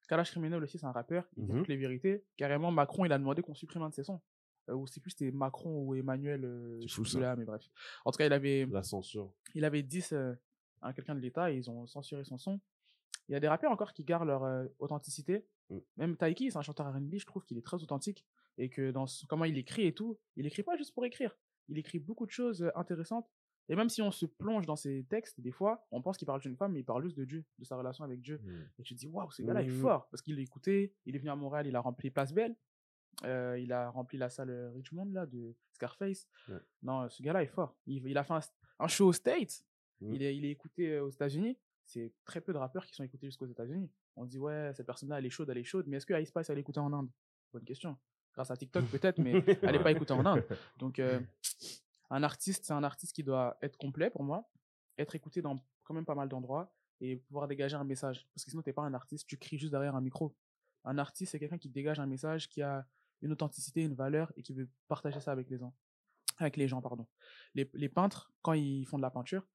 Kalash 0.08 0.30
Criminel 0.30 0.62
aussi, 0.62 0.78
c'est 0.78 0.86
un 0.86 0.92
rappeur. 0.92 1.24
Il 1.36 1.44
dit 1.46 1.52
Mhm. 1.52 1.58
toutes 1.58 1.68
les 1.68 1.76
vérités. 1.76 2.24
Carrément, 2.36 2.70
Macron, 2.70 3.04
il 3.04 3.12
a 3.12 3.18
demandé 3.18 3.42
qu'on 3.42 3.54
supprime 3.54 3.82
un 3.82 3.90
de 3.90 3.94
ses 3.94 4.04
sons. 4.04 4.20
Euh, 4.68 4.74
ou 4.74 4.86
c'est 4.86 5.00
plus 5.00 5.10
c'était 5.12 5.30
Macron 5.30 5.82
ou 5.82 5.94
Emmanuel, 5.94 6.44
euh, 6.44 6.80
je 6.82 6.88
sais 6.88 6.94
ça. 6.96 7.02
plus 7.02 7.20
là, 7.20 7.36
mais 7.36 7.44
bref. 7.44 7.62
En 8.04 8.10
tout 8.10 8.18
cas, 8.18 8.26
il 8.26 8.32
avait, 8.32 8.66
La 8.70 8.82
censure. 8.82 9.32
il 9.54 9.64
avait 9.64 9.82
dit 9.82 10.02
euh, 10.12 10.34
à 10.82 10.92
quelqu'un 10.92 11.14
de 11.14 11.20
l'État 11.20 11.50
et 11.52 11.56
ils 11.56 11.70
ont 11.70 11.86
censuré 11.86 12.24
son 12.24 12.36
son. 12.38 12.60
Il 13.28 13.32
y 13.32 13.34
a 13.34 13.40
des 13.40 13.48
rappeurs 13.48 13.70
encore 13.70 13.92
qui 13.92 14.04
gardent 14.04 14.26
leur 14.28 14.66
authenticité. 14.78 15.46
Mm. 15.70 15.78
Même 15.98 16.16
Taiki, 16.16 16.50
c'est 16.50 16.58
un 16.58 16.62
chanteur 16.62 16.86
R&B, 16.92 17.16
je 17.18 17.26
trouve 17.26 17.44
qu'il 17.44 17.58
est 17.58 17.62
très 17.64 17.82
authentique 17.82 18.24
et 18.56 18.68
que 18.70 18.90
dans 18.90 19.04
comment 19.28 19.44
il 19.44 19.56
écrit 19.58 19.86
et 19.86 19.92
tout, 19.94 20.18
il 20.36 20.46
écrit 20.46 20.62
pas 20.62 20.76
juste 20.76 20.94
pour 20.94 21.04
écrire. 21.04 21.36
Il 21.68 21.78
écrit 21.78 21.98
beaucoup 21.98 22.26
de 22.26 22.30
choses 22.30 22.62
euh, 22.62 22.70
intéressantes. 22.74 23.28
Et 23.70 23.76
même 23.76 23.90
si 23.90 24.00
on 24.00 24.10
se 24.10 24.24
plonge 24.24 24.64
dans 24.64 24.76
ses 24.76 25.04
textes, 25.04 25.40
des 25.40 25.50
fois, 25.50 25.86
on 25.90 26.00
pense 26.00 26.16
qu'il 26.16 26.24
parle 26.26 26.40
d'une 26.40 26.56
femme, 26.56 26.72
mais 26.72 26.80
il 26.80 26.84
parle 26.84 27.02
juste 27.02 27.18
de 27.18 27.24
Dieu, 27.26 27.44
de 27.58 27.64
sa 27.64 27.76
relation 27.76 28.02
avec 28.04 28.22
Dieu. 28.22 28.38
Mm. 28.42 28.62
Et 28.78 28.82
tu 28.82 28.94
te 28.94 28.98
dis, 29.00 29.06
waouh, 29.06 29.30
ce 29.30 29.42
gars-là 29.42 29.62
est 29.62 29.68
fort 29.82 30.08
parce 30.08 30.22
qu'il 30.22 30.36
l'a 30.36 30.40
écouté, 30.42 30.94
il 31.04 31.14
est 31.14 31.18
venu 31.18 31.30
à 31.30 31.36
Montréal, 31.36 31.66
il 31.66 31.76
a 31.76 31.80
rempli 31.80 32.10
Place 32.10 32.32
Belle, 32.32 32.56
euh, 33.24 33.58
il 33.58 33.70
a 33.72 33.90
rempli 33.90 34.16
la 34.16 34.30
salle 34.30 34.48
euh, 34.50 34.70
Richmond 34.70 35.10
là, 35.12 35.26
de 35.26 35.54
Scarface. 35.72 36.28
Non, 36.82 37.08
ce 37.10 37.22
gars-là 37.22 37.42
est 37.42 37.46
fort. 37.48 37.76
Il, 37.86 38.06
il 38.06 38.16
a 38.16 38.24
fait 38.24 38.32
un, 38.34 38.40
un 38.78 38.88
show 38.88 39.08
aux 39.08 39.12
States, 39.12 39.64
Mhm. 40.00 40.14
il, 40.14 40.22
est, 40.22 40.36
il 40.36 40.44
est 40.44 40.50
écouté 40.50 41.00
aux 41.00 41.10
États-Unis. 41.10 41.58
C'est 41.84 42.12
très 42.24 42.40
peu 42.40 42.52
de 42.52 42.58
rappeurs 42.58 42.86
qui 42.86 42.94
sont 42.94 43.02
écoutés 43.02 43.26
jusqu'aux 43.26 43.46
États-Unis. 43.46 43.90
On 44.16 44.24
dit, 44.24 44.38
ouais, 44.38 44.72
cette 44.74 44.86
personne-là, 44.86 45.18
elle 45.18 45.26
est 45.26 45.30
chaude, 45.30 45.50
elle 45.50 45.58
est 45.58 45.64
chaude, 45.64 45.86
mais 45.88 45.96
est-ce 45.96 46.06
que 46.06 46.14
Ice 46.20 46.28
Spice, 46.28 46.48
elle 46.50 46.58
est 46.58 46.60
écoutée 46.60 46.80
en 46.80 46.92
Inde? 46.92 47.10
Bonne 47.52 47.64
question. 47.64 47.98
Grâce 48.34 48.50
à 48.50 48.56
TikTok, 48.56 48.84
peut-être, 48.86 49.18
mais 49.18 49.32
elle 49.62 49.72
n'est 49.72 49.82
pas 49.82 49.90
écoutée 49.90 50.12
en 50.12 50.24
Inde. 50.24 50.44
Donc, 50.78 50.98
euh, 50.98 51.20
un 52.10 52.22
artiste, 52.22 52.64
c'est 52.64 52.72
un 52.72 52.84
artiste 52.84 53.14
qui 53.14 53.22
doit 53.22 53.56
être 53.62 53.76
complet 53.76 54.10
pour 54.10 54.22
moi, 54.22 54.48
être 54.96 55.14
écouté 55.14 55.42
dans 55.42 55.56
quand 55.84 55.94
même 55.94 56.04
pas 56.04 56.14
mal 56.14 56.28
d'endroits 56.28 56.72
et 57.00 57.16
pouvoir 57.16 57.48
dégager 57.48 57.76
un 57.76 57.84
message. 57.84 58.26
Parce 58.34 58.44
que 58.44 58.50
sinon, 58.50 58.62
t'es 58.62 58.72
pas 58.72 58.82
un 58.82 58.94
artiste, 58.94 59.26
tu 59.26 59.36
cries 59.36 59.58
juste 59.58 59.72
derrière 59.72 59.96
un 59.96 60.00
micro. 60.00 60.36
Un 60.84 60.98
artiste, 60.98 61.32
c'est 61.32 61.38
quelqu'un 61.38 61.58
qui 61.58 61.68
dégage 61.68 62.00
un 62.00 62.06
message, 62.06 62.48
qui 62.48 62.62
a 62.62 62.86
une 63.22 63.32
authenticité, 63.32 63.82
une 63.82 63.94
valeur 63.94 64.32
et 64.36 64.42
qui 64.42 64.52
veut 64.52 64.68
partager 64.86 65.20
ça 65.20 65.32
avec 65.32 65.50
les 65.50 65.58
gens. 65.58 65.74
Avec 66.38 66.56
les 66.56 66.68
gens, 66.68 66.80
pardon. 66.80 67.06
Les, 67.54 67.68
les 67.74 67.88
peintres, 67.88 68.32
quand 68.42 68.52
ils 68.52 68.86
font 68.86 68.96
de 68.96 69.02
la 69.02 69.10
peinture, 69.10 69.46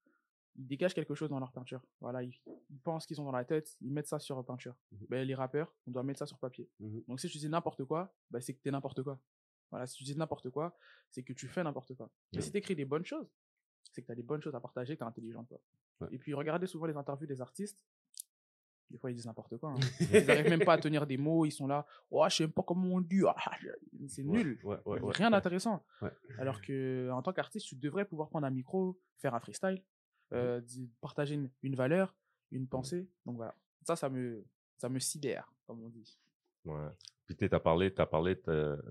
ils 0.56 0.66
dégagent 0.66 0.94
quelque 0.94 1.14
chose 1.14 1.30
dans 1.30 1.38
leur 1.40 1.52
peinture. 1.52 1.82
Voilà, 2.00 2.22
ils, 2.22 2.34
ils 2.70 2.78
pensent 2.80 3.06
qu'ils 3.06 3.20
ont 3.20 3.24
dans 3.24 3.32
la 3.32 3.44
tête, 3.44 3.76
ils 3.80 3.92
mettent 3.92 4.06
ça 4.06 4.18
sur 4.18 4.44
peinture. 4.44 4.76
Mhm. 4.92 5.06
Ben, 5.08 5.26
les 5.26 5.34
rappeurs, 5.34 5.74
on 5.86 5.90
doit 5.90 6.02
mettre 6.02 6.18
ça 6.20 6.26
sur 6.26 6.38
papier. 6.38 6.68
Mhm. 6.80 7.02
Donc 7.08 7.20
si 7.20 7.28
tu 7.28 7.38
dis 7.38 7.48
n'importe 7.48 7.84
quoi, 7.84 8.14
ben, 8.30 8.40
c'est 8.40 8.54
que 8.54 8.60
t'es 8.60 8.70
n'importe 8.70 9.02
quoi. 9.02 9.18
Voilà, 9.70 9.86
si 9.86 9.96
tu 9.96 10.04
dis 10.04 10.16
n'importe 10.16 10.50
quoi, 10.50 10.76
c'est 11.10 11.22
que 11.24 11.32
tu 11.32 11.48
fais 11.48 11.64
n'importe 11.64 11.94
quoi. 11.94 12.08
Mais 12.32 12.38
Ouais. 12.38 12.42
si 12.44 12.52
tu 12.52 12.58
écris 12.58 12.76
des 12.76 12.84
bonnes 12.84 13.04
choses, 13.04 13.28
c'est 13.92 14.02
que 14.02 14.06
tu 14.06 14.12
as 14.12 14.14
des 14.14 14.22
bonnes 14.22 14.42
choses 14.42 14.54
à 14.54 14.60
partager, 14.60 14.94
que 14.94 14.98
tu 14.98 15.04
es 15.04 15.08
intelligent. 15.08 15.46
Ouais. 16.00 16.08
Et 16.12 16.18
puis 16.18 16.32
regardez 16.34 16.66
souvent 16.68 16.86
les 16.86 16.96
interviews 16.96 17.26
des 17.26 17.40
artistes. 17.40 17.84
Des 18.90 18.98
fois, 18.98 19.10
ils 19.10 19.14
disent 19.14 19.26
n'importe 19.26 19.56
quoi. 19.56 19.70
hein. 19.70 19.74
Ils 20.12 20.26
n'arrivent 20.26 20.50
même 20.50 20.64
pas 20.64 20.74
à 20.74 20.78
tenir 20.78 21.06
des 21.06 21.16
mots, 21.16 21.46
ils 21.46 21.50
sont 21.50 21.66
là. 21.66 21.84
Oh, 22.10 22.24
je 22.28 22.36
sais 22.36 22.42
même 22.44 22.52
pas 22.52 22.62
comment 22.62 22.86
on 22.94 23.00
dit. 23.00 23.22
Ah, 23.26 23.34
je- 23.60 24.06
c'est 24.06 24.22
nul. 24.22 24.60
Ouais, 24.62 24.76
ouais, 24.84 25.00
ouais. 25.00 25.12
Rien 25.14 25.30
d'intéressant. 25.30 25.84
Alors 26.38 26.60
que 26.60 27.08
en 27.10 27.22
tant 27.22 27.32
qu'artiste, 27.32 27.66
tu 27.66 27.76
devrais 27.76 28.04
pouvoir 28.04 28.28
prendre 28.28 28.46
un 28.46 28.50
micro, 28.50 29.00
faire 29.16 29.34
un 29.34 29.40
freestyle, 29.40 29.82
euh, 30.32 30.60
di- 30.60 30.90
partager 31.00 31.34
une, 31.34 31.50
une 31.62 31.74
valeur, 31.76 32.14
une 32.50 32.66
pensée. 32.66 33.08
Donc 33.26 33.36
voilà. 33.36 33.54
Ça, 33.82 33.96
ça 33.96 34.08
me, 34.08 34.44
ça 34.78 34.88
me 34.88 34.98
sidère, 34.98 35.52
comme 35.66 35.82
on 35.82 35.88
dit. 35.88 36.18
Ouais. 36.64 36.88
Puis 37.26 37.36
tu 37.36 37.44
as 37.44 37.60
parlé, 37.60 37.92
t'as 37.92 38.06
parlé 38.06 38.36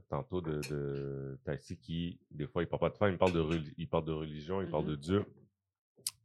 tantôt 0.10 0.42
de, 0.42 0.62
de 0.70 1.38
qui, 1.82 2.20
des 2.32 2.48
fois, 2.48 2.64
il 2.64 2.68
parle 2.68 2.80
pas 2.82 2.90
de 2.90 2.98
femme, 2.98 3.12
il 3.14 3.18
parle 3.18 3.34
de, 3.34 3.62
il 3.78 3.88
parle 3.90 4.06
de 4.06 4.12
religion, 4.12 4.62
il 4.62 4.70
parle 4.70 4.86
de 4.86 4.92
Mhm. 4.96 4.98
Dieu. 5.02 5.26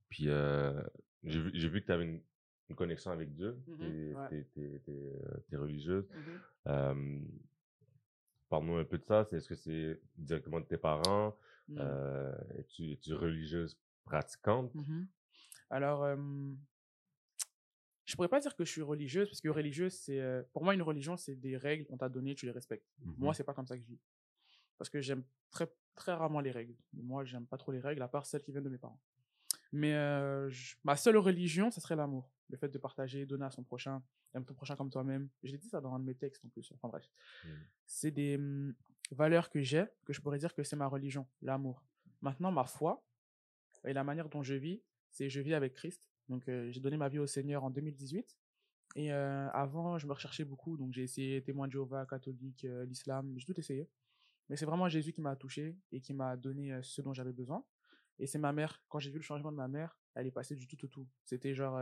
Puis 0.09 0.25
euh, 0.29 0.83
j'ai 1.23 1.41
vu, 1.41 1.51
vu 1.69 1.81
que 1.81 1.87
tu 1.87 1.93
avais 1.93 2.05
une, 2.05 2.23
une 2.71 2.77
connexion 2.77 3.11
avec 3.11 3.35
Dieu. 3.35 3.57
Ouais. 3.69 4.29
t'es- 4.31 4.45
t'es, 4.55 4.81
euh, 4.93 5.37
t'es 5.51 5.57
religieuse. 5.57 6.07
Euh, 6.67 7.21
Parle-nous 8.49 8.77
un 8.77 8.85
peu 8.85 8.97
de 8.97 9.05
ça. 9.05 9.27
Est-ce 9.31 9.47
que 9.49 9.55
c'est 9.55 10.01
directement 10.17 10.61
de 10.61 10.65
tes 10.65 10.79
parents? 10.79 11.37
Mm. 11.69 11.77
Euh, 11.81 12.33
es-tu, 12.57 12.93
es-tu 12.93 13.13
religieuse 13.15 13.77
pratiquante? 14.09 14.75
Mhm. 14.75 15.07
Alors, 15.71 16.03
euh, 16.05 16.17
je 18.05 18.15
pourrais 18.17 18.29
pas 18.29 18.41
dire 18.41 18.57
que 18.57 18.65
je 18.65 18.71
suis 18.71 18.83
religieuse, 18.83 19.29
parce 19.29 19.41
que 19.41 19.49
religieuse, 19.49 19.93
c'est. 19.93 20.21
euh, 20.21 20.43
pour 20.53 20.65
moi, 20.65 20.75
une 20.75 20.83
religion, 20.83 21.17
c'est 21.17 21.35
des 21.37 21.57
règles 21.57 21.85
qu'on 21.87 21.99
t'a 21.99 22.09
données, 22.09 22.35
tu 22.35 22.47
les 22.47 22.53
respectes. 22.53 22.87
Moi, 23.19 23.35
c'est 23.35 23.45
pas 23.45 23.55
comme 23.55 23.67
ça 23.67 23.77
que 23.77 23.83
je 23.83 23.89
vis. 23.89 24.01
Parce 24.79 24.89
que 24.89 25.01
j'aime 25.01 25.25
très, 25.51 25.69
très 25.95 26.13
rarement 26.15 26.41
les 26.41 26.51
règles. 26.51 26.75
Moi, 26.95 27.25
j'aime 27.25 27.47
pas 27.47 27.59
trop 27.59 27.73
les 27.73 27.81
règles, 27.81 28.01
à 28.03 28.09
part 28.09 28.25
celles 28.27 28.43
qui 28.43 28.53
viennent 28.53 28.65
de 28.65 28.71
mes 28.71 28.79
parents. 28.79 29.01
Mais 29.73 29.95
euh, 29.95 30.49
je- 30.49 30.77
ma 30.85 30.97
seule 30.97 31.19
religion, 31.19 31.71
ça 31.71 31.81
serait 31.81 31.97
l'amour. 31.97 32.31
Le 32.49 32.57
fait 32.57 32.69
de 32.71 32.79
partager, 32.79 33.27
donner 33.27 33.45
à 33.45 33.51
son 33.51 33.63
prochain, 33.63 34.03
aime 34.35 34.45
ton 34.47 34.55
prochain 34.55 34.77
comme 34.77 34.89
toi-même. 34.89 35.29
J'ai 35.43 35.59
dit 35.59 35.69
ça 35.69 35.81
dans 35.83 35.93
un 35.93 35.99
de 35.99 36.05
mes 36.05 36.15
textes 36.15 36.43
en 36.47 36.49
plus. 36.49 36.73
Enfin 36.73 36.89
bref. 36.89 37.11
Mhm. 37.45 37.51
C'est 37.85 38.11
des 38.11 38.37
hum, 38.37 38.75
valeurs 39.11 39.51
que 39.51 39.61
j'ai, 39.61 39.85
que 40.07 40.13
je 40.15 40.21
pourrais 40.23 40.39
dire 40.39 40.55
que 40.55 40.63
c'est 40.63 40.77
ma 40.77 40.87
religion, 40.87 41.27
l'amour. 41.43 41.85
Maintenant, 42.23 42.51
ma 42.53 42.65
foi 42.65 43.05
et 43.89 43.95
la 43.95 44.05
manière 44.05 44.28
dont 44.28 44.43
je 44.43 44.55
vis, 44.55 44.82
c'est 45.11 45.30
je 45.30 45.41
vis 45.41 45.55
avec 45.55 45.72
Christ. 45.72 46.03
Donc, 46.28 46.47
euh, 46.49 46.70
j'ai 46.70 46.80
donné 46.80 46.99
ma 46.99 47.09
vie 47.09 47.18
au 47.18 47.26
Seigneur 47.26 47.64
en 47.64 47.70
2018. 47.70 48.36
Et 48.97 49.12
euh, 49.12 49.49
avant, 49.51 49.99
je 49.99 50.07
me 50.07 50.12
recherchais 50.12 50.45
beaucoup. 50.45 50.76
Donc, 50.76 50.93
j'ai 50.93 51.05
essayé 51.05 51.43
témoin 51.43 51.66
de 51.66 51.72
Jéhovah, 51.72 52.05
catholique, 52.05 52.66
euh, 52.66 52.84
l'islam, 52.84 53.32
j'ai 53.39 53.47
tout 53.47 53.59
essayé. 53.59 53.89
Mais 54.51 54.57
c'est 54.57 54.66
vraiment 54.66 54.89
Jésus 54.89 55.12
qui 55.12 55.22
m'a 55.22 55.36
touché 55.36 55.78
et 55.91 56.03
qui 56.03 56.12
m'a 56.12 56.36
donné 56.36 56.78
ce 56.82 57.01
dont 57.01 57.14
j'avais 57.14 57.32
besoin. 57.32 57.64
Et 58.18 58.26
c'est 58.26 58.39
ma 58.39 58.53
mère, 58.53 58.82
quand 58.89 58.99
j'ai 58.99 59.11
vu 59.11 59.16
le 59.16 59.22
changement 59.22 59.53
de 59.53 59.57
ma 59.57 59.68
mère, 59.68 59.99
elle 60.14 60.26
est 60.26 60.32
passée 60.32 60.55
du 60.55 60.66
tout 60.66 60.82
au 60.84 60.89
tout. 60.89 61.07
C'était 61.24 61.55
genre 61.55 61.78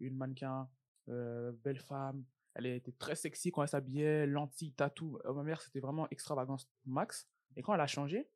une 0.00 0.16
mannequin, 0.16 0.70
belle 1.06 1.78
femme. 1.78 2.24
Elle 2.54 2.66
était 2.66 2.92
très 2.92 3.14
sexy 3.14 3.50
quand 3.50 3.62
elle 3.62 3.68
s'habillait, 3.68 4.26
lentilles, 4.26 4.72
tatou. 4.72 5.18
Ma 5.22 5.42
mère, 5.42 5.60
c'était 5.60 5.80
vraiment 5.80 6.08
extravagance 6.10 6.66
max. 6.86 7.28
Et 7.56 7.62
quand 7.62 7.74
elle 7.74 7.80
a 7.82 7.86
changé, 7.86 8.30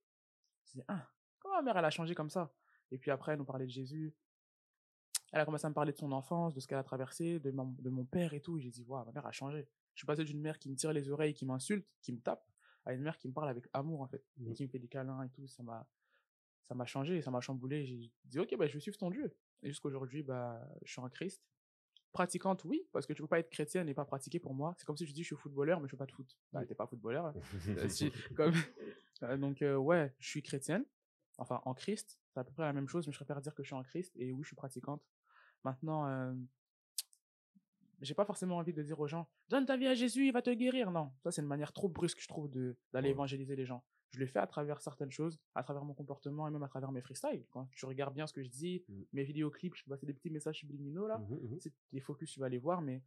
je 0.66 0.78
me 0.78 0.84
ah, 0.88 1.08
comment 1.38 1.56
ma 1.56 1.62
mère, 1.62 1.78
elle 1.78 1.86
a 1.86 1.90
changé 1.90 2.14
comme 2.14 2.30
ça? 2.30 2.52
Et 2.90 2.98
puis 2.98 3.10
après, 3.10 3.32
elle 3.32 3.38
nous 3.38 3.44
parlait 3.44 3.66
de 3.66 3.70
Jésus. 3.70 4.12
Elle 5.32 5.40
a 5.40 5.44
commencé 5.46 5.64
à 5.66 5.70
me 5.70 5.74
parler 5.74 5.92
de 5.92 5.96
son 5.96 6.12
enfance, 6.12 6.52
de 6.54 6.60
ce 6.60 6.66
qu'elle 6.66 6.78
a 6.78 6.82
traversé, 6.82 7.38
de 7.40 7.50
mon, 7.50 7.74
de 7.78 7.88
mon 7.90 8.04
père 8.04 8.34
et 8.34 8.40
tout. 8.40 8.58
Et 8.58 8.60
j'ai 8.60 8.70
dit, 8.70 8.84
waouh, 8.84 9.04
ma 9.06 9.12
mère 9.12 9.26
a 9.26 9.32
changé. 9.32 9.66
Je 9.94 10.00
suis 10.00 10.06
passé 10.06 10.24
d'une 10.24 10.40
mère 10.40 10.58
qui 10.58 10.68
me 10.68 10.76
tire 10.76 10.92
les 10.92 11.08
oreilles, 11.10 11.32
qui 11.34 11.46
m'insulte, 11.46 11.86
qui 12.02 12.12
me 12.12 12.20
tape, 12.20 12.46
à 12.84 12.92
une 12.92 13.00
mère 13.02 13.16
qui 13.18 13.28
me 13.28 13.32
parle 13.32 13.48
avec 13.48 13.66
amour, 13.72 14.02
en 14.02 14.08
fait. 14.08 14.22
Et 14.40 14.48
Mhm. 14.48 14.54
qui 14.54 14.62
me 14.64 14.68
fait 14.68 14.78
des 14.78 14.88
câlins 14.88 15.22
et 15.22 15.30
tout. 15.30 15.46
Ça 15.46 15.62
m'a, 15.62 15.86
ça 16.64 16.74
m'a 16.74 16.84
changé, 16.84 17.22
ça 17.22 17.30
m'a 17.30 17.40
chamboulé. 17.40 17.86
J'ai 17.86 18.10
dit, 18.26 18.38
ok, 18.38 18.54
bah, 18.58 18.66
je 18.66 18.74
vais 18.74 18.80
suivre 18.80 18.98
ton 18.98 19.10
Dieu. 19.10 19.34
Et 19.62 19.68
jusqu'aujourd'hui, 19.68 20.22
bah, 20.22 20.60
je 20.84 20.92
suis 20.92 21.00
en 21.00 21.08
Christ. 21.08 21.42
Pratiquante, 22.12 22.64
oui, 22.64 22.86
parce 22.92 23.06
que 23.06 23.14
tu 23.14 23.22
peux 23.22 23.28
pas 23.28 23.38
être 23.38 23.48
chrétienne 23.48 23.88
et 23.88 23.94
pas 23.94 24.04
pratiquer 24.04 24.38
pour 24.38 24.52
moi. 24.52 24.74
C'est 24.76 24.84
comme 24.84 24.98
si 24.98 25.06
je 25.06 25.14
dis, 25.14 25.22
je 25.22 25.28
suis 25.28 25.36
footballeur, 25.36 25.80
mais 25.80 25.86
je 25.86 25.92
fais 25.92 25.96
pas 25.96 26.04
de 26.04 26.12
foot. 26.12 26.36
Bah, 26.52 26.62
t'es 26.66 26.74
pas 26.74 26.86
footballeur. 26.86 27.24
hein. 27.26 27.34
Euh, 27.78 27.88
si- 27.88 28.12
comme- 28.36 28.52
Euh, 29.22 29.36
donc, 29.36 29.62
euh, 29.62 29.76
ouais, 29.76 30.12
je 30.18 30.28
suis 30.28 30.42
chrétienne, 30.42 30.84
enfin 31.38 31.62
en 31.64 31.74
Christ, 31.74 32.18
c'est 32.32 32.40
à 32.40 32.44
peu 32.44 32.52
près 32.52 32.62
la 32.64 32.72
même 32.72 32.88
chose, 32.88 33.06
mais 33.06 33.12
je 33.12 33.18
préfère 33.18 33.40
dire 33.40 33.54
que 33.54 33.62
je 33.62 33.68
suis 33.68 33.74
en 33.76 33.82
Christ 33.82 34.12
et 34.16 34.32
oui, 34.32 34.42
je 34.42 34.48
suis 34.48 34.56
pratiquante. 34.56 35.02
Maintenant, 35.64 36.06
euh, 36.08 36.32
j'ai 38.00 38.14
pas 38.14 38.24
forcément 38.24 38.56
envie 38.56 38.72
de 38.72 38.82
dire 38.82 38.98
aux 38.98 39.06
gens, 39.06 39.28
donne 39.48 39.64
ta 39.66 39.76
vie 39.76 39.86
à 39.86 39.94
Jésus, 39.94 40.26
il 40.26 40.32
va 40.32 40.42
te 40.42 40.50
guérir. 40.50 40.90
Non, 40.90 41.12
ça 41.22 41.30
c'est 41.30 41.42
une 41.42 41.48
manière 41.48 41.72
trop 41.72 41.88
brusque, 41.88 42.20
je 42.20 42.28
trouve, 42.28 42.50
de 42.50 42.76
d'aller 42.92 43.08
Ouais. 43.08 43.12
évangéliser 43.12 43.54
les 43.54 43.64
gens. 43.66 43.84
Je 44.10 44.18
le 44.18 44.26
fais 44.26 44.40
à 44.40 44.46
travers 44.46 44.80
certaines 44.82 45.10
choses, 45.10 45.38
à 45.54 45.62
travers 45.62 45.84
mon 45.84 45.94
comportement 45.94 46.46
et 46.46 46.50
même 46.50 46.62
à 46.62 46.68
travers 46.68 46.92
mes 46.92 47.00
freestyles. 47.00 47.46
Quand 47.50 47.66
tu 47.74 47.86
regardes 47.86 48.12
bien 48.14 48.26
ce 48.26 48.32
que 48.34 48.42
je 48.42 48.48
dis, 48.50 48.84
Mm. 48.88 49.02
mes 49.12 49.24
vidéoclips, 49.24 49.74
je 49.74 49.84
passer 49.84 50.04
des 50.06 50.12
petits 50.14 50.30
messages 50.30 50.58
subliminaux 50.58 51.06
là. 51.06 51.18
Mhm, 51.18 51.38
mhm. 51.50 51.60
C'est 51.60 51.72
des 51.92 52.00
focus, 52.00 52.30
tu 52.32 52.40
vas 52.40 52.48
les 52.48 52.58
voir, 52.58 52.82
mais 52.82 53.02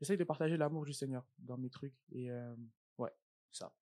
j'essaye 0.00 0.18
de 0.18 0.24
partager 0.24 0.56
l'amour 0.56 0.84
du 0.84 0.92
Seigneur 0.92 1.24
dans 1.38 1.56
mes 1.56 1.70
trucs. 1.70 1.94
Et 2.12 2.30
euh, 2.30 2.54
ouais, 2.98 3.12
ça. 3.50 3.72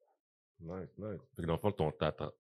Nice, 0.60 0.96
nice. 0.98 1.20
Fait 1.34 1.42
que 1.42 1.46
dans 1.46 1.54
le 1.54 1.58
fond, 1.58 1.72
ton 1.72 1.90
tata, 1.90 2.32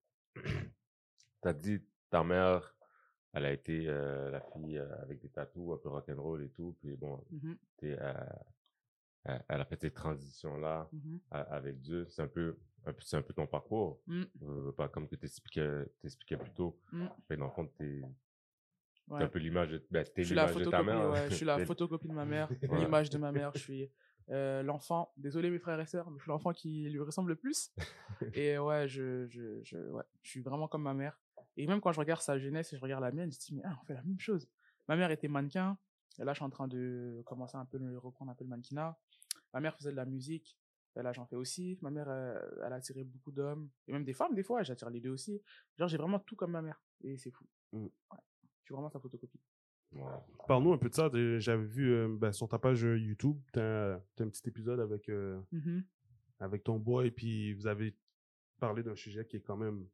t'as 1.40 1.52
dit 1.54 1.80
ta 2.14 2.22
mère, 2.22 2.76
elle 3.32 3.44
a 3.44 3.52
été 3.52 3.86
euh, 3.88 4.30
la 4.30 4.40
fille 4.40 4.78
euh, 4.78 5.02
avec 5.02 5.20
des 5.20 5.28
tatous, 5.30 5.74
un 5.74 5.78
peu 5.78 5.88
rock'n'roll 5.88 6.44
et 6.44 6.50
tout, 6.50 6.76
puis 6.80 6.94
bon, 6.94 7.20
euh, 7.82 8.14
elle 9.24 9.60
a 9.60 9.64
fait 9.64 9.80
cette 9.80 9.94
transition-là 9.94 10.88
a- 11.32 11.40
avec 11.40 11.80
Dieu. 11.80 12.06
C'est 12.10 12.22
un 12.22 12.28
peu, 12.28 12.56
un 12.86 12.92
peu- 12.92 13.00
c'est 13.02 13.16
un 13.16 13.22
peu 13.22 13.34
ton 13.34 13.48
parcours. 13.48 14.00
Mm. 14.06 14.22
Euh, 14.44 14.72
pas 14.72 14.88
comme 14.88 15.08
que 15.08 15.16
t'expliquais, 15.16 15.86
t'expliquais 16.00 16.36
plus 16.36 16.52
tôt. 16.52 16.78
Que 17.28 17.34
dans 17.34 17.46
le 17.46 17.50
fond, 17.50 17.66
t'es, 17.66 18.02
Ouais. 19.08 19.22
un 19.24 19.28
peu 19.28 19.38
l'image 19.40 19.70
de, 19.70 19.84
ben, 19.90 20.02
de 20.04 20.70
ta 20.70 20.82
mère. 20.84 21.10
ouais, 21.10 21.28
je 21.30 21.34
suis 21.34 21.44
la 21.44 21.58
photocopie 21.66 22.08
de 22.08 22.14
ma 22.14 22.24
mère, 22.24 22.48
Ouais. 22.70 22.78
l'image 22.78 23.10
de 23.10 23.18
ma 23.18 23.32
mère, 23.32 23.50
je 23.54 23.58
suis 23.58 23.90
l'enfant, 24.28 25.12
désolé 25.16 25.50
mes 25.50 25.58
frères 25.58 25.80
et 25.80 25.86
sœurs, 25.86 26.08
mais 26.10 26.18
je 26.18 26.22
suis 26.22 26.30
l'enfant 26.30 26.52
qui 26.52 26.88
lui 26.88 27.00
ressemble 27.00 27.30
le 27.30 27.36
plus. 27.36 27.72
Et 28.34 28.56
ouais, 28.56 28.86
je, 28.88 29.26
je, 29.26 29.60
je, 29.64 29.78
ouais, 29.90 30.04
je 30.22 30.30
suis 30.30 30.40
vraiment 30.42 30.68
comme 30.68 30.82
ma 30.84 30.94
mère. 30.94 31.18
Et 31.56 31.66
même 31.66 31.80
quand 31.80 31.92
je 31.92 32.00
regarde 32.00 32.20
sa 32.20 32.38
jeunesse 32.38 32.72
et 32.72 32.76
je 32.76 32.80
regarde 32.82 33.02
la 33.02 33.12
mienne, 33.12 33.30
je 33.30 33.36
me 33.36 33.40
dis, 33.40 33.54
mais 33.54 33.62
ah, 33.64 33.78
on 33.80 33.84
fait 33.84 33.94
la 33.94 34.02
même 34.02 34.18
chose. 34.20 34.48
Ma 34.88 34.96
mère 34.96 35.10
était 35.10 35.28
mannequin, 35.28 35.78
et 36.18 36.24
là 36.24 36.32
je 36.32 36.38
suis 36.38 36.44
en 36.44 36.50
train 36.50 36.68
de 36.68 37.22
commencer 37.26 37.56
un 37.56 37.64
peu, 37.64 37.78
de 37.78 37.96
reprendre 37.96 38.30
un 38.30 38.34
peu 38.34 38.44
le 38.44 38.50
mannequinat. 38.50 38.98
Ma 39.52 39.60
mère 39.60 39.76
faisait 39.76 39.92
de 39.92 39.96
la 39.96 40.04
musique, 40.04 40.58
et 40.96 41.02
là 41.02 41.12
j'en 41.12 41.26
fais 41.26 41.36
aussi. 41.36 41.78
Ma 41.80 41.90
mère, 41.90 42.08
euh, 42.08 42.38
elle 42.64 42.72
a 42.72 42.76
attiré 42.76 43.04
beaucoup 43.04 43.30
d'hommes, 43.32 43.70
et 43.86 43.92
même 43.92 44.04
des 44.04 44.12
femmes 44.12 44.34
des 44.34 44.42
fois, 44.42 44.62
j'attire 44.62 44.90
les 44.90 45.00
deux 45.00 45.10
aussi. 45.10 45.40
Genre 45.78 45.88
j'ai 45.88 45.96
vraiment 45.96 46.18
tout 46.18 46.36
comme 46.36 46.50
ma 46.52 46.62
mère, 46.62 46.82
et 47.02 47.16
c'est 47.16 47.30
fou. 47.30 47.46
Mm. 47.72 47.84
Ouais. 47.84 48.18
Je 48.60 48.66
suis 48.68 48.74
vraiment 48.74 48.90
sa 48.90 48.98
photocopie. 48.98 49.40
Parle-nous 50.48 50.72
un 50.72 50.78
peu 50.78 50.88
de 50.88 50.94
ça. 50.94 51.08
J'avais 51.38 51.64
vu 51.64 51.92
euh, 51.92 52.08
ben, 52.18 52.32
sur 52.32 52.48
ta 52.48 52.58
page 52.58 52.84
euh, 52.84 52.98
YouTube, 52.98 53.38
t'as 53.52 53.94
un, 53.94 54.02
t'as 54.16 54.24
un 54.24 54.28
petit 54.28 54.48
épisode 54.48 54.80
avec, 54.80 55.08
euh, 55.08 55.40
Mhm. 55.52 55.84
avec 56.40 56.64
ton 56.64 56.78
boy, 56.78 57.10
puis 57.12 57.52
vous 57.54 57.66
avez 57.68 57.96
parlé 58.58 58.82
d'un 58.82 58.96
sujet 58.96 59.24
qui 59.26 59.36
est 59.36 59.40
quand 59.42 59.56
même, 59.56 59.86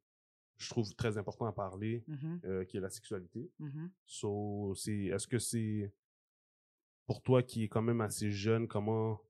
je 0.60 0.68
trouve, 0.70 0.94
très 0.94 1.16
important 1.18 1.46
à 1.46 1.52
parler, 1.52 2.04
Mhm. 2.06 2.40
euh, 2.44 2.64
qui 2.64 2.76
est 2.76 2.80
la 2.80 2.90
sexualité. 2.90 3.50
Mhm. 3.58 3.90
So, 4.06 4.74
c'est, 4.76 5.04
est-ce 5.06 5.26
que 5.26 5.38
c'est 5.38 5.92
pour 7.06 7.22
toi 7.22 7.42
qui 7.42 7.64
est 7.64 7.68
quand 7.68 7.82
même 7.82 8.00
assez 8.00 8.30
jeune, 8.30 8.68
comment, 8.68 9.20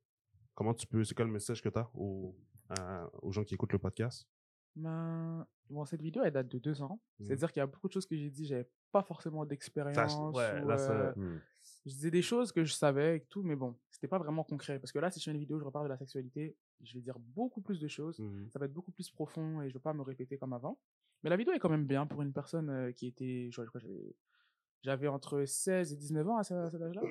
comment 0.55 0.75
tu 0.75 0.87
peux, 0.87 1.05
c'est 1.05 1.15
quoi 1.15 1.25
le 1.25 1.31
message 1.33 1.63
que 1.63 1.69
tu 1.69 1.79
as 1.79 1.89
aux, 1.95 2.37
à- 2.69 3.09
aux 3.23 3.33
gens 3.33 3.45
qui 3.45 3.55
écoutent 3.55 3.73
le 3.73 3.79
podcast? 3.79 4.29
Ben, 4.77 5.47
bon, 5.69 5.85
cette 5.85 6.01
vidéo, 6.03 6.23
elle 6.25 6.33
date 6.33 6.49
de 6.49 6.59
deux 6.59 6.81
ans. 6.83 7.01
Mhm. 7.19 7.27
C'est-à-dire 7.27 7.53
qu'il 7.53 7.61
y 7.61 7.63
a 7.63 7.67
beaucoup 7.67 7.89
de 7.89 7.93
choses 7.93 8.07
que 8.07 8.17
j'ai 8.17 8.31
dit, 8.31 8.47
j'avais 8.47 8.69
pas 8.93 9.03
forcément 9.03 9.45
d'expérience. 9.45 9.97
Ouais, 10.37 10.43
euh, 10.43 11.39
je 11.87 11.91
disais 11.91 12.11
des 12.11 12.23
choses 12.23 12.53
que 12.53 12.65
je 12.65 12.73
savais 12.73 13.17
et 13.19 13.21
tout, 13.25 13.43
mais 13.43 13.57
bon, 13.57 13.77
c'était 13.91 14.09
pas 14.09 14.19
vraiment 14.19 14.45
concret. 14.45 14.79
Parce 14.79 14.93
que 14.93 14.99
là, 14.99 15.11
si 15.11 15.19
je 15.21 15.25
fais 15.25 15.31
une 15.33 15.39
vidéo, 15.41 15.59
je 15.59 15.65
reparle 15.65 15.87
de 15.87 15.91
la 15.91 15.97
sexualité, 15.99 16.57
je 16.83 16.95
vais 16.95 17.01
dire 17.01 17.19
beaucoup 17.19 17.61
plus 17.61 17.81
de 17.81 17.89
choses. 17.89 18.21
Ça 18.51 18.59
va 18.59 18.67
être 18.67 18.73
beaucoup 18.73 18.93
plus 18.93 19.11
profond 19.11 19.61
et 19.63 19.69
je 19.69 19.75
vais 19.75 19.81
pas 19.81 19.93
me 19.93 20.03
répéter 20.03 20.39
comme 20.39 20.53
avant. 20.53 20.79
Mais 21.23 21.31
la 21.31 21.37
vidéo 21.37 21.53
est 21.53 21.59
quand 21.59 21.69
même 21.69 21.87
bien 21.87 22.07
pour 22.07 22.23
une 22.23 22.33
personne 22.33 22.71
euh, 22.71 22.93
qui 22.93 23.07
était, 23.07 23.49
je 23.53 23.63
crois 23.63 23.81
j'avais- 23.81 24.15
j'avais 24.83 25.09
entre 25.09 25.45
16 25.45 25.93
et 25.93 25.97
19 25.97 26.27
ans 26.29 26.39
à 26.39 26.43
ce- 26.45 26.55
à 26.55 26.71
cet 26.71 26.81
âge-là. 26.81 27.03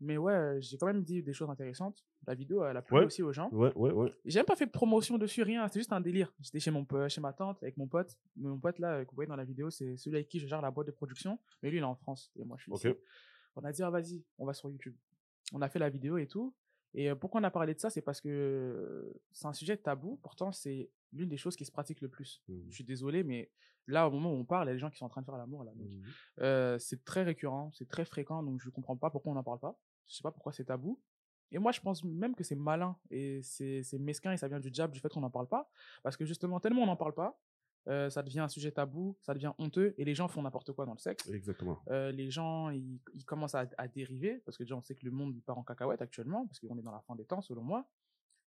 Mais 0.00 0.16
ouais, 0.16 0.32
euh, 0.32 0.60
j'ai 0.60 0.76
quand 0.78 0.86
même 0.86 1.04
dit 1.04 1.22
des 1.22 1.32
choses 1.32 1.48
intéressantes. 1.48 2.04
La 2.26 2.34
vidéo, 2.34 2.64
elle 2.64 2.76
a 2.76 2.82
plu 2.82 2.96
Ouais. 2.96 3.04
aussi 3.04 3.22
aux 3.22 3.32
gens. 3.32 3.48
Ouais, 3.52 3.72
ouais, 3.76 3.92
ouais. 3.92 4.12
J'ai 4.24 4.40
même 4.40 4.46
pas 4.46 4.56
fait 4.56 4.66
de 4.66 4.72
promotion 4.72 5.18
dessus, 5.18 5.42
rien. 5.42 5.66
C'était 5.68 5.78
juste 5.80 5.92
un 5.92 6.00
délire. 6.00 6.32
J'étais 6.40 6.58
chez 6.58 6.72
mon 6.72 6.84
po- 6.84 7.08
chez 7.08 7.20
ma 7.20 7.32
tante 7.32 7.62
avec 7.62 7.76
mon 7.76 7.86
pote. 7.86 8.16
Mon 8.36 8.58
pote 8.58 8.78
là 8.80 8.94
euh, 8.96 9.04
que 9.04 9.10
vous 9.10 9.14
voyez 9.14 9.28
dans 9.28 9.36
la 9.36 9.44
vidéo, 9.44 9.70
c'est 9.70 9.96
celui 9.96 10.16
avec 10.16 10.28
qui 10.28 10.40
je 10.40 10.46
gère 10.48 10.60
la 10.60 10.70
boîte 10.72 10.88
de 10.88 10.92
production. 10.92 11.38
Mais 11.62 11.70
lui, 11.70 11.78
il 11.78 11.80
est 11.80 11.84
en 11.84 11.94
France 11.94 12.32
et 12.36 12.44
moi, 12.44 12.56
je 12.58 12.64
suis 12.64 12.72
Ok. 12.72 12.84
ici. 12.84 12.88
On 13.54 13.62
a 13.64 13.70
dit 13.70 13.82
ah 13.84 13.90
vas-y, 13.90 14.24
on 14.38 14.46
va 14.46 14.54
sur 14.54 14.68
YouTube. 14.70 14.96
On 15.52 15.62
a 15.62 15.68
fait 15.68 15.78
la 15.78 15.90
vidéo 15.90 16.16
et 16.18 16.26
tout. 16.26 16.52
Et 16.94 17.10
euh, 17.10 17.14
pourquoi 17.14 17.40
on 17.40 17.44
a 17.44 17.50
parlé 17.50 17.74
de 17.74 17.80
ça, 17.80 17.90
c'est 17.90 18.02
parce 18.02 18.20
que 18.20 18.28
euh, 18.28 19.12
c'est 19.32 19.46
un 19.46 19.52
sujet 19.52 19.76
tabou. 19.76 20.18
Pourtant, 20.22 20.52
c'est 20.52 20.90
l'une 21.12 21.28
des 21.28 21.36
choses 21.38 21.56
qui 21.56 21.64
se 21.64 21.72
pratique 21.72 22.00
le 22.00 22.08
plus. 22.08 22.42
Je 22.68 22.74
suis 22.74 22.84
désolé, 22.84 23.22
mais 23.24 23.50
là, 23.86 24.06
au 24.08 24.10
moment 24.10 24.30
où 24.32 24.36
on 24.36 24.44
parle, 24.44 24.66
il 24.66 24.70
y 24.70 24.72
a 24.72 24.74
des 24.74 24.78
gens 24.78 24.90
qui 24.90 24.98
sont 24.98 25.06
en 25.06 25.08
train 25.08 25.22
de 25.22 25.26
faire 25.26 25.36
l'amour 25.36 25.64
là. 25.64 25.72
donc, 25.74 25.88
Mhm. 25.88 26.02
euh, 26.40 26.78
c'est 26.78 27.04
très 27.04 27.22
récurrent, 27.22 27.70
c'est 27.72 27.88
très 27.88 28.04
fréquent, 28.04 28.42
donc 28.42 28.60
je 28.60 28.68
comprends 28.70 28.96
pas 28.96 29.10
pourquoi 29.10 29.32
on 29.32 29.34
n'en 29.34 29.42
parle 29.42 29.58
pas. 29.60 29.78
Je 30.06 30.14
sais 30.16 30.22
pas 30.22 30.32
pourquoi 30.32 30.52
c'est 30.52 30.64
tabou. 30.64 31.00
Et 31.50 31.58
moi, 31.58 31.70
je 31.72 31.80
pense 31.80 32.02
même 32.04 32.34
que 32.34 32.44
c'est 32.44 32.56
malin 32.56 32.96
et 33.10 33.42
c'est 33.42 33.82
c'est 33.82 33.98
mesquin 33.98 34.32
et 34.32 34.36
ça 34.38 34.48
vient 34.48 34.60
du 34.60 34.70
diable 34.70 34.92
du 34.94 35.00
fait 35.00 35.08
qu'on 35.10 35.20
n'en 35.20 35.30
parle 35.30 35.48
pas. 35.48 35.70
Parce 36.02 36.16
que 36.16 36.24
justement, 36.24 36.60
tellement 36.60 36.82
on 36.82 36.86
n'en 36.86 36.96
parle 36.96 37.12
pas, 37.14 37.38
euh, 37.88 38.10
ça 38.10 38.22
devient 38.22 38.40
un 38.40 38.48
sujet 38.48 38.70
tabou, 38.70 39.16
ça 39.22 39.34
devient 39.34 39.52
honteux 39.58 39.94
et 39.98 40.04
les 40.04 40.14
gens 40.14 40.28
font 40.28 40.42
n'importe 40.42 40.72
quoi 40.72 40.86
dans 40.86 40.92
le 40.92 40.98
sexe. 40.98 41.28
Exactement. 41.28 41.82
Euh, 41.88 42.12
les 42.12 42.30
gens, 42.30 42.70
ils, 42.70 43.00
ils 43.14 43.24
commencent 43.24 43.54
à, 43.54 43.66
à 43.76 43.88
dériver 43.88 44.38
parce 44.44 44.56
que 44.56 44.62
déjà, 44.62 44.76
on 44.76 44.82
sait 44.82 44.94
que 44.94 45.04
le 45.04 45.10
monde 45.10 45.34
il 45.34 45.42
part 45.42 45.58
en 45.58 45.64
cacahuète 45.64 46.02
actuellement 46.02 46.46
parce 46.46 46.60
qu'on 46.60 46.78
est 46.78 46.82
dans 46.82 46.92
la 46.92 47.00
fin 47.00 47.16
des 47.16 47.24
temps, 47.24 47.40
selon 47.40 47.62
moi. 47.62 47.88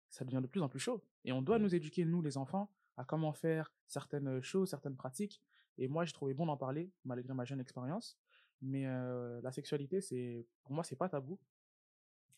Ça 0.09 0.25
devient 0.25 0.41
de 0.41 0.47
plus 0.47 0.61
en 0.61 0.67
plus 0.67 0.79
chaud. 0.79 1.01
Et 1.23 1.32
on 1.32 1.41
doit 1.41 1.57
nous 1.57 1.73
éduquer, 1.73 2.03
nous, 2.03 2.21
les 2.21 2.38
enfants, 2.38 2.69
à 2.97 3.05
comment 3.05 3.32
faire 3.32 3.71
certaines 3.88 4.41
choses, 4.41 4.69
certaines 4.69 4.97
pratiques. 4.97 5.41
Et 5.77 5.88
moi, 5.88 6.03
j'ai 6.03 6.11
trouvé 6.11 6.34
bon 6.34 6.45
d'en 6.45 6.57
parler, 6.57 6.91
malgré 7.05 7.34
ma 7.34 7.45
jeune 7.45 7.61
expérience. 7.61 8.19
Mais 8.61 8.86
euh, 8.86 9.39
la 9.41 9.53
sexualité, 9.53 10.01
c'est 10.01 10.45
pour 10.63 10.73
moi, 10.73 10.84
c'est 10.84 10.97
pas 10.97 11.07
tabou. 11.07 11.39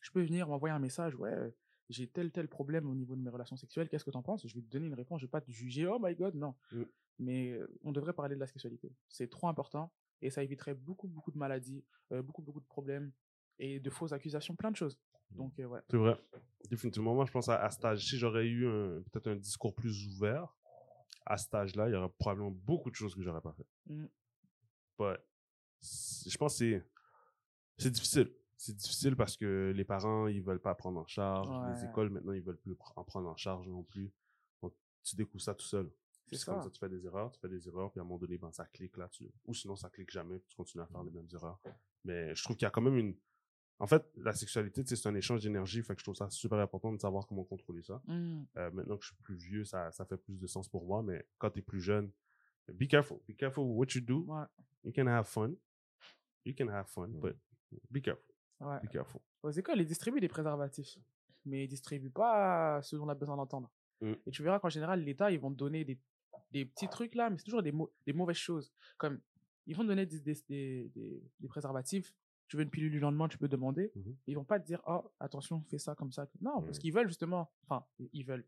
Je 0.02 0.12
peux 0.12 0.22
venir 0.22 0.48
m'envoyer 0.48 0.76
un 0.76 0.80
message, 0.80 1.16
ouais, 1.16 1.34
euh, 1.34 1.50
j'ai 1.94 2.08
tel 2.08 2.32
tel 2.32 2.48
problème 2.48 2.90
au 2.90 2.96
niveau 2.96 3.16
de 3.16 3.22
mes 3.22 3.30
relations 3.30 3.56
sexuelles, 3.56 3.88
qu'est-ce 3.90 4.04
que 4.06 4.12
t'en 4.12 4.24
penses? 4.24 4.46
Je 4.48 4.54
vais 4.56 4.62
te 4.62 4.70
donner 4.70 4.88
une 4.88 4.94
réponse, 4.94 5.22
je 5.22 5.26
vais 5.26 5.32
pas 5.32 5.42
te 5.42 5.52
juger, 5.52 5.86
oh 5.88 6.00
my 6.02 6.16
god, 6.16 6.36
non. 6.36 6.56
Mm. 6.72 6.84
Mais 7.20 7.52
euh, 7.52 7.68
on 7.84 7.92
devrait 7.92 8.14
parler 8.14 8.36
de 8.36 8.40
la 8.40 8.48
sexualité. 8.48 8.92
C'est 9.08 9.30
trop 9.30 9.48
important 9.48 9.92
et 10.22 10.30
ça 10.30 10.44
éviterait 10.44 10.74
beaucoup, 10.74 11.08
beaucoup 11.08 11.32
de 11.32 11.38
maladies, 11.38 11.84
euh, 12.12 12.22
beaucoup, 12.22 12.42
beaucoup 12.42 12.60
de 12.60 12.66
problèmes 12.66 13.12
et 13.60 13.80
de 13.80 13.90
fausses 13.90 14.14
accusations, 14.14 14.56
plein 14.56 14.72
de 14.72 14.76
choses. 14.76 15.00
Donc, 15.32 15.60
euh, 15.60 15.66
ouais. 15.66 15.82
C'est 15.90 15.98
vrai. 15.98 16.20
Définitivement, 16.70 17.14
moi, 17.14 17.26
je 17.26 17.32
pense 17.32 17.50
à, 17.50 17.64
à 17.64 17.70
cet 17.70 17.86
âge. 17.86 18.06
Si 18.06 18.18
j'aurais 18.18 18.48
eu 18.48 18.62
peut-être 19.12 19.28
un 19.28 19.36
discours 19.36 19.74
plus 19.74 20.08
ouvert, 20.08 20.56
à 21.26 21.38
cet 21.38 21.54
âge-là, 21.56 21.88
il 21.90 21.94
y 21.94 21.96
aurait 21.96 22.12
probablement 22.18 22.52
beaucoup 22.52 22.90
de 22.90 22.96
choses 22.96 23.16
que 23.16 23.22
j'aurais 23.22 23.42
pas 23.42 23.54
fait. 23.54 23.66
Mm. 23.88 24.06
But, 24.98 25.20
c'est- 25.80 26.30
je 26.30 26.38
pense 26.38 26.60
que 26.60 26.84
c'est 27.78 27.92
difficile. 27.92 28.32
C'est 28.66 28.78
difficile 28.78 29.18
parce 29.18 29.36
que 29.36 29.74
les 29.76 29.84
parents, 29.84 30.28
ils 30.28 30.42
veulent 30.42 30.62
pas 30.62 30.74
prendre 30.74 30.98
en 30.98 31.06
charge. 31.06 31.50
Les 31.76 31.84
écoles, 31.84 32.10
maintenant, 32.10 32.32
ils 32.32 32.42
veulent 32.42 32.56
plus 32.58 32.78
en 32.96 33.04
prendre 33.04 33.28
en 33.28 33.36
charge 33.36 33.68
non 33.68 33.84
plus. 33.84 34.10
Donc, 34.62 34.74
tu 35.04 35.18
découvres 35.18 35.44
ça 35.44 35.54
tout 35.54 35.66
seul. 35.66 35.92
C'est 36.32 36.46
comme 36.46 36.64
ça. 36.64 36.70
tu 36.70 36.80
fais 36.80 36.88
des 36.88 37.06
erreurs, 37.06 37.30
tu 37.34 37.40
fais 37.42 37.50
des 37.50 37.68
erreurs, 37.68 37.92
puis 37.92 38.00
à 38.00 38.04
un 38.04 38.06
moment 38.06 38.18
donné, 38.18 38.38
ben, 38.38 38.54
ça 38.54 38.66
clique 38.66 38.96
là-dessus. 38.96 39.30
Ou 39.46 39.54
sinon, 39.54 39.76
ça 39.76 39.90
clique 39.90 40.10
jamais, 40.12 40.40
puis 40.40 40.48
tu 40.48 40.56
continues 40.56 40.82
à 40.82 40.88
faire 40.88 41.04
les 41.04 41.12
mêmes 41.12 41.28
erreurs. 41.34 41.60
Mais 42.06 42.34
je 42.34 42.42
trouve 42.42 42.56
qu'il 42.56 42.66
y 42.66 42.68
a 42.68 42.72
quand 42.72 42.82
même 42.82 42.96
une. 42.96 43.16
En 43.80 43.86
fait, 43.86 44.10
la 44.16 44.32
sexualité, 44.32 44.82
tu 44.82 44.88
sais, 44.90 44.96
c'est 44.96 45.10
un 45.10 45.16
échange 45.16 45.42
d'énergie, 45.42 45.84
fait 45.84 45.94
que 45.94 46.00
je 46.00 46.06
trouve 46.06 46.16
ça 46.16 46.30
super 46.30 46.58
important 46.60 46.94
de 46.94 47.02
savoir 47.02 47.28
comment 47.28 47.44
contrôler 47.44 47.84
ça. 47.84 48.02
Mm. 48.08 48.44
Euh, 48.56 48.72
maintenant 48.72 48.96
que 48.96 49.04
je 49.04 49.10
suis 49.10 49.18
plus 49.24 49.36
vieux, 49.36 49.66
ça, 49.66 49.92
ça 49.92 50.06
fait 50.06 50.16
plus 50.16 50.40
de 50.40 50.48
sens 50.48 50.70
pour 50.70 50.86
moi, 50.86 51.04
mais 51.04 51.28
quand 51.38 51.50
tu 51.52 51.60
es 51.60 51.62
plus 51.62 51.82
jeune, 51.82 52.10
be 52.70 52.88
careful. 52.88 53.18
Be 53.28 53.36
careful 53.36 53.66
what 53.66 53.88
you 53.94 54.00
do. 54.00 54.24
Ouais. 54.28 54.46
You 54.86 54.94
can 54.96 55.08
have 55.08 55.26
fun. 55.28 55.52
You 56.46 56.54
can 56.58 56.70
have 56.70 56.88
fun, 56.88 57.10
Mm. 57.10 57.20
but 57.20 57.36
be 57.92 58.02
careful. 58.02 58.33
Ouais. 58.68 58.80
Aux 59.44 59.52
écoles, 59.52 59.80
ils 59.82 59.86
distribuent 59.88 60.20
des 60.22 60.28
préservatifs, 60.28 60.98
mais 61.46 61.66
ils 61.66 61.68
distribuent 61.68 62.10
pas 62.10 62.82
ce 62.82 62.96
dont 62.96 63.06
on 63.06 63.10
a 63.10 63.16
besoin 63.16 63.36
d'entendre. 63.38 63.70
Mm. 64.02 64.14
Et 64.26 64.32
tu 64.32 64.44
verras 64.44 64.60
qu'en 64.60 64.70
général, 64.70 65.04
l'État, 65.04 65.32
ils 65.32 65.40
vont 65.40 65.52
te 65.52 65.58
donner 65.58 65.84
des, 65.84 66.00
des 66.52 66.66
petits 66.66 66.88
trucs 66.88 67.16
là, 67.16 67.30
mais 67.30 67.38
c'est 67.38 67.44
toujours 67.46 67.64
des, 67.64 67.74
des 68.06 68.14
mauvaises 68.14 68.38
choses. 68.38 68.72
Comme, 68.98 69.20
ils 69.66 69.76
vont 69.76 69.84
te 69.84 69.88
donner 69.88 70.06
des, 70.06 70.20
des, 70.20 70.92
des, 71.40 71.48
préservatifs. 71.48 72.14
Tu 72.48 72.58
veux 72.58 72.64
une 72.64 72.70
pilule 72.70 72.92
du 72.92 73.00
lendemain, 73.00 73.28
tu 73.28 73.38
peux 73.38 73.48
demander. 73.48 73.92
Mhm. 73.96 74.16
Ils 74.28 74.36
vont 74.36 74.44
pas 74.44 74.60
te 74.60 74.66
dire, 74.66 74.82
oh, 74.86 75.10
attention, 75.20 75.62
fais 75.70 75.78
ça 75.80 75.96
comme 75.96 76.12
ça. 76.12 76.28
Non, 76.42 76.62
parce 76.62 76.78
Mm. 76.78 76.82
qu'ils 76.82 76.94
veulent 76.94 77.08
justement, 77.08 77.52
enfin, 77.68 77.86
ils 78.12 78.24
veulent. 78.26 78.46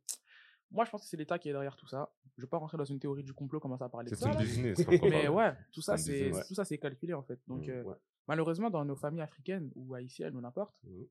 Moi, 0.72 0.84
je 0.86 0.90
pense 0.92 1.02
que 1.04 1.08
c'est 1.08 1.18
l'État 1.18 1.40
qui 1.40 1.50
est 1.50 1.54
derrière 1.54 1.76
tout 1.76 1.88
ça. 1.88 2.12
je 2.38 2.42
vais 2.42 2.48
pas 2.48 2.58
rentrer 2.58 2.78
dans 2.78 2.84
une 2.86 3.00
théorie 3.00 3.24
du 3.24 3.34
complot, 3.34 3.60
commencer 3.62 3.84
à 3.84 3.90
parler 3.90 4.10
de 4.12 4.16
C'est 4.16 4.24
ça. 4.26 4.32
pas 4.32 5.10
Mais 5.10 5.28
ouais, 5.30 5.54
tout 5.72 5.82
ça, 5.82 5.96
C'est 5.98 6.12
c'est 6.12 6.24
business. 6.26 6.48
tout 6.48 6.54
ça, 6.56 6.66
c'est 6.66 6.78
calculé 6.78 7.14
en 7.14 7.24
fait. 7.24 7.40
Donc, 7.48 7.68
Mm, 7.68 7.72
euh, 7.72 7.84
ouais. 7.84 7.96
malheureusement, 8.28 8.70
dans 8.70 8.84
nos 8.84 8.96
familles 8.98 9.22
africaines 9.22 9.72
ou 9.76 9.94
haïtiennes 9.96 10.36
ou 10.36 10.42
n'importe, 10.42 10.76
Mhm. 10.84 11.08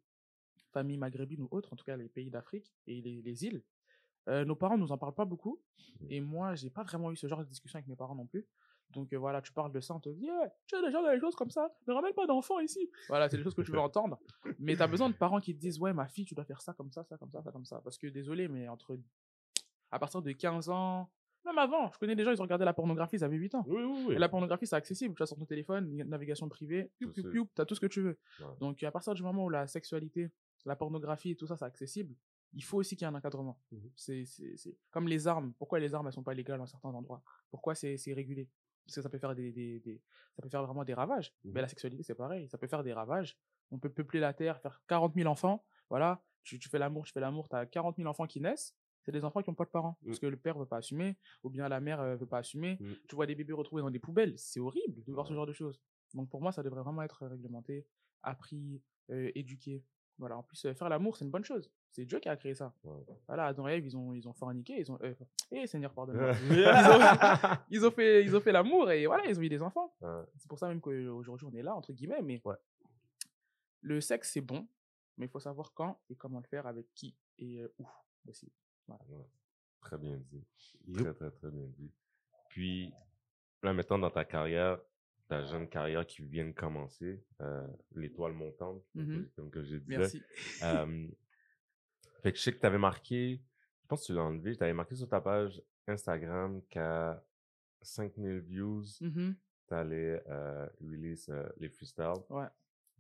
familles 0.73 0.99
maghrébines 0.99 1.43
ou 1.43 1.49
autres, 1.51 1.73
en 1.73 1.77
tout 1.77 1.85
cas 1.85 1.97
les 1.97 2.09
pays 2.09 2.31
d'Afrique 2.31 2.73
et 2.87 3.01
les, 3.01 3.23
les 3.23 3.45
îles, 3.45 3.63
euh, 4.29 4.45
nos 4.45 4.57
parents 4.57 4.77
nous 4.77 4.91
en 4.93 4.99
parlent 4.99 5.15
pas 5.15 5.25
beaucoup. 5.25 5.61
Mm. 6.01 6.07
Et 6.11 6.21
moi, 6.21 6.55
j'ai 6.57 6.69
pas 6.71 6.83
vraiment 6.83 7.11
eu 7.13 7.17
ce 7.17 7.27
genre 7.27 7.39
de 7.41 7.45
discussion 7.49 7.79
avec 7.79 7.87
mes 7.89 7.97
parents 7.97 8.15
non 8.17 8.27
plus. 8.27 8.47
Donc 8.91 9.13
euh, 9.13 9.17
voilà, 9.17 9.41
tu 9.41 9.53
parles 9.53 9.73
de 9.73 9.81
ça, 9.81 9.95
on 9.95 10.01
te 10.01 10.11
dit, 10.11 10.29
Eh, 10.29 10.49
tu 10.67 10.77
as 10.77 10.83
déjà 10.83 11.01
des 11.15 11.19
choses 11.21 11.35
comme 11.35 11.51
ça, 11.51 11.75
ne 11.89 11.93
ramène 11.95 12.13
pas 12.13 12.27
d'enfants 12.27 12.61
ici. 12.61 12.91
Voilà, 13.09 13.29
c'est 13.31 13.39
des 13.39 13.43
choses 13.43 13.55
que 13.55 13.63
tu 13.63 13.73
veux 13.73 13.79
entendre. 13.81 14.19
Mais 14.59 14.77
tu 14.77 14.83
as 14.83 14.87
besoin 14.87 15.09
de 15.09 15.15
parents 15.15 15.41
qui 15.41 15.55
te 15.55 15.61
disent, 15.61 15.79
ouais, 15.81 15.93
ma 15.95 16.07
fille, 16.07 16.27
tu 16.27 16.35
dois 16.35 16.45
faire 16.45 16.61
ça 16.61 16.75
comme 16.75 16.91
ça, 16.93 17.03
ça 17.05 17.17
comme 17.17 17.31
ça, 17.31 17.43
ça 17.43 17.51
comme 17.51 17.65
ça. 17.65 17.81
Parce 17.83 17.97
que 17.97 18.07
désolé, 18.09 18.47
mais 18.47 18.69
entre 18.69 18.99
à 19.95 19.99
partir 19.99 20.23
de 20.23 20.33
15 20.33 20.69
ans, 20.71 21.11
même 21.45 21.59
avant, 21.59 21.91
je 21.93 21.99
connais 21.99 22.17
des 22.17 22.25
gens, 22.25 22.31
ils 22.33 22.41
ont 22.41 22.45
regardé 22.45 22.65
la 22.65 22.73
pornographie, 22.73 23.17
ils 23.17 23.25
avaient 23.25 23.37
8 23.37 23.55
ans. 23.55 23.65
Oui, 23.67 23.83
oui, 23.83 24.05
oui. 24.09 24.15
Et 24.15 24.19
la 24.19 24.29
pornographie, 24.31 24.67
c'est 24.67 24.77
accessible. 24.77 25.15
Tu 25.15 25.23
as 25.23 25.27
sur 25.27 25.37
ton 25.37 25.45
téléphone, 25.45 25.95
navigation 26.09 26.49
privée, 26.49 26.91
piou, 27.31 27.49
t'as 27.55 27.65
tout 27.67 27.75
ce 27.75 27.81
que 27.81 27.87
tu 27.87 28.01
veux. 28.01 28.19
Ouais. 28.41 28.47
Donc, 28.61 28.83
à 28.83 28.91
partir 28.91 29.13
du 29.15 29.23
moment 29.23 29.45
où 29.45 29.51
la 29.51 29.67
sexualité, 29.67 30.31
la 30.65 30.75
pornographie 30.75 31.31
et 31.33 31.37
tout 31.37 31.47
ça, 31.47 31.57
c'est 31.57 31.67
accessible, 31.67 32.15
il 32.55 32.65
faut 32.65 32.79
aussi 32.79 32.97
qu'il 32.97 33.05
y 33.05 33.11
ait 33.11 33.13
un 33.13 33.17
encadrement. 33.17 33.61
C'est, 33.95 34.25
c'est 34.25 34.77
comme 34.91 35.07
les 35.07 35.27
armes. 35.29 35.53
Pourquoi 35.59 35.79
les 35.81 35.93
armes, 35.95 36.07
elles 36.07 36.13
sont 36.15 36.23
pas 36.23 36.35
légales 36.35 36.59
dans 36.59 36.67
certains 36.67 36.89
endroits? 36.91 37.23
Pourquoi 37.51 37.75
c'est, 37.75 37.97
régulé? 38.15 38.49
Parce 38.87 38.97
que 38.97 39.03
ça 39.03 39.09
peut 39.11 39.19
faire 39.19 39.35
des, 39.35 39.53
des, 39.53 39.81
des- 39.81 40.01
ça 40.37 40.43
peut 40.43 40.49
faire 40.49 40.63
vraiment 40.65 40.85
des 40.85 40.95
ravages. 40.95 41.33
Mhm. 41.45 41.53
Mais 41.53 41.61
la 41.63 41.69
sexualité, 41.69 42.03
c'est 42.03 42.15
pareil. 42.15 42.49
Ça 42.49 42.59
peut 42.59 42.67
faire 42.69 42.83
des 42.83 42.93
ravages. 42.93 43.37
On 43.71 43.79
peut 43.79 43.91
peupler 43.91 44.21
la 44.21 44.33
terre, 44.35 44.61
faire 44.61 44.83
40 44.89 45.15
000 45.15 45.27
enfants. 45.31 45.65
Voilà. 45.91 46.23
Tu, 46.43 46.59
tu 46.59 46.69
fais 46.69 46.79
l'amour, 46.79 47.05
tu 47.07 47.13
fais 47.13 47.21
l'amour, 47.21 47.49
tu 47.49 47.57
as 47.57 47.65
40 47.67 47.97
000 47.97 48.09
enfants 48.09 48.27
qui 48.27 48.41
naissent. 48.41 48.75
C'est 49.05 49.13
des 49.13 49.25
enfants 49.25 49.43
qui 49.43 49.51
n'ont 49.51 49.55
pas 49.55 49.65
de 49.65 49.71
parents. 49.71 49.99
Parce 50.05 50.17
Mhm. 50.17 50.21
que 50.21 50.27
le 50.27 50.37
père 50.37 50.59
veut 50.59 50.67
pas 50.67 50.79
assumer, 50.79 51.17
ou 51.43 51.51
bien 51.51 51.69
la 51.69 51.81
mère 51.81 52.01
euh, 52.01 52.17
veut 52.17 52.27
pas 52.27 52.39
assumer. 52.39 52.79
Mhm. 52.81 52.97
Tu 53.09 53.15
vois 53.15 53.27
des 53.27 53.35
bébés 53.35 53.53
retrouvés 53.53 53.83
dans 53.83 53.91
des 53.91 53.99
poubelles. 53.99 54.35
C'est 54.39 54.61
horrible 54.61 55.05
de 55.05 55.13
voir 55.13 55.27
ce 55.27 55.35
genre 55.35 55.47
de 55.47 55.53
choses. 55.53 55.81
Donc 56.15 56.31
pour 56.31 56.41
moi, 56.41 56.53
ça 56.53 56.63
devrait 56.63 56.83
vraiment 56.83 57.03
être 57.03 57.27
réglementé, 57.27 57.87
appris, 58.23 58.81
euh, 59.11 59.31
éduqué. 59.35 59.85
Voilà. 60.17 60.39
En 60.39 60.43
plus, 60.45 60.65
euh, 60.65 60.75
faire 60.75 60.89
l'amour, 60.89 61.17
c'est 61.17 61.25
une 61.25 61.31
bonne 61.33 61.45
chose. 61.45 61.71
C'est 61.91 62.05
Dieu 62.05 62.21
qui 62.21 62.29
a 62.29 62.37
créé 62.37 62.55
ça. 62.55 62.73
Voilà, 63.27 63.47
Adam 63.47 63.67
et 63.69 63.73
Ève, 63.73 63.85
ils 63.87 63.97
ont, 63.97 64.15
ils 64.15 64.27
ont 64.29 64.33
forniqué, 64.33 64.79
ils 64.79 64.91
ont, 64.91 64.99
euh, 65.03 65.13
eh 65.51 65.67
Seigneur, 65.67 65.93
pardonne-moi. 65.93 66.33
ils, 66.51 66.65
ont, 66.65 67.59
ils 67.71 67.87
ont 67.87 67.91
fait, 67.91 68.25
ils 68.25 68.35
ont 68.37 68.41
fait 68.41 68.53
l'amour 68.53 68.91
et 68.93 69.07
voilà, 69.07 69.27
ils 69.27 69.39
ont 69.39 69.43
eu 69.43 69.49
des 69.49 69.61
enfants. 69.61 69.93
Ouais. 70.01 70.23
C'est 70.37 70.49
pour 70.49 70.59
ça 70.59 70.69
même 70.69 70.81
qu'aujourd'hui 70.81 71.47
on 71.51 71.55
est 71.57 71.63
là, 71.63 71.75
entre 71.75 71.93
guillemets, 71.93 72.23
mais 72.23 72.41
Ouais. 72.45 72.55
le 73.83 74.01
sexe 74.01 74.31
c'est 74.33 74.41
bon, 74.41 74.67
mais 75.19 75.27
il 75.27 75.29
faut 75.29 75.41
savoir 75.41 75.73
quand 75.75 76.01
et 76.09 76.15
comment 76.17 76.39
le 76.39 76.47
faire, 76.47 76.67
avec 76.67 76.87
qui 76.95 77.15
et 77.39 77.61
où 77.79 77.87
aussi. 78.29 78.51
Très 79.80 79.99
bien 79.99 80.16
dit. 80.30 80.45
Très, 80.95 81.12
très, 81.14 81.30
très 81.30 81.51
bien 81.51 81.66
dit. 81.78 81.91
Puis, 82.49 82.93
là, 83.62 83.72
maintenant, 83.72 83.99
dans 83.99 84.11
ta 84.11 84.24
carrière, 84.24 84.80
ta 85.28 85.43
jeune 85.45 85.68
carrière 85.68 86.07
qui 86.07 86.22
vient 86.22 86.47
de 86.47 86.53
commencer, 86.53 87.22
euh, 87.41 87.66
l'étoile 87.95 88.32
montante, 88.32 88.82
comme 88.95 89.07
que- 89.07 89.11
Mhm. 89.12 89.30
comme 89.37 89.51
que 89.51 89.62
je 89.62 89.76
disais. 89.76 89.99
Merci. 89.99 90.22
Euh, 90.87 91.09
fait 92.22 92.32
que 92.32 92.39
je 92.39 92.43
sais 92.43 92.53
que 92.55 92.61
tu 92.61 92.66
avais 92.66 92.78
marqué, 92.78 93.41
je 93.82 93.87
pense 93.89 94.01
que 94.03 94.07
tu 94.07 94.14
l'as 94.14 94.22
enlevé, 94.22 94.57
tu 94.57 94.62
avais 94.62 94.72
marqué 94.72 94.95
sur 94.97 95.09
ta 95.09 95.20
page 95.20 95.62
Instagram 95.87 96.62
qu'à 96.70 97.22
5000 97.82 98.39
views, 98.41 98.85
Mhm. 99.01 99.35
tu 99.68 99.74
allais 99.74 100.22
euh, 100.28 100.66
release 100.80 101.28
euh, 101.28 101.47
les 101.59 101.68
freestyles. 101.68 102.12
Ouais. 102.30 102.47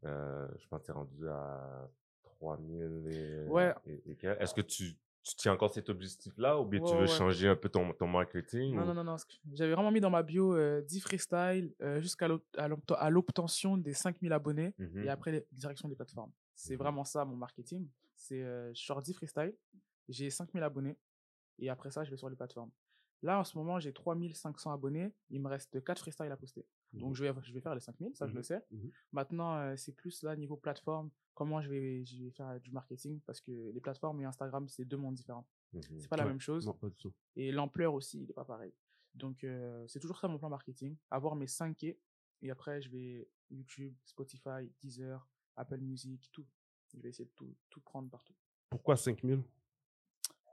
Je 0.02 0.66
pense 0.68 0.80
que 0.82 0.86
tu 0.86 0.90
es 0.90 0.94
rendu 0.94 1.28
à 1.28 1.88
3000 2.24 3.06
et, 3.10 3.48
Ouais. 3.48 3.74
et. 3.86 4.02
Est-ce 4.22 4.52
que 4.54 4.60
tu, 4.60 4.94
tu 5.24 5.34
tiens 5.36 5.52
encore 5.52 5.72
cet 5.72 5.88
objectif-là 5.88 6.60
ou 6.60 6.64
bien 6.66 6.80
tu 6.80 6.94
veux 6.94 7.00
ouais. 7.02 7.06
changer 7.06 7.48
un 7.48 7.56
peu 7.56 7.68
ton, 7.68 7.92
ton 7.94 8.06
marketing? 8.06 8.74
Non, 8.74 8.82
ou- 8.82 8.86
non, 8.86 8.94
non, 8.94 9.04
non. 9.04 9.16
J'avais 9.54 9.72
vraiment 9.72 9.90
mis 9.90 10.00
dans 10.00 10.10
ma 10.10 10.22
bio 10.22 10.54
euh, 10.54 10.82
10 10.82 11.00
freestyle 11.00 11.74
euh, 11.82 12.00
jusqu'à 12.00 12.28
l'ob- 12.28 12.42
à 12.58 12.68
l'obt- 12.68 12.92
à 12.98 13.10
l'obtention 13.10 13.76
des 13.78 13.94
5000 13.94 14.32
abonnés 14.32 14.74
Mhm. 14.78 15.02
et 15.04 15.08
après 15.08 15.32
les- 15.32 15.46
direction 15.50 15.88
des 15.88 15.96
plateformes. 15.96 16.30
C'est 16.54 16.74
Mhm. 16.74 16.78
vraiment 16.78 17.04
ça 17.04 17.24
mon 17.24 17.36
marketing. 17.36 17.88
C'est 18.14 18.42
euh, 18.42 18.72
je 18.74 18.82
sors 18.84 19.00
10 19.02 19.14
freestyle, 19.14 19.54
j'ai 20.08 20.30
5000 20.30 20.62
abonnés 20.62 20.96
et 21.58 21.68
après 21.70 21.90
ça, 21.90 22.04
je 22.04 22.10
vais 22.10 22.16
sur 22.16 22.28
les 22.28 22.36
plateformes. 22.36 22.70
Là, 23.22 23.40
en 23.40 23.44
ce 23.44 23.56
moment, 23.56 23.80
j'ai 23.80 23.92
3500 23.92 24.72
abonnés. 24.72 25.12
Il 25.30 25.40
me 25.40 25.48
reste 25.48 25.82
4 25.82 25.98
freestyles 26.00 26.30
à 26.30 26.36
poster. 26.36 26.66
Donc, 26.92 27.14
je 27.16 27.24
vais, 27.24 27.32
je 27.42 27.52
vais 27.52 27.60
faire 27.60 27.74
les 27.74 27.80
5000, 27.80 28.14
ça, 28.14 28.26
je 28.26 28.32
le 28.32 28.38
Mhm. 28.40 28.44
sais. 28.44 28.64
Mhm. 28.70 28.90
Maintenant, 29.12 29.56
euh, 29.56 29.76
c'est 29.76 29.92
plus 29.92 30.22
là, 30.22 30.36
niveau 30.36 30.56
plateforme, 30.56 31.10
comment 31.34 31.60
je 31.62 31.68
vais, 31.70 32.04
je 32.04 32.22
vais 32.24 32.30
faire 32.30 32.60
du 32.60 32.70
marketing 32.70 33.20
parce 33.26 33.40
que 33.40 33.50
les 33.72 33.80
plateformes 33.80 34.20
et 34.20 34.24
Instagram, 34.24 34.68
c'est 34.68 34.84
deux 34.84 34.96
mondes 34.98 35.14
différents. 35.14 35.46
C'est 35.98 36.08
pas 36.08 36.16
la 36.16 36.24
même 36.26 36.38
chose. 36.40 36.66
Non, 36.66 36.74
pas 36.74 36.88
du 36.88 36.96
tout. 36.96 37.12
Et 37.34 37.50
l'ampleur 37.50 37.94
aussi, 37.94 38.20
il 38.22 38.26
n'est 38.28 38.32
pas 38.34 38.44
pareil. 38.44 38.72
Donc, 39.14 39.42
euh, 39.42 39.84
c'est 39.88 39.98
toujours 39.98 40.18
ça 40.18 40.28
mon 40.28 40.38
plan 40.38 40.48
marketing. 40.50 40.96
Avoir 41.10 41.34
mes 41.34 41.46
5 41.48 41.76
K. 41.76 41.96
Et 42.42 42.50
après, 42.50 42.80
je 42.82 42.90
vais 42.90 43.28
YouTube, 43.50 43.94
Spotify, 44.04 44.70
Deezer, 44.80 45.26
Apple 45.56 45.78
Music, 45.78 46.28
tout. 46.30 46.46
Je 46.94 47.00
vais 47.00 47.08
essayer 47.08 47.24
de 47.24 47.32
tout, 47.34 47.52
tout 47.70 47.80
prendre 47.80 48.08
partout. 48.10 48.34
Pourquoi 48.70 48.96
5000 48.96 49.42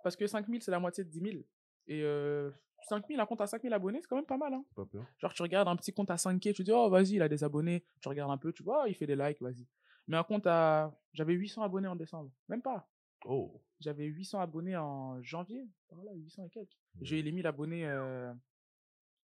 Parce 0.03 0.15
que 0.15 0.25
5000, 0.25 0.63
c'est 0.63 0.71
la 0.71 0.79
moitié 0.79 1.03
de 1.03 1.09
10 1.09 1.19
000. 1.19 1.43
Et 1.91 2.03
euh, 2.03 2.49
5000, 2.87 3.19
un 3.19 3.25
compte 3.25 3.41
à 3.41 3.47
5000 3.47 3.73
abonnés, 3.73 3.99
c'est 4.01 4.07
quand 4.07 4.15
même 4.15 4.25
pas 4.25 4.37
mal. 4.37 4.53
Hein. 4.53 4.63
Pas 4.75 4.85
peur. 4.85 5.05
Genre, 5.17 5.33
tu 5.33 5.41
regardes 5.41 5.67
un 5.67 5.75
petit 5.75 5.91
compte 5.91 6.09
à 6.09 6.15
5K, 6.15 6.53
tu 6.53 6.63
dis, 6.63 6.71
oh, 6.71 6.89
vas-y, 6.89 7.15
il 7.15 7.21
a 7.21 7.27
des 7.27 7.43
abonnés. 7.43 7.83
Tu 7.99 8.07
regardes 8.07 8.31
un 8.31 8.37
peu, 8.37 8.53
tu 8.53 8.63
vois, 8.63 8.83
oh, 8.83 8.87
il 8.87 8.95
fait 8.95 9.05
des 9.07 9.15
likes, 9.17 9.41
vas-y. 9.41 9.67
Mais 10.07 10.15
un 10.15 10.23
compte 10.23 10.47
à. 10.47 10.97
J'avais 11.13 11.33
800 11.33 11.63
abonnés 11.63 11.89
en 11.89 11.97
décembre. 11.97 12.31
Même 12.47 12.61
pas. 12.61 12.89
Oh. 13.25 13.61
J'avais 13.81 14.05
800 14.05 14.39
abonnés 14.39 14.77
en 14.77 15.21
janvier. 15.21 15.67
Voilà, 15.89 16.13
800 16.13 16.45
et 16.45 16.49
quelques. 16.49 16.71
Mhm. 16.95 17.01
J'ai 17.03 17.19
eu 17.19 17.23
les 17.23 17.31
1000 17.33 17.45
abonnés 17.45 17.85
euh, 17.85 18.33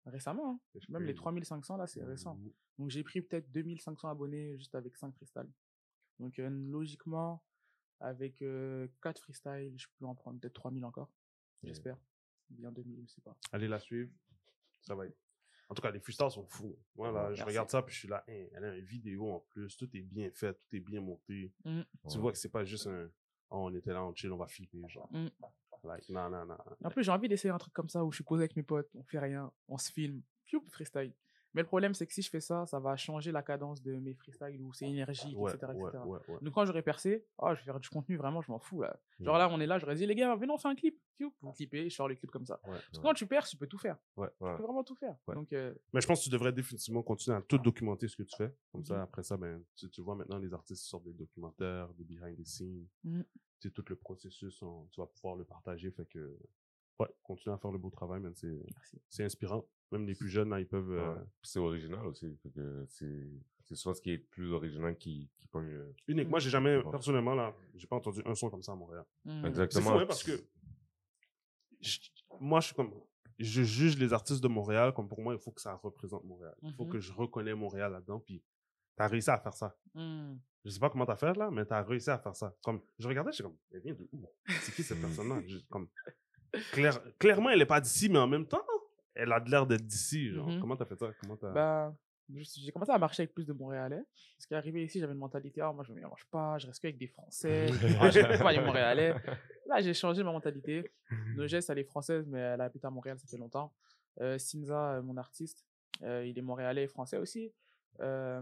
récemment. 0.06 0.60
hein. 0.76 0.80
Même 0.90 1.04
les 1.04 1.14
crazy. 1.14 1.22
3500, 1.22 1.78
là, 1.78 1.88
c'est 1.88 2.04
récent. 2.04 2.36
Mhm. 2.36 2.52
Donc, 2.80 2.90
j'ai 2.90 3.04
pris 3.04 3.22
peut-être 3.22 3.50
2500 3.52 4.10
abonnés 4.10 4.58
juste 4.58 4.76
avec 4.76 4.98
5 4.98 5.16
freestyles. 5.16 5.50
Donc, 6.20 6.38
euh, 6.40 6.50
logiquement, 6.50 7.42
avec 8.02 8.44
4 9.02 9.20
freestyles, 9.22 9.74
je 9.78 9.88
peux 9.98 10.06
en 10.06 10.16
prendre 10.16 10.40
peut-être 10.40 10.54
3000 10.54 10.86
encore. 10.86 11.10
J'espère. 11.64 11.98
Bien 12.50 12.72
2000, 12.72 13.06
je 13.08 13.14
sais 13.14 13.22
pas. 13.22 13.36
Allez 13.52 13.68
la 13.68 13.80
suivre. 13.80 14.12
Ça 14.82 14.96
va 14.96 15.06
être. 15.06 15.18
En 15.70 15.76
tout 15.76 15.82
cas, 15.82 15.92
les 15.92 16.00
freestyles 16.00 16.32
sont 16.32 16.46
fous. 16.46 16.78
Voilà, 16.96 17.24
Ouais, 17.30 17.36
je 17.36 17.40
merci. 17.42 17.44
regarde 17.44 17.70
ça, 17.70 17.82
puis 17.82 17.94
je 17.94 18.00
suis 18.00 18.08
là, 18.08 18.24
Hein, 18.30 18.46
elle 18.54 18.64
a 18.64 18.76
une 18.76 18.86
vidéo 18.86 19.30
en 19.32 19.40
plus, 19.50 19.76
tout 19.76 19.90
est 19.98 20.02
bien 20.02 20.32
fait, 20.32 20.54
tout 20.54 20.76
est 20.76 20.80
bien 20.80 21.02
monté. 21.02 21.52
Tu 21.64 21.70
Ouais. 21.70 22.18
vois 22.20 22.32
que 22.32 22.38
c'est 22.38 22.50
pas 22.52 22.64
juste 22.64 22.88
un. 22.88 23.10
Oh, 23.50 23.68
on 23.70 23.74
était 23.76 23.92
là, 23.92 24.04
on 24.04 24.14
chill, 24.16 24.32
on 24.32 24.38
va 24.38 24.48
flipper, 24.48 24.80
genre. 24.88 25.10
Mm. 25.12 25.28
Like, 25.84 26.10
non, 26.10 26.30
non, 26.30 26.46
non. 26.46 26.58
En 26.84 26.90
plus, 26.90 27.04
j'ai 27.04 27.12
envie 27.12 27.28
d'essayer 27.30 27.50
un 27.54 27.58
truc 27.58 27.74
comme 27.74 27.90
ça 27.90 28.04
où 28.04 28.12
je 28.12 28.18
suis 28.18 28.24
posé 28.24 28.44
avec 28.44 28.56
mes 28.56 28.64
potes, 28.64 28.90
on 28.96 29.04
fait 29.04 29.20
rien, 29.20 29.52
on 29.68 29.78
se 29.78 29.92
filme, 29.92 30.22
piou, 30.46 30.64
freestyle. 30.70 31.14
Mais 31.58 31.64
le 31.64 31.68
problème, 31.68 31.96
c'est 31.96 32.06
que 32.06 32.14
si 32.14 32.22
je 32.22 32.30
fais 32.30 32.40
ça, 32.40 32.68
ça 32.68 32.80
va 32.80 32.96
changer 32.96 33.32
la 33.32 33.42
cadence 33.42 33.82
de 33.82 33.94
mes 33.96 34.14
freestyles 34.14 34.62
ou 34.62 34.74
c'est 34.74 34.88
énergique, 34.88 35.36
Ouais, 35.36 35.52
etc. 35.52 35.72
etc. 35.74 36.04
ouais, 36.06 36.20
ouais. 36.28 36.38
Donc 36.44 36.54
quand 36.54 36.64
j'aurais 36.66 36.84
percé, 36.84 37.26
oh, 37.40 37.50
je 37.50 37.56
vais 37.56 37.64
faire 37.64 37.80
du 37.80 37.90
contenu, 37.90 38.16
vraiment, 38.16 38.44
je 38.44 38.52
m'en 38.52 38.60
fous 38.60 38.84
là. 38.84 38.96
Genre 39.20 39.34
Mhm. 39.34 39.40
là, 39.40 39.50
on 39.52 39.60
est 39.60 39.66
là, 39.66 39.80
j'aurais 39.80 39.96
dit, 39.96 40.06
les 40.06 40.14
gars, 40.14 40.36
venez, 40.36 40.52
on 40.54 40.60
fait 40.60 40.68
un 40.68 40.76
clip. 40.76 41.02
Vous 41.42 41.52
clippez, 41.54 41.90
je 41.90 41.96
sors 41.96 42.08
le 42.08 42.14
clip 42.14 42.30
comme 42.30 42.46
ça. 42.46 42.60
Parce 42.64 42.80
que 42.92 43.02
quand 43.02 43.14
tu 43.16 43.26
perds, 43.26 43.48
tu 43.48 43.58
peux 43.58 43.66
tout 43.66 43.80
faire. 43.80 43.98
Tu 44.16 44.22
peux 44.40 44.64
vraiment 44.64 44.84
tout 44.84 44.94
faire. 44.94 45.16
Donc, 45.34 45.52
euh, 45.52 45.74
Mais 45.94 46.02
je 46.02 46.06
pense 46.06 46.20
que 46.20 46.26
tu 46.26 46.30
devrais 46.30 46.54
définitivement 46.54 47.02
continuer 47.02 47.36
à 47.38 47.42
tout 47.42 47.58
documenter 47.58 48.08
ce 48.08 48.16
que 48.16 48.22
tu 48.24 48.36
fais. 48.38 48.54
Comme 48.72 48.86
ça, 48.86 48.94
Mhm. 48.98 49.02
après 49.02 49.24
ça, 49.24 49.36
ben, 49.36 49.64
tu, 49.76 49.90
tu 49.90 50.02
vois 50.02 50.14
maintenant 50.16 50.38
les 50.38 50.54
artistes 50.54 50.84
sortent 50.84 51.06
des 51.06 51.14
documentaires, 51.14 51.92
des 51.96 52.04
behind 52.04 52.38
the 52.38 52.46
scenes. 52.46 52.86
Mhm. 53.04 53.26
Tu 53.60 53.70
sais, 53.70 53.72
tout 53.74 53.84
le 53.90 53.96
processus, 53.96 54.62
on- 54.62 54.86
tu 54.92 55.02
vas 55.02 55.08
pouvoir 55.08 55.36
le 55.36 55.44
partager. 55.44 55.90
Fait 55.90 56.06
que, 56.06 56.38
ouais, 57.00 57.08
continue 57.24 57.54
à 57.54 57.58
faire 57.58 57.72
le 57.72 57.78
beau 57.78 57.90
travail, 57.90 58.20
man. 58.22 58.34
C'est, 58.36 58.66
c'est 59.10 59.24
inspirant. 59.24 59.66
Même 59.92 60.06
les 60.06 60.16
plus 60.16 60.28
jeunes, 60.30 60.50
là, 60.50 60.60
ils 60.60 60.68
peuvent. 60.68 60.92
euh, 60.92 61.16
Ouais. 61.16 61.22
C'est 61.44 61.60
original 61.60 62.06
aussi. 62.08 62.36
fait 62.44 62.50
que 62.50 62.86
C'est 62.90 63.30
c'est 63.66 63.76
souvent 63.76 63.94
ce 63.94 64.02
qui 64.02 64.12
est 64.12 64.18
plus 64.18 64.52
original 64.54 64.98
qui, 64.98 65.30
qui 65.40 65.48
pogne. 65.48 65.68
euh, 65.70 65.94
unique. 66.08 66.30
Moi, 66.30 66.40
j'ai 66.40 66.50
jamais, 66.50 66.78
Ouais. 66.78 66.90
personnellement, 66.92 67.36
là, 67.36 67.54
j'ai 67.76 67.86
pas 67.88 67.98
entendu 67.98 68.22
un 68.26 68.34
son 68.36 68.50
comme 68.50 68.62
ça 68.64 68.72
à 68.72 68.76
Montréal. 68.76 69.04
C'est 69.26 69.46
Exactement. 69.48 69.92
fou, 69.92 69.98
hein, 70.00 70.06
parce 70.06 70.24
que 70.24 70.32
je- 71.82 72.00
moi, 72.40 72.60
je 72.62 72.68
suis 72.68 72.76
comme, 72.76 72.94
je 73.40 73.64
juge 73.64 73.98
les 73.98 74.14
artistes 74.14 74.42
de 74.42 74.48
Montréal 74.48 74.94
comme 74.94 75.08
pour 75.08 75.22
moi, 75.22 75.34
il 75.34 75.40
faut 75.40 75.52
que 75.52 75.62
ça 75.62 75.76
représente 75.76 76.24
Montréal. 76.24 76.56
Il 76.64 76.74
faut 76.74 76.86
Mhm. 76.86 76.92
que 76.92 77.00
je 77.00 77.12
reconnais 77.14 77.54
Montréal 77.56 77.92
là-dedans. 77.92 78.20
Puis, 78.20 78.42
t'as 78.96 79.08
réussi 79.08 79.30
à 79.30 79.38
faire 79.38 79.54
ça. 79.54 79.78
Mhm. 79.94 80.40
Je 80.66 80.70
sais 80.72 80.80
pas 80.80 80.90
comment 80.90 81.06
t'as 81.06 81.16
fait 81.16 81.34
là, 81.36 81.50
mais 81.52 81.66
t'as 81.66 81.82
réussi 81.84 82.10
à 82.10 82.18
faire 82.18 82.36
ça. 82.36 82.56
Comme, 82.64 82.82
je 83.00 83.08
regardais, 83.08 83.32
j'étais 83.32 83.44
comme, 83.44 83.58
elle 83.72 83.82
vient 83.82 83.94
de 83.94 84.08
où? 84.12 84.26
C'est 84.62 84.74
qui 84.76 84.84
cette 84.84 85.00
personne-là? 85.00 85.42
Je- 85.46 85.60
Comme, 85.70 85.88
clair- 86.72 87.02
clairement, 87.20 87.50
elle 87.50 87.62
est 87.62 87.66
pas 87.66 87.82
d'ici, 87.82 88.10
mais 88.10 88.20
en 88.20 88.28
même 88.28 88.46
temps, 88.48 88.64
elle 89.16 89.32
a 89.32 89.40
l'air 89.40 89.66
d'être 89.66 89.86
d'ici. 89.86 90.32
Genre, 90.32 90.48
Mhm. 90.48 90.60
comment 90.60 90.76
t'as 90.76 90.86
fait 90.86 90.98
ça? 91.00 91.10
Comment 91.22 91.36
t'as. 91.38 91.52
Bah, 91.52 91.96
je- 92.34 92.44
j'ai 92.62 92.72
commencé 92.72 92.92
à 92.92 92.98
marcher 92.98 93.24
avec 93.24 93.34
plus 93.34 93.46
de 93.46 93.54
Montréalais. 93.54 94.04
Parce 94.38 94.46
qu'arrivé 94.48 94.84
ici, 94.84 95.00
j'avais 95.00 95.14
une 95.14 95.20
mentalité, 95.20 95.62
ah, 95.62 95.72
moi 95.72 95.84
je 95.84 95.92
ne 95.92 95.96
mélange 95.96 96.26
pas, 96.30 96.58
je 96.58 96.68
reste 96.68 96.80
qu'avec 96.82 96.98
des 96.98 97.08
Français, 97.08 97.68
ah, 98.02 98.10
je 98.12 98.20
ne 98.20 98.38
pas 98.38 98.52
les 98.52 98.60
Montréalais. 98.62 99.16
Là, 99.66 99.82
j'ai 99.82 99.94
changé 99.94 100.24
ma 100.24 100.32
mentalité. 100.32 100.92
Nogès, 101.38 101.70
elle 101.70 101.80
est 101.80 101.84
française, 101.84 102.26
mais 102.28 102.40
elle 102.40 102.62
habite 102.62 102.84
à 102.86 102.90
Montréal, 102.90 103.18
ça 103.20 103.28
fait 103.28 103.38
longtemps. 103.38 103.74
Euh, 104.22 104.38
Sinza, 104.38 104.94
euh, 104.94 105.02
mon 105.02 105.16
artiste, 105.18 105.66
euh, 106.04 106.26
il 106.26 106.38
est 106.38 106.42
montréalais 106.42 106.84
et 106.84 106.88
français 106.88 107.18
aussi. 107.18 107.52
Euh, 108.00 108.42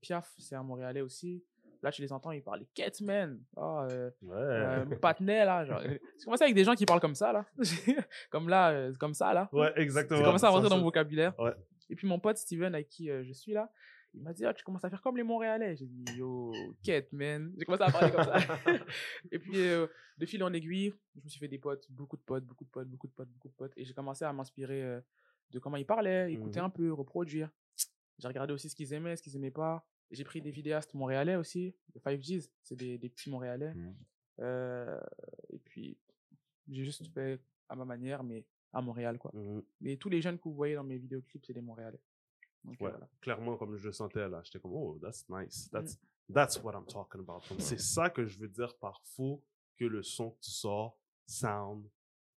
Piaf, 0.00 0.34
c'est 0.38 0.54
un 0.54 0.62
Montréalais 0.62 1.00
aussi. 1.00 1.42
Là, 1.82 1.90
tu 1.90 2.02
les 2.02 2.12
entends, 2.12 2.30
ils 2.32 2.42
parlent 2.42 2.64
Catman. 2.74 3.40
Oh, 3.56 3.86
euh, 3.90 4.10
Ouais. 4.22 4.34
euh, 4.36 5.44
là. 5.44 5.64
Genre, 5.64 5.80
j'ai 5.80 6.24
commencé 6.24 6.44
avec 6.44 6.54
des 6.54 6.64
gens 6.64 6.74
qui 6.74 6.84
parlent 6.84 7.00
comme 7.00 7.14
ça, 7.14 7.32
là. 7.32 7.46
comme 8.30 8.48
là, 8.50 8.70
euh, 8.70 8.92
comme 8.98 9.14
ça, 9.14 9.32
là. 9.32 9.48
ouais, 9.52 9.72
exactement. 9.76 10.20
Commencé 10.22 10.44
à 10.44 10.48
Ça, 10.48 10.50
rentrer 10.50 10.64
dans 10.68 10.74
ça- 10.74 10.76
mon 10.78 10.84
vocabulaire. 10.84 11.38
Ouais. 11.38 11.54
Et 11.88 11.96
puis 11.96 12.06
mon 12.06 12.18
pote 12.20 12.36
Steven, 12.36 12.74
avec 12.74 12.88
qui 12.88 13.10
euh, 13.10 13.24
je 13.24 13.32
suis 13.32 13.52
là, 13.52 13.70
il 14.12 14.22
m'a 14.22 14.32
dit 14.32 14.44
ah, 14.44 14.52
Tu 14.52 14.62
commences 14.64 14.84
à 14.84 14.90
faire 14.90 15.00
comme 15.00 15.16
les 15.16 15.22
Montréalais. 15.22 15.74
J'ai 15.76 15.86
dit 15.86 16.04
Yo, 16.18 16.52
quête, 16.84 17.12
man. 17.12 17.52
J'ai 17.58 17.64
commencé 17.64 17.82
à 17.84 17.90
parler 17.90 18.10
comme 18.12 18.24
ça. 18.24 18.36
et 19.32 19.38
puis, 19.38 19.56
euh, 19.56 19.86
de 20.18 20.26
fil 20.26 20.42
en 20.44 20.52
aiguille, 20.52 20.92
je 21.16 21.20
me 21.24 21.28
suis 21.28 21.38
fait 21.40 21.48
des 21.48 21.58
potes, 21.58 21.86
beaucoup 21.90 22.16
de 22.16 22.22
potes, 22.22 22.44
beaucoup 22.44 22.64
de 22.64 22.70
potes, 22.70 22.88
beaucoup 22.88 23.06
de 23.06 23.12
potes, 23.12 23.28
beaucoup 23.30 23.48
de 23.48 23.54
potes. 23.54 23.72
Et 23.76 23.84
j'ai 23.84 23.94
commencé 23.94 24.24
à 24.24 24.32
m'inspirer 24.32 24.82
euh, 24.82 25.00
de 25.50 25.58
comment 25.58 25.76
ils 25.78 25.86
parlaient, 25.86 26.30
écouter 26.32 26.60
Mhm. 26.60 26.66
un 26.66 26.70
peu, 26.70 26.92
reproduire. 26.92 27.48
J'ai 28.18 28.28
regardé 28.28 28.52
aussi 28.52 28.68
ce 28.68 28.74
qu'ils 28.76 28.92
aimaient, 28.92 29.16
ce 29.16 29.22
qu'ils 29.22 29.34
aimaient 29.36 29.50
pas. 29.50 29.82
J'ai 30.10 30.24
pris 30.24 30.40
des 30.42 30.50
vidéastes 30.50 30.94
montréalais 30.94 31.36
aussi, 31.36 31.74
les 31.94 32.00
5Gs, 32.00 32.50
c'est 32.62 32.76
des, 32.76 32.98
des 32.98 33.08
petits 33.08 33.30
montréalais. 33.30 33.74
Mhm. 33.74 33.96
Euh, 34.40 35.00
et 35.50 35.58
puis, 35.58 35.96
j'ai 36.68 36.84
juste 36.84 37.06
fait 37.12 37.40
à 37.68 37.76
ma 37.76 37.84
manière, 37.84 38.22
mais 38.24 38.46
à 38.72 38.80
Montréal, 38.80 39.18
quoi. 39.18 39.30
Mhm. 39.34 39.62
Mais 39.80 39.96
tous 39.96 40.08
les 40.08 40.20
jeunes 40.20 40.38
que 40.38 40.44
vous 40.44 40.54
voyez 40.54 40.74
dans 40.74 40.84
mes 40.84 40.98
vidéoclips, 40.98 41.44
c'est 41.44 41.52
des 41.52 41.60
Montréalais. 41.60 42.00
Donc, 42.64 42.80
Ouais, 42.80 42.90
voilà. 42.90 43.08
clairement, 43.20 43.56
comme 43.56 43.76
je 43.76 43.86
le 43.86 43.92
sentais 43.92 44.28
là, 44.28 44.40
j'étais 44.42 44.60
comme, 44.60 44.72
oh, 44.74 44.98
that's 45.00 45.28
nice. 45.28 45.66
Mm. 45.66 45.70
That's, 45.72 45.98
that's 46.32 46.62
what 46.62 46.74
I'm 46.74 46.86
talking 46.86 47.20
about. 47.20 47.40
C'est 47.58 47.80
ça 47.80 48.10
que 48.10 48.26
je 48.26 48.38
veux 48.38 48.48
dire 48.48 48.76
par 48.78 49.00
faut 49.04 49.42
que 49.76 49.84
le 49.84 50.02
son 50.02 50.32
que 50.32 50.40
tu 50.40 50.50
sors 50.50 50.98
sound 51.26 51.88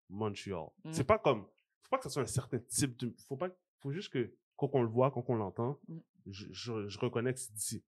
Montreal. 0.10 0.68
C'est 0.92 1.04
pas 1.04 1.18
comme, 1.18 1.44
faut 1.82 1.90
pas 1.90 1.98
que 1.98 2.04
ça 2.04 2.10
soit 2.10 2.22
un 2.22 2.28
certain 2.28 2.60
type 2.60 2.96
de, 2.98 3.14
faut 3.28 3.36
pas, 3.36 3.50
faut 3.80 3.92
juste 3.92 4.10
que 4.14 4.34
quand 4.56 4.70
on 4.74 4.82
le 4.82 4.88
voit, 4.88 5.12
quand 5.12 5.30
on 5.30 5.36
l'entend. 5.36 5.80
Je, 6.28 6.48
je, 6.52 6.88
je 6.88 7.00
reconnais 7.00 7.34
que 7.34 7.40
c'est 7.40 7.54
d'ici. 7.54 7.84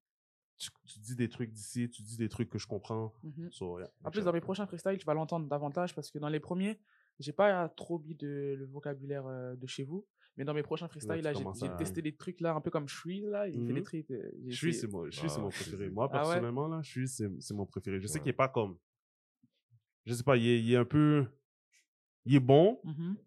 Tu, 0.57 0.69
tu 0.85 0.99
dis 0.99 1.15
des 1.15 1.27
trucs 1.27 1.51
d'ici, 1.51 1.89
tu 1.89 2.01
dis 2.01 2.15
des 2.17 2.29
trucs 2.29 2.49
que 2.49 2.57
je 2.59 2.67
comprends. 2.67 3.13
So, 3.51 3.79
yeah, 3.79 3.89
En 4.03 4.11
plus, 4.11 4.23
dans 4.23 4.31
mes 4.33 4.39
prochains 4.41 4.65
freestyles, 4.65 4.97
tu 4.97 5.05
vas 5.05 5.13
l'entendre 5.13 5.47
davantage 5.47 5.93
parce 5.93 6.09
que 6.11 6.17
dans 6.19 6.29
les 6.29 6.39
premiers, 6.39 6.79
j'ai 7.19 7.33
pas 7.33 7.67
trop 7.69 7.99
mis 7.99 8.15
de, 8.15 8.55
le 8.57 8.65
vocabulaire 8.65 9.25
euh, 9.25 9.55
de 9.55 9.67
chez 9.67 9.83
vous. 9.83 10.05
Mais 10.37 10.43
dans 10.45 10.53
mes 10.53 10.63
prochains 10.63 10.87
freestyles, 10.87 11.21
là, 11.21 11.33
j'ai 11.33 11.43
à- 11.45 11.77
testé 11.77 12.01
des 12.01 12.15
trucs 12.15 12.39
là, 12.41 12.53
un 12.55 12.61
peu 12.61 12.69
comme 12.71 12.87
Shreeze, 12.87 13.25
là. 13.25 13.47
Il 13.47 13.65
fait 13.65 13.73
des 13.73 13.83
trucs. 13.83 14.11
euh, 14.11 14.31
essayé. 14.45 14.73
c'est 14.73 14.87
mon, 14.87 15.09
c'est 15.11 15.25
Ah, 15.25 15.39
mon 15.39 15.49
préféré. 15.49 15.89
Moi, 15.89 16.09
Ah 16.11 16.15
ouais? 16.17 16.21
personnellement, 16.23 16.67
là, 16.67 16.81
suis, 16.83 17.07
c'est, 17.07 17.29
c'est 17.41 17.53
mon 17.53 17.65
préféré. 17.65 17.99
Je 17.99 18.07
sais 18.07 18.15
Ouais. 18.15 18.21
qu'il 18.21 18.29
est 18.29 18.33
pas 18.33 18.49
comme, 18.49 18.77
je 20.05 20.13
sais 20.13 20.23
pas, 20.23 20.37
il 20.37 20.47
est, 20.47 20.61
il 20.61 20.71
est 20.73 20.77
un 20.77 20.85
peu, 20.85 21.25
il 22.25 22.35
est 22.35 22.39
bon, 22.39 22.79
Mhm. 22.83 23.17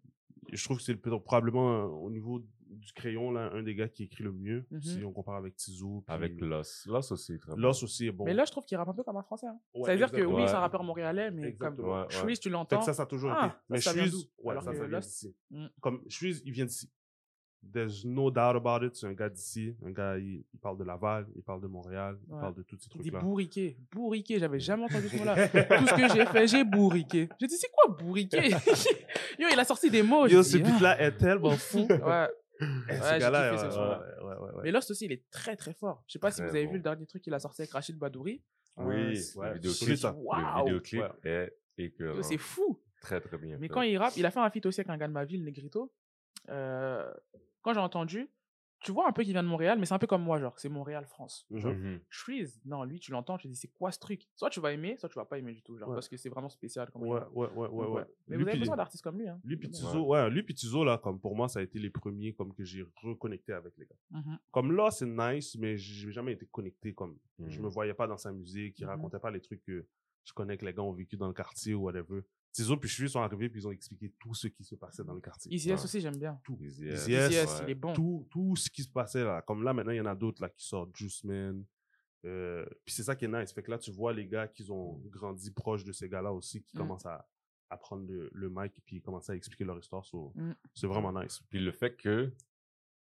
je 0.51 0.63
trouve 0.63 0.77
que 0.77 0.83
c'est 0.83 0.95
probablement 0.95 1.83
euh, 1.83 1.85
au 1.87 2.09
niveau 2.09 2.43
du 2.69 2.93
crayon 2.93 3.31
là 3.31 3.49
un 3.53 3.63
des 3.63 3.73
gars 3.75 3.87
qui 3.87 4.03
écrit 4.03 4.23
le 4.23 4.31
mieux 4.31 4.65
Mhm. 4.71 4.81
si 4.81 5.03
on 5.03 5.11
compare 5.11 5.35
avec 5.35 5.55
Tizou 5.55 6.03
puis 6.05 6.15
Avec 6.15 6.39
Loss. 6.39 6.85
Loss 6.87 7.11
aussi, 7.11 7.37
très 7.39 7.51
bon. 7.53 7.57
Loss 7.57 7.81
aussi 7.83 8.07
est 8.07 8.11
bon 8.11 8.25
Mais 8.25 8.33
là, 8.33 8.45
je 8.45 8.51
trouve 8.51 8.63
qu'il 8.65 8.77
rappe 8.77 8.89
un 8.89 8.93
peu 8.93 9.03
comme 9.03 9.17
un 9.17 9.23
français. 9.23 9.47
Hein. 9.47 9.59
Ouais, 9.73 9.85
ça 9.87 9.91
veut 9.93 9.97
dire 9.97 10.11
que 10.11 10.21
oui, 10.21 10.43
c'est 10.45 10.51
un 10.51 10.53
Ouais. 10.53 10.59
rappeur 10.59 10.83
montréalais, 10.83 11.31
mais 11.31 11.47
Exactement. 11.49 12.05
comme 12.07 12.23
Ouais, 12.25 12.31
ouais. 12.31 12.37
Tu 12.37 12.49
l'entends. 12.49 12.79
que 12.79 12.85
ça 12.85 12.93
ça 12.93 13.03
a 13.03 13.05
toujours 13.07 13.31
Ah, 13.31 13.47
été 13.47 13.55
mais 13.69 13.81
ça 13.81 13.93
ouais 13.93 14.51
Alors 14.51 14.63
ça 14.63 14.71
ça 14.73 14.79
vient 14.79 14.87
Lost- 14.87 15.09
d'ici 15.09 15.35
Mm. 15.51 15.65
comme 15.81 16.01
Suisse 16.07 16.41
il 16.45 16.51
vient 16.51 16.65
d'ici 16.65 16.89
there's 17.73 18.05
no 18.05 18.31
doubt 18.31 18.55
about 18.55 18.85
it 18.85 18.95
c'est 18.95 19.05
un 19.07 19.13
gars 19.13 19.27
d'ici 19.29 19.75
un 19.85 19.91
gars 19.91 20.17
il, 20.17 20.45
il 20.53 20.59
parle 20.61 20.77
de 20.77 20.85
Laval 20.85 21.27
il 21.35 21.43
parle 21.43 21.59
de 21.61 21.67
Montréal 21.67 22.17
il 22.25 22.33
Ouais. 22.33 22.39
parle 22.39 22.55
de 22.55 22.63
tous 22.63 22.77
ces 22.77 22.85
Il 22.85 22.89
trucs 22.89 23.01
dit 23.01 23.09
là 23.09 23.19
bourriqué. 23.19 23.77
Bourriqué, 23.91 24.39
j'avais 24.39 24.59
jamais 24.61 24.83
entendu 24.85 25.09
ce 25.09 25.17
mot-là. 25.17 25.35
Tout 25.49 25.87
ce 25.87 25.93
que 25.93 26.13
j'ai 26.13 26.25
fait, 26.25 26.47
j'ai 26.47 26.63
bourriqué. 26.63 27.27
J'ai 27.39 27.47
dit, 27.47 27.55
c'est 27.57 27.69
quoi 27.71 27.93
bourriqué? 27.97 28.37
Yo, 29.39 29.47
il 29.51 29.59
a 29.59 29.65
sorti 29.65 29.89
des 29.91 30.03
mots. 30.03 30.25
yo 30.27 30.41
ce 30.41 30.55
dit, 30.57 30.63
beat 30.63 30.79
là 30.79 31.01
est 31.01 31.17
tellement 31.17 31.51
fou 31.57 31.85
ah. 32.05 32.29
Ouais. 32.59 33.19
gars-là. 33.19 34.01
Mais 34.63 34.71
Lost 34.71 34.91
aussi, 34.91 35.05
il 35.05 35.11
est 35.11 35.29
très 35.31 35.55
très 35.55 35.73
fort. 35.73 36.03
Je 36.07 36.13
sais 36.13 36.19
pas 36.19 36.31
si 36.31 36.41
vous 36.41 36.49
avez 36.49 36.65
bon. 36.65 36.71
vu 36.71 36.77
le 36.77 36.83
dernier 36.83 37.05
truc 37.05 37.21
qu'il 37.23 37.33
a 37.33 37.39
sorti 37.39 37.61
avec 37.61 37.71
Rachid 37.71 37.97
Badouri. 37.97 38.43
Oui, 38.77 39.17
Euh, 39.37 39.53
le 39.53 39.53
vidéoclip, 39.55 39.99
vidéoclip 40.57 41.03
est 41.23 41.53
écœurant. 41.77 42.17
Yo, 42.17 42.23
C'est 42.23 42.37
fou. 42.37 42.81
Très, 43.01 43.21
très 43.21 43.37
bien 43.37 43.57
Mais 43.59 43.67
fait. 43.67 43.73
quand 43.73 43.81
il 43.81 43.97
rappe, 43.97 44.13
il 44.17 44.25
a 44.25 44.31
fait 44.31 44.39
un 44.39 44.49
feat 44.49 44.65
aussi 44.65 44.81
avec 44.81 44.89
un 44.89 44.97
gars 44.97 45.07
de 45.07 45.13
ma 45.13 45.23
ville, 45.25 45.43
Negrito. 45.45 45.91
Euh, 46.49 47.09
quand 47.61 47.73
j'ai 47.73 47.79
entendu, 47.79 48.29
tu 48.81 48.91
vois 48.91 49.07
un 49.07 49.11
peu 49.11 49.23
qu'il 49.23 49.33
vient 49.33 49.43
de 49.43 49.47
Montréal, 49.47 49.77
mais 49.79 49.85
c'est 49.85 49.93
un 49.93 49.99
peu 49.99 50.07
comme 50.07 50.23
moi, 50.23 50.39
genre, 50.39 50.57
c'est 50.59 50.69
Montréal-France. 50.69 51.45
Mhm. 51.49 51.99
Shreeze, 52.09 52.61
non, 52.65 52.83
lui, 52.83 52.99
tu 52.99 53.11
l'entends, 53.11 53.37
tu 53.37 53.47
te 53.47 53.51
dis, 53.53 53.57
c'est 53.59 53.67
quoi 53.67 53.91
ce 53.91 53.99
truc? 53.99 54.27
Soit 54.35 54.49
tu 54.49 54.59
vas 54.59 54.71
aimer, 54.71 54.95
soit 54.97 55.09
tu 55.09 55.15
vas 55.15 55.25
pas 55.25 55.37
aimer 55.37 55.53
du 55.53 55.61
tout, 55.61 55.77
genre, 55.77 55.89
Ouais. 55.89 55.95
parce 55.95 56.07
que 56.09 56.17
c'est 56.17 56.29
vraiment 56.29 56.49
spécial. 56.49 56.89
Comme 56.91 57.03
ouais 57.03 57.19
ouais 57.33 57.47
ouais 57.55 57.67
ouais 57.67 58.05
Mais 58.27 58.37
Lui, 58.37 58.43
vous 58.43 58.49
avez 58.49 58.59
besoin 58.59 58.75
d'artistes 58.77 59.03
comme 59.03 59.19
lui. 59.19 59.27
Hein. 59.27 59.39
Lui 59.43 59.57
puis 59.57 59.69
Ouais. 59.95 60.29
Lui 60.29 60.43
puis 60.43 60.53
Tizo, 60.55 60.83
là, 60.83 60.97
comme 60.97 61.19
pour 61.19 61.35
moi, 61.35 61.47
ça 61.49 61.59
a 61.59 61.61
été 61.63 61.77
les 61.79 61.89
premiers 61.89 62.33
comme 62.33 62.53
que 62.53 62.63
j'ai 62.63 62.85
reconnecté 63.03 63.53
avec 63.53 63.73
les 63.77 63.85
gars. 63.85 63.95
Mhm. 64.11 64.37
Comme 64.51 64.71
là, 64.73 64.91
c'est 64.91 65.05
nice, 65.07 65.57
mais 65.57 65.77
j'ai 65.77 66.11
jamais 66.11 66.33
été 66.33 66.45
connecté 66.47 66.93
comme. 66.93 67.17
Je 67.39 67.57
Mhm. 67.59 67.65
me 67.65 67.69
voyais 67.69 67.93
pas 67.93 68.07
dans 68.07 68.17
sa 68.17 68.31
musique, 68.31 68.79
il 68.79 68.83
Mhm. 68.85 68.89
racontait 68.91 69.19
pas 69.19 69.31
les 69.31 69.41
trucs 69.41 69.63
que 69.63 69.85
je 70.23 70.33
connais 70.33 70.57
que 70.57 70.65
les 70.65 70.73
gars 70.73 70.83
ont 70.83 70.91
vécu 70.93 71.17
dans 71.17 71.27
le 71.27 71.33
quartier 71.33 71.73
ou 71.73 71.83
whatever. 71.83 72.21
Tizo 72.51 72.77
puis 72.77 72.89
Chui 72.89 73.09
sont 73.09 73.21
arrivés 73.21 73.47
puis 73.49 73.61
ils 73.61 73.67
ont 73.67 73.71
expliqué 73.71 74.11
tout 74.19 74.33
ce 74.33 74.47
qui 74.47 74.63
se 74.63 74.75
passait 74.75 75.03
dans 75.03 75.13
le 75.13 75.21
quartier. 75.21 75.53
Easy 75.53 75.69
S 75.71 75.79
Ouais. 75.79 75.85
aussi, 75.85 76.01
j'aime 76.01 76.17
bien. 76.17 76.39
Tout. 76.43 76.57
Easy 76.61 76.85
Easy 76.85 77.13
S, 77.13 77.25
S, 77.25 77.31
Easy 77.31 77.35
S, 77.35 77.49
ouais. 77.59 77.65
il 77.65 77.69
est 77.71 77.75
bon. 77.75 77.93
Tout, 77.93 78.27
tout 78.29 78.55
ce 78.55 78.69
qui 78.69 78.83
se 78.83 78.89
passait 78.89 79.23
là. 79.23 79.41
Comme 79.43 79.63
là, 79.63 79.73
maintenant, 79.73 79.91
il 79.91 79.97
y 79.97 80.01
en 80.01 80.05
a 80.05 80.15
d'autres 80.15 80.41
là 80.41 80.49
qui 80.49 80.65
sortent, 80.65 80.95
Juice 80.95 81.23
Man. 81.23 81.63
Euh, 82.25 82.65
puis 82.83 82.93
c'est 82.93 83.03
ça 83.03 83.15
qui 83.15 83.25
est 83.25 83.27
nice. 83.29 83.53
Fait 83.53 83.63
que 83.63 83.71
là, 83.71 83.77
tu 83.77 83.91
vois 83.91 84.11
les 84.13 84.25
gars 84.27 84.47
qui 84.47 84.69
ont 84.71 84.99
grandi 85.05 85.51
proches 85.51 85.83
de 85.83 85.91
ces 85.93 86.09
gars-là 86.09 86.33
aussi, 86.33 86.61
qui 86.63 86.75
Mm. 86.75 86.79
commencent 86.79 87.05
à, 87.05 87.25
à 87.69 87.77
prendre 87.77 88.05
le, 88.07 88.29
le 88.33 88.49
mic 88.49 88.77
et 88.77 88.81
puis 88.85 89.01
commencer 89.01 89.31
à 89.31 89.35
expliquer 89.35 89.63
leur 89.63 89.77
histoire. 89.79 90.03
So, 90.05 90.31
Mm. 90.35 90.53
C'est 90.73 90.87
vraiment 90.87 91.13
nice. 91.21 91.39
Puis 91.49 91.59
le 91.59 91.71
fait 91.71 91.95
que 91.95 92.33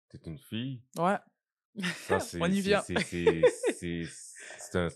t'es 0.09 0.19
une 0.29 0.37
fille, 0.37 0.83
Ouais. 0.97 1.17
ça. 2.07 2.19
On 2.41 2.51
y 2.51 2.59
vient. 2.61 2.81
c'est 2.81 4.75
un, 4.75 4.89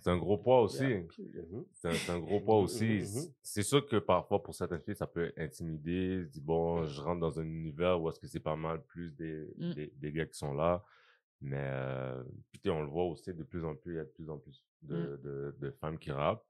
c'est 0.00 0.10
un 0.10 0.16
gros 0.18 0.38
poids 0.38 0.62
aussi. 0.62 0.84
Yeah. 0.84 1.00
Mhm. 1.50 1.64
C'est 1.72 2.10
un, 2.10 2.18
gros 2.18 2.40
poids 2.40 2.58
Mhm, 2.58 2.64
aussi. 2.64 3.02
C'est- 3.42 3.62
sûr 3.62 3.86
que 3.86 3.96
parfois, 3.96 4.42
pour 4.42 4.54
certaines 4.54 4.80
filles, 4.80 4.96
ça 4.96 5.06
peut 5.06 5.32
intimider. 5.36 6.24
Dis, 6.26 6.40
bon, 6.40 6.84
je 6.84 7.00
rentre 7.00 7.20
dans 7.20 7.38
un 7.40 7.44
univers 7.44 8.00
où 8.00 8.08
est-ce 8.08 8.18
que 8.20 8.26
c'est 8.26 8.40
pas 8.40 8.56
mal 8.56 8.82
plus 8.84 9.10
des, 9.12 9.52
Mm. 9.58 9.72
des, 9.74 9.92
des 9.96 10.12
gars 10.12 10.26
qui 10.26 10.36
sont 10.38 10.52
là. 10.54 10.84
Mais, 11.40 11.56
euh, 11.60 12.22
sais, 12.62 12.70
on 12.70 12.80
le 12.82 12.88
voit 12.88 13.04
aussi 13.04 13.32
de 13.34 13.42
plus 13.42 13.64
en 13.64 13.74
plus, 13.74 13.92
il 13.94 13.96
y 13.96 14.00
a 14.00 14.04
de 14.04 14.10
plus 14.10 14.30
en 14.30 14.38
plus 14.38 14.64
de, 14.82 14.96
Mm. 14.96 15.20
de, 15.22 15.56
de 15.58 15.70
femmes 15.72 15.98
qui 15.98 16.10
rappent. 16.10 16.46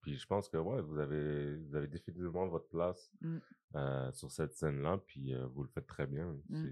Puis 0.00 0.16
je 0.16 0.26
pense 0.26 0.48
que, 0.48 0.56
ouais, 0.56 0.80
vous 0.82 0.98
avez, 0.98 1.56
vous 1.56 1.74
avez 1.76 1.86
définitivement 1.86 2.46
votre 2.48 2.68
place 2.68 3.10
Mm. 3.20 3.38
euh, 3.76 4.12
sur 4.12 4.30
cette 4.30 4.54
scène-là. 4.54 4.98
Puis 5.06 5.34
euh, 5.34 5.46
vous 5.46 5.62
le 5.62 5.68
faites 5.68 5.86
très 5.86 6.06
bien. 6.06 6.26
Mm. 6.48 6.64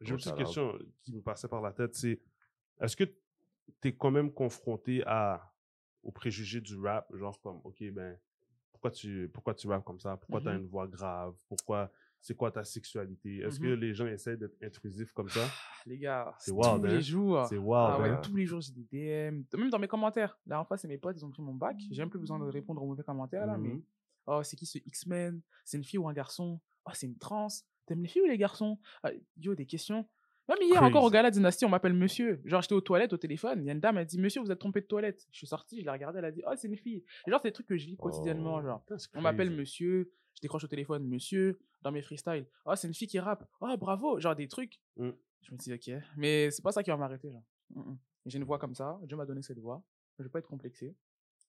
J'ai 0.00 0.10
une 0.10 0.16
petite 0.16 0.34
question 0.36 0.78
qui 1.02 1.14
me 1.14 1.22
passait 1.22 1.48
par 1.48 1.62
la 1.62 1.72
tête, 1.72 1.94
c'est 1.94 2.20
est-ce 2.80 2.96
que 2.96 3.04
tu 3.80 3.88
es 3.88 3.96
quand 3.96 4.10
même 4.10 4.32
confronté 4.32 5.02
à, 5.06 5.52
aux 6.02 6.12
préjugés 6.12 6.60
du 6.60 6.78
rap, 6.78 7.14
genre 7.16 7.40
comme, 7.40 7.60
ok, 7.64 7.82
ben, 7.92 8.18
pourquoi 8.72 8.90
tu, 8.90 9.30
pourquoi 9.32 9.54
tu 9.54 9.66
rappes 9.68 9.84
comme 9.84 10.00
ça? 10.00 10.16
Pourquoi 10.16 10.40
tu 10.40 10.48
as 10.48 10.52
Mhm. 10.52 10.60
une 10.62 10.66
voix 10.66 10.86
grave? 10.86 11.34
Pourquoi, 11.48 11.90
c'est 12.20 12.34
quoi 12.36 12.50
ta 12.50 12.64
sexualité? 12.64 13.38
Est-ce 13.38 13.58
que 13.60 13.66
Mhm. 13.66 13.80
les 13.80 13.94
gens 13.94 14.06
essaient 14.06 14.36
d'être 14.36 14.56
intrusifs 14.62 15.12
comme 15.12 15.28
ça? 15.30 15.48
Les 15.86 15.98
gars, 15.98 16.34
C'est 16.38 16.50
tous 16.50 16.56
wild, 16.56 16.84
hein? 16.86 16.96
les 16.96 17.02
jours. 17.02 17.46
C'est 17.48 17.56
wild, 17.58 17.70
Ah 17.72 18.00
ouais, 18.00 18.10
hein? 18.10 18.20
tous 18.22 18.34
les 18.36 18.46
jours, 18.46 18.60
j'ai 18.60 18.72
des 18.72 18.84
DM. 18.84 19.44
Même 19.54 19.70
dans 19.70 19.78
mes 19.78 19.88
commentaires. 19.88 20.38
La 20.46 20.54
dernière 20.56 20.66
fois, 20.68 20.76
c'est 20.78 20.88
mes 20.88 20.98
potes, 20.98 21.16
ils 21.18 21.24
ont 21.24 21.30
pris 21.30 21.42
mon 21.42 21.54
bac. 21.54 21.76
J'ai 21.90 22.00
même 22.02 22.10
plus 22.10 22.18
besoin 22.18 22.38
de 22.38 22.44
répondre 22.44 22.82
aux 22.82 22.86
mauvais 22.86 23.02
commentaires, 23.02 23.46
là, 23.46 23.58
mais. 23.58 23.68
Mhm. 23.68 23.82
Oh, 24.26 24.42
c'est 24.42 24.56
qui 24.56 24.64
ce 24.64 24.78
X-Men? 24.78 25.42
C'est 25.66 25.76
une 25.76 25.84
fille 25.84 25.98
ou 25.98 26.08
un 26.08 26.14
garçon? 26.14 26.58
Oh, 26.86 26.90
c'est 26.94 27.06
une 27.06 27.18
trans? 27.18 27.48
T'aimes 27.86 28.00
les 28.02 28.08
filles 28.08 28.22
ou 28.22 28.26
les 28.26 28.38
garçons? 28.38 28.78
Ah, 29.02 29.10
Yo, 29.36 29.54
des 29.54 29.66
questions. 29.66 30.08
Même 30.48 30.58
hier 30.60 30.82
encore 30.82 31.04
au 31.04 31.10
gala 31.10 31.30
Dynastie, 31.30 31.64
on 31.64 31.70
m'appelle 31.70 31.94
monsieur. 31.94 32.40
Genre, 32.44 32.60
j'étais 32.60 32.74
aux 32.74 32.80
toilettes 32.80 33.12
au 33.12 33.16
téléphone. 33.16 33.60
Il 33.62 33.66
y 33.66 33.70
a 33.70 33.72
une 33.72 33.80
dame, 33.80 33.96
elle 33.96 34.06
dit 34.06 34.18
Monsieur, 34.18 34.42
vous 34.42 34.50
êtes 34.50 34.58
trompé 34.58 34.80
de 34.80 34.86
toilette. 34.86 35.26
Je 35.30 35.38
suis 35.38 35.46
sorti, 35.46 35.80
je 35.80 35.84
l'ai 35.84 35.90
regardée, 35.90 36.18
elle 36.18 36.24
a 36.26 36.32
dit 36.32 36.42
Oh, 36.46 36.52
c'est 36.56 36.68
une 36.68 36.76
fille. 36.76 37.02
Et 37.26 37.30
genre, 37.30 37.40
c'est 37.42 37.48
des 37.48 37.52
trucs 37.52 37.66
que 37.66 37.76
je 37.76 37.86
vis 37.86 37.96
quotidiennement. 37.96 38.56
Oh. 38.56 38.62
Genre, 38.62 38.84
c'est 38.98 39.08
on 39.14 39.22
m'appelle 39.22 39.50
monsieur, 39.50 40.12
je 40.34 40.40
décroche 40.42 40.64
au 40.64 40.68
téléphone 40.68 41.06
monsieur, 41.06 41.58
dans 41.82 41.92
mes 41.92 42.02
freestyles. 42.02 42.46
Oh, 42.66 42.74
c'est 42.76 42.88
une 42.88 42.94
fille 42.94 43.08
qui 43.08 43.18
rappe. 43.18 43.48
Oh, 43.60 43.74
bravo. 43.78 44.20
Genre, 44.20 44.36
des 44.36 44.48
trucs. 44.48 44.80
Mm. 44.96 45.10
Je 45.42 45.52
me 45.52 45.56
dis 45.56 45.72
Ok. 45.72 45.90
Mais 46.16 46.50
c'est 46.50 46.62
pas 46.62 46.72
ça 46.72 46.82
qui 46.82 46.90
va 46.90 46.96
m'arrêter. 46.96 47.30
Genre. 47.30 47.44
Mm, 47.70 47.80
mm. 47.80 47.98
J'ai 48.26 48.38
une 48.38 48.44
voix 48.44 48.58
comme 48.58 48.74
ça. 48.74 48.98
Dieu 49.04 49.16
m'a 49.16 49.26
donné 49.26 49.42
cette 49.42 49.58
voix. 49.58 49.82
Je 50.18 50.24
vais 50.24 50.30
pas 50.30 50.38
être 50.38 50.48
complexé. 50.48 50.94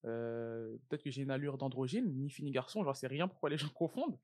Euh, 0.05 0.77
Peut-être 0.87 1.03
que 1.03 1.09
j'ai 1.09 1.23
une 1.23 1.31
allure 1.31 1.57
d'androgyne, 1.57 2.13
ni 2.13 2.29
fille 2.29 2.45
ni 2.45 2.51
garçon, 2.51 2.83
j'en 2.83 2.93
sais 2.93 3.07
rien 3.07 3.27
pourquoi 3.27 3.49
les 3.49 3.57
gens 3.57 3.69
confondent, 3.73 4.17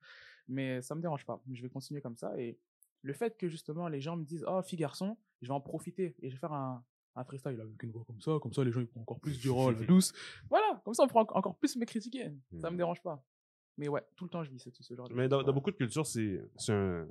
mais 0.48 0.82
ça 0.82 0.96
me 0.96 1.02
dérange 1.02 1.26
pas. 1.26 1.42
Je 1.52 1.62
vais 1.62 1.70
continuer 1.70 2.02
comme 2.02 2.16
ça. 2.16 2.40
Et 2.40 2.58
le 3.04 3.14
fait 3.14 3.38
que 3.38 3.48
justement 3.48 3.88
les 3.88 4.02
gens 4.02 4.16
me 4.18 4.24
disent 4.26 4.46
Oh, 4.48 4.62
fille 4.62 4.78
garçon, 4.80 5.18
je 5.42 5.48
vais 5.48 5.54
en 5.54 5.62
profiter 5.62 6.16
et 6.20 6.30
je 6.30 6.36
vais 6.36 6.40
faire 6.40 6.54
un, 6.54 6.84
un 7.16 7.24
freestyle 7.24 7.60
avec 7.60 7.82
une 7.84 7.92
voix 7.92 8.04
comme 8.06 8.22
ça, 8.22 8.38
comme 8.42 8.54
ça 8.54 8.64
les 8.64 8.72
gens 8.72 8.82
ils 8.82 8.88
pourront 8.88 9.02
encore 9.04 9.20
plus 9.20 9.46
Oh, 9.50 9.72
la 9.72 9.80
douce. 9.86 10.14
Voilà, 10.50 10.82
comme 10.86 10.94
ça 10.94 11.04
on 11.04 11.08
pourra 11.08 11.22
en- 11.24 11.38
encore 11.38 11.58
plus 11.58 11.76
me 11.78 11.86
critiquer. 11.86 12.32
Ça 12.60 12.68
me 12.68 12.72
Mhm. 12.72 12.78
dérange 12.78 13.02
pas. 13.02 13.24
Mais 13.78 13.88
ouais, 13.88 14.04
tout 14.16 14.26
le 14.26 14.30
temps 14.30 14.44
je 14.44 14.52
vis 14.52 14.60
ce, 14.60 14.70
ce 14.72 14.94
genre 14.96 15.08
de 15.10 15.14
Mais 15.14 15.24
choses. 15.24 15.30
dans, 15.30 15.44
dans 15.44 15.54
beaucoup 15.54 15.72
de 15.72 15.78
cultures, 15.78 16.06
c'est 16.06 16.42
c'est 16.58 16.74
un- 16.74 17.08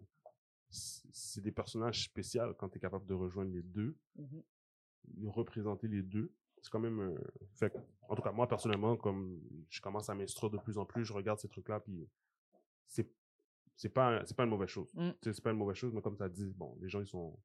c'est- 0.70 1.06
c'est 1.12 1.40
des 1.40 1.52
personnages 1.52 2.04
spéciaux 2.04 2.54
quand 2.58 2.68
tu 2.68 2.78
es 2.78 2.80
capable 2.80 3.06
de 3.06 3.14
rejoindre 3.14 3.52
les 3.52 3.62
deux, 3.62 3.96
Mhm. 4.16 4.42
de 5.08 5.26
représenter 5.26 5.88
les 5.88 6.02
deux. 6.02 6.32
C'est 6.62 6.70
quand 6.70 6.78
même. 6.80 7.00
euh, 7.00 7.18
fait 7.54 7.74
en 8.08 8.14
tout 8.14 8.22
cas, 8.22 8.32
moi, 8.32 8.46
personnellement, 8.46 8.96
comme 8.96 9.40
je 9.70 9.80
commence 9.80 10.10
à 10.10 10.14
m'instruire 10.14 10.50
de 10.50 10.58
plus 10.58 10.76
en 10.78 10.84
plus, 10.84 11.04
je 11.04 11.12
regarde 11.14 11.38
ces 11.38 11.48
trucs-là, 11.48 11.80
puis 11.80 12.06
c'est 12.86 13.08
c'est 13.80 13.88
pas, 13.88 14.20
c'est 14.26 14.36
pas 14.36 14.44
une 14.44 14.50
mauvaise 14.50 14.68
chose. 14.68 14.92
Mm. 14.94 15.10
C'est 15.22 15.40
pas 15.42 15.52
une 15.52 15.56
mauvaise 15.58 15.76
chose, 15.76 15.92
mais 15.94 16.02
comme 16.02 16.16
tu 16.16 16.22
as 16.22 16.28
dit, 16.28 16.52
bon, 16.54 16.76
les 16.80 16.88
gens, 16.90 17.00
ils 17.00 17.06
sont, 17.06 17.38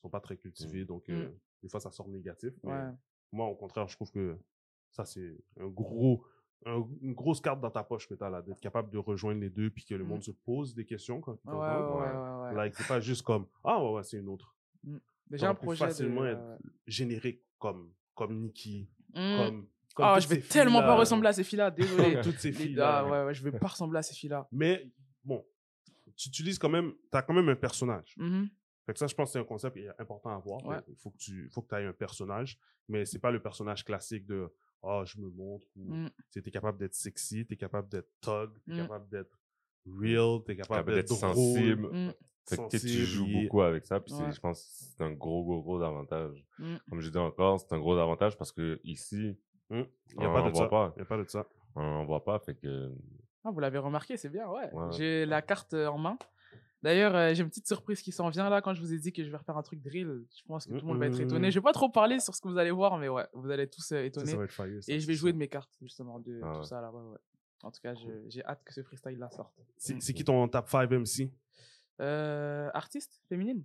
sont 0.00 0.08
pas 0.08 0.20
très 0.20 0.36
cultivés, 0.38 0.84
donc 0.86 1.06
Mm. 1.08 1.12
euh, 1.12 1.28
des 1.62 1.68
fois, 1.68 1.80
ça 1.80 1.90
sort 1.90 2.08
négatif. 2.08 2.54
Mais 2.64 2.72
Ouais. 2.72 2.90
moi, 3.30 3.46
au 3.46 3.54
contraire, 3.54 3.86
je 3.88 3.94
trouve 3.96 4.10
que 4.10 4.38
ça, 4.90 5.04
c'est 5.04 5.36
un 5.60 5.66
gros, 5.68 6.24
un- 6.64 6.86
une 7.02 7.12
grosse 7.12 7.40
carte 7.40 7.60
dans 7.60 7.70
ta 7.70 7.82
poche 7.84 8.08
que 8.08 8.14
tu 8.14 8.24
as 8.24 8.30
là, 8.30 8.40
d'être 8.40 8.60
capable 8.60 8.88
de 8.90 8.96
rejoindre 8.98 9.40
les 9.42 9.50
deux, 9.50 9.68
puis 9.70 9.84
que 9.84 9.94
le 9.94 10.04
Mm. 10.04 10.08
monde 10.08 10.22
se 10.22 10.30
pose 10.30 10.74
des 10.74 10.86
questions 10.86 11.20
quand 11.20 11.32
Ouais, 11.44 11.52
ouais, 11.52 11.58
t'entends. 11.58 12.00
ouais, 12.00 12.10
ouais, 12.10 12.48
ouais. 12.48 12.54
Like, 12.54 12.74
c'est 12.74 12.88
pas 12.88 13.00
juste 13.00 13.22
comme, 13.22 13.46
ah 13.62 13.82
ouais, 13.84 13.92
ouais, 13.92 14.02
c'est 14.02 14.16
une 14.18 14.28
autre. 14.28 14.56
Déjà, 15.28 15.50
un 15.50 15.54
projet. 15.54 15.84
de- 15.84 15.90
facilement 15.90 16.24
être 16.26 16.40
ouais. 16.42 16.56
générique 16.86 17.42
comme, 17.58 17.92
comme 18.14 18.38
Nikki, 18.40 18.88
Mm. 19.14 19.36
comme, 19.36 19.66
comme 19.94 20.04
Ah, 20.06 20.14
toutes 20.14 20.22
je 20.24 20.28
vais 20.34 20.40
tellement 20.40 20.80
pas 20.80 20.96
ressembler 20.96 21.28
à 21.28 21.32
ces 21.34 21.44
filles-là, 21.44 21.70
désolé. 21.70 22.20
Toutes 22.34 22.38
ces 22.38 22.50
Les- 22.50 22.56
filles-là. 22.56 22.98
ah, 22.98 23.04
ouais, 23.10 23.24
ouais, 23.26 23.34
je 23.34 23.42
vais 23.44 23.52
pas 23.58 23.68
ressembler 23.68 23.98
à 23.98 24.02
ces 24.02 24.14
filles-là. 24.14 24.48
Mais 24.52 24.90
bon, 25.24 25.44
tu 26.16 26.28
utilises 26.28 26.58
quand 26.58 26.68
même, 26.68 26.92
tu 27.10 27.16
as 27.18 27.22
quand 27.22 27.34
même 27.34 27.48
un 27.48 27.56
personnage. 27.56 28.14
Mhm. 28.16 28.48
Fait 28.86 28.92
que 28.94 28.98
ça, 28.98 29.06
je 29.06 29.14
pense 29.14 29.28
que 29.28 29.32
c'est 29.34 29.38
un 29.38 29.44
concept 29.44 29.76
qui 29.76 29.84
est 29.84 30.00
important 30.00 30.30
à 30.30 30.38
voir. 30.38 30.64
Ouais. 30.66 30.78
Il 30.88 30.96
faut 30.96 31.10
que 31.10 31.16
tu 31.18 31.48
faut 31.50 31.62
que 31.62 31.74
aies 31.76 31.86
un 31.86 31.92
personnage, 31.92 32.58
mais 32.88 33.04
c'est 33.04 33.20
pas 33.20 33.30
le 33.30 33.40
personnage 33.40 33.84
classique 33.84 34.26
de 34.26 34.48
Ah, 34.84 35.04
je 35.06 35.20
me 35.20 35.30
montre 35.30 35.64
ou 35.76 35.94
Mm. 35.94 36.10
tu 36.32 36.40
es 36.44 36.50
capable 36.50 36.76
d'être 36.76 36.94
sexy, 36.96 37.46
tu 37.46 37.54
es 37.54 37.56
capable 37.56 37.88
d'être 37.88 38.10
thug, 38.20 38.50
tu 38.64 38.72
es 38.72 38.74
Mm. 38.74 38.78
capable 38.88 39.08
d'être 39.08 39.38
real, 39.86 40.40
tu 40.44 40.50
es 40.52 40.56
capable 40.56 40.78
Capable 40.80 40.94
d'être 40.96 41.08
d'être 41.08 41.20
drôle, 41.20 41.34
sensible. 41.36 41.88
Mm. 41.92 42.12
Fait 42.48 42.56
que 42.56 42.76
tu 42.76 42.88
joues 42.88 43.28
beaucoup 43.32 43.62
avec 43.62 43.86
ça, 43.86 44.00
puis 44.00 44.12
Ouais. 44.14 44.32
je 44.32 44.40
pense 44.40 44.60
que 44.60 44.68
c'est 44.96 45.04
un 45.04 45.12
gros, 45.12 45.44
gros, 45.44 45.62
gros 45.62 45.80
avantage. 45.82 46.44
Mm. 46.58 46.76
Comme 46.90 47.00
je 47.00 47.10
dis 47.10 47.18
encore, 47.18 47.60
c'est 47.60 47.72
un 47.72 47.78
gros 47.78 47.96
avantage 47.96 48.36
parce 48.36 48.50
que 48.50 48.80
ici, 48.82 49.38
Il 49.70 49.76
n'y 50.18 50.24
a 50.24 50.28
on 50.28 50.32
pas 50.34 50.42
de 50.42 50.50
voit 50.50 50.64
ça. 50.64 50.68
pas. 50.68 50.92
Il 50.96 50.98
y 50.98 51.02
a 51.02 51.04
pas 51.06 51.16
de 51.16 51.28
ça. 51.28 51.46
on 51.76 52.04
voit 52.04 52.24
pas, 52.24 52.40
fait 52.40 52.56
que 52.56 52.92
Ah, 53.44 53.50
vous 53.50 53.60
l'avez 53.60 53.78
remarqué, 53.78 54.16
c'est 54.16 54.28
bien, 54.28 54.48
ouais. 54.48 54.72
Ouais. 54.72 54.92
J'ai 54.92 55.26
la 55.26 55.42
carte 55.42 55.74
euh, 55.74 55.86
en 55.88 55.98
main. 55.98 56.16
D'ailleurs, 56.82 57.14
euh, 57.14 57.32
j'ai 57.34 57.42
une 57.42 57.48
petite 57.48 57.66
surprise 57.68 58.02
qui 58.02 58.10
s'en 58.10 58.28
vient 58.28 58.48
là 58.50 58.60
quand 58.60 58.74
je 58.74 58.80
vous 58.80 58.92
ai 58.92 58.98
dit 58.98 59.12
que 59.12 59.22
je 59.22 59.30
vais 59.30 59.36
refaire 59.36 59.56
un 59.56 59.62
truc 59.62 59.80
drill. 59.80 60.24
Je 60.36 60.42
pense 60.46 60.66
que 60.66 60.70
tout 60.72 60.80
le 60.80 60.82
monde 60.86 60.98
va 60.98 61.06
être 61.06 61.14
Mhm. 61.18 61.22
étonné. 61.26 61.50
Je 61.50 61.58
vais 61.58 61.62
pas 61.62 61.72
trop 61.72 61.88
parler 61.88 62.18
sur 62.18 62.34
ce 62.34 62.40
que 62.40 62.48
vous 62.48 62.58
allez 62.58 62.72
voir, 62.72 62.98
mais 62.98 63.08
ouais, 63.08 63.26
vous 63.34 63.50
allez 63.50 63.68
tous 63.68 63.92
euh, 63.92 64.04
étonner. 64.04 64.32
ça 64.32 64.36
va 64.36 64.44
être 64.44 64.52
fire, 64.52 64.82
ça, 64.82 64.92
Et 64.92 64.98
je 64.98 65.06
vais 65.06 65.14
jouer 65.14 65.30
ça. 65.30 65.32
de 65.34 65.38
mes 65.38 65.48
cartes, 65.48 65.72
justement, 65.80 66.18
de 66.18 66.40
Ah 66.42 66.52
tout 66.54 66.58
ouais. 66.60 66.64
ça 66.64 66.80
là. 66.80 66.90
Ouais, 66.92 67.00
ouais. 67.12 67.18
En 67.62 67.70
tout 67.70 67.80
cas, 67.80 67.94
j'ai 68.28 68.44
hâte 68.44 68.62
que 68.64 68.72
ce 68.74 68.82
freestyle 68.82 69.18
là 69.18 69.30
sorte. 69.30 69.54
C'est 69.76 70.02
c'est 70.02 70.12
qui 70.12 70.24
ton 70.24 70.48
top 70.48 70.68
5 70.68 70.90
MC 70.90 71.30
Euh, 72.00 72.68
artiste 72.74 73.20
féminine 73.28 73.62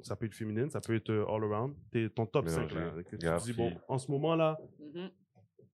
Ça 0.00 0.16
peut 0.16 0.24
être 0.26 0.34
féminine, 0.34 0.70
ça 0.70 0.80
peut 0.80 0.94
être 0.94 1.10
all 1.28 1.44
around. 1.44 1.74
T'es 1.90 2.08
ton 2.08 2.24
top 2.24 2.48
5 2.48 2.72
là. 2.72 2.90
Que 3.02 3.16
tu 3.16 3.18
Gars, 3.18 3.38
te 3.38 3.44
dis, 3.44 3.52
bon, 3.52 3.72
en 3.88 3.98
ce 3.98 4.10
moment 4.10 4.34
là, 4.34 4.58
Mhm. 4.78 5.10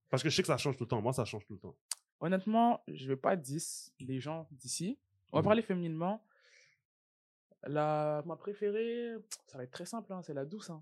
parce 0.09 0.21
que 0.23 0.29
je 0.29 0.35
sais 0.35 0.41
que 0.41 0.47
ça 0.47 0.57
change 0.57 0.75
tout 0.75 0.83
le 0.83 0.89
temps. 0.89 1.01
Moi, 1.01 1.13
ça 1.13 1.23
change 1.23 1.45
tout 1.45 1.53
le 1.53 1.59
temps. 1.59 1.75
Honnêtement, 2.27 2.81
je 2.87 3.05
vais 3.09 3.17
pas 3.17 3.35
10 3.35 3.91
les 3.99 4.21
gens 4.21 4.47
d'ici. 4.51 4.97
On 5.33 5.37
va 5.37 5.41
Mhm. 5.41 5.45
parler 5.45 5.61
fémininement. 5.61 6.25
La, 7.65 8.23
ma 8.25 8.37
préférée, 8.37 9.13
ça 9.47 9.57
va 9.57 9.65
être 9.65 9.71
très 9.71 9.85
simple, 9.85 10.11
hein, 10.13 10.21
c'est 10.23 10.33
la 10.33 10.45
douce. 10.45 10.69
hein. 10.69 10.81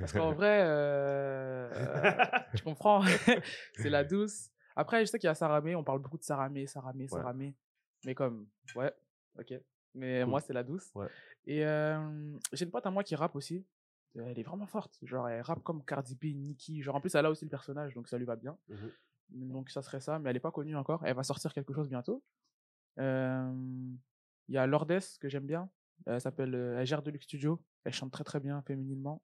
Parce 0.00 0.12
qu'en 0.12 0.32
vrai, 0.32 0.62
euh, 0.64 1.70
euh, 1.72 2.24
tu 2.56 2.64
comprends, 2.64 3.00
c'est 3.76 3.90
la 3.90 4.02
douce. 4.02 4.50
Après, 4.74 5.04
je 5.06 5.10
sais 5.10 5.20
qu'il 5.20 5.28
y 5.28 5.30
a 5.30 5.34
Saramé, 5.36 5.76
on 5.76 5.84
parle 5.84 6.00
beaucoup 6.00 6.18
de 6.18 6.24
Saramé, 6.24 6.66
Saramé, 6.66 7.06
Saramé. 7.06 7.54
Mais 8.04 8.16
comme, 8.16 8.48
ouais, 8.74 8.92
ok. 9.38 9.54
Mais 9.94 10.22
Cool. 10.22 10.30
moi, 10.30 10.40
c'est 10.40 10.52
la 10.52 10.64
douce. 10.64 10.90
Ouais. 10.96 11.06
Et 11.46 11.64
euh, 11.64 12.36
j'ai 12.52 12.64
une 12.64 12.72
pote 12.72 12.86
à 12.86 12.90
moi 12.90 13.04
qui 13.04 13.14
rappe 13.14 13.36
aussi. 13.36 13.64
Elle 14.16 14.36
est 14.36 14.42
vraiment 14.42 14.66
forte. 14.66 14.98
Genre, 15.02 15.28
elle 15.28 15.42
rappe 15.42 15.62
comme 15.62 15.84
Cardi 15.84 16.16
B, 16.16 16.34
Nicki. 16.36 16.82
Genre, 16.82 16.96
en 16.96 17.00
plus, 17.00 17.14
elle 17.14 17.26
a 17.26 17.30
aussi 17.30 17.44
le 17.44 17.50
personnage, 17.50 17.94
donc 17.94 18.08
ça 18.08 18.18
lui 18.18 18.24
va 18.24 18.34
bien. 18.34 18.58
Mhm. 18.68 18.90
Donc, 19.34 19.70
ça 19.70 19.82
serait 19.82 20.00
ça. 20.00 20.18
Mais 20.18 20.30
elle 20.30 20.36
n'est 20.36 20.40
pas 20.40 20.50
connue 20.52 20.76
encore. 20.76 21.04
Elle 21.04 21.14
va 21.16 21.22
sortir 21.22 21.52
quelque 21.52 21.72
chose 21.72 21.88
bientôt. 21.88 22.22
Euh, 22.98 23.52
Il 24.48 24.54
y 24.54 24.58
a 24.58 24.66
Lourdes 24.66 25.00
que 25.20 25.28
j'aime 25.28 25.46
bien. 25.46 25.68
Elle 26.06 26.20
s'appelle, 26.20 26.54
euh, 26.54 26.78
elle 26.78 26.86
gère 26.86 27.02
Deluxe 27.02 27.24
Studio. 27.24 27.62
Elle 27.84 27.92
chante 27.92 28.12
très 28.12 28.24
très 28.24 28.40
bien 28.40 28.60
fémininement. 28.62 29.22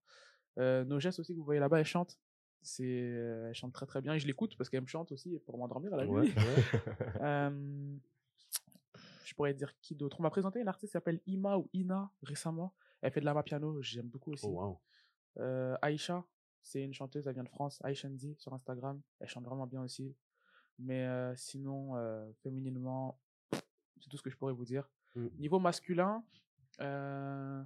Euh, 0.58 0.84
Nogès 0.84 1.18
aussi 1.18 1.32
que 1.32 1.38
vous 1.38 1.44
voyez 1.44 1.60
là-bas, 1.60 1.78
elle 1.80 1.86
chante. 1.86 2.18
C'est, 2.62 2.84
euh, 2.84 3.48
elle 3.48 3.54
chante 3.54 3.72
très 3.72 3.86
très 3.86 4.00
bien 4.02 4.14
et 4.14 4.18
je 4.18 4.26
l'écoute 4.26 4.56
parce 4.56 4.68
qu'elle 4.68 4.80
me 4.82 4.86
chante 4.86 5.12
aussi 5.12 5.38
pour 5.46 5.58
m'endormir 5.58 5.94
à 5.94 5.96
la 5.98 6.06
nuit. 6.06 6.34
ouais. 6.34 6.34
Je 9.24 9.34
pourrais 9.34 9.52
dire 9.54 9.72
qui 9.82 9.94
d'autre? 9.94 10.18
On 10.18 10.22
m'a 10.22 10.30
présenté 10.30 10.58
une 10.58 10.68
artiste 10.68 10.90
qui 10.90 10.92
s'appelle 10.94 11.20
Ima 11.26 11.58
ou 11.58 11.68
Ina 11.74 12.10
récemment. 12.22 12.74
Elle 13.02 13.12
fait 13.12 13.20
de 13.20 13.26
la 13.26 13.42
piano, 13.42 13.80
j'aime 13.82 14.08
beaucoup 14.08 14.32
aussi. 14.32 14.46
Oh, 14.48 14.58
wow. 14.60 14.80
Euh, 15.38 15.76
Aïcha, 15.82 16.24
c'est 16.68 16.82
une 16.82 16.92
chanteuse, 16.92 17.26
elle 17.26 17.32
vient 17.32 17.44
de 17.44 17.48
France. 17.48 17.80
Aïchandi 17.82 18.36
sur 18.38 18.52
Instagram, 18.52 19.00
elle 19.20 19.28
chante 19.28 19.44
vraiment 19.44 19.66
bien 19.66 19.82
aussi. 19.82 20.14
Mais 20.78 21.06
euh, 21.06 21.34
sinon, 21.34 21.96
euh, 21.96 22.30
fémininement, 22.42 23.18
c'est 23.50 24.10
tout 24.10 24.18
ce 24.18 24.22
que 24.22 24.28
je 24.28 24.36
pourrais 24.36 24.52
vous 24.52 24.66
dire. 24.66 24.86
Mm. 25.14 25.26
Niveau 25.38 25.58
masculin, 25.58 26.22
euh, 26.80 27.64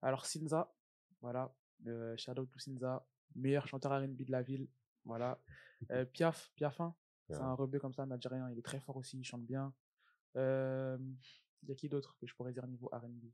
alors 0.00 0.24
Sinza, 0.24 0.74
voilà, 1.20 1.54
out 1.86 2.50
to 2.50 2.58
Sinza, 2.58 3.06
meilleur 3.36 3.66
chanteur 3.68 3.92
R&B 3.92 4.22
de 4.22 4.32
la 4.32 4.40
ville, 4.40 4.68
voilà. 5.04 5.38
Piaf, 6.14 6.50
Piafin, 6.56 6.94
c'est 7.28 7.36
Ouais. 7.36 7.42
un 7.42 7.52
rebeu 7.52 7.78
comme 7.78 7.92
ça, 7.92 8.04
un 8.04 8.10
Algérien, 8.10 8.50
il 8.50 8.58
est 8.58 8.62
très 8.62 8.80
fort 8.80 8.96
aussi, 8.96 9.18
il 9.18 9.24
chante 9.24 9.44
bien. 9.44 9.74
Il 10.34 11.68
y 11.68 11.72
a 11.72 11.74
qui 11.76 11.90
d'autre 11.90 12.16
que 12.18 12.26
je 12.26 12.34
pourrais 12.34 12.52
dire 12.52 12.66
niveau 12.66 12.88
R&B 12.90 13.26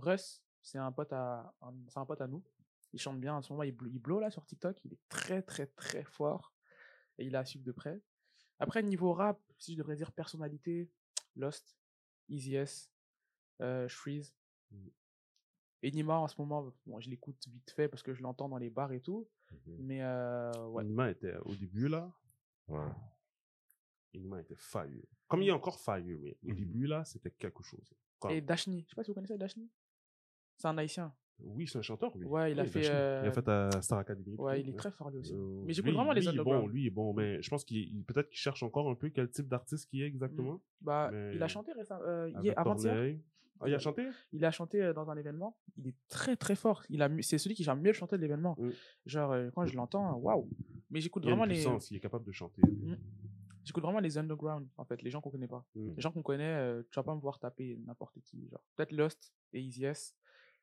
Russ, 0.00 0.42
c'est 0.62 0.78
un 0.78 0.90
pote 0.90 1.12
à, 1.12 1.54
c'est 1.88 1.98
un 1.98 2.06
pote 2.06 2.20
à 2.22 2.26
nous. 2.26 2.42
Il 2.92 3.00
chante 3.00 3.20
bien 3.20 3.34
en 3.34 3.42
ce 3.42 3.52
moment, 3.52 3.62
il, 3.62 3.76
il 3.92 3.98
blow 4.00 4.18
là 4.20 4.30
sur 4.30 4.44
TikTok, 4.44 4.84
il 4.84 4.92
est 4.94 4.98
très 5.08 5.42
très 5.42 5.66
très 5.66 6.04
fort 6.04 6.52
et 7.18 7.24
il 7.24 7.34
est 7.34 7.38
à 7.38 7.44
suivre 7.44 7.64
de 7.64 7.72
près. 7.72 8.00
Après 8.58 8.82
niveau 8.82 9.12
rap, 9.12 9.40
si 9.58 9.72
je 9.74 9.78
devrais 9.78 9.96
dire 9.96 10.12
personnalité, 10.12 10.90
Lost, 11.36 11.76
Easy 12.28 12.56
S, 12.56 12.90
euh, 13.60 13.86
Shreeze. 13.88 14.34
Enima 15.82 16.18
en 16.18 16.28
ce 16.28 16.34
moment, 16.38 16.70
bon, 16.86 17.00
je 17.00 17.08
l'écoute 17.08 17.42
vite 17.48 17.70
fait 17.70 17.88
parce 17.88 18.02
que 18.02 18.12
je 18.12 18.22
l'entends 18.22 18.48
dans 18.50 18.58
les 18.58 18.68
bars 18.70 18.92
et 18.92 19.00
tout. 19.00 19.26
Mais 19.66 20.02
euh, 20.02 20.52
ouais. 20.68 20.82
Anima 20.82 21.10
était 21.10 21.36
au 21.38 21.54
début 21.54 21.88
là. 21.88 22.12
Ouais. 22.68 22.86
Anima 24.14 24.40
était 24.42 24.56
failleux. 24.56 25.04
Comme 25.28 25.42
il 25.42 25.48
est 25.48 25.52
encore 25.52 25.80
failleux, 25.80 26.18
mais 26.18 26.36
au 26.42 26.48
Mhm. 26.48 26.54
début 26.54 26.86
là, 26.86 27.04
c'était 27.04 27.30
quelque 27.30 27.62
chose. 27.62 27.94
Comme- 28.18 28.32
Et 28.32 28.40
Dashni, 28.42 28.82
je 28.84 28.90
sais 28.90 28.94
pas 28.96 29.04
si 29.04 29.10
vous 29.10 29.14
connaissez 29.14 29.38
Dashni? 29.38 29.70
C'est 30.58 30.68
un 30.68 30.76
haïtien. 30.76 31.14
Oui, 31.44 31.66
c'est 31.66 31.78
un 31.78 31.82
chanteur, 31.82 32.16
lui. 32.16 32.26
Ouais, 32.26 32.52
il 32.52 32.60
a 32.60 32.62
Oui, 32.64 32.68
fait. 32.68 32.80
Il 32.82 32.90
euh, 32.90 33.28
a 33.28 33.32
fait 33.32 33.48
à 33.48 33.82
Star 33.82 33.98
Academy. 33.98 34.34
Ouais, 34.36 34.60
il 34.60 34.68
est 34.68 34.76
très 34.76 34.90
fort 34.90 35.10
lui 35.10 35.18
aussi. 35.18 35.34
Euh, 35.34 35.62
Mais 35.66 35.72
j'écoute 35.72 35.92
vraiment 35.92 36.12
les 36.12 36.20
lui, 36.20 36.28
il 36.28 36.40
est 36.40 36.44
bon, 36.44 36.66
lui 36.66 36.86
est 36.86 36.90
bon, 36.90 37.12
mais 37.14 37.40
je 37.42 37.50
pense 37.50 37.64
qu'il 37.64 37.78
il- 37.78 38.04
peut-être 38.04 38.28
qu'il 38.28 38.38
cherche 38.38 38.62
encore 38.62 38.88
un 38.90 38.94
peu 38.94 39.08
quel 39.10 39.28
type 39.30 39.48
d'artiste 39.48 39.88
qui 39.88 40.02
est 40.02 40.06
exactement. 40.06 40.60
Bah, 40.80 41.10
il 41.32 41.42
a 41.42 41.48
chanté 41.48 41.72
récemment, 41.72 42.02
euh, 42.04 42.30
avant-hier. 42.56 43.16
Ah, 43.60 43.68
il 43.68 43.74
a 43.74 43.78
chanté? 43.78 44.08
Il 44.32 44.44
a 44.44 44.50
chanté 44.50 44.82
euh, 44.82 44.92
dans 44.94 45.10
un 45.10 45.16
événement. 45.16 45.56
Il 45.76 45.88
est 45.88 45.94
très 46.08 46.34
très 46.36 46.54
fort. 46.54 46.82
Il 46.88 47.02
a, 47.02 47.10
c'est 47.20 47.36
celui 47.38 47.54
qui 47.54 47.68
a 47.68 47.74
mieux 47.74 47.92
chanté 47.92 48.16
de 48.16 48.22
l'événement. 48.22 48.56
Mm. 48.58 48.70
Genre 49.06 49.32
euh, 49.32 49.50
quand 49.54 49.66
je 49.66 49.76
l'entends, 49.76 50.16
waouh. 50.16 50.48
Mais 50.90 51.00
j'écoute 51.00 51.24
vraiment 51.24 51.44
les, 51.44 51.62
il 51.90 51.96
est 51.96 52.00
capable 52.00 52.24
de 52.24 52.32
chanter. 52.32 52.62
j'écoute 53.62 53.82
vraiment 53.82 54.00
les 54.00 54.16
underground 54.16 54.66
en 54.78 54.84
fait, 54.84 55.02
les 55.02 55.10
gens 55.10 55.20
qu'on 55.20 55.30
connaît 55.30 55.46
pas. 55.46 55.64
Mm. 55.74 55.90
Les 55.94 56.00
gens 56.00 56.10
qu'on 56.10 56.22
connaît, 56.22 56.56
euh, 56.56 56.82
tu 56.90 56.96
vas 56.96 57.02
pas 57.02 57.14
me 57.14 57.20
voir 57.20 57.38
taper 57.38 57.78
n'importe 57.86 58.18
qui. 58.22 58.48
Genre 58.48 58.62
peut-être 58.76 58.92
Lost 58.92 59.32
et 59.52 59.60
Easy 59.60 59.84
S. 59.84 60.16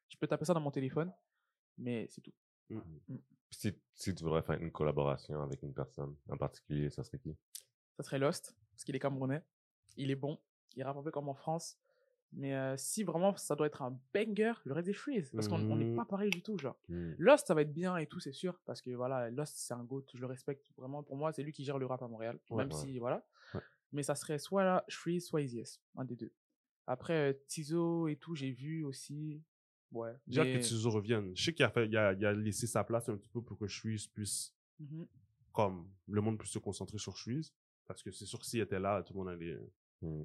Je 0.09 0.17
peux 0.17 0.27
taper 0.27 0.45
ça 0.45 0.53
dans 0.53 0.59
mon 0.61 0.71
téléphone, 0.71 1.11
mais 1.77 2.07
c'est 2.09 2.21
tout. 2.21 2.33
Mm. 2.69 2.79
Puis 3.07 3.59
si, 3.59 3.73
si 3.93 4.13
tu 4.15 4.23
voudrais 4.23 4.41
faire 4.41 4.59
une 4.61 4.71
collaboration 4.71 5.41
avec 5.41 5.61
une 5.63 5.73
personne 5.73 6.15
en 6.29 6.37
particulier, 6.37 6.89
ça 6.89 7.03
serait 7.03 7.19
qui? 7.19 7.35
Ça 7.97 8.03
serait 8.03 8.19
Lost 8.19 8.55
parce 8.71 8.83
qu'il 8.83 8.95
est 8.95 8.99
camerounais. 8.99 9.41
Il 9.95 10.11
est 10.11 10.15
bon. 10.15 10.39
Il 10.75 10.83
rappe 10.83 10.97
un 10.97 11.03
peu 11.03 11.11
comme 11.11 11.29
en 11.29 11.33
France. 11.33 11.77
Mais 12.33 12.53
euh, 12.53 12.75
si 12.77 13.03
vraiment 13.05 13.35
ça 13.37 13.55
doit 13.55 13.67
être 13.67 13.81
un 13.81 13.97
banger, 14.13 14.51
j'aurais 14.65 14.83
dit 14.83 14.93
Freeze 14.93 15.31
parce 15.31 15.47
qu'on 15.47 15.61
on 15.71 15.77
n'est 15.77 15.85
Mhm. 15.85 15.95
pas 15.95 16.03
pareil 16.03 16.29
du 16.29 16.41
tout, 16.43 16.57
genre. 16.57 16.77
Lost, 16.89 17.47
ça 17.47 17.53
va 17.53 17.61
être 17.61 17.71
bien 17.73 17.95
et 17.95 18.05
tout, 18.05 18.19
c'est 18.19 18.33
sûr, 18.33 18.59
parce 18.65 18.81
que 18.81 18.91
voilà, 18.91 19.29
Lost, 19.29 19.55
c'est 19.55 19.73
un 19.73 19.83
GOAT, 19.85 20.03
je 20.13 20.19
le 20.19 20.25
respecte 20.27 20.69
vraiment. 20.75 21.03
Pour 21.03 21.15
moi, 21.15 21.31
c'est 21.31 21.41
lui 21.41 21.53
qui 21.53 21.63
gère 21.63 21.77
le 21.79 21.85
rap 21.85 22.01
à 22.03 22.07
Montréal, 22.09 22.37
Ouais, 22.49 22.57
même 22.65 22.73
ouais. 22.73 22.79
si, 22.81 22.99
voilà. 22.99 23.25
Ouais. 23.53 23.61
Mais 23.93 24.03
ça 24.03 24.13
serait 24.13 24.39
soit 24.39 24.65
là, 24.65 24.83
Shreeze, 24.89 25.25
soit 25.25 25.41
Easy 25.41 25.59
S, 25.59 25.81
un 25.95 26.03
des 26.03 26.17
deux. 26.17 26.33
Après, 26.85 27.31
euh, 27.31 27.33
Tizo 27.47 28.09
et 28.09 28.17
tout, 28.17 28.35
j'ai 28.35 28.51
vu 28.51 28.83
aussi. 28.83 29.41
Ouais. 29.91 30.11
J'ai 30.27 30.41
hâte 30.41 30.47
mais- 30.47 30.59
que 30.59 30.63
Tizo 30.65 30.89
revienne. 30.89 31.31
Je 31.35 31.43
sais 31.43 31.53
qu'il 31.53 31.63
a, 31.65 31.69
fait, 31.69 31.85
il 31.87 31.95
a, 31.97 32.13
il 32.13 32.25
a 32.25 32.33
laissé 32.33 32.67
sa 32.67 32.83
place 32.83 33.07
un 33.09 33.15
petit 33.17 33.29
peu 33.29 33.41
pour 33.41 33.57
que 33.57 33.67
Shreeze 33.67 34.07
puisse, 34.07 34.53
Mhm. 34.79 35.07
comme 35.53 35.87
le 36.07 36.21
monde 36.21 36.37
puisse 36.37 36.51
se 36.51 36.59
concentrer 36.59 36.97
sur 36.97 37.15
Shreeze. 37.15 37.53
Parce 37.87 38.03
que 38.03 38.11
c'est 38.11 38.25
sûr 38.25 38.37
que 38.37 38.45
s'il 38.45 38.59
était 38.59 38.79
là, 38.79 39.01
tout 39.01 39.13
le 39.13 39.19
monde 39.19 39.29
allait. 39.29 39.57
Hmm. 40.01 40.23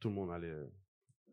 Tout 0.00 0.08
le 0.08 0.14
monde 0.14 0.30
allait. 0.32 0.56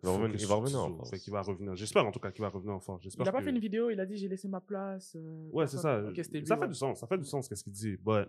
Il 0.04 0.08
va 0.08 0.12
revenir- 0.18 0.40
il 0.40 0.46
va 0.48 0.56
revenir 0.56 0.80
en 0.82 0.96
force. 0.98 1.30
Va 1.30 1.42
revenir. 1.42 1.76
J'espère 1.76 2.06
en 2.06 2.12
tout 2.12 2.20
cas 2.20 2.32
qu'il 2.32 2.42
va 2.42 2.50
revenir 2.50 2.74
en 2.76 2.80
force. 2.82 3.02
Il 3.02 3.06
J'espère 3.06 3.28
a 3.28 3.32
pas 3.32 3.40
que- 3.40 3.46
fait 3.46 3.50
une 3.52 3.60
vidéo, 3.60 3.90
il 3.90 4.00
a 4.00 4.06
dit 4.06 4.18
j'ai 4.18 4.28
laissé 4.28 4.48
ma 4.50 4.60
place. 4.62 5.16
euh, 5.16 5.50
Ouais, 5.52 5.68
c'est 5.68 5.78
ça. 5.78 6.02
lui, 6.02 6.16
ça 6.46 6.56
fait 6.58 6.62
ouais. 6.62 6.68
du 6.68 6.74
sens. 6.74 7.00
Ça 7.00 7.08
fait 7.08 7.18
du 7.18 7.24
sens, 7.26 7.48
qu'est-ce 7.48 7.64
qu'il 7.64 7.72
dit. 7.74 7.98
Ouais, 8.06 8.26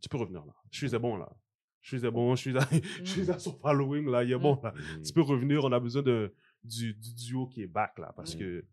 tu 0.00 0.08
peux 0.08 0.16
revenir 0.16 0.44
là. 0.46 0.54
Je 0.70 0.86
suis 0.86 0.98
bon 0.98 1.16
là. 1.16 1.28
Je 1.80 1.96
suis 1.98 2.10
bon, 2.10 2.36
je 2.36 2.40
suis 2.40 2.56
à, 2.56 2.68
je 2.98 3.04
suis 3.04 3.30
à 3.30 3.38
son 3.40 3.52
following 3.58 4.06
là. 4.08 4.22
Il 4.22 4.30
est 4.32 4.38
bon 4.38 4.60
là. 4.62 4.72
Hmm. 4.72 5.02
Tu 5.02 5.12
peux 5.12 5.22
revenir. 5.22 5.64
On 5.64 5.72
a 5.72 5.80
besoin 5.80 6.02
de, 6.02 6.32
du, 6.62 6.94
du 6.94 7.14
duo 7.14 7.48
qui 7.48 7.62
est 7.62 7.66
back 7.66 7.98
là. 7.98 8.12
Parce 8.16 8.34
Mm. 8.36 8.38
que. 8.38 8.64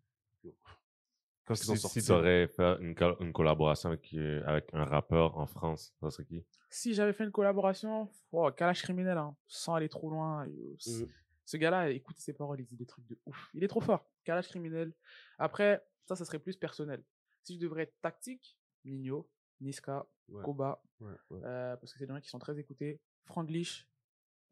Quand 1.46 1.56
ils 1.56 1.72
ont 1.72 1.76
Si, 1.76 1.82
sorti. 1.82 2.02
si 2.02 2.06
tu 2.08 2.12
aurais 2.12 2.48
fait 2.48 2.78
une, 2.80 2.94
col- 2.94 3.16
une 3.22 3.34
collaboration 3.34 3.90
avec, 3.90 4.14
euh, 4.14 4.44
avec 4.46 4.70
un 4.74 4.86
rappeur 4.86 5.36
en 5.38 5.48
France, 5.48 5.94
ça 6.00 6.12
serait 6.12 6.26
qui? 6.26 6.46
Si 6.70 6.94
j'avais 6.94 7.14
fait 7.14 7.24
une 7.24 7.32
collaboration, 7.32 8.10
oh, 8.32 8.52
Kalash 8.52 8.84
criminel, 8.84 9.18
hein, 9.18 9.36
sans 9.48 9.74
aller 9.74 9.90
trop 9.90 10.10
loin. 10.12 10.46
Mm. 10.46 11.06
Ce 11.46 11.58
gars-là, 11.58 11.90
écoutez 11.90 12.22
ses 12.22 12.34
paroles, 12.34 12.60
il 12.60 12.68
dit 12.68 12.76
des 12.76 12.86
trucs 12.86 13.08
de 13.08 13.18
ouf. 13.26 13.50
Il 13.56 13.64
est 13.64 13.68
trop 13.68 13.82
fort. 13.82 14.06
Kalash 14.24 14.48
criminel. 14.50 14.94
Après, 15.40 15.84
ça, 16.06 16.16
ça 16.16 16.24
serait 16.26 16.38
plus 16.38 16.56
personnel. 16.56 17.04
Si 17.44 17.56
je 17.56 17.60
devrais 17.60 17.84
être 17.84 18.00
tactique, 18.02 18.56
Nino, 18.86 19.28
Niska, 19.62 20.06
Ouais. 20.28 20.44
Koba, 20.44 20.80
Ouais, 21.00 21.12
ouais. 21.32 21.40
euh, 21.44 21.76
parce 21.78 21.92
que 21.92 21.98
c'est 21.98 22.06
des 22.06 22.14
gens 22.14 22.22
qui 22.22 22.30
sont 22.30 22.38
très 22.38 22.60
écoutés. 22.60 23.02
Franglish, 23.26 23.90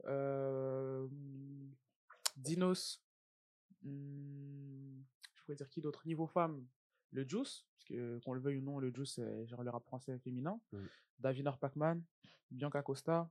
euh, 0.05 1.07
Dinos, 2.35 2.99
hmm, 3.83 5.01
pourrais 5.47 5.55
dire 5.55 5.69
qui 5.69 5.81
d'autre 5.81 6.05
Niveau 6.05 6.27
femme, 6.27 6.65
le 7.11 7.27
Juice, 7.27 7.65
parce 7.73 7.85
que 7.85 8.19
qu'on 8.19 8.33
le 8.33 8.41
veuille 8.41 8.57
ou 8.57 8.61
non, 8.61 8.79
le 8.79 8.91
Juice, 8.93 9.13
c'est 9.15 9.47
genre 9.47 9.63
le 9.63 9.69
rap 9.69 9.85
français 9.85 10.17
féminin. 10.19 10.59
Mm. 10.71 10.85
Davinor 11.19 11.57
Pacman, 11.57 12.01
Bianca 12.51 12.81
Costa. 12.81 13.29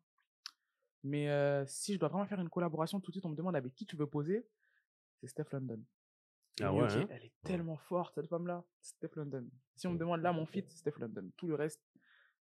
Mais 1.05 1.29
euh, 1.31 1.65
si 1.67 1.95
je 1.95 1.99
dois 1.99 2.09
vraiment 2.09 2.27
faire 2.27 2.41
une 2.41 2.49
collaboration, 2.49 3.01
tout 3.01 3.11
de 3.11 3.17
suite 3.17 3.27
on 3.27 3.29
me 3.29 3.37
demande 3.37 3.55
avec 3.55 3.75
qui 3.75 3.87
tu 3.87 3.97
veux 3.97 4.07
poser, 4.07 4.47
c'est 5.21 5.29
Steph 5.29 5.47
London. 5.53 5.81
Ah 6.61 6.73
ouais, 6.73 6.91
hein? 6.91 7.07
Elle 7.11 7.25
est 7.25 7.35
tellement 7.45 7.77
forte, 7.77 8.15
cette 8.15 8.29
femme-là. 8.29 8.65
Steph 8.81 9.11
London. 9.15 9.47
Si 9.77 9.87
on 9.87 9.93
me 9.93 9.99
demande 9.99 10.23
là 10.23 10.33
mon 10.33 10.47
fit, 10.47 10.65
c'est 10.67 10.79
Steph 10.79 10.99
London. 10.99 11.31
Tout 11.37 11.47
le 11.47 11.55
reste, 11.55 11.83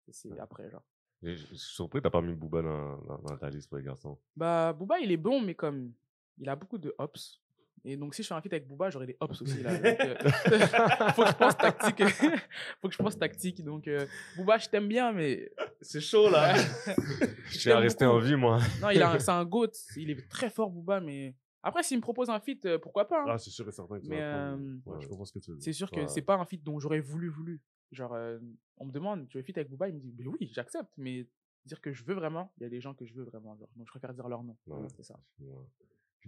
c'est 0.09 0.39
après, 0.39 0.71
genre. 0.71 0.85
Je 1.23 1.35
suis 1.37 1.59
surpris 1.59 2.03
t'as 2.03 2.11
pas 2.11 2.21
mis 2.21 2.35
Booba 2.35 2.61
dans, 2.61 2.99
dans, 2.99 3.19
dans 3.19 3.39
ta 3.39 3.49
liste 3.49 3.69
pour 3.69 3.79
les 3.79 3.85
garçons. 3.85 4.21
Bah, 4.37 4.75
Booba, 4.75 4.99
il 4.99 5.11
est 5.11 5.17
bon, 5.17 5.41
mais 5.41 5.55
comme 5.55 5.95
il 6.37 6.49
a 6.49 6.57
beaucoup 6.57 6.79
de 6.79 6.95
hops. 6.99 7.41
Et 7.87 7.97
donc, 7.97 8.14
si 8.14 8.22
je 8.22 8.29
fais 8.29 8.35
un 8.35 8.41
feat 8.41 8.53
avec 8.53 8.66
Booba, 8.66 8.89
j'aurai 8.91 9.07
des 9.07 9.16
hops 9.20 9.43
aussi. 9.43 9.62
Là. 9.62 9.77
Donc, 9.79 10.01
euh, 10.01 10.14
faut 11.14 11.22
que 11.22 11.29
je 11.29 11.37
pense 11.37 11.57
tactique. 11.57 12.03
faut 12.81 12.89
que 12.89 12.95
je 12.95 12.99
pense 12.99 13.18
tactique. 13.18 13.64
Donc, 13.64 13.89
euh, 13.89 14.07
Booba, 14.37 14.57
je 14.59 14.68
t'aime 14.68 14.89
bien, 14.89 15.12
mais. 15.12 15.51
C'est 15.83 16.01
chaud 16.01 16.31
là. 16.31 16.55
Je 16.57 17.59
tiens 17.59 17.72
à 17.72 17.75
t'aime 17.77 17.83
rester 17.83 18.05
beaucoup. 18.07 18.16
en 18.16 18.20
vie, 18.20 18.37
moi. 18.37 18.59
Non, 18.81 18.91
il 18.91 19.03
a 19.03 19.11
un- 19.12 19.18
c'est 19.18 19.31
un 19.31 19.45
GOAT. 19.45 19.72
Il 19.97 20.11
est 20.11 20.29
très 20.29 20.49
fort, 20.51 20.70
Booba, 20.70 21.01
mais. 21.01 21.35
Après, 21.62 21.83
s'il 21.83 21.97
me 21.97 22.03
propose 22.03 22.29
un 22.29 22.41
feat, 22.41 22.64
euh, 22.66 22.79
pourquoi 22.79 23.09
pas 23.09 23.20
hein. 23.22 23.27
ah, 23.29 23.39
c'est 23.39 23.49
sûr 23.51 23.66
et 23.68 23.72
certain 23.72 23.99
que 23.99 24.07
Mais, 24.07 24.20
euh, 24.20 24.57
Ouais, 24.85 24.99
je 25.01 25.09
comprends 25.09 25.25
ce 25.25 25.33
que 25.33 25.39
tu 25.39 25.51
veux 25.51 25.57
dire. 25.57 25.64
C'est 25.64 25.72
sûr 25.72 25.91
que 25.91 26.01
Ouais. 26.01 26.09
c'est 26.09 26.20
pas 26.22 26.35
un 26.37 26.45
feat 26.45 26.62
dont 26.62 26.79
j'aurais 26.79 27.01
voulu, 27.01 27.29
voulu. 27.29 27.62
Genre, 27.91 28.12
euh, 28.14 28.39
on 28.77 28.85
me 28.87 28.93
demande, 28.93 29.29
tu 29.29 29.39
veux 29.39 29.43
feat 29.43 29.57
avec 29.57 29.70
Booba? 29.70 29.89
Il 29.89 29.95
me 29.95 30.01
dit, 30.01 30.14
mais 30.18 30.27
oui, 30.27 30.51
j'accepte, 30.53 30.91
mais 30.99 31.27
dire 31.64 31.81
que 31.81 31.91
je 31.93 32.05
veux 32.05 32.12
vraiment, 32.14 32.53
il 32.59 32.64
y 32.64 32.66
a 32.66 32.68
des 32.68 32.81
gens 32.83 32.93
que 32.93 33.07
je 33.07 33.14
veux 33.14 33.25
vraiment. 33.25 33.57
Genre, 33.57 33.68
donc, 33.77 33.87
je 33.87 33.91
préfère 33.91 34.12
dire 34.12 34.29
leur 34.29 34.43
nom. 34.43 34.57
Ouais. 34.66 34.87
C'est 34.97 35.05
ça. 35.05 35.18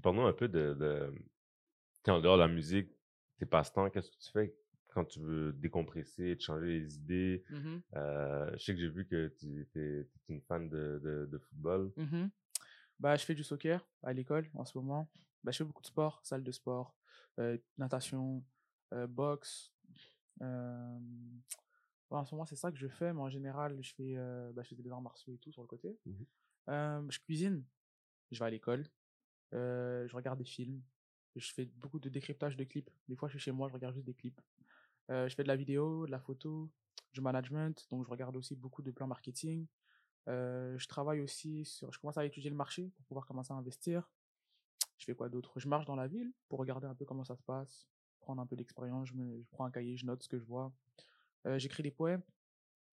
Parlons 0.02 0.26
un 0.26 0.32
peu 0.32 0.48
de, 0.48 0.74
de... 0.74 1.12
en 2.10 2.20
dehors 2.20 2.36
de 2.36 2.42
la 2.42 2.48
musique, 2.48 2.90
tes 3.38 3.46
passe-temps, 3.46 3.90
qu'est-ce 3.90 4.10
que 4.10 4.16
tu 4.16 4.30
fais 4.30 4.56
quand 4.88 5.04
tu 5.04 5.20
veux 5.20 5.52
décompresser, 5.52 6.36
te 6.38 6.42
changer 6.42 6.80
les 6.80 6.96
idées? 6.96 7.44
Mhm. 7.50 7.82
Euh, 7.96 8.50
je 8.56 8.64
sais 8.64 8.72
que 8.72 8.80
j'ai 8.80 8.88
vu 8.88 9.06
que 9.06 9.28
tu 9.38 9.60
étais 9.60 10.08
une 10.28 10.40
fan 10.40 10.70
de, 10.70 11.00
de, 11.04 11.28
de 11.30 11.38
football. 11.38 11.92
Mhm. 11.96 12.30
Bah, 12.98 13.14
je 13.16 13.24
fais 13.26 13.34
du 13.34 13.44
soccer 13.44 13.86
à 14.02 14.14
l'école 14.14 14.48
en 14.54 14.64
ce 14.64 14.78
moment. 14.78 15.10
Bah, 15.44 15.52
je 15.52 15.58
fais 15.58 15.64
beaucoup 15.64 15.82
de 15.82 15.86
sport, 15.86 16.20
salle 16.24 16.42
de 16.42 16.50
sport, 16.50 16.96
euh, 17.38 17.58
natation, 17.76 18.42
euh, 18.94 19.06
boxe. 19.06 19.74
En 20.40 22.24
ce 22.24 22.34
moment, 22.34 22.46
c'est 22.46 22.56
ça 22.56 22.72
que 22.72 22.78
je 22.78 22.88
fais, 22.88 23.12
mais 23.12 23.20
en 23.20 23.28
général, 23.28 23.76
je 23.82 23.92
fais, 23.94 24.14
euh, 24.16 24.50
bah, 24.54 24.62
je 24.62 24.68
fais 24.68 24.76
des 24.82 24.90
arts 24.90 25.02
martiaux 25.02 25.34
et 25.34 25.38
tout 25.38 25.52
sur 25.52 25.60
le 25.60 25.68
côté. 25.68 25.98
Euh, 26.70 27.02
je 27.10 27.18
cuisine, 27.20 27.64
je 28.30 28.38
vais 28.38 28.46
à 28.46 28.50
l'école, 28.50 28.86
je 29.52 30.16
regarde 30.16 30.38
des 30.38 30.44
films, 30.44 30.82
je 31.40 31.52
fais 31.52 31.66
beaucoup 31.66 31.98
de 31.98 32.08
décryptage 32.08 32.56
de 32.56 32.64
clips. 32.64 32.90
Des 33.08 33.16
fois, 33.16 33.28
je 33.28 33.32
suis 33.36 33.44
chez 33.44 33.52
moi, 33.52 33.68
je 33.68 33.74
regarde 33.74 33.94
juste 33.94 34.06
des 34.06 34.14
clips. 34.14 34.40
Euh, 35.10 35.28
je 35.28 35.34
fais 35.34 35.42
de 35.42 35.48
la 35.48 35.56
vidéo, 35.56 36.06
de 36.06 36.10
la 36.10 36.18
photo, 36.18 36.70
du 37.12 37.20
management, 37.20 37.86
donc 37.90 38.04
je 38.04 38.10
regarde 38.10 38.36
aussi 38.36 38.56
beaucoup 38.56 38.82
de 38.82 38.90
plans 38.90 39.06
marketing. 39.06 39.66
Euh, 40.28 40.76
je 40.78 40.88
travaille 40.88 41.20
aussi 41.20 41.64
sur. 41.64 41.92
Je 41.92 42.00
commence 42.00 42.18
à 42.18 42.24
étudier 42.24 42.50
le 42.50 42.56
marché 42.56 42.90
pour 42.96 43.04
pouvoir 43.06 43.26
commencer 43.26 43.52
à 43.52 43.56
investir. 43.56 44.10
Je 44.98 45.04
fais 45.04 45.14
quoi 45.14 45.28
d'autre? 45.28 45.60
Je 45.60 45.68
marche 45.68 45.84
dans 45.84 45.94
la 45.94 46.08
ville 46.08 46.32
pour 46.48 46.58
regarder 46.58 46.86
un 46.86 46.94
peu 46.94 47.04
comment 47.04 47.24
ça 47.24 47.36
se 47.36 47.42
passe, 47.42 47.86
prendre 48.20 48.42
un 48.42 48.46
peu 48.46 48.56
d'expérience. 48.56 49.08
Je, 49.08 49.14
prends 49.52 49.64
un 49.64 49.70
cahier, 49.70 49.96
je 49.96 50.06
note 50.06 50.22
ce 50.22 50.28
que 50.28 50.38
je 50.38 50.44
vois. 50.44 50.72
Euh, 51.46 51.58
J'écris 51.58 51.82
des 51.82 51.90
poèmes. 51.90 52.22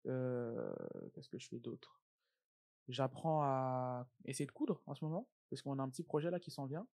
Qu'est-ce 0.04 1.28
que 1.28 1.38
je 1.38 1.46
fais 1.46 1.60
d'autre? 1.60 2.00
J'apprends 2.88 3.42
à 3.42 4.08
essayer 4.24 4.46
de 4.46 4.50
coudre 4.50 4.82
en 4.86 4.94
ce 4.94 5.04
moment 5.04 5.28
parce 5.48 5.62
qu'on 5.62 5.78
a 5.78 5.82
un 5.82 5.88
petit 5.88 6.02
projet 6.02 6.30
là 6.30 6.40
qui 6.40 6.50
s'en 6.50 6.66
vient 6.66 6.86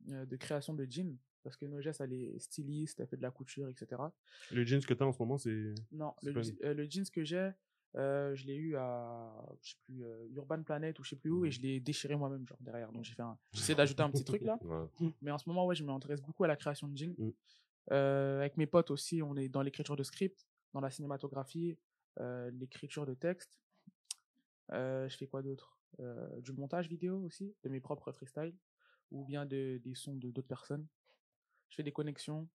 de 0.00 0.36
création 0.36 0.74
de 0.74 0.86
jeans. 0.88 1.16
Parce 1.42 1.56
que 1.56 1.64
Nogès, 1.64 2.00
elle 2.00 2.12
est 2.12 2.38
styliste, 2.40 2.98
elle 2.98 3.06
fait 3.06 3.16
de 3.16 3.22
la 3.22 3.30
couture, 3.30 3.68
etc. 3.68 4.02
Le 4.50 4.64
jeans 4.64 4.84
que 4.84 4.94
tu 4.94 5.02
as 5.02 5.06
en 5.06 5.12
ce 5.12 5.18
moment, 5.20 5.38
c'est. 5.38 5.74
Non, 5.92 6.12
le, 6.22 6.32
pas 6.32 6.40
euh, 6.64 6.74
le 6.74 6.90
jeans 6.90 7.08
que 7.08 7.22
j'ai, 7.24 7.52
euh, 7.96 8.34
je 8.34 8.46
l'ai 8.46 8.56
eu 8.56 8.76
à, 8.76 9.32
je 9.62 9.70
sais 9.70 9.76
plus, 9.84 10.04
euh, 10.04 10.26
Urban 10.34 10.62
Planet 10.62 10.98
ou 10.98 11.04
je 11.04 11.10
sais 11.10 11.16
plus 11.16 11.30
où, 11.30 11.44
et 11.44 11.52
je 11.52 11.62
l'ai 11.62 11.78
déchiré 11.78 12.16
moi-même, 12.16 12.46
genre 12.46 12.58
derrière. 12.60 12.90
Donc 12.90 13.04
j'ai 13.04 13.14
fait 13.14 13.22
un, 13.22 13.38
j'essaie 13.52 13.76
d'ajouter 13.76 14.02
un 14.02 14.10
petit 14.10 14.24
truc 14.24 14.42
là. 14.42 14.58
Ouais. 14.62 15.12
Mais 15.22 15.30
en 15.30 15.38
ce 15.38 15.48
moment, 15.48 15.64
ouais, 15.66 15.76
je 15.76 15.84
m'intéresse 15.84 16.20
beaucoup 16.20 16.44
à 16.44 16.48
la 16.48 16.56
création 16.56 16.88
de 16.88 16.96
jeans. 16.96 17.14
Mm. 17.16 17.30
Euh, 17.92 18.40
avec 18.40 18.56
mes 18.56 18.66
potes 18.66 18.90
aussi, 18.90 19.22
on 19.22 19.36
est 19.36 19.48
dans 19.48 19.62
l'écriture 19.62 19.96
de 19.96 20.02
script, 20.02 20.46
dans 20.72 20.80
la 20.80 20.90
cinématographie, 20.90 21.78
euh, 22.20 22.50
l'écriture 22.50 23.06
de 23.06 23.14
texte. 23.14 23.58
Euh, 24.72 25.08
je 25.08 25.16
fais 25.16 25.26
quoi 25.26 25.42
d'autre? 25.42 25.78
Euh, 26.00 26.40
Du 26.40 26.52
montage 26.52 26.88
vidéo 26.88 27.22
aussi, 27.22 27.54
de 27.62 27.68
mes 27.68 27.80
propres 27.80 28.12
freestyles, 28.12 28.54
ou 29.10 29.24
bien 29.24 29.46
de, 29.46 29.78
des 29.84 29.94
sons 29.94 30.16
de 30.16 30.30
d'autres 30.30 30.48
personnes. 30.48 30.86
Je 31.68 31.76
fais 31.76 31.82
des 31.82 31.92
connexions. 31.92 32.48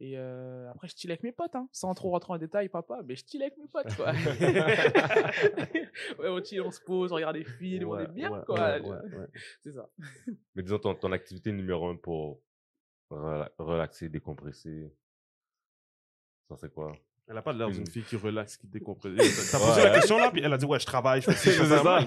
Et 0.00 0.18
euh, 0.18 0.68
après, 0.72 0.88
je 0.88 0.96
chill 0.96 1.10
avec 1.12 1.22
mes 1.22 1.30
potes, 1.32 1.54
hein, 1.54 1.68
sans 1.70 1.94
trop 1.94 2.10
rentrer 2.10 2.32
en 2.32 2.38
détail, 2.38 2.68
papa, 2.68 3.00
mais 3.04 3.14
je 3.14 3.24
chill 3.24 3.40
avec 3.42 3.56
mes 3.58 3.68
potes, 3.68 3.94
quoi. 3.94 4.12
ouais, 6.18 6.28
on 6.28 6.42
chill, 6.44 6.60
on 6.62 6.70
se 6.70 6.80
pose, 6.80 7.12
on 7.12 7.14
regarde 7.14 7.36
des 7.36 7.44
films, 7.44 7.88
on 7.88 7.98
est 8.00 8.08
bien, 8.08 8.30
ouais, 8.30 8.40
quoi. 8.44 8.58
ouais, 8.58 8.80
ouais, 8.80 9.16
ouais. 9.16 9.26
C'est 9.62 9.72
ça. 9.72 9.88
Mais 10.54 10.62
disons, 10.64 10.78
ton, 10.80 10.94
ton 10.96 11.12
activité 11.12 11.52
numéro 11.52 11.88
un 11.88 11.96
pour 11.96 12.42
rela- 13.10 13.50
relaxer, 13.58 14.08
décompresser, 14.08 14.92
ça 16.48 16.56
c'est 16.56 16.72
quoi? 16.74 16.92
Elle 17.26 17.38
a 17.38 17.42
pas 17.42 17.52
l'air 17.52 17.70
d'une 17.70 17.80
Une- 17.80 17.86
fille 17.86 18.02
qui 18.02 18.16
relaxe, 18.16 18.56
qui 18.56 18.66
décompresse. 18.66 19.14
T'as 19.52 19.58
posé 19.58 19.80
Ouais. 19.80 19.88
la 19.90 19.94
question 19.94 20.18
là, 20.18 20.30
puis 20.30 20.42
elle 20.42 20.52
a 20.52 20.58
dit 20.58 20.66
Ouais, 20.66 20.80
je 20.80 20.86
travaille, 20.86 21.22
je 21.22 21.30
fais 21.30 21.52
ça. 21.52 22.00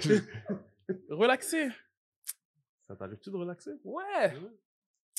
C'est 0.00 0.22
Relaxer. 1.08 1.68
Ça 2.86 2.96
t'arrive-tu 2.96 3.30
de 3.30 3.36
relaxer? 3.36 3.72
Ouais. 3.84 4.32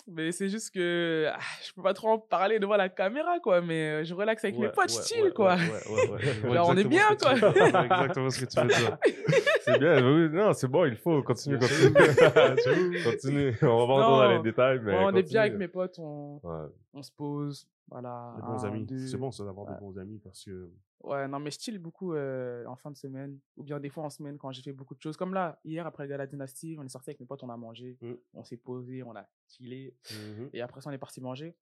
Mais 0.07 0.31
c'est 0.31 0.49
juste 0.49 0.71
que 0.71 1.31
ah, 1.33 1.39
je 1.65 1.73
peux 1.73 1.81
pas 1.81 1.95
trop 1.95 2.09
en 2.09 2.19
parler 2.19 2.59
devant 2.59 2.77
la 2.77 2.89
caméra, 2.89 3.39
quoi. 3.39 3.61
Mais 3.61 4.05
je 4.05 4.13
relaxe 4.13 4.43
avec 4.43 4.57
mes 4.57 4.69
potes, 4.69 4.91
ouais, 4.91 5.03
chill, 5.03 5.23
ouais, 5.23 5.31
quoi. 5.31 5.57
Genre, 6.53 6.69
on 6.69 6.77
est 6.77 6.83
bien, 6.83 7.15
quoi. 7.19 7.33
exactement 7.33 8.29
ce 8.29 8.39
que 8.39 8.45
tu 8.45 8.59
veux 8.59 8.67
dire. 8.67 8.97
C'est 9.61 9.79
bien, 9.79 9.95
oui, 10.05 10.29
non, 10.29 10.53
c'est 10.53 10.67
bon, 10.67 10.85
il 10.85 10.95
faut 10.95 11.23
continuer, 11.23 11.57
continue. 11.57 11.91
continue. 13.03 13.57
On 13.63 13.77
va 13.79 13.87
pas 13.87 13.93
rentrer 13.93 14.27
dans 14.27 14.37
les 14.37 14.43
détails, 14.43 14.79
mais. 14.83 14.93
On 14.93 15.09
est 15.09 15.13
bien 15.13 15.21
continue. 15.23 15.39
avec 15.39 15.53
mes 15.55 15.67
potes, 15.67 15.97
on 15.97 17.01
se 17.01 17.11
pose. 17.11 17.67
Voilà. 17.87 18.33
Les 18.37 18.41
bons 18.41 18.65
un, 18.65 18.67
amis. 18.69 18.85
deux. 18.85 19.07
C'est 19.07 19.17
bon 19.17 19.31
ça 19.31 19.43
d'avoir 19.45 19.67
Ouais. 19.67 19.73
des 19.73 19.79
bons 19.79 19.97
amis 19.97 20.19
parce 20.19 20.43
que. 20.43 20.71
Ouais, 21.01 21.27
non, 21.27 21.39
mais 21.39 21.51
je 21.51 21.59
chill 21.59 21.77
beaucoup 21.77 22.13
euh, 22.13 22.65
en 22.65 22.75
fin 22.75 22.89
de 22.89 22.97
semaine. 22.97 23.39
Ou 23.57 23.63
bien 23.63 23.79
des 23.79 23.89
fois 23.89 24.03
en 24.03 24.09
semaine 24.09 24.37
quand 24.37 24.51
j'ai 24.51 24.63
fait 24.63 24.73
beaucoup 24.73 24.95
de 24.95 25.01
choses. 25.01 25.17
Comme 25.17 25.33
là, 25.33 25.59
hier, 25.63 25.85
après 25.85 26.03
le 26.03 26.09
gala 26.09 26.25
Dynasty, 26.25 26.75
on 26.79 26.83
est 26.83 26.89
sorti 26.89 27.11
avec 27.11 27.19
mes 27.19 27.25
potes, 27.27 27.43
on 27.43 27.49
a 27.49 27.57
mangé. 27.57 27.97
Mm. 28.01 28.13
On 28.33 28.43
s'est 28.43 28.57
posé, 28.57 29.03
on 29.03 29.15
a 29.15 29.27
chillé. 29.47 29.95
Mhm. 30.11 30.49
Et 30.53 30.61
après 30.61 30.81
ça, 30.81 30.89
on 30.89 30.93
est 30.93 30.97
parti 30.97 31.21
manger. 31.21 31.55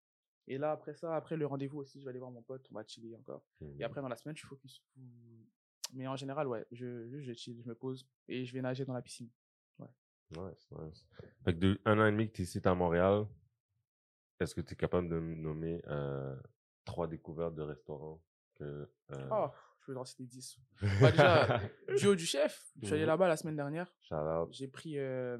Et 0.47 0.57
là, 0.57 0.71
après 0.71 0.93
ça, 0.93 1.15
après 1.15 1.35
le 1.37 1.45
rendez-vous 1.45 1.79
aussi, 1.79 1.99
je 1.99 2.05
vais 2.05 2.09
aller 2.09 2.19
voir 2.19 2.31
mon 2.31 2.41
pote, 2.41 2.65
on 2.71 2.75
va 2.75 2.83
chiller 2.85 3.15
encore. 3.15 3.43
Et 3.79 3.83
après, 3.83 4.01
dans 4.01 4.09
la 4.09 4.15
semaine, 4.17 4.35
je 4.35 4.39
suis 4.41 4.47
focus. 4.47 4.83
Mais 5.93 6.07
en 6.07 6.15
général, 6.15 6.47
ouais, 6.47 6.65
je, 6.71 7.07
je, 7.07 7.21
je 7.21 7.33
chill, 7.33 7.61
je 7.61 7.67
me 7.69 7.75
pose 7.75 8.05
et 8.27 8.43
je 8.45 8.53
vais 8.53 8.61
nager 8.61 8.83
dans 8.83 8.93
la 8.93 9.01
piscine. 9.01 9.29
Nice, 10.31 10.67
nice. 10.71 11.05
Fait 11.45 11.53
que 11.53 11.59
de 11.59 11.81
un 11.85 11.99
an 11.99 12.07
et 12.07 12.11
demi 12.11 12.27
que 12.27 12.33
tu 12.33 12.41
es 12.41 12.45
ici 12.45 12.59
à 12.63 12.73
Montréal, 12.73 13.27
est-ce 14.43 14.55
que 14.55 14.61
tu 14.61 14.73
es 14.73 14.75
capable 14.77 15.09
de 15.09 15.19
me 15.19 15.35
nommer 15.35 15.81
euh, 15.87 16.35
trois 16.85 17.07
découvertes 17.07 17.55
de 17.55 17.61
restaurants 17.63 18.21
que. 18.55 18.89
euh, 19.11 19.29
Oh, 19.31 19.47
je 19.79 19.85
peux 19.91 19.97
en 19.97 20.05
citer 20.05 20.25
10. 20.25 20.57
Bah, 21.01 21.11
déjà, 21.11 21.61
duo 21.97 22.15
du 22.15 22.25
chef, 22.25 22.71
je 22.81 22.85
suis 22.85 22.93
allé 22.95 23.03
Mhm. 23.03 23.07
là-bas 23.07 23.27
la 23.27 23.37
semaine 23.37 23.55
dernière. 23.55 23.93
J'ai 24.51 24.67
pris 24.67 24.97
euh, 24.99 25.37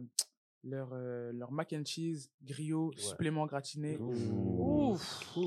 leur, 0.64 0.94
leur 0.96 1.52
mac 1.52 1.74
and 1.74 1.84
cheese, 1.86 2.30
griot, 2.42 2.92
supplément 2.98 3.46
gratiné. 3.46 3.98
Ouh. 3.98 4.92
Ouf. 4.94 5.38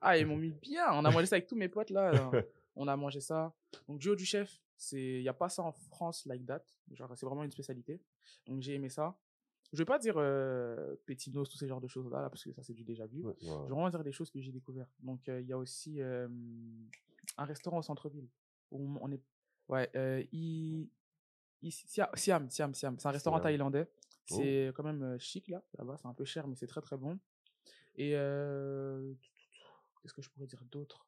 Ah, 0.00 0.16
ils 0.18 0.26
m'ont 0.26 0.36
mis 0.36 0.50
bien. 0.52 0.86
On 0.92 1.04
a 1.04 1.10
mangé 1.10 1.26
ça 1.26 1.36
avec 1.36 1.46
tous 1.46 1.56
mes 1.56 1.68
potes 1.68 1.90
là. 1.90 2.10
On 2.76 2.88
a 2.88 2.96
mangé 2.96 3.20
ça. 3.20 3.54
Donc, 3.88 4.00
duo 4.00 4.16
du 4.16 4.24
chef, 4.24 4.60
il 4.92 5.20
n'y 5.20 5.28
a 5.28 5.32
pas 5.32 5.48
ça 5.48 5.62
en 5.62 5.70
France 5.72 6.26
like 6.26 6.44
that. 6.46 6.64
Genre, 6.92 7.12
c'est 7.16 7.24
vraiment 7.26 7.44
une 7.44 7.52
spécialité. 7.52 8.00
Donc, 8.46 8.62
j'ai 8.62 8.74
aimé 8.74 8.88
ça. 8.88 9.16
Je 9.72 9.78
vais 9.78 9.84
pas 9.84 9.98
dire 9.98 10.14
euh, 10.18 10.94
pétinos, 11.06 11.48
tous 11.48 11.56
ces 11.58 11.66
genres 11.66 11.80
de 11.80 11.88
choses 11.88 12.08
là, 12.10 12.28
parce 12.30 12.44
que 12.44 12.52
ça, 12.52 12.62
c'est 12.62 12.74
du 12.74 12.84
déjà 12.84 13.06
vu. 13.06 13.24
Ouais. 13.24 13.34
Je 13.40 13.46
vais 13.46 13.54
vraiment 13.56 13.88
dire 13.90 14.04
des 14.04 14.12
choses 14.12 14.30
que 14.30 14.40
j'ai 14.40 14.52
découvertes. 14.52 14.92
Donc, 15.00 15.28
euh, 15.28 15.40
il 15.40 15.48
y 15.48 15.52
a 15.52 15.58
aussi 15.58 16.00
euh, 16.00 16.28
un 17.38 17.44
restaurant 17.44 17.78
au 17.78 17.82
centre-ville. 17.82 18.28
où 18.70 18.96
on 19.00 19.10
est. 19.10 19.20
Ouais, 19.68 19.90
euh, 19.96 20.22
Siam, 21.70 22.08
Siam, 22.14 22.50
Siam, 22.50 22.74
Siam. 22.74 22.98
C'est 22.98 23.08
un 23.08 23.10
restaurant 23.10 23.36
Siam. 23.38 23.42
thaïlandais. 23.44 23.88
Oh. 24.30 24.36
C'est 24.36 24.72
quand 24.74 24.84
même 24.84 25.02
euh, 25.02 25.18
chic 25.18 25.48
là, 25.48 25.62
là-bas. 25.78 25.96
C'est 25.98 26.06
un 26.08 26.14
peu 26.14 26.24
cher, 26.24 26.46
mais 26.46 26.54
c'est 26.54 26.66
très 26.66 26.80
très 26.80 26.96
bon. 26.96 27.18
Et 27.96 28.12
euh, 28.14 29.12
qu'est-ce 30.02 30.14
que 30.14 30.22
je 30.22 30.30
pourrais 30.30 30.46
dire 30.46 30.62
d'autre? 30.70 31.06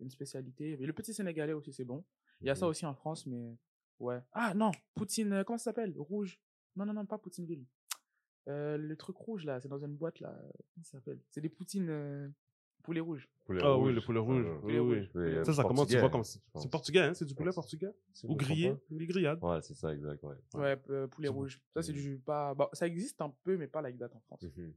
Une 0.00 0.10
spécialité. 0.10 0.76
Mais 0.78 0.86
le 0.86 0.92
petit 0.92 1.12
sénégalais 1.14 1.52
aussi, 1.54 1.72
c'est 1.72 1.84
bon. 1.84 2.04
Il 2.40 2.46
y 2.46 2.50
a 2.50 2.54
ça 2.54 2.66
Mhm. 2.66 2.70
aussi 2.70 2.86
en 2.86 2.94
France, 2.94 3.26
mais 3.26 3.56
ouais. 3.98 4.20
Ah 4.32 4.52
non, 4.54 4.70
Poutine, 4.94 5.32
euh, 5.32 5.44
comment 5.44 5.58
ça 5.58 5.64
s'appelle? 5.64 5.94
Rouge. 5.98 6.38
Non, 6.76 6.84
non, 6.84 6.92
non, 6.92 7.06
pas 7.06 7.18
Poutineville. 7.18 7.64
Euh, 8.48 8.76
le 8.76 8.96
truc 8.96 9.16
rouge 9.16 9.44
là, 9.44 9.60
c'est 9.60 9.68
dans 9.68 9.78
une 9.84 9.96
boîte 9.96 10.20
là. 10.20 10.32
Comment 10.74 10.84
ça 10.84 10.92
s'appelle? 10.98 11.18
C'est 11.30 11.40
des 11.40 11.48
poutines. 11.48 11.88
euh, 11.90 12.28
Poulet 12.82 13.00
rouge. 13.00 13.28
Poulet 13.46 13.60
Ah 13.64 13.76
oui, 13.76 13.86
rouge. 13.86 13.94
le 13.96 14.00
poulet 14.02 14.18
rouge. 14.20 14.44
Ah, 14.46 14.52
Oui, 14.54 14.60
Poulet 14.60 14.78
oui. 14.78 14.98
rouge. 15.00 15.10
ouais. 15.16 15.44
Ça, 15.44 15.52
ça 15.54 15.62
comment 15.64 15.84
tu 15.86 15.98
vois 15.98 16.08
comme 16.10 16.22
c'est 16.22 16.40
portugais, 16.70 17.00
hein? 17.00 17.14
C'est 17.14 17.24
du 17.24 17.34
poulet 17.34 17.50
portugais? 17.52 17.90
Ou 18.24 18.36
grillé? 18.36 18.76
Des 18.90 19.06
grillades? 19.06 19.42
Ouais, 19.42 19.60
c'est 19.62 19.74
ça, 19.74 19.92
exact, 19.92 20.22
ouais. 20.22 20.36
Ouais, 20.54 20.76
euh, 20.90 21.06
poulet 21.08 21.28
rouge. 21.28 21.60
Ça, 21.74 21.82
c'est 21.82 21.92
Mm. 21.92 21.96
du 21.96 22.18
pas. 22.24 22.54
Bah, 22.54 22.68
ça 22.72 22.86
existe 22.86 23.20
un 23.20 23.34
peu, 23.42 23.56
mais 23.56 23.66
pas 23.66 23.82
like 23.82 23.98
that 23.98 24.10
en 24.14 24.20
France. 24.20 24.42
Mhm. 24.42 24.72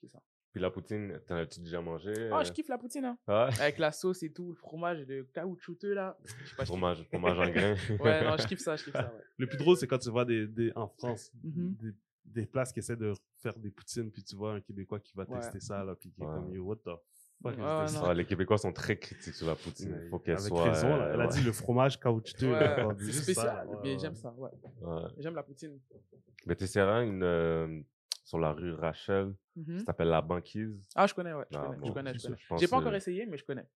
C'est 0.00 0.08
ça. 0.08 0.22
Puis 0.52 0.60
la 0.60 0.70
poutine, 0.70 1.20
t'en 1.26 1.34
as-tu 1.36 1.60
déjà 1.60 1.80
mangé? 1.80 2.12
Oh, 2.32 2.36
euh? 2.36 2.44
je 2.44 2.52
kiffe 2.52 2.68
la 2.68 2.78
poutine, 2.78 3.04
hein. 3.04 3.18
Ouais? 3.26 3.48
Avec 3.60 3.78
la 3.78 3.90
sauce 3.92 4.22
et 4.22 4.32
tout, 4.32 4.50
le 4.50 4.54
fromage 4.54 5.04
de 5.04 5.22
caoutchouteux, 5.34 5.94
là. 5.94 6.16
Je 6.24 6.30
sais 6.30 6.34
pas, 6.36 6.44
je 6.46 6.54
kiffe. 6.58 6.66
Fromage, 6.68 7.02
fromage 7.04 7.38
en 7.38 7.50
grain. 7.50 7.74
Ouais, 7.98 8.24
non, 8.24 8.36
je 8.38 8.46
kiffe 8.46 8.60
ça, 8.60 8.76
je 8.76 8.84
kiffe 8.84 8.94
ça, 8.94 9.12
ouais. 9.12 9.22
Le 9.36 9.46
plus 9.48 9.58
drôle, 9.58 9.76
c'est 9.76 9.86
quand 9.88 9.98
tu 9.98 10.10
vois 10.10 10.24
des, 10.24 10.46
des, 10.46 10.72
en 10.76 10.86
France 10.88 11.32
Mhm. 11.42 11.74
des, 11.80 11.92
des 12.32 12.46
places 12.46 12.72
qui 12.72 12.78
essaient 12.80 12.96
de 12.96 13.12
faire 13.36 13.56
des 13.58 13.70
poutines, 13.70 14.10
puis 14.10 14.22
tu 14.22 14.36
vois 14.36 14.54
un 14.54 14.60
Québécois 14.60 15.00
qui 15.00 15.12
va 15.16 15.24
Ouais. 15.24 15.40
tester 15.40 15.60
ça, 15.60 15.84
là, 15.84 15.94
puis 15.94 16.10
qui 16.10 16.22
est 16.22 16.26
Ouais. 16.26 16.34
comme, 16.34 16.52
yo, 16.52 16.64
what 16.64 16.76
the 16.76 16.90
fuck 17.42 17.54
is 17.54 17.92
this? 17.92 18.00
Ah, 18.02 18.14
les 18.14 18.24
Québécois 18.24 18.58
sont 18.58 18.72
très 18.72 18.98
critiques 18.98 19.34
sur 19.34 19.46
la 19.46 19.54
poutine. 19.54 19.98
Il 20.04 20.08
faut 20.08 20.18
qu'elle 20.18 20.38
soit. 20.40 20.64
raison, 20.70 20.88
là. 20.96 21.06
euh, 21.06 21.14
elle 21.14 21.20
a 21.20 21.26
ouais. 21.26 21.32
dit 21.32 21.42
le 21.42 21.52
fromage 21.52 21.98
caoutchouteux. 22.00 22.54
C'est 22.98 23.12
spécial, 23.12 23.66
ça, 23.70 23.80
mais 23.82 23.98
j'aime 23.98 24.14
ça, 24.16 24.32
ouais. 24.36 24.50
Ouais. 24.80 25.02
J'aime 25.18 25.34
la 25.34 25.42
poutine. 25.42 25.78
Mais 26.46 26.54
t'essaieras 26.54 27.02
une 27.04 27.22
euh, 27.22 27.80
sur 28.24 28.38
la 28.38 28.52
rue 28.52 28.72
Rachel, 28.74 29.34
Mhm. 29.56 29.78
ça 29.80 29.84
s'appelle 29.86 30.08
La 30.08 30.20
Banquise? 30.22 30.86
Ah, 30.94 31.06
je 31.06 31.14
connais, 31.14 31.32
ouais. 31.32 31.44
Je 31.50 31.56
Ah, 31.58 31.62
connais, 31.62 31.76
je 31.76 31.80
bon, 31.82 31.92
connais, 31.92 32.14
je 32.14 32.18
je 32.28 32.56
J'ai 32.58 32.68
pas 32.68 32.76
encore 32.76 32.94
essayé, 32.94 33.26
mais 33.26 33.36
je 33.38 33.44
connais. 33.44 33.66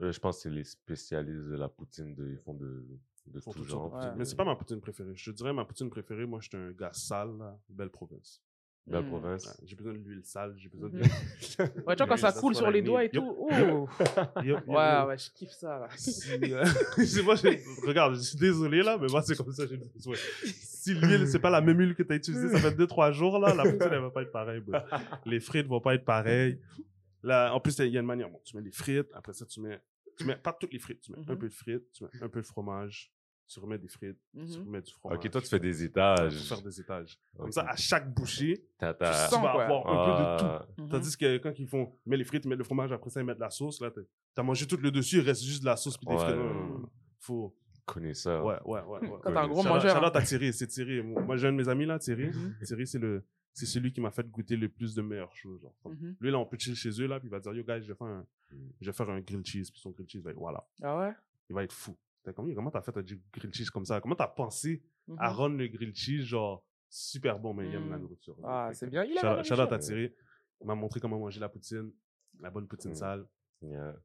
Euh, 0.00 0.10
je 0.10 0.18
pense 0.18 0.36
que 0.38 0.42
c'est 0.42 0.50
les 0.50 0.64
spécialistes 0.64 1.46
de 1.48 1.54
la 1.56 1.68
poutine. 1.68 2.14
De, 2.16 2.28
ils 2.30 2.38
font 2.38 2.54
de, 2.54 2.84
de 3.26 3.40
tout 3.40 3.50
toutes 3.52 3.68
genre. 3.68 3.92
Ouais. 3.94 4.10
Mais 4.16 4.24
c'est 4.24 4.36
pas 4.36 4.44
ma 4.44 4.54
poutine 4.56 4.80
préférée. 4.80 5.12
Je 5.14 5.30
te 5.30 5.36
dirais, 5.36 5.52
ma 5.52 5.64
poutine 5.64 5.88
préférée, 5.90 6.26
moi, 6.26 6.40
j'étais 6.42 6.56
un 6.56 6.70
gars 6.72 6.92
sale, 6.92 7.36
là, 7.38 7.58
belle 7.68 7.90
province. 7.90 8.40
La 8.86 9.00
Mm. 9.00 9.06
province. 9.06 9.46
Ouais, 9.46 9.52
j'ai 9.64 9.76
besoin 9.76 9.94
de 9.94 9.98
l'huile 9.98 10.20
sale, 10.24 10.52
j'ai 10.58 10.68
besoin 10.68 10.90
de. 10.90 10.98
Mhm. 10.98 11.02
Ouais, 11.86 11.96
tu 11.96 12.04
vois, 12.04 12.06
quand 12.06 12.16
ça 12.18 12.32
coule 12.32 12.54
sur 12.54 12.70
les 12.70 12.82
doigts 12.82 13.02
et 13.02 13.08
tout. 13.08 13.34
Oh 13.38 13.48
Ouais, 14.36 15.02
ouais, 15.06 15.16
je 15.18 15.30
kiffe 15.32 15.52
ça, 15.52 15.78
là. 15.78 15.88
Si, 15.96 16.30
euh, 16.52 16.62
moi, 17.24 17.34
j'ai- 17.36 17.62
regarde, 17.86 18.16
je 18.16 18.20
suis 18.20 18.36
désolé 18.38 18.82
là, 18.82 18.98
mais 19.00 19.06
moi 19.10 19.22
c'est 19.22 19.36
comme 19.36 19.50
ça, 19.54 19.64
j'ai 19.66 19.78
besoin. 19.78 20.16
Si 20.44 20.92
l'huile, 20.92 21.26
c'est 21.26 21.38
pas 21.38 21.48
la 21.48 21.62
même 21.62 21.78
huile 21.78 21.94
que 21.94 22.02
tu 22.02 22.12
as 22.12 22.16
utilisée, 22.16 22.50
ça 22.50 22.58
fait 22.58 22.76
2-3 22.76 23.10
jours 23.12 23.38
là, 23.38 23.54
la 23.54 23.62
poutine 23.62 23.88
elle 23.90 24.00
va 24.02 24.10
pas 24.10 24.20
être 24.20 24.32
pareille. 24.32 24.62
Les 25.24 25.40
frites 25.40 25.66
vont 25.66 25.80
pas 25.80 25.94
être 25.94 26.04
pareilles. 26.04 26.60
Là, 27.22 27.54
en 27.54 27.60
plus, 27.60 27.78
il 27.78 27.86
y 27.86 27.96
a 27.96 28.00
une 28.00 28.06
manière. 28.06 28.28
Bon, 28.28 28.38
tu 28.44 28.54
mets 28.54 28.62
les 28.62 28.70
frites, 28.70 29.08
après 29.14 29.32
ça, 29.32 29.46
tu 29.46 29.62
mets, 29.62 29.80
tu 30.16 30.24
mets 30.24 30.36
pas 30.36 30.52
toutes 30.52 30.72
les 30.72 30.78
frites, 30.78 31.00
tu 31.00 31.12
mets 31.12 31.18
un 31.18 31.32
Mhm. 31.32 31.38
peu 31.38 31.48
de 31.48 31.52
frites, 31.54 31.90
tu 31.92 32.04
mets 32.04 32.10
un 32.22 32.28
peu 32.28 32.40
de 32.40 32.46
fromage, 32.46 33.12
tu 33.46 33.60
remets 33.60 33.78
des 33.78 33.88
frites, 33.88 34.18
tu 34.34 34.40
Mhm. 34.40 34.66
remets 34.66 34.82
du 34.82 34.92
fromage. 34.92 35.18
Ok, 35.18 35.30
toi, 35.30 35.40
tu 35.42 35.48
fais 35.48 35.60
des 35.60 35.84
étages. 35.84 36.48
faire 36.48 36.62
des 36.62 36.80
étages. 36.80 37.18
Comme 37.36 37.52
ça, 37.52 37.62
à 37.68 37.76
chaque 37.76 38.12
bouchée, 38.14 38.66
T'as- 38.78 38.94
tu 38.94 38.98
t'as- 39.00 39.28
sens, 39.28 39.42
vas 39.42 39.52
quoi? 39.52 39.64
avoir 39.64 39.86
un 39.86 40.66
peu 40.66 40.82
de 40.82 40.86
tout. 40.86 40.90
Tandis 40.90 41.16
que 41.16 41.38
quand 41.38 41.52
ils 41.58 41.68
font, 41.68 41.92
ils 42.06 42.10
mettent 42.10 42.18
les 42.20 42.24
frites, 42.24 42.44
ils 42.44 42.48
mettent 42.48 42.58
le 42.58 42.64
fromage, 42.64 42.90
après 42.92 43.10
ça, 43.10 43.20
ils 43.20 43.26
mettent 43.26 43.38
la 43.38 43.50
sauce, 43.50 43.80
là, 43.80 43.90
t'as- 43.90 44.00
t'as 44.34 44.42
mangé 44.42 44.66
tout 44.66 44.76
le 44.78 44.90
dessus, 44.90 45.16
il 45.18 45.22
reste 45.22 45.42
juste 45.44 45.60
de 45.62 45.66
la 45.66 45.76
sauce 45.76 45.96
puis 45.98 46.06
des 46.06 46.14
Ouais. 46.14 46.20
frites. 46.20 46.36
Non, 46.36 46.44
non, 46.44 46.54
non, 46.54 46.78
non. 46.80 46.88
Faut, 47.20 47.56
connaisseur. 47.86 48.44
ouais, 48.44 48.56
ouais, 48.64 48.80
ouais. 48.82 48.98
ouais. 49.08 49.18
Quand 49.22 49.30
t'es 49.32 49.36
un 49.38 49.46
gros 49.48 49.62
mangeur. 49.62 49.94
hein. 49.96 50.00
shout-out 50.00 50.16
à 50.16 50.22
Thierry, 50.22 50.52
c'est 50.54 50.66
Thierry. 50.66 51.02
Moi, 51.02 51.36
j'ai 51.36 51.48
un 51.48 51.52
de 51.52 51.56
mes 51.58 51.68
amis, 51.68 51.84
là, 51.86 51.98
Thierry. 51.98 52.28
Mhm. 52.28 52.56
Thierry, 52.64 52.86
c'est 52.86 52.98
le, 52.98 53.24
c'est 53.54 53.66
celui 53.66 53.92
qui 53.92 54.00
m'a 54.00 54.10
fait 54.10 54.28
goûter 54.28 54.56
le 54.56 54.68
plus 54.68 54.94
de 54.94 55.00
meilleures 55.02 55.34
choses, 55.34 55.62
genre. 55.62 55.74
Mhm. 55.86 56.16
Lui, 56.20 56.30
là, 56.30 56.38
on 56.38 56.44
peut 56.44 56.58
chill 56.58 56.74
chez 56.74 56.90
eux, 57.00 57.06
là, 57.06 57.18
puis 57.20 57.28
il 57.28 57.30
va 57.30 57.40
dire, 57.40 57.52
yo, 57.54 57.62
guys, 57.64 57.80
je 57.82 57.88
vais 57.92 57.94
faire 57.94 58.06
un, 58.08 58.26
Mm. 58.52 58.56
je 58.80 58.86
vais 58.86 58.92
faire 58.92 59.08
un 59.10 59.20
grilled 59.20 59.46
cheese, 59.46 59.70
puis 59.70 59.80
son 59.80 59.90
grilled 59.90 60.08
cheese 60.10 60.22
va 60.22 60.30
être, 60.32 60.36
voilà. 60.38 60.66
Ah 60.82 60.98
ouais? 60.98 61.12
Il 61.48 61.54
va 61.54 61.64
être 61.64 61.72
fou. 61.72 61.96
T'as 62.22 62.32
comme, 62.32 62.52
comment 62.54 62.70
t'as 62.70 62.82
fait 62.82 62.96
un 62.96 63.02
grilled 63.02 63.54
cheese 63.54 63.70
comme 63.70 63.84
ça? 63.84 64.00
Comment 64.00 64.14
t'as 64.16 64.28
pensé 64.28 64.82
à 65.18 65.30
rendre 65.30 65.56
le 65.56 65.66
grilled 65.68 65.94
cheese, 65.94 66.24
genre, 66.24 66.64
super 66.90 67.38
bon, 67.38 67.54
mais 67.54 67.68
il 67.68 67.74
aime 67.74 67.90
la 67.90 67.96
Mm. 67.98 68.02
nourriture. 68.02 68.36
Ah, 68.44 68.70
c'est 68.74 68.88
bien. 68.90 69.04
Il 69.04 69.16
a 69.18 69.20
à 69.20 69.30
nourriture. 69.42 69.78
Thierry. 69.78 70.12
Il 70.60 70.66
m'a 70.66 70.74
montré 70.74 71.00
comment 71.00 71.18
manger 71.18 71.40
la 71.40 71.48
poutine, 71.48 71.90
la 72.40 72.50
bonne 72.50 72.66
poutine 72.66 72.92
Mm. 72.92 72.94
sale. 72.96 73.26
Yeah. 73.62 73.96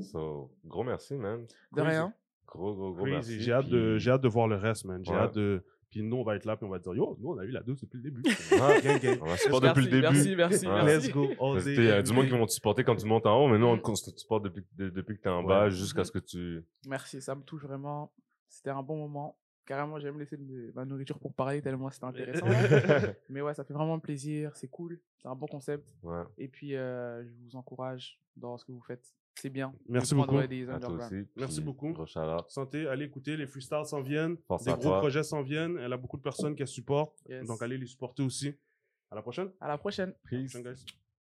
So, 0.00 0.52
gros 0.64 0.84
merci, 0.84 1.14
man. 1.16 1.46
De 1.72 1.80
rien. 1.80 2.12
Gros, 2.46 2.74
gros, 2.74 2.92
gros 2.94 3.04
Crazy. 3.04 3.12
merci. 3.32 3.40
J'ai 3.40 3.52
hâte, 3.52 3.68
de, 3.68 3.92
Puis- 3.94 4.00
j'ai 4.00 4.10
hâte 4.10 4.20
de 4.22 4.28
voir 4.28 4.46
le 4.48 4.56
reste, 4.56 4.84
man. 4.84 5.04
J'ai 5.04 5.12
Ouais. 5.12 5.18
hâte 5.18 5.34
de. 5.34 5.64
Puis 5.90 6.02
nous, 6.02 6.16
on 6.16 6.24
va 6.24 6.36
être 6.36 6.44
là, 6.44 6.56
puis 6.56 6.66
on 6.66 6.68
va 6.68 6.78
dire, 6.78 6.94
yo, 6.94 7.16
nous, 7.20 7.30
on 7.30 7.38
a 7.38 7.44
eu 7.44 7.50
la 7.50 7.62
dose 7.62 7.80
depuis 7.80 7.96
le 7.98 8.02
début. 8.02 8.22
Ah, 8.60 8.80
gang, 8.80 9.00
gang. 9.00 9.18
On 9.22 9.26
va 9.26 9.36
supporter 9.36 9.68
depuis 9.68 9.84
le 9.84 9.90
début. 9.90 10.02
Merci, 10.02 10.36
merci, 10.36 10.66
merci. 10.66 11.06
Let's 11.06 11.10
go. 11.14 11.28
Il 11.66 11.84
y 11.84 11.90
a 11.90 12.02
du 12.02 12.12
monde 12.12 12.26
qui 12.26 12.32
vont 12.32 12.46
te 12.46 12.52
supporter 12.52 12.82
quand 12.84 12.96
tu 12.96 13.06
montes 13.06 13.26
en 13.26 13.36
haut, 13.44 13.48
mais 13.48 13.58
nous, 13.58 13.66
on 13.66 13.76
Mm. 13.76 13.82
te 13.82 14.18
supporte 14.20 14.44
depuis, 14.44 14.64
de- 14.74 14.90
depuis 14.90 15.16
que 15.16 15.22
tu 15.22 15.28
es 15.28 15.30
en 15.30 15.42
Ouais. 15.42 15.48
bas 15.48 15.68
jusqu'à 15.70 16.04
ce 16.04 16.10
que 16.10 16.18
tu. 16.18 16.64
Merci, 16.86 17.22
ça 17.22 17.34
me 17.34 17.42
touche 17.42 17.62
vraiment. 17.62 18.12
C'était 18.48 18.70
un 18.70 18.82
bon 18.82 18.96
moment. 18.96 19.38
Carrément, 19.64 19.98
j'aime 19.98 20.18
laisser 20.18 20.36
de- 20.36 20.70
ma 20.76 20.84
nourriture 20.84 21.18
pour 21.18 21.34
parler 21.34 21.60
tellement 21.60 21.90
c'était 21.90 22.04
intéressant. 22.06 22.46
Mais 23.28 23.40
ouais, 23.40 23.52
ça 23.54 23.64
fait 23.64 23.74
vraiment 23.74 23.98
plaisir, 23.98 24.54
c'est 24.56 24.68
cool, 24.68 25.00
c'est 25.18 25.26
un 25.28 25.34
bon 25.34 25.46
concept. 25.46 25.92
Ouais, 26.04 26.22
Et 26.38 26.46
puis, 26.46 26.76
euh, 26.76 27.24
je 27.24 27.30
vous 27.44 27.56
encourage 27.56 28.20
dans 28.36 28.56
ce 28.58 28.64
que 28.64 28.70
vous 28.72 28.80
faites. 28.82 29.12
C'est 29.38 29.50
bien. 29.50 29.74
Merci 29.88 30.14
beaucoup. 30.14 30.40
Des 30.46 30.62
à 30.62 30.78
toi 30.78 30.88
underground. 30.88 31.02
aussi. 31.12 31.28
Merci 31.36 31.60
beaucoup. 31.60 31.94
Santé, 32.48 32.86
allez 32.88 33.04
écouter, 33.04 33.36
les 33.36 33.46
freestyles 33.46 33.84
s'en 33.84 34.00
viennent. 34.00 34.36
Force 34.46 34.64
des 34.64 34.72
gros 34.72 34.80
toi. 34.82 34.98
projets 35.00 35.22
s'en 35.22 35.42
viennent. 35.42 35.76
Elle 35.78 35.92
a 35.92 35.96
beaucoup 35.96 36.16
de 36.16 36.22
personnes 36.22 36.54
qu'elle 36.56 36.66
supporte. 36.66 37.18
Yes. 37.28 37.46
Donc, 37.46 37.60
allez 37.62 37.76
les 37.76 37.86
supporter 37.86 38.22
aussi. 38.22 38.54
À 39.10 39.14
la 39.14 39.22
prochaine. 39.22 39.50
À 39.60 39.68
la 39.68 39.78
prochaine. 39.78 40.08
À 40.08 40.12
la 40.12 40.38
Peace. 40.42 40.50
prochaine, 40.52 40.72
guys. 40.74 40.84